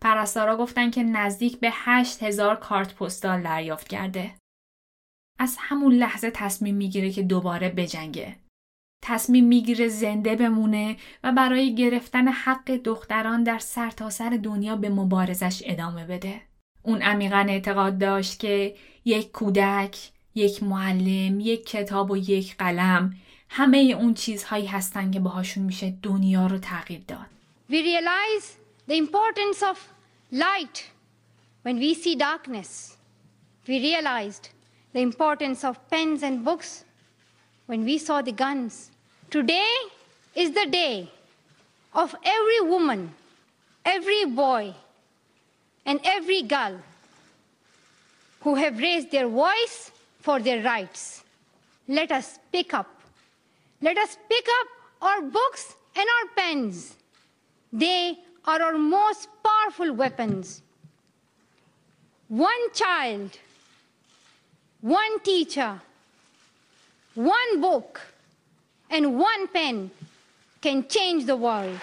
پرستارا 0.02 0.58
گفتن 0.58 0.92
که 0.92 1.04
نزدیک 1.04 1.60
به 1.60 1.70
هشت 1.72 2.24
هزار 2.24 2.56
کارت 2.56 2.96
پستال 2.96 3.42
دریافت 3.42 3.88
کرده. 3.88 4.36
از 5.40 5.58
همون 5.60 5.94
لحظه 5.94 6.32
تصمیم 6.32 6.76
می‌گیره 6.76 7.12
که 7.12 7.24
دوباره 7.24 7.70
بجنگه. 7.70 8.45
تصمیم 9.08 9.46
می‌گیره 9.46 9.88
زنده 9.88 10.36
بمونه 10.36 10.98
و 11.24 11.32
برای 11.32 11.76
گرفتن 11.76 12.28
حق 12.28 12.72
دختران 12.72 13.44
در 13.44 13.60
سرتاسر 13.60 14.30
سر 14.30 14.38
دنیا 14.44 14.76
به 14.76 14.90
مبارزش 14.90 15.64
ادامه 15.66 16.06
بده. 16.06 16.42
اون 16.84 17.02
عمیقا 17.02 17.46
اعتقاد 17.50 17.98
داشت 17.98 18.40
که 18.40 18.76
یک 19.06 19.32
کودک، 19.32 19.98
یک 20.36 20.64
معلم، 20.64 21.40
یک 21.40 21.66
کتاب 21.66 22.12
و 22.12 22.18
یک 22.18 22.58
قلم 22.58 23.16
همه 23.50 23.78
اون 23.78 24.14
چیزهایی 24.14 24.66
هستن 24.66 25.12
که 25.12 25.20
باهاشون 25.20 25.64
میشه 25.64 25.94
دنیا 26.04 26.48
رو 26.48 26.58
تغییر 26.58 27.02
داد. 27.08 27.26
We 27.70 27.74
realize 27.74 28.46
the 28.90 28.96
importance 28.96 29.64
of 29.72 29.78
light 30.34 30.78
when 31.66 31.80
we 31.80 31.94
see 31.94 32.16
darkness. 32.16 32.98
We 33.68 33.80
realized 33.80 34.50
the 34.94 35.02
importance 35.02 35.64
of 35.64 35.76
pens 35.92 36.24
and 36.24 36.46
books 36.46 36.86
when 37.68 37.84
we 37.86 37.98
saw 37.98 38.22
the 38.22 38.36
guns. 38.44 38.95
Today 39.36 39.74
is 40.34 40.52
the 40.54 40.66
day 40.66 41.12
of 41.94 42.16
every 42.24 42.62
woman, 42.62 43.14
every 43.84 44.24
boy, 44.24 44.74
and 45.86 46.00
every 46.06 46.42
girl 46.44 46.80
who 48.40 48.56
have 48.56 48.78
raised 48.78 49.12
their 49.12 49.28
voice 49.28 49.92
for 50.22 50.40
their 50.40 50.64
rights. 50.64 51.26
Let 51.90 52.14
us 52.14 52.40
pick 52.50 52.74
up 52.74 52.88
let 53.82 53.98
us 53.98 54.18
pick 54.30 54.46
up 54.62 54.68
our 55.02 55.22
books 55.22 55.76
and 55.98 56.08
our 56.16 56.28
pens. 56.38 56.96
They 57.74 58.18
are 58.46 58.62
our 58.62 58.78
most 58.78 59.28
powerful 59.44 59.92
weapons. 59.92 60.62
One 62.30 62.72
child, 62.74 63.38
one 64.80 65.20
teacher, 65.20 65.82
one 67.16 67.60
book, 67.60 68.00
and 68.90 69.18
one 69.18 69.48
pen 69.54 69.92
can 70.62 70.88
change 70.88 71.26
the 71.26 71.36
world. 71.36 71.80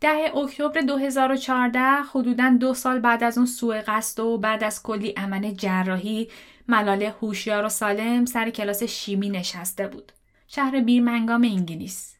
ده 0.00 0.36
اکتبر 0.36 0.80
2014 0.80 1.80
حدوداً 2.14 2.56
دو 2.60 2.74
سال 2.74 2.98
بعد 2.98 3.24
از 3.24 3.38
اون 3.38 3.46
سوء 3.46 3.82
قصد 3.86 4.20
و 4.20 4.38
بعد 4.38 4.64
از 4.64 4.82
کلی 4.82 5.10
عمل 5.10 5.50
جراحی 5.50 6.28
ملاله 6.68 7.10
هوشیار 7.10 7.64
و 7.64 7.68
سالم 7.68 8.24
سر 8.24 8.50
کلاس 8.50 8.82
شیمی 8.82 9.30
نشسته 9.30 9.88
بود. 9.88 10.12
شهر 10.48 10.80
بیرمنگام 10.80 11.42
انگلیس. 11.42 12.16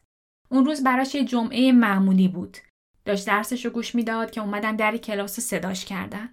اون 0.49 0.65
روز 0.65 0.83
براش 0.83 1.15
یه 1.15 1.23
جمعه 1.23 1.71
معمولی 1.71 2.27
بود. 2.27 2.57
داشت 3.05 3.27
درسش 3.27 3.65
رو 3.65 3.71
گوش 3.71 3.95
می‌داد 3.95 4.31
که 4.31 4.41
اومدن 4.41 4.75
در 4.75 4.97
کلاس 4.97 5.39
صداش 5.39 5.85
کردن. 5.85 6.29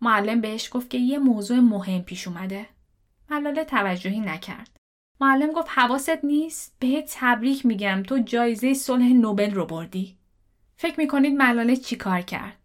معلم 0.00 0.40
بهش 0.40 0.68
گفت 0.72 0.90
که 0.90 0.98
یه 0.98 1.18
موضوع 1.18 1.58
مهم 1.58 2.02
پیش 2.02 2.28
اومده. 2.28 2.66
ملاله 3.30 3.64
توجهی 3.64 4.20
نکرد. 4.20 4.77
معلم 5.20 5.52
گفت 5.52 5.68
حواست 5.70 6.24
نیست؟ 6.24 6.76
بهت 6.78 7.14
تبریک 7.16 7.66
میگم 7.66 8.02
تو 8.06 8.18
جایزه 8.18 8.74
صلح 8.74 9.12
نوبل 9.12 9.54
رو 9.54 9.66
بردی. 9.66 10.18
فکر 10.76 11.00
می‌کنید 11.00 11.36
ملاله 11.36 11.76
چی 11.76 11.96
کار 11.96 12.20
کرد؟ 12.20 12.56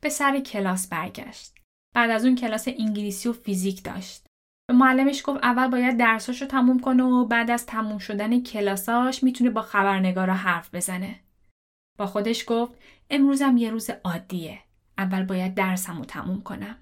به 0.00 0.08
سر 0.08 0.40
کلاس 0.40 0.88
برگشت. 0.88 1.54
بعد 1.94 2.10
از 2.10 2.24
اون 2.24 2.34
کلاس 2.34 2.68
انگلیسی 2.68 3.28
و 3.28 3.32
فیزیک 3.32 3.82
داشت. 3.82 4.26
به 4.68 4.74
معلمش 4.74 5.22
گفت 5.24 5.44
اول 5.44 5.68
باید 5.68 5.96
درساش 5.96 6.42
رو 6.42 6.48
تموم 6.48 6.80
کنه 6.80 7.02
و 7.02 7.24
بعد 7.24 7.50
از 7.50 7.66
تموم 7.66 7.98
شدن 7.98 8.42
کلاساش 8.42 9.22
می‌تونه 9.22 9.50
با 9.50 9.62
خبرنگارا 9.62 10.34
حرف 10.34 10.74
بزنه. 10.74 11.20
با 11.98 12.06
خودش 12.06 12.44
گفت 12.46 12.72
امروزم 13.10 13.56
یه 13.56 13.70
روز 13.70 13.90
عادیه. 14.04 14.58
اول 14.98 15.24
باید 15.24 15.54
درسم 15.54 15.98
رو 15.98 16.04
تموم 16.04 16.42
کنم. 16.42 16.76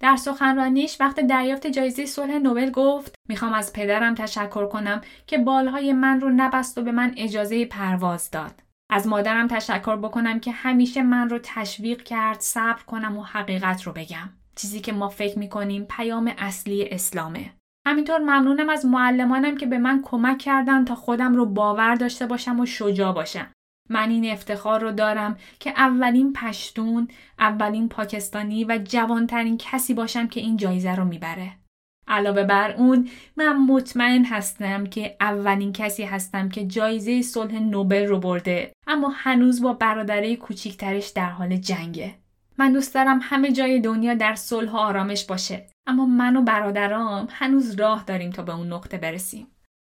در 0.00 0.16
سخنرانیش 0.16 1.00
وقت 1.00 1.20
دریافت 1.20 1.66
جایزه 1.66 2.06
صلح 2.06 2.38
نوبل 2.38 2.70
گفت 2.70 3.14
می‌خوام 3.28 3.52
از 3.52 3.72
پدرم 3.72 4.14
تشکر 4.14 4.66
کنم 4.66 5.00
که 5.26 5.38
بالهای 5.38 5.92
من 5.92 6.20
رو 6.20 6.30
نبست 6.30 6.78
و 6.78 6.82
به 6.82 6.92
من 6.92 7.14
اجازه 7.16 7.64
پرواز 7.64 8.30
داد. 8.30 8.62
از 8.90 9.06
مادرم 9.06 9.46
تشکر 9.46 9.96
بکنم 9.96 10.40
که 10.40 10.52
همیشه 10.52 11.02
من 11.02 11.28
رو 11.28 11.38
تشویق 11.42 12.02
کرد 12.02 12.40
صبر 12.40 12.82
کنم 12.82 13.18
و 13.18 13.22
حقیقت 13.22 13.82
رو 13.82 13.92
بگم. 13.92 14.28
چیزی 14.56 14.80
که 14.80 14.92
ما 14.92 15.08
فکر 15.08 15.38
می‌کنیم 15.38 15.86
پیام 15.90 16.34
اصلی 16.38 16.88
اسلامه. 16.88 17.52
همینطور 17.86 18.18
ممنونم 18.18 18.68
از 18.68 18.86
معلمانم 18.86 19.56
که 19.56 19.66
به 19.66 19.78
من 19.78 20.02
کمک 20.02 20.38
کردن 20.38 20.84
تا 20.84 20.94
خودم 20.94 21.34
رو 21.34 21.46
باور 21.46 21.94
داشته 21.94 22.26
باشم 22.26 22.60
و 22.60 22.66
شجاع 22.66 23.12
باشم. 23.12 23.46
من 23.88 24.10
این 24.10 24.30
افتخار 24.30 24.80
رو 24.80 24.92
دارم 24.92 25.36
که 25.60 25.70
اولین 25.70 26.32
پشتون، 26.32 27.08
اولین 27.38 27.88
پاکستانی 27.88 28.64
و 28.64 28.78
جوانترین 28.84 29.58
کسی 29.58 29.94
باشم 29.94 30.28
که 30.28 30.40
این 30.40 30.56
جایزه 30.56 30.94
رو 30.94 31.04
می‌بره. 31.04 31.52
علاوه 32.08 32.44
بر 32.44 32.72
اون 32.72 33.08
من 33.36 33.56
مطمئن 33.56 34.24
هستم 34.24 34.86
که 34.86 35.16
اولین 35.20 35.72
کسی 35.72 36.02
هستم 36.02 36.48
که 36.48 36.66
جایزه 36.66 37.22
صلح 37.22 37.58
نوبل 37.58 38.06
رو 38.06 38.18
برده 38.18 38.72
اما 38.86 39.12
هنوز 39.14 39.62
با 39.62 39.72
برادره 39.72 40.36
کوچیکترش 40.36 41.08
در 41.08 41.30
حال 41.30 41.56
جنگه. 41.56 42.14
من 42.58 42.72
دوست 42.72 42.94
دارم 42.94 43.20
همه 43.22 43.52
جای 43.52 43.80
دنیا 43.80 44.14
در 44.14 44.34
صلح 44.34 44.70
و 44.70 44.76
آرامش 44.76 45.24
باشه 45.24 45.66
اما 45.86 46.06
من 46.06 46.36
و 46.36 46.42
برادرام 46.42 47.28
هنوز 47.30 47.80
راه 47.80 48.04
داریم 48.06 48.30
تا 48.30 48.42
به 48.42 48.54
اون 48.54 48.72
نقطه 48.72 48.98
برسیم. 48.98 49.46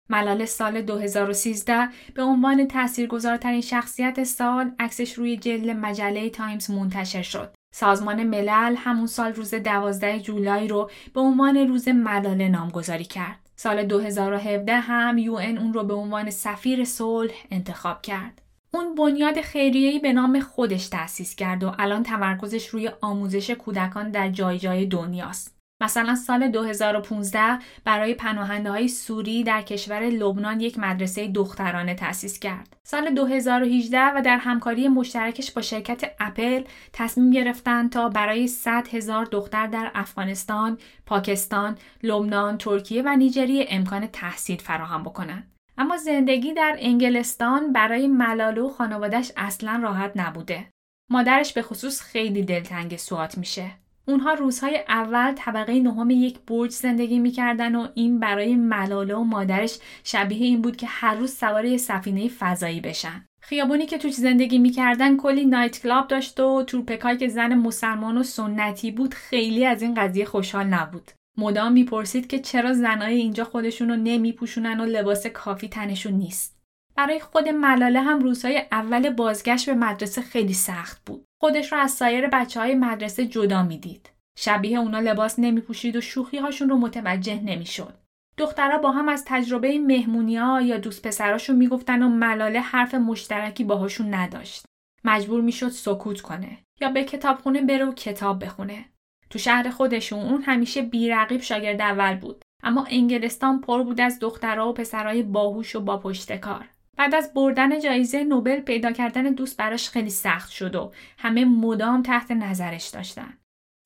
ملال 0.09 0.45
سال 0.45 0.81
2013 0.81 1.89
به 2.15 2.23
عنوان 2.23 2.67
تاثیرگذارترین 2.67 3.61
شخصیت 3.61 4.23
سال 4.23 4.71
عکسش 4.79 5.13
روی 5.13 5.37
جلد 5.37 5.69
مجله 5.69 6.29
تایمز 6.29 6.71
منتشر 6.71 7.21
شد. 7.21 7.55
سازمان 7.73 8.23
ملل 8.23 8.75
همون 8.77 9.07
سال 9.07 9.33
روز 9.33 9.53
12 9.53 10.19
جولای 10.19 10.67
رو 10.67 10.89
به 11.13 11.21
عنوان 11.21 11.57
روز 11.57 11.87
ملاله 11.87 12.49
نامگذاری 12.49 13.05
کرد. 13.05 13.39
سال 13.55 13.83
2017 13.83 14.73
هم 14.73 15.17
یو 15.17 15.33
اون 15.33 15.73
رو 15.73 15.83
به 15.83 15.93
عنوان 15.93 16.29
سفیر 16.29 16.85
صلح 16.85 17.33
انتخاب 17.51 18.01
کرد. 18.01 18.41
اون 18.73 18.95
بنیاد 18.95 19.41
خیریه‌ای 19.41 19.99
به 19.99 20.13
نام 20.13 20.39
خودش 20.39 20.87
تأسیس 20.87 21.35
کرد 21.35 21.63
و 21.63 21.71
الان 21.79 22.03
تمرکزش 22.03 22.67
روی 22.67 22.91
آموزش 23.01 23.49
کودکان 23.49 24.11
در 24.11 24.29
جای 24.29 24.59
جای 24.59 24.85
دنیاست. 24.85 25.52
مثلا 25.83 26.15
سال 26.15 26.47
2015 26.47 27.59
برای 27.85 28.13
پناهنده 28.13 28.71
های 28.71 28.87
سوری 28.87 29.43
در 29.43 29.61
کشور 29.61 29.99
لبنان 29.99 30.61
یک 30.61 30.79
مدرسه 30.79 31.27
دخترانه 31.27 31.93
تأسیس 31.93 32.39
کرد. 32.39 32.77
سال 32.83 33.09
2018 33.09 33.99
و 34.15 34.21
در 34.21 34.37
همکاری 34.37 34.87
مشترکش 34.87 35.51
با 35.51 35.61
شرکت 35.61 36.11
اپل 36.19 36.63
تصمیم 36.93 37.31
گرفتند 37.31 37.91
تا 37.91 38.09
برای 38.09 38.47
100 38.47 38.87
هزار 38.87 39.25
دختر 39.25 39.67
در 39.67 39.91
افغانستان، 39.95 40.77
پاکستان، 41.05 41.77
لبنان، 42.03 42.57
ترکیه 42.57 43.03
و 43.05 43.15
نیجریه 43.15 43.65
امکان 43.69 44.07
تحصیل 44.07 44.57
فراهم 44.57 45.03
بکنند. 45.03 45.51
اما 45.77 45.97
زندگی 45.97 46.53
در 46.53 46.75
انگلستان 46.79 47.73
برای 47.73 48.07
ملاله 48.07 48.61
و 48.61 48.69
خانوادش 48.69 49.31
اصلا 49.37 49.79
راحت 49.83 50.11
نبوده. 50.15 50.69
مادرش 51.11 51.53
به 51.53 51.61
خصوص 51.61 52.01
خیلی 52.01 52.43
دلتنگ 52.43 52.97
سوات 52.97 53.37
میشه. 53.37 53.82
اونها 54.07 54.33
روزهای 54.33 54.79
اول 54.89 55.31
طبقه 55.31 55.79
نهم 55.79 56.09
یک 56.09 56.39
برج 56.47 56.71
زندگی 56.71 57.19
می‌کردن 57.19 57.75
و 57.75 57.87
این 57.95 58.19
برای 58.19 58.55
ملاله 58.55 59.15
و 59.15 59.23
مادرش 59.23 59.79
شبیه 60.03 60.45
این 60.45 60.61
بود 60.61 60.75
که 60.75 60.87
هر 60.87 61.15
روز 61.15 61.33
سوار 61.33 61.77
سفینه 61.77 62.27
فضایی 62.27 62.81
بشن. 62.81 63.25
خیابونی 63.41 63.85
که 63.85 63.97
توش 63.97 64.13
زندگی 64.13 64.57
می‌کردن 64.57 65.17
کلی 65.17 65.45
نایت 65.45 65.81
کلاب 65.81 66.07
داشت 66.07 66.39
و 66.39 66.63
تورپکایی 66.63 67.17
که 67.17 67.27
زن 67.27 67.53
مسلمان 67.53 68.17
و 68.17 68.23
سنتی 68.23 68.91
بود 68.91 69.13
خیلی 69.13 69.65
از 69.65 69.81
این 69.81 69.93
قضیه 69.93 70.25
خوشحال 70.25 70.65
نبود. 70.65 71.11
مدام 71.37 71.71
می‌پرسید 71.71 72.27
که 72.27 72.39
چرا 72.39 72.73
زنای 72.73 73.15
اینجا 73.15 73.43
خودشون 73.43 73.89
رو 73.89 73.95
نمیپوشونن 73.95 74.79
و 74.79 74.85
لباس 74.85 75.27
کافی 75.27 75.67
تنشون 75.67 76.13
نیست. 76.13 76.57
برای 76.95 77.19
خود 77.19 77.49
ملاله 77.49 78.01
هم 78.01 78.19
روزهای 78.19 78.63
اول 78.71 79.09
بازگشت 79.09 79.65
به 79.65 79.73
مدرسه 79.73 80.21
خیلی 80.21 80.53
سخت 80.53 81.01
بود. 81.05 81.25
خودش 81.43 81.71
رو 81.71 81.77
از 81.77 81.91
سایر 81.91 82.27
بچه 82.27 82.59
های 82.59 82.75
مدرسه 82.75 83.27
جدا 83.27 83.63
می‌دید. 83.63 84.09
شبیه 84.37 84.79
اونا 84.79 84.99
لباس 84.99 85.39
نمیپوشید 85.39 85.95
و 85.95 86.01
شوخی 86.01 86.37
هاشون 86.37 86.69
رو 86.69 86.77
متوجه 86.77 87.39
نمی‌شد. 87.43 87.93
دخترها 88.37 88.77
با 88.77 88.91
هم 88.91 89.09
از 89.09 89.23
تجربه 89.27 89.79
مهمونیا 89.79 90.61
یا 90.61 90.77
دوست 90.77 91.07
پسراشون 91.07 91.55
می‌گفتن 91.55 92.03
و 92.03 92.09
ملاله 92.09 92.59
حرف 92.59 92.95
مشترکی 92.95 93.63
باهاشون 93.63 94.13
نداشت. 94.13 94.65
مجبور 95.03 95.41
می‌شد 95.41 95.69
سکوت 95.69 96.21
کنه 96.21 96.57
یا 96.81 96.89
به 96.89 97.03
کتابخونه 97.03 97.61
بره 97.61 97.85
و 97.85 97.93
کتاب 97.93 98.43
بخونه. 98.43 98.85
تو 99.29 99.39
شهر 99.39 99.69
خودشون 99.69 100.19
اون 100.19 100.41
همیشه 100.41 100.81
بیرقیب 100.81 101.41
شاگرد 101.41 101.81
اول 101.81 102.15
بود 102.15 102.41
اما 102.63 102.87
انگلستان 102.89 103.61
پر 103.61 103.83
بود 103.83 104.01
از 104.01 104.19
دخترها 104.19 104.69
و 104.69 104.73
پسرای 104.73 105.23
باهوش 105.23 105.75
و 105.75 105.79
با 105.79 105.97
پشتکار. 105.97 106.69
بعد 106.97 107.15
از 107.15 107.33
بردن 107.33 107.79
جایزه 107.79 108.23
نوبل 108.23 108.59
پیدا 108.59 108.91
کردن 108.91 109.23
دوست 109.23 109.57
براش 109.57 109.89
خیلی 109.89 110.09
سخت 110.09 110.51
شد 110.51 110.75
و 110.75 110.91
همه 111.17 111.45
مدام 111.45 112.01
تحت 112.01 112.31
نظرش 112.31 112.87
داشتن. 112.87 113.37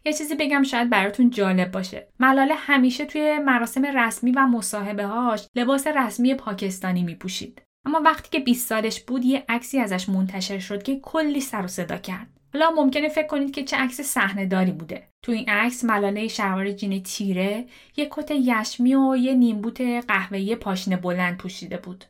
یه 0.05 0.13
چیزی 0.13 0.35
بگم 0.35 0.63
شاید 0.63 0.89
براتون 0.89 1.29
جالب 1.29 1.71
باشه. 1.71 2.07
ملاله 2.19 2.53
همیشه 2.55 3.05
توی 3.05 3.39
مراسم 3.39 3.85
رسمی 3.85 4.31
و 4.31 4.47
مصاحبه 4.47 5.05
هاش 5.05 5.47
لباس 5.55 5.87
رسمی 5.87 6.33
پاکستانی 6.33 7.03
می 7.03 7.15
پوشید. 7.15 7.61
اما 7.85 8.01
وقتی 8.05 8.29
که 8.31 8.39
20 8.39 8.67
سالش 8.67 8.99
بود 8.99 9.25
یه 9.25 9.45
عکسی 9.49 9.79
ازش 9.79 10.09
منتشر 10.09 10.59
شد 10.59 10.83
که 10.83 10.99
کلی 10.99 11.41
سر 11.41 11.65
و 11.65 11.67
صدا 11.67 11.97
کرد. 11.97 12.27
حالا 12.53 12.71
ممکنه 12.71 13.09
فکر 13.09 13.27
کنید 13.27 13.51
که 13.51 13.63
چه 13.63 13.77
عکس 13.77 14.01
صحنه 14.01 14.45
داری 14.45 14.71
بوده. 14.71 15.07
تو 15.21 15.31
این 15.31 15.49
عکس 15.49 15.83
ملاله 15.83 16.27
شلوار 16.27 16.71
جین 16.71 17.03
تیره، 17.03 17.65
یه 17.97 18.07
کت 18.11 18.31
یشمی 18.31 18.95
و 18.95 19.15
یه 19.15 19.33
نیمبوت 19.33 19.81
قهوه‌ای 19.81 20.55
پاشنه 20.55 20.97
بلند 20.97 21.37
پوشیده 21.37 21.77
بود. 21.77 22.05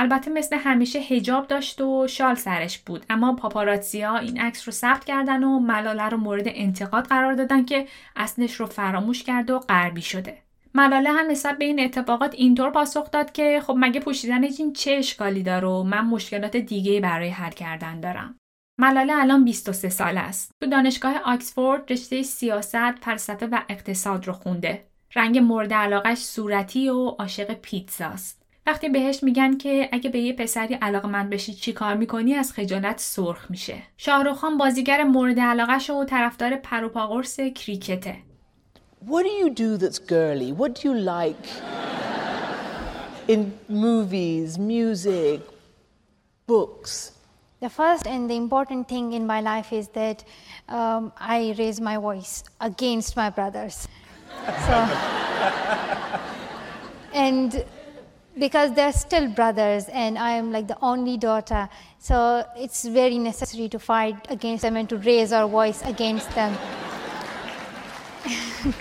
البته 0.00 0.30
مثل 0.30 0.56
همیشه 0.56 0.98
هجاب 0.98 1.46
داشت 1.46 1.80
و 1.80 2.06
شال 2.08 2.34
سرش 2.34 2.78
بود 2.78 3.06
اما 3.10 3.34
پاپاراتزیا 3.34 4.16
این 4.16 4.40
عکس 4.40 4.68
رو 4.68 4.72
ثبت 4.72 5.04
کردن 5.04 5.44
و 5.44 5.58
ملاله 5.58 6.08
رو 6.08 6.16
مورد 6.16 6.44
انتقاد 6.46 7.06
قرار 7.06 7.34
دادن 7.34 7.64
که 7.64 7.86
اصلش 8.16 8.54
رو 8.54 8.66
فراموش 8.66 9.22
کرده 9.22 9.54
و 9.54 9.58
غربی 9.58 10.02
شده 10.02 10.38
ملاله 10.74 11.10
هم 11.10 11.30
نسبت 11.30 11.58
به 11.58 11.64
این 11.64 11.80
اتفاقات 11.80 12.34
اینطور 12.34 12.70
پاسخ 12.70 13.10
داد 13.10 13.32
که 13.32 13.60
خب 13.66 13.76
مگه 13.78 14.00
پوشیدن 14.00 14.44
این 14.44 14.72
چه 14.72 14.90
اشکالی 14.90 15.42
داره 15.42 15.68
و 15.68 15.82
من 15.82 16.06
مشکلات 16.06 16.56
دیگه 16.56 17.00
برای 17.00 17.28
حل 17.28 17.50
کردن 17.50 18.00
دارم 18.00 18.36
ملاله 18.78 19.12
الان 19.16 19.44
23 19.44 19.88
سال 19.88 20.18
است. 20.18 20.52
تو 20.60 20.70
دانشگاه 20.70 21.16
آکسفورد 21.24 21.92
رشته 21.92 22.22
سیاست، 22.22 22.90
فلسفه 22.90 23.46
و 23.46 23.60
اقتصاد 23.68 24.26
رو 24.26 24.32
خونده. 24.32 24.86
رنگ 25.16 25.38
مورد 25.38 25.72
علاقش 25.72 26.18
صورتی 26.18 26.88
و 26.88 27.06
عاشق 27.06 27.54
پیتزاست. 27.54 28.39
وقتی 28.70 28.88
بهش 28.88 29.22
میگن 29.22 29.56
که 29.56 29.88
اگه 29.92 30.10
به 30.10 30.20
یه 30.20 30.32
پسری 30.32 30.78
من 31.04 31.30
بشی 31.30 31.54
چی 31.54 31.72
کار 31.72 31.94
می‌کنی 31.94 32.34
از 32.34 32.52
خجالت 32.52 33.00
سرخ 33.00 33.50
میشه 33.50 33.74
شاهرخ 33.96 34.36
خان 34.36 34.58
بازیگر 34.58 35.04
مورد 35.04 35.40
علاقه 35.40 35.92
و 35.92 36.04
طرفدار 36.04 36.56
پروپاگورس 36.56 37.40
کریکته 37.40 38.16
What 39.06 39.22
do 39.24 39.32
you 39.42 39.50
do 39.50 39.76
that's 39.76 39.98
girly? 39.98 40.52
What 40.52 40.70
do 40.74 40.80
you 40.88 40.94
like 41.16 41.46
in 43.32 43.40
movies, 43.68 44.58
music, 44.58 45.40
books? 46.46 46.92
The 47.60 47.70
first 47.80 48.04
and 48.06 48.22
the 48.30 48.36
important 48.44 48.82
thing 48.92 49.06
in 49.18 49.26
my 49.26 49.40
life 49.52 49.72
is 49.80 49.86
that 50.00 50.18
um, 50.68 51.12
I 51.36 51.54
raise 51.58 51.78
my 51.90 51.96
voice 52.08 52.34
against 52.60 53.16
my 53.22 53.30
brothers. 53.30 53.76
So, 54.66 54.76
and 57.26 57.50
because 58.40 58.72
they're 58.72 58.92
still 58.92 59.28
brothers 59.28 59.84
and 59.92 60.18
I 60.18 60.30
am 60.30 60.50
like 60.50 60.66
the 60.66 60.78
only 60.80 61.18
daughter. 61.18 61.68
So 61.98 62.44
it's 62.56 62.86
very 62.86 63.18
necessary 63.18 63.68
to 63.68 63.78
fight 63.78 64.16
against 64.30 64.62
them 64.62 64.76
and 64.76 64.88
to 64.88 64.96
raise 64.96 65.30
our 65.32 65.46
voice 65.46 65.82
against 65.84 66.34
them. 66.34 66.56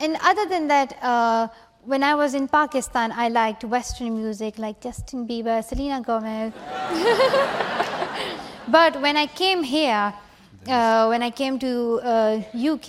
and 0.00 0.16
other 0.22 0.48
than 0.48 0.68
that, 0.68 0.96
uh, 1.02 1.48
when 1.84 2.04
I 2.04 2.14
was 2.14 2.34
in 2.34 2.46
Pakistan, 2.46 3.10
I 3.10 3.28
liked 3.28 3.64
Western 3.64 4.14
music 4.14 4.58
like 4.58 4.80
Justin 4.80 5.26
Bieber, 5.26 5.64
Selena 5.64 6.00
Gomez. 6.00 6.52
but 8.68 9.00
when 9.02 9.16
I 9.16 9.26
came 9.26 9.64
here, 9.64 10.14
uh, 10.66 11.08
when 11.08 11.22
I 11.22 11.30
came 11.30 11.58
to 11.58 12.00
uh, 12.02 12.34
UK, 12.72 12.88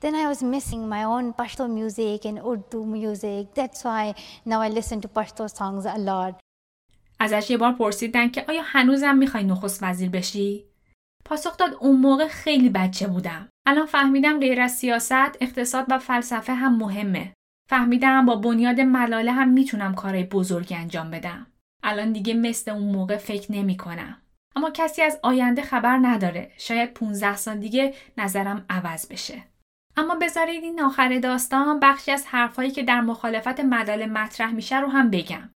then 0.00 0.14
I 0.14 0.26
was 0.32 0.42
missing 0.42 0.88
my 0.88 1.04
own 1.04 1.32
Pashto 1.32 1.64
music 1.68 2.24
and 2.24 2.38
Urdu 2.50 2.84
music. 2.84 3.54
That's 3.54 3.84
why 3.84 4.14
now 4.44 4.60
I 4.60 4.68
listen 4.68 5.00
to 5.00 5.08
Pashto 5.08 5.48
songs 5.48 5.86
a 5.86 5.98
lot. 5.98 6.34
ازش 7.20 7.50
یه 7.50 7.56
بار 7.56 7.72
پرسیدن 7.72 8.28
که 8.28 8.44
آیا 8.48 8.62
هنوزم 8.64 9.16
می‌خوای 9.16 9.44
نخست 9.44 9.82
وزیر 9.82 10.10
بشی؟ 10.10 10.64
پاسخ 11.24 11.56
داد 11.56 11.74
اون 11.80 11.96
موقع 11.96 12.28
خیلی 12.28 12.68
بچه 12.68 13.06
بودم. 13.06 13.48
الان 13.66 13.86
فهمیدم 13.86 14.40
غیر 14.40 14.60
از 14.60 14.72
سیاست، 14.72 15.36
اقتصاد 15.40 15.86
و 15.88 15.98
فلسفه 15.98 16.54
هم 16.54 16.78
مهمه. 16.78 17.32
فهمیدم 17.70 18.26
با 18.26 18.36
بنیاد 18.36 18.80
ملاله 18.80 19.32
هم 19.32 19.48
می‌تونم 19.48 19.94
کارهای 19.94 20.24
بزرگی 20.24 20.74
انجام 20.74 21.10
بدم. 21.10 21.46
الان 21.82 22.12
دیگه 22.12 22.34
مثل 22.34 22.70
اون 22.70 22.82
موقع 22.82 23.16
فکر 23.16 23.52
نمی 23.52 23.76
کنم. 23.76 24.16
اما 24.56 24.70
کسی 24.70 25.02
از 25.02 25.18
آینده 25.22 25.62
خبر 25.62 25.98
نداره. 26.02 26.50
شاید 26.58 26.94
15 26.94 27.36
سال 27.36 27.58
دیگه 27.58 27.94
نظرم 28.18 28.66
عوض 28.70 29.08
بشه. 29.08 29.42
اما 29.96 30.14
بذارید 30.14 30.64
این 30.64 30.82
آخر 30.82 31.18
داستان 31.18 31.80
بخشی 31.80 32.12
از 32.12 32.26
حرفهایی 32.26 32.70
که 32.70 32.82
در 32.82 33.00
مخالفت 33.00 33.60
ملاله 33.60 34.06
مطرح 34.06 34.52
میشه 34.52 34.80
رو 34.80 34.88
هم 34.88 35.10
بگم. 35.10 35.50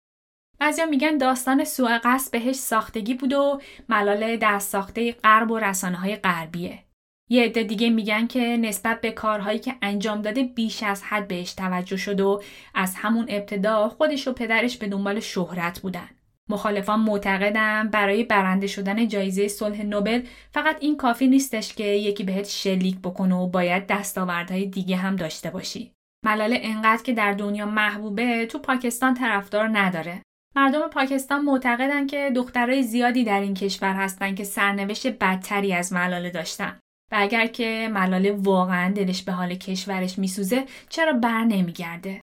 بعضیا 0.59 0.85
میگن 0.85 1.17
داستان 1.17 1.63
سوء 1.63 1.99
قصد 2.03 2.31
بهش 2.31 2.55
ساختگی 2.55 3.13
بود 3.13 3.33
و 3.33 3.61
ملاله 3.89 4.37
در 4.37 4.59
ساخته 4.59 5.11
غرب 5.11 5.51
و 5.51 5.57
رسانه 5.57 5.97
های 5.97 6.15
غربیه. 6.15 6.83
یه 7.29 7.43
عده 7.43 7.63
دیگه 7.63 7.89
میگن 7.89 8.27
که 8.27 8.39
نسبت 8.39 9.01
به 9.01 9.11
کارهایی 9.11 9.59
که 9.59 9.75
انجام 9.81 10.21
داده 10.21 10.43
بیش 10.43 10.83
از 10.83 11.03
حد 11.03 11.27
بهش 11.27 11.53
توجه 11.53 11.97
شد 11.97 12.19
و 12.19 12.41
از 12.75 12.95
همون 12.95 13.25
ابتدا 13.29 13.89
خودش 13.89 14.27
و 14.27 14.33
پدرش 14.33 14.77
به 14.77 14.87
دنبال 14.87 15.19
شهرت 15.19 15.79
بودن. 15.79 16.09
مخالفان 16.49 16.99
معتقدن 16.99 17.89
برای 17.89 18.23
برنده 18.23 18.67
شدن 18.67 19.07
جایزه 19.07 19.47
صلح 19.47 19.83
نوبل 19.83 20.21
فقط 20.51 20.77
این 20.79 20.97
کافی 20.97 21.27
نیستش 21.27 21.73
که 21.73 21.83
یکی 21.83 22.23
بهت 22.23 22.47
شلیک 22.47 22.97
بکنه 22.99 23.35
و 23.35 23.47
باید 23.47 23.87
دستاوردهای 23.87 24.65
دیگه 24.65 24.95
هم 24.95 25.15
داشته 25.15 25.49
باشی. 25.49 25.91
ملاله 26.25 26.59
انقدر 26.63 27.03
که 27.03 27.13
در 27.13 27.33
دنیا 27.33 27.65
محبوبه 27.65 28.45
تو 28.45 28.59
پاکستان 28.59 29.13
طرفدار 29.13 29.69
نداره. 29.79 30.21
مردم 30.55 30.87
پاکستان 30.87 31.41
معتقدن 31.41 32.07
که 32.07 32.31
دخترای 32.35 32.83
زیادی 32.83 33.23
در 33.23 33.41
این 33.41 33.53
کشور 33.53 33.93
هستن 33.93 34.35
که 34.35 34.43
سرنوشت 34.43 35.07
بدتری 35.07 35.73
از 35.73 35.93
ملاله 35.93 36.29
داشتن. 36.29 36.79
و 37.11 37.15
اگر 37.19 37.47
که 37.47 37.89
ملاله 37.91 38.31
واقعا 38.31 38.93
دلش 38.93 39.23
به 39.23 39.31
حال 39.31 39.55
کشورش 39.55 40.19
میسوزه 40.19 40.65
چرا 40.89 41.13
بر 41.13 41.43
نمیگرده 41.43 42.21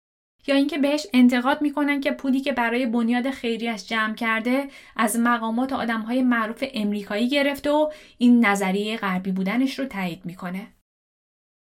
یا 0.49 0.55
اینکه 0.55 0.79
بهش 0.79 1.07
انتقاد 1.13 1.63
می‌کنن 1.63 2.01
که 2.01 2.11
پولی 2.11 2.41
که 2.41 2.53
برای 2.53 2.87
بنیاد 2.87 3.31
خیریش 3.31 3.87
جمع 3.87 4.15
کرده 4.15 4.69
از 4.97 5.19
مقامات 5.19 5.73
آدمهای 5.73 6.23
معروف 6.23 6.65
امریکایی 6.75 7.29
گرفته 7.29 7.71
و 7.71 7.91
این 8.19 8.47
نظریه 8.47 8.97
غربی 8.97 9.33
بودنش 9.33 9.79
رو 9.79 9.85
تایید 9.85 10.21
می‌کنه. 10.25 10.67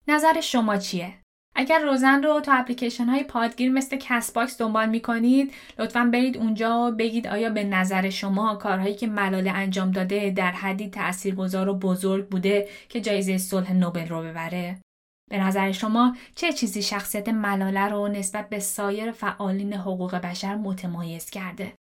نظر 0.09 0.41
شما 0.41 0.77
چیه؟ 0.77 1.15
اگر 1.55 1.79
روزن 1.79 2.23
رو 2.23 2.41
تو 2.41 2.53
اپلیکیشن 2.53 3.05
های 3.05 3.25
پادگیر 3.25 3.73
مثل 3.73 3.97
کست 3.97 4.33
باکس 4.33 4.61
دنبال 4.61 4.89
می 4.89 5.01
کنید 5.01 5.53
لطفا 5.79 6.05
برید 6.13 6.37
اونجا 6.37 6.87
و 6.87 6.91
بگید 6.91 7.27
آیا 7.27 7.51
به 7.51 7.65
نظر 7.65 8.11
شما 8.11 8.55
کارهایی 8.55 8.95
که 8.95 9.07
ملاله 9.07 9.51
انجام 9.51 9.91
داده 9.91 10.31
در 10.31 10.53
حدی 10.53 10.91
تاثیرگذار 10.91 11.69
و 11.69 11.75
بزرگ 11.75 12.29
بوده 12.29 12.69
که 12.89 13.01
جایزه 13.01 13.39
صلح 13.39 13.73
نوبل 13.73 14.09
رو 14.09 14.23
ببره 14.23 14.77
به 15.31 15.39
نظر 15.39 15.73
شما 15.73 16.17
چه 16.35 16.53
چیزی 16.53 16.83
شخصیت 16.83 17.29
ملاله 17.29 17.89
رو 17.89 18.09
نسبت 18.09 18.49
به 18.49 18.61
سایر 18.61 19.13
فعالین 19.13 19.73
حقوق 19.73 20.15
بشر 20.15 20.57
متمایز 20.57 21.31
کرده؟ 21.31 21.80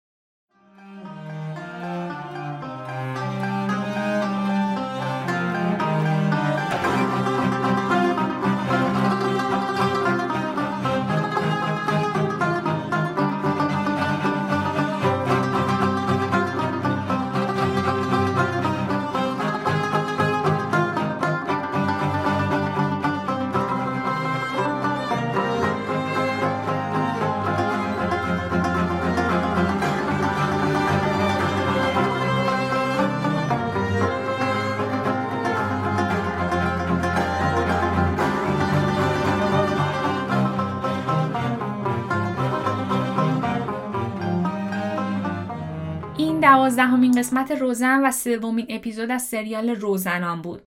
دوازدهمین 46.76 47.12
قسمت 47.12 47.52
روزن 47.52 48.06
و 48.06 48.12
سومین 48.12 48.66
اپیزود 48.70 49.12
از 49.12 49.22
سریال 49.22 49.70
روزنان 49.70 50.42
بود. 50.42 50.64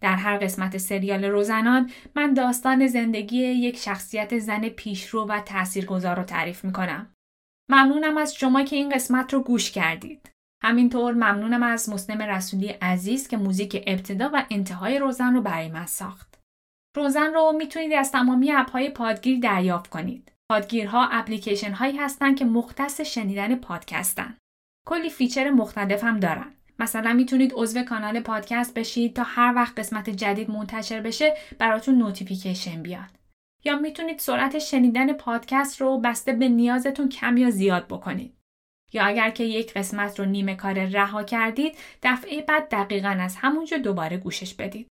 در 0.00 0.16
هر 0.16 0.38
قسمت 0.38 0.78
سریال 0.78 1.24
روزنان 1.24 1.90
من 2.16 2.34
داستان 2.34 2.86
زندگی 2.86 3.36
یک 3.36 3.76
شخصیت 3.76 4.38
زن 4.38 4.68
پیشرو 4.68 5.26
و 5.26 5.40
تاثیرگذار 5.40 6.16
رو 6.16 6.22
تعریف 6.22 6.64
می‌کنم. 6.64 7.14
ممنونم 7.70 8.16
از 8.16 8.34
شما 8.34 8.62
که 8.62 8.76
این 8.76 8.88
قسمت 8.88 9.34
رو 9.34 9.40
گوش 9.40 9.70
کردید. 9.70 10.30
همینطور 10.64 11.14
ممنونم 11.14 11.62
از 11.62 11.88
مسلم 11.88 12.22
رسولی 12.22 12.68
عزیز 12.68 13.28
که 13.28 13.36
موزیک 13.36 13.84
ابتدا 13.86 14.30
و 14.32 14.44
انتهای 14.50 14.98
روزن 14.98 15.34
رو 15.34 15.42
برای 15.42 15.68
من 15.68 15.86
ساخت. 15.86 16.40
روزن 16.96 17.34
رو 17.34 17.52
می‌تونید 17.58 17.92
از 17.92 18.12
تمامی 18.12 18.52
اپهای 18.52 18.90
پادگیر 18.90 19.40
دریافت 19.40 19.90
کنید. 19.90 20.32
پادگیرها 20.50 21.08
اپلیکیشن 21.12 21.72
هایی 21.72 21.96
هستند 21.96 22.36
که 22.36 22.44
مختص 22.44 23.00
شنیدن 23.00 23.54
پادکستن. 23.54 24.36
کلی 24.86 25.10
feature 25.10 25.50
مختلف 25.50 26.04
هم 26.04 26.20
دارن. 26.20 26.54
مثلا 26.78 27.12
می‌تونید 27.12 27.52
عضو 27.54 27.82
کانال 27.82 28.20
پادکست 28.20 28.74
بشید 28.74 29.16
تا 29.16 29.22
هر 29.22 29.52
وقت 29.56 29.78
قسمت 29.78 30.10
جدید 30.10 30.50
منتشر 30.50 31.00
بشه 31.00 31.34
براتون 31.58 31.98
notification 31.98 32.82
بیاد. 32.82 33.10
یا 33.64 33.78
می‌تونید 33.78 34.18
سرعت 34.18 34.58
شنیدن 34.58 35.12
پادکست 35.12 35.80
رو 35.80 35.98
بسته 35.98 36.32
به 36.32 36.48
نیازتون 36.48 37.08
کم 37.08 37.36
یا 37.36 37.50
زیاد 37.50 37.86
بکنید. 37.88 38.34
یا 38.92 39.04
اگر 39.04 39.30
که 39.30 39.44
یک 39.44 39.72
قسمت 39.74 40.18
رو 40.18 40.24
نیمه 40.24 40.54
کار 40.54 40.84
رها 40.84 41.22
کردید 41.22 41.76
دفعه 42.02 42.42
بعد 42.42 42.68
دقیقا 42.68 43.16
از 43.20 43.36
همونجا 43.36 43.78
دوباره 43.78 44.16
گوشش 44.16 44.54
بدید. 44.54 44.86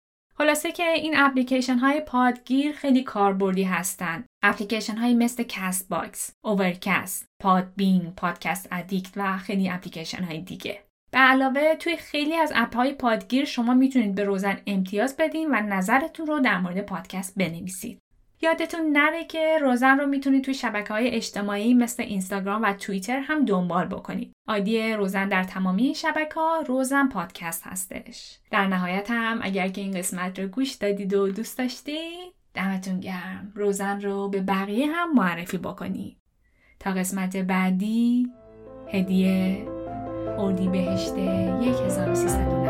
خلاصه 0.42 0.72
که 0.72 0.90
این 0.90 1.14
اپلیکیشن 1.18 1.78
های 1.78 2.02
پادگیر 2.02 2.72
خیلی 2.72 3.04
کاربردی 3.04 3.64
هستند. 3.64 4.26
اپلیکیشن 4.44 4.98
های 4.98 5.14
مثل 5.14 5.44
کست 5.44 5.90
باکس، 5.90 6.32
اوورکست، 6.46 7.26
پادبین، 7.42 8.14
پادکست 8.18 8.68
ادیکت 8.72 9.12
و 9.16 9.38
خیلی 9.38 9.70
اپلیکیشن 9.70 10.24
های 10.24 10.42
دیگه. 10.42 10.84
به 11.12 11.18
علاوه 11.18 11.76
توی 11.76 11.98
خیلی 11.98 12.36
از 12.36 12.52
اپ 12.56 12.76
های 12.76 12.94
پادگیر 12.94 13.46
شما 13.46 13.74
می‌تونید 13.74 14.16
به 14.16 14.24
روزن 14.24 14.58
امتیاز 14.68 15.16
بدین 15.18 15.50
و 15.52 15.56
نظرتون 15.56 16.28
رو 16.28 16.40
در 16.40 16.58
مورد 16.58 16.82
پادکست 16.82 17.34
بنویسید. 17.38 18.00
یادتون 18.42 18.92
نره 18.92 19.26
که 19.26 19.58
روزن 19.62 19.98
رو 20.00 20.08
می‌تونید 20.08 20.44
توی 20.44 20.54
شبکه 20.54 20.94
های 20.94 21.08
اجتماعی 21.08 21.74
مثل 21.74 22.04
اینستاگرام 22.04 22.62
و 22.62 22.74
توییتر 22.74 23.20
هم 23.20 23.46
دنبال 23.46 23.86
بکنید. 23.86 24.32
آیدی 24.48 24.94
روزن 24.94 25.30
در 25.30 25.44
تمامی 25.44 25.96
شبکه 25.96 26.34
ها 26.36 26.64
روزن 26.68 27.08
پادکست 27.08 27.68
هستش. 27.68 28.40
در 28.52 28.68
نهایت 28.68 29.12
هم 29.12 29.40
اگر 29.42 29.68
که 29.68 29.82
این 29.82 29.92
قسمت 29.92 30.40
رو 30.40 30.48
گوش 30.48 30.72
دادید 30.72 31.14
و 31.14 31.30
دوست 31.30 31.58
داشتید 31.58 32.34
دمتون 32.54 33.00
گرم 33.00 33.52
روزن 33.56 34.02
رو 34.02 34.30
به 34.30 34.42
بقیه 34.42 34.88
هم 34.88 35.14
معرفی 35.14 35.58
بکنید. 35.58 36.18
تا 36.80 36.92
قسمت 36.92 37.38
بعدی 37.38 38.28
هدیه 38.88 39.68
اردی 40.38 40.68
بهشت 40.68 41.18
1390 41.18 42.69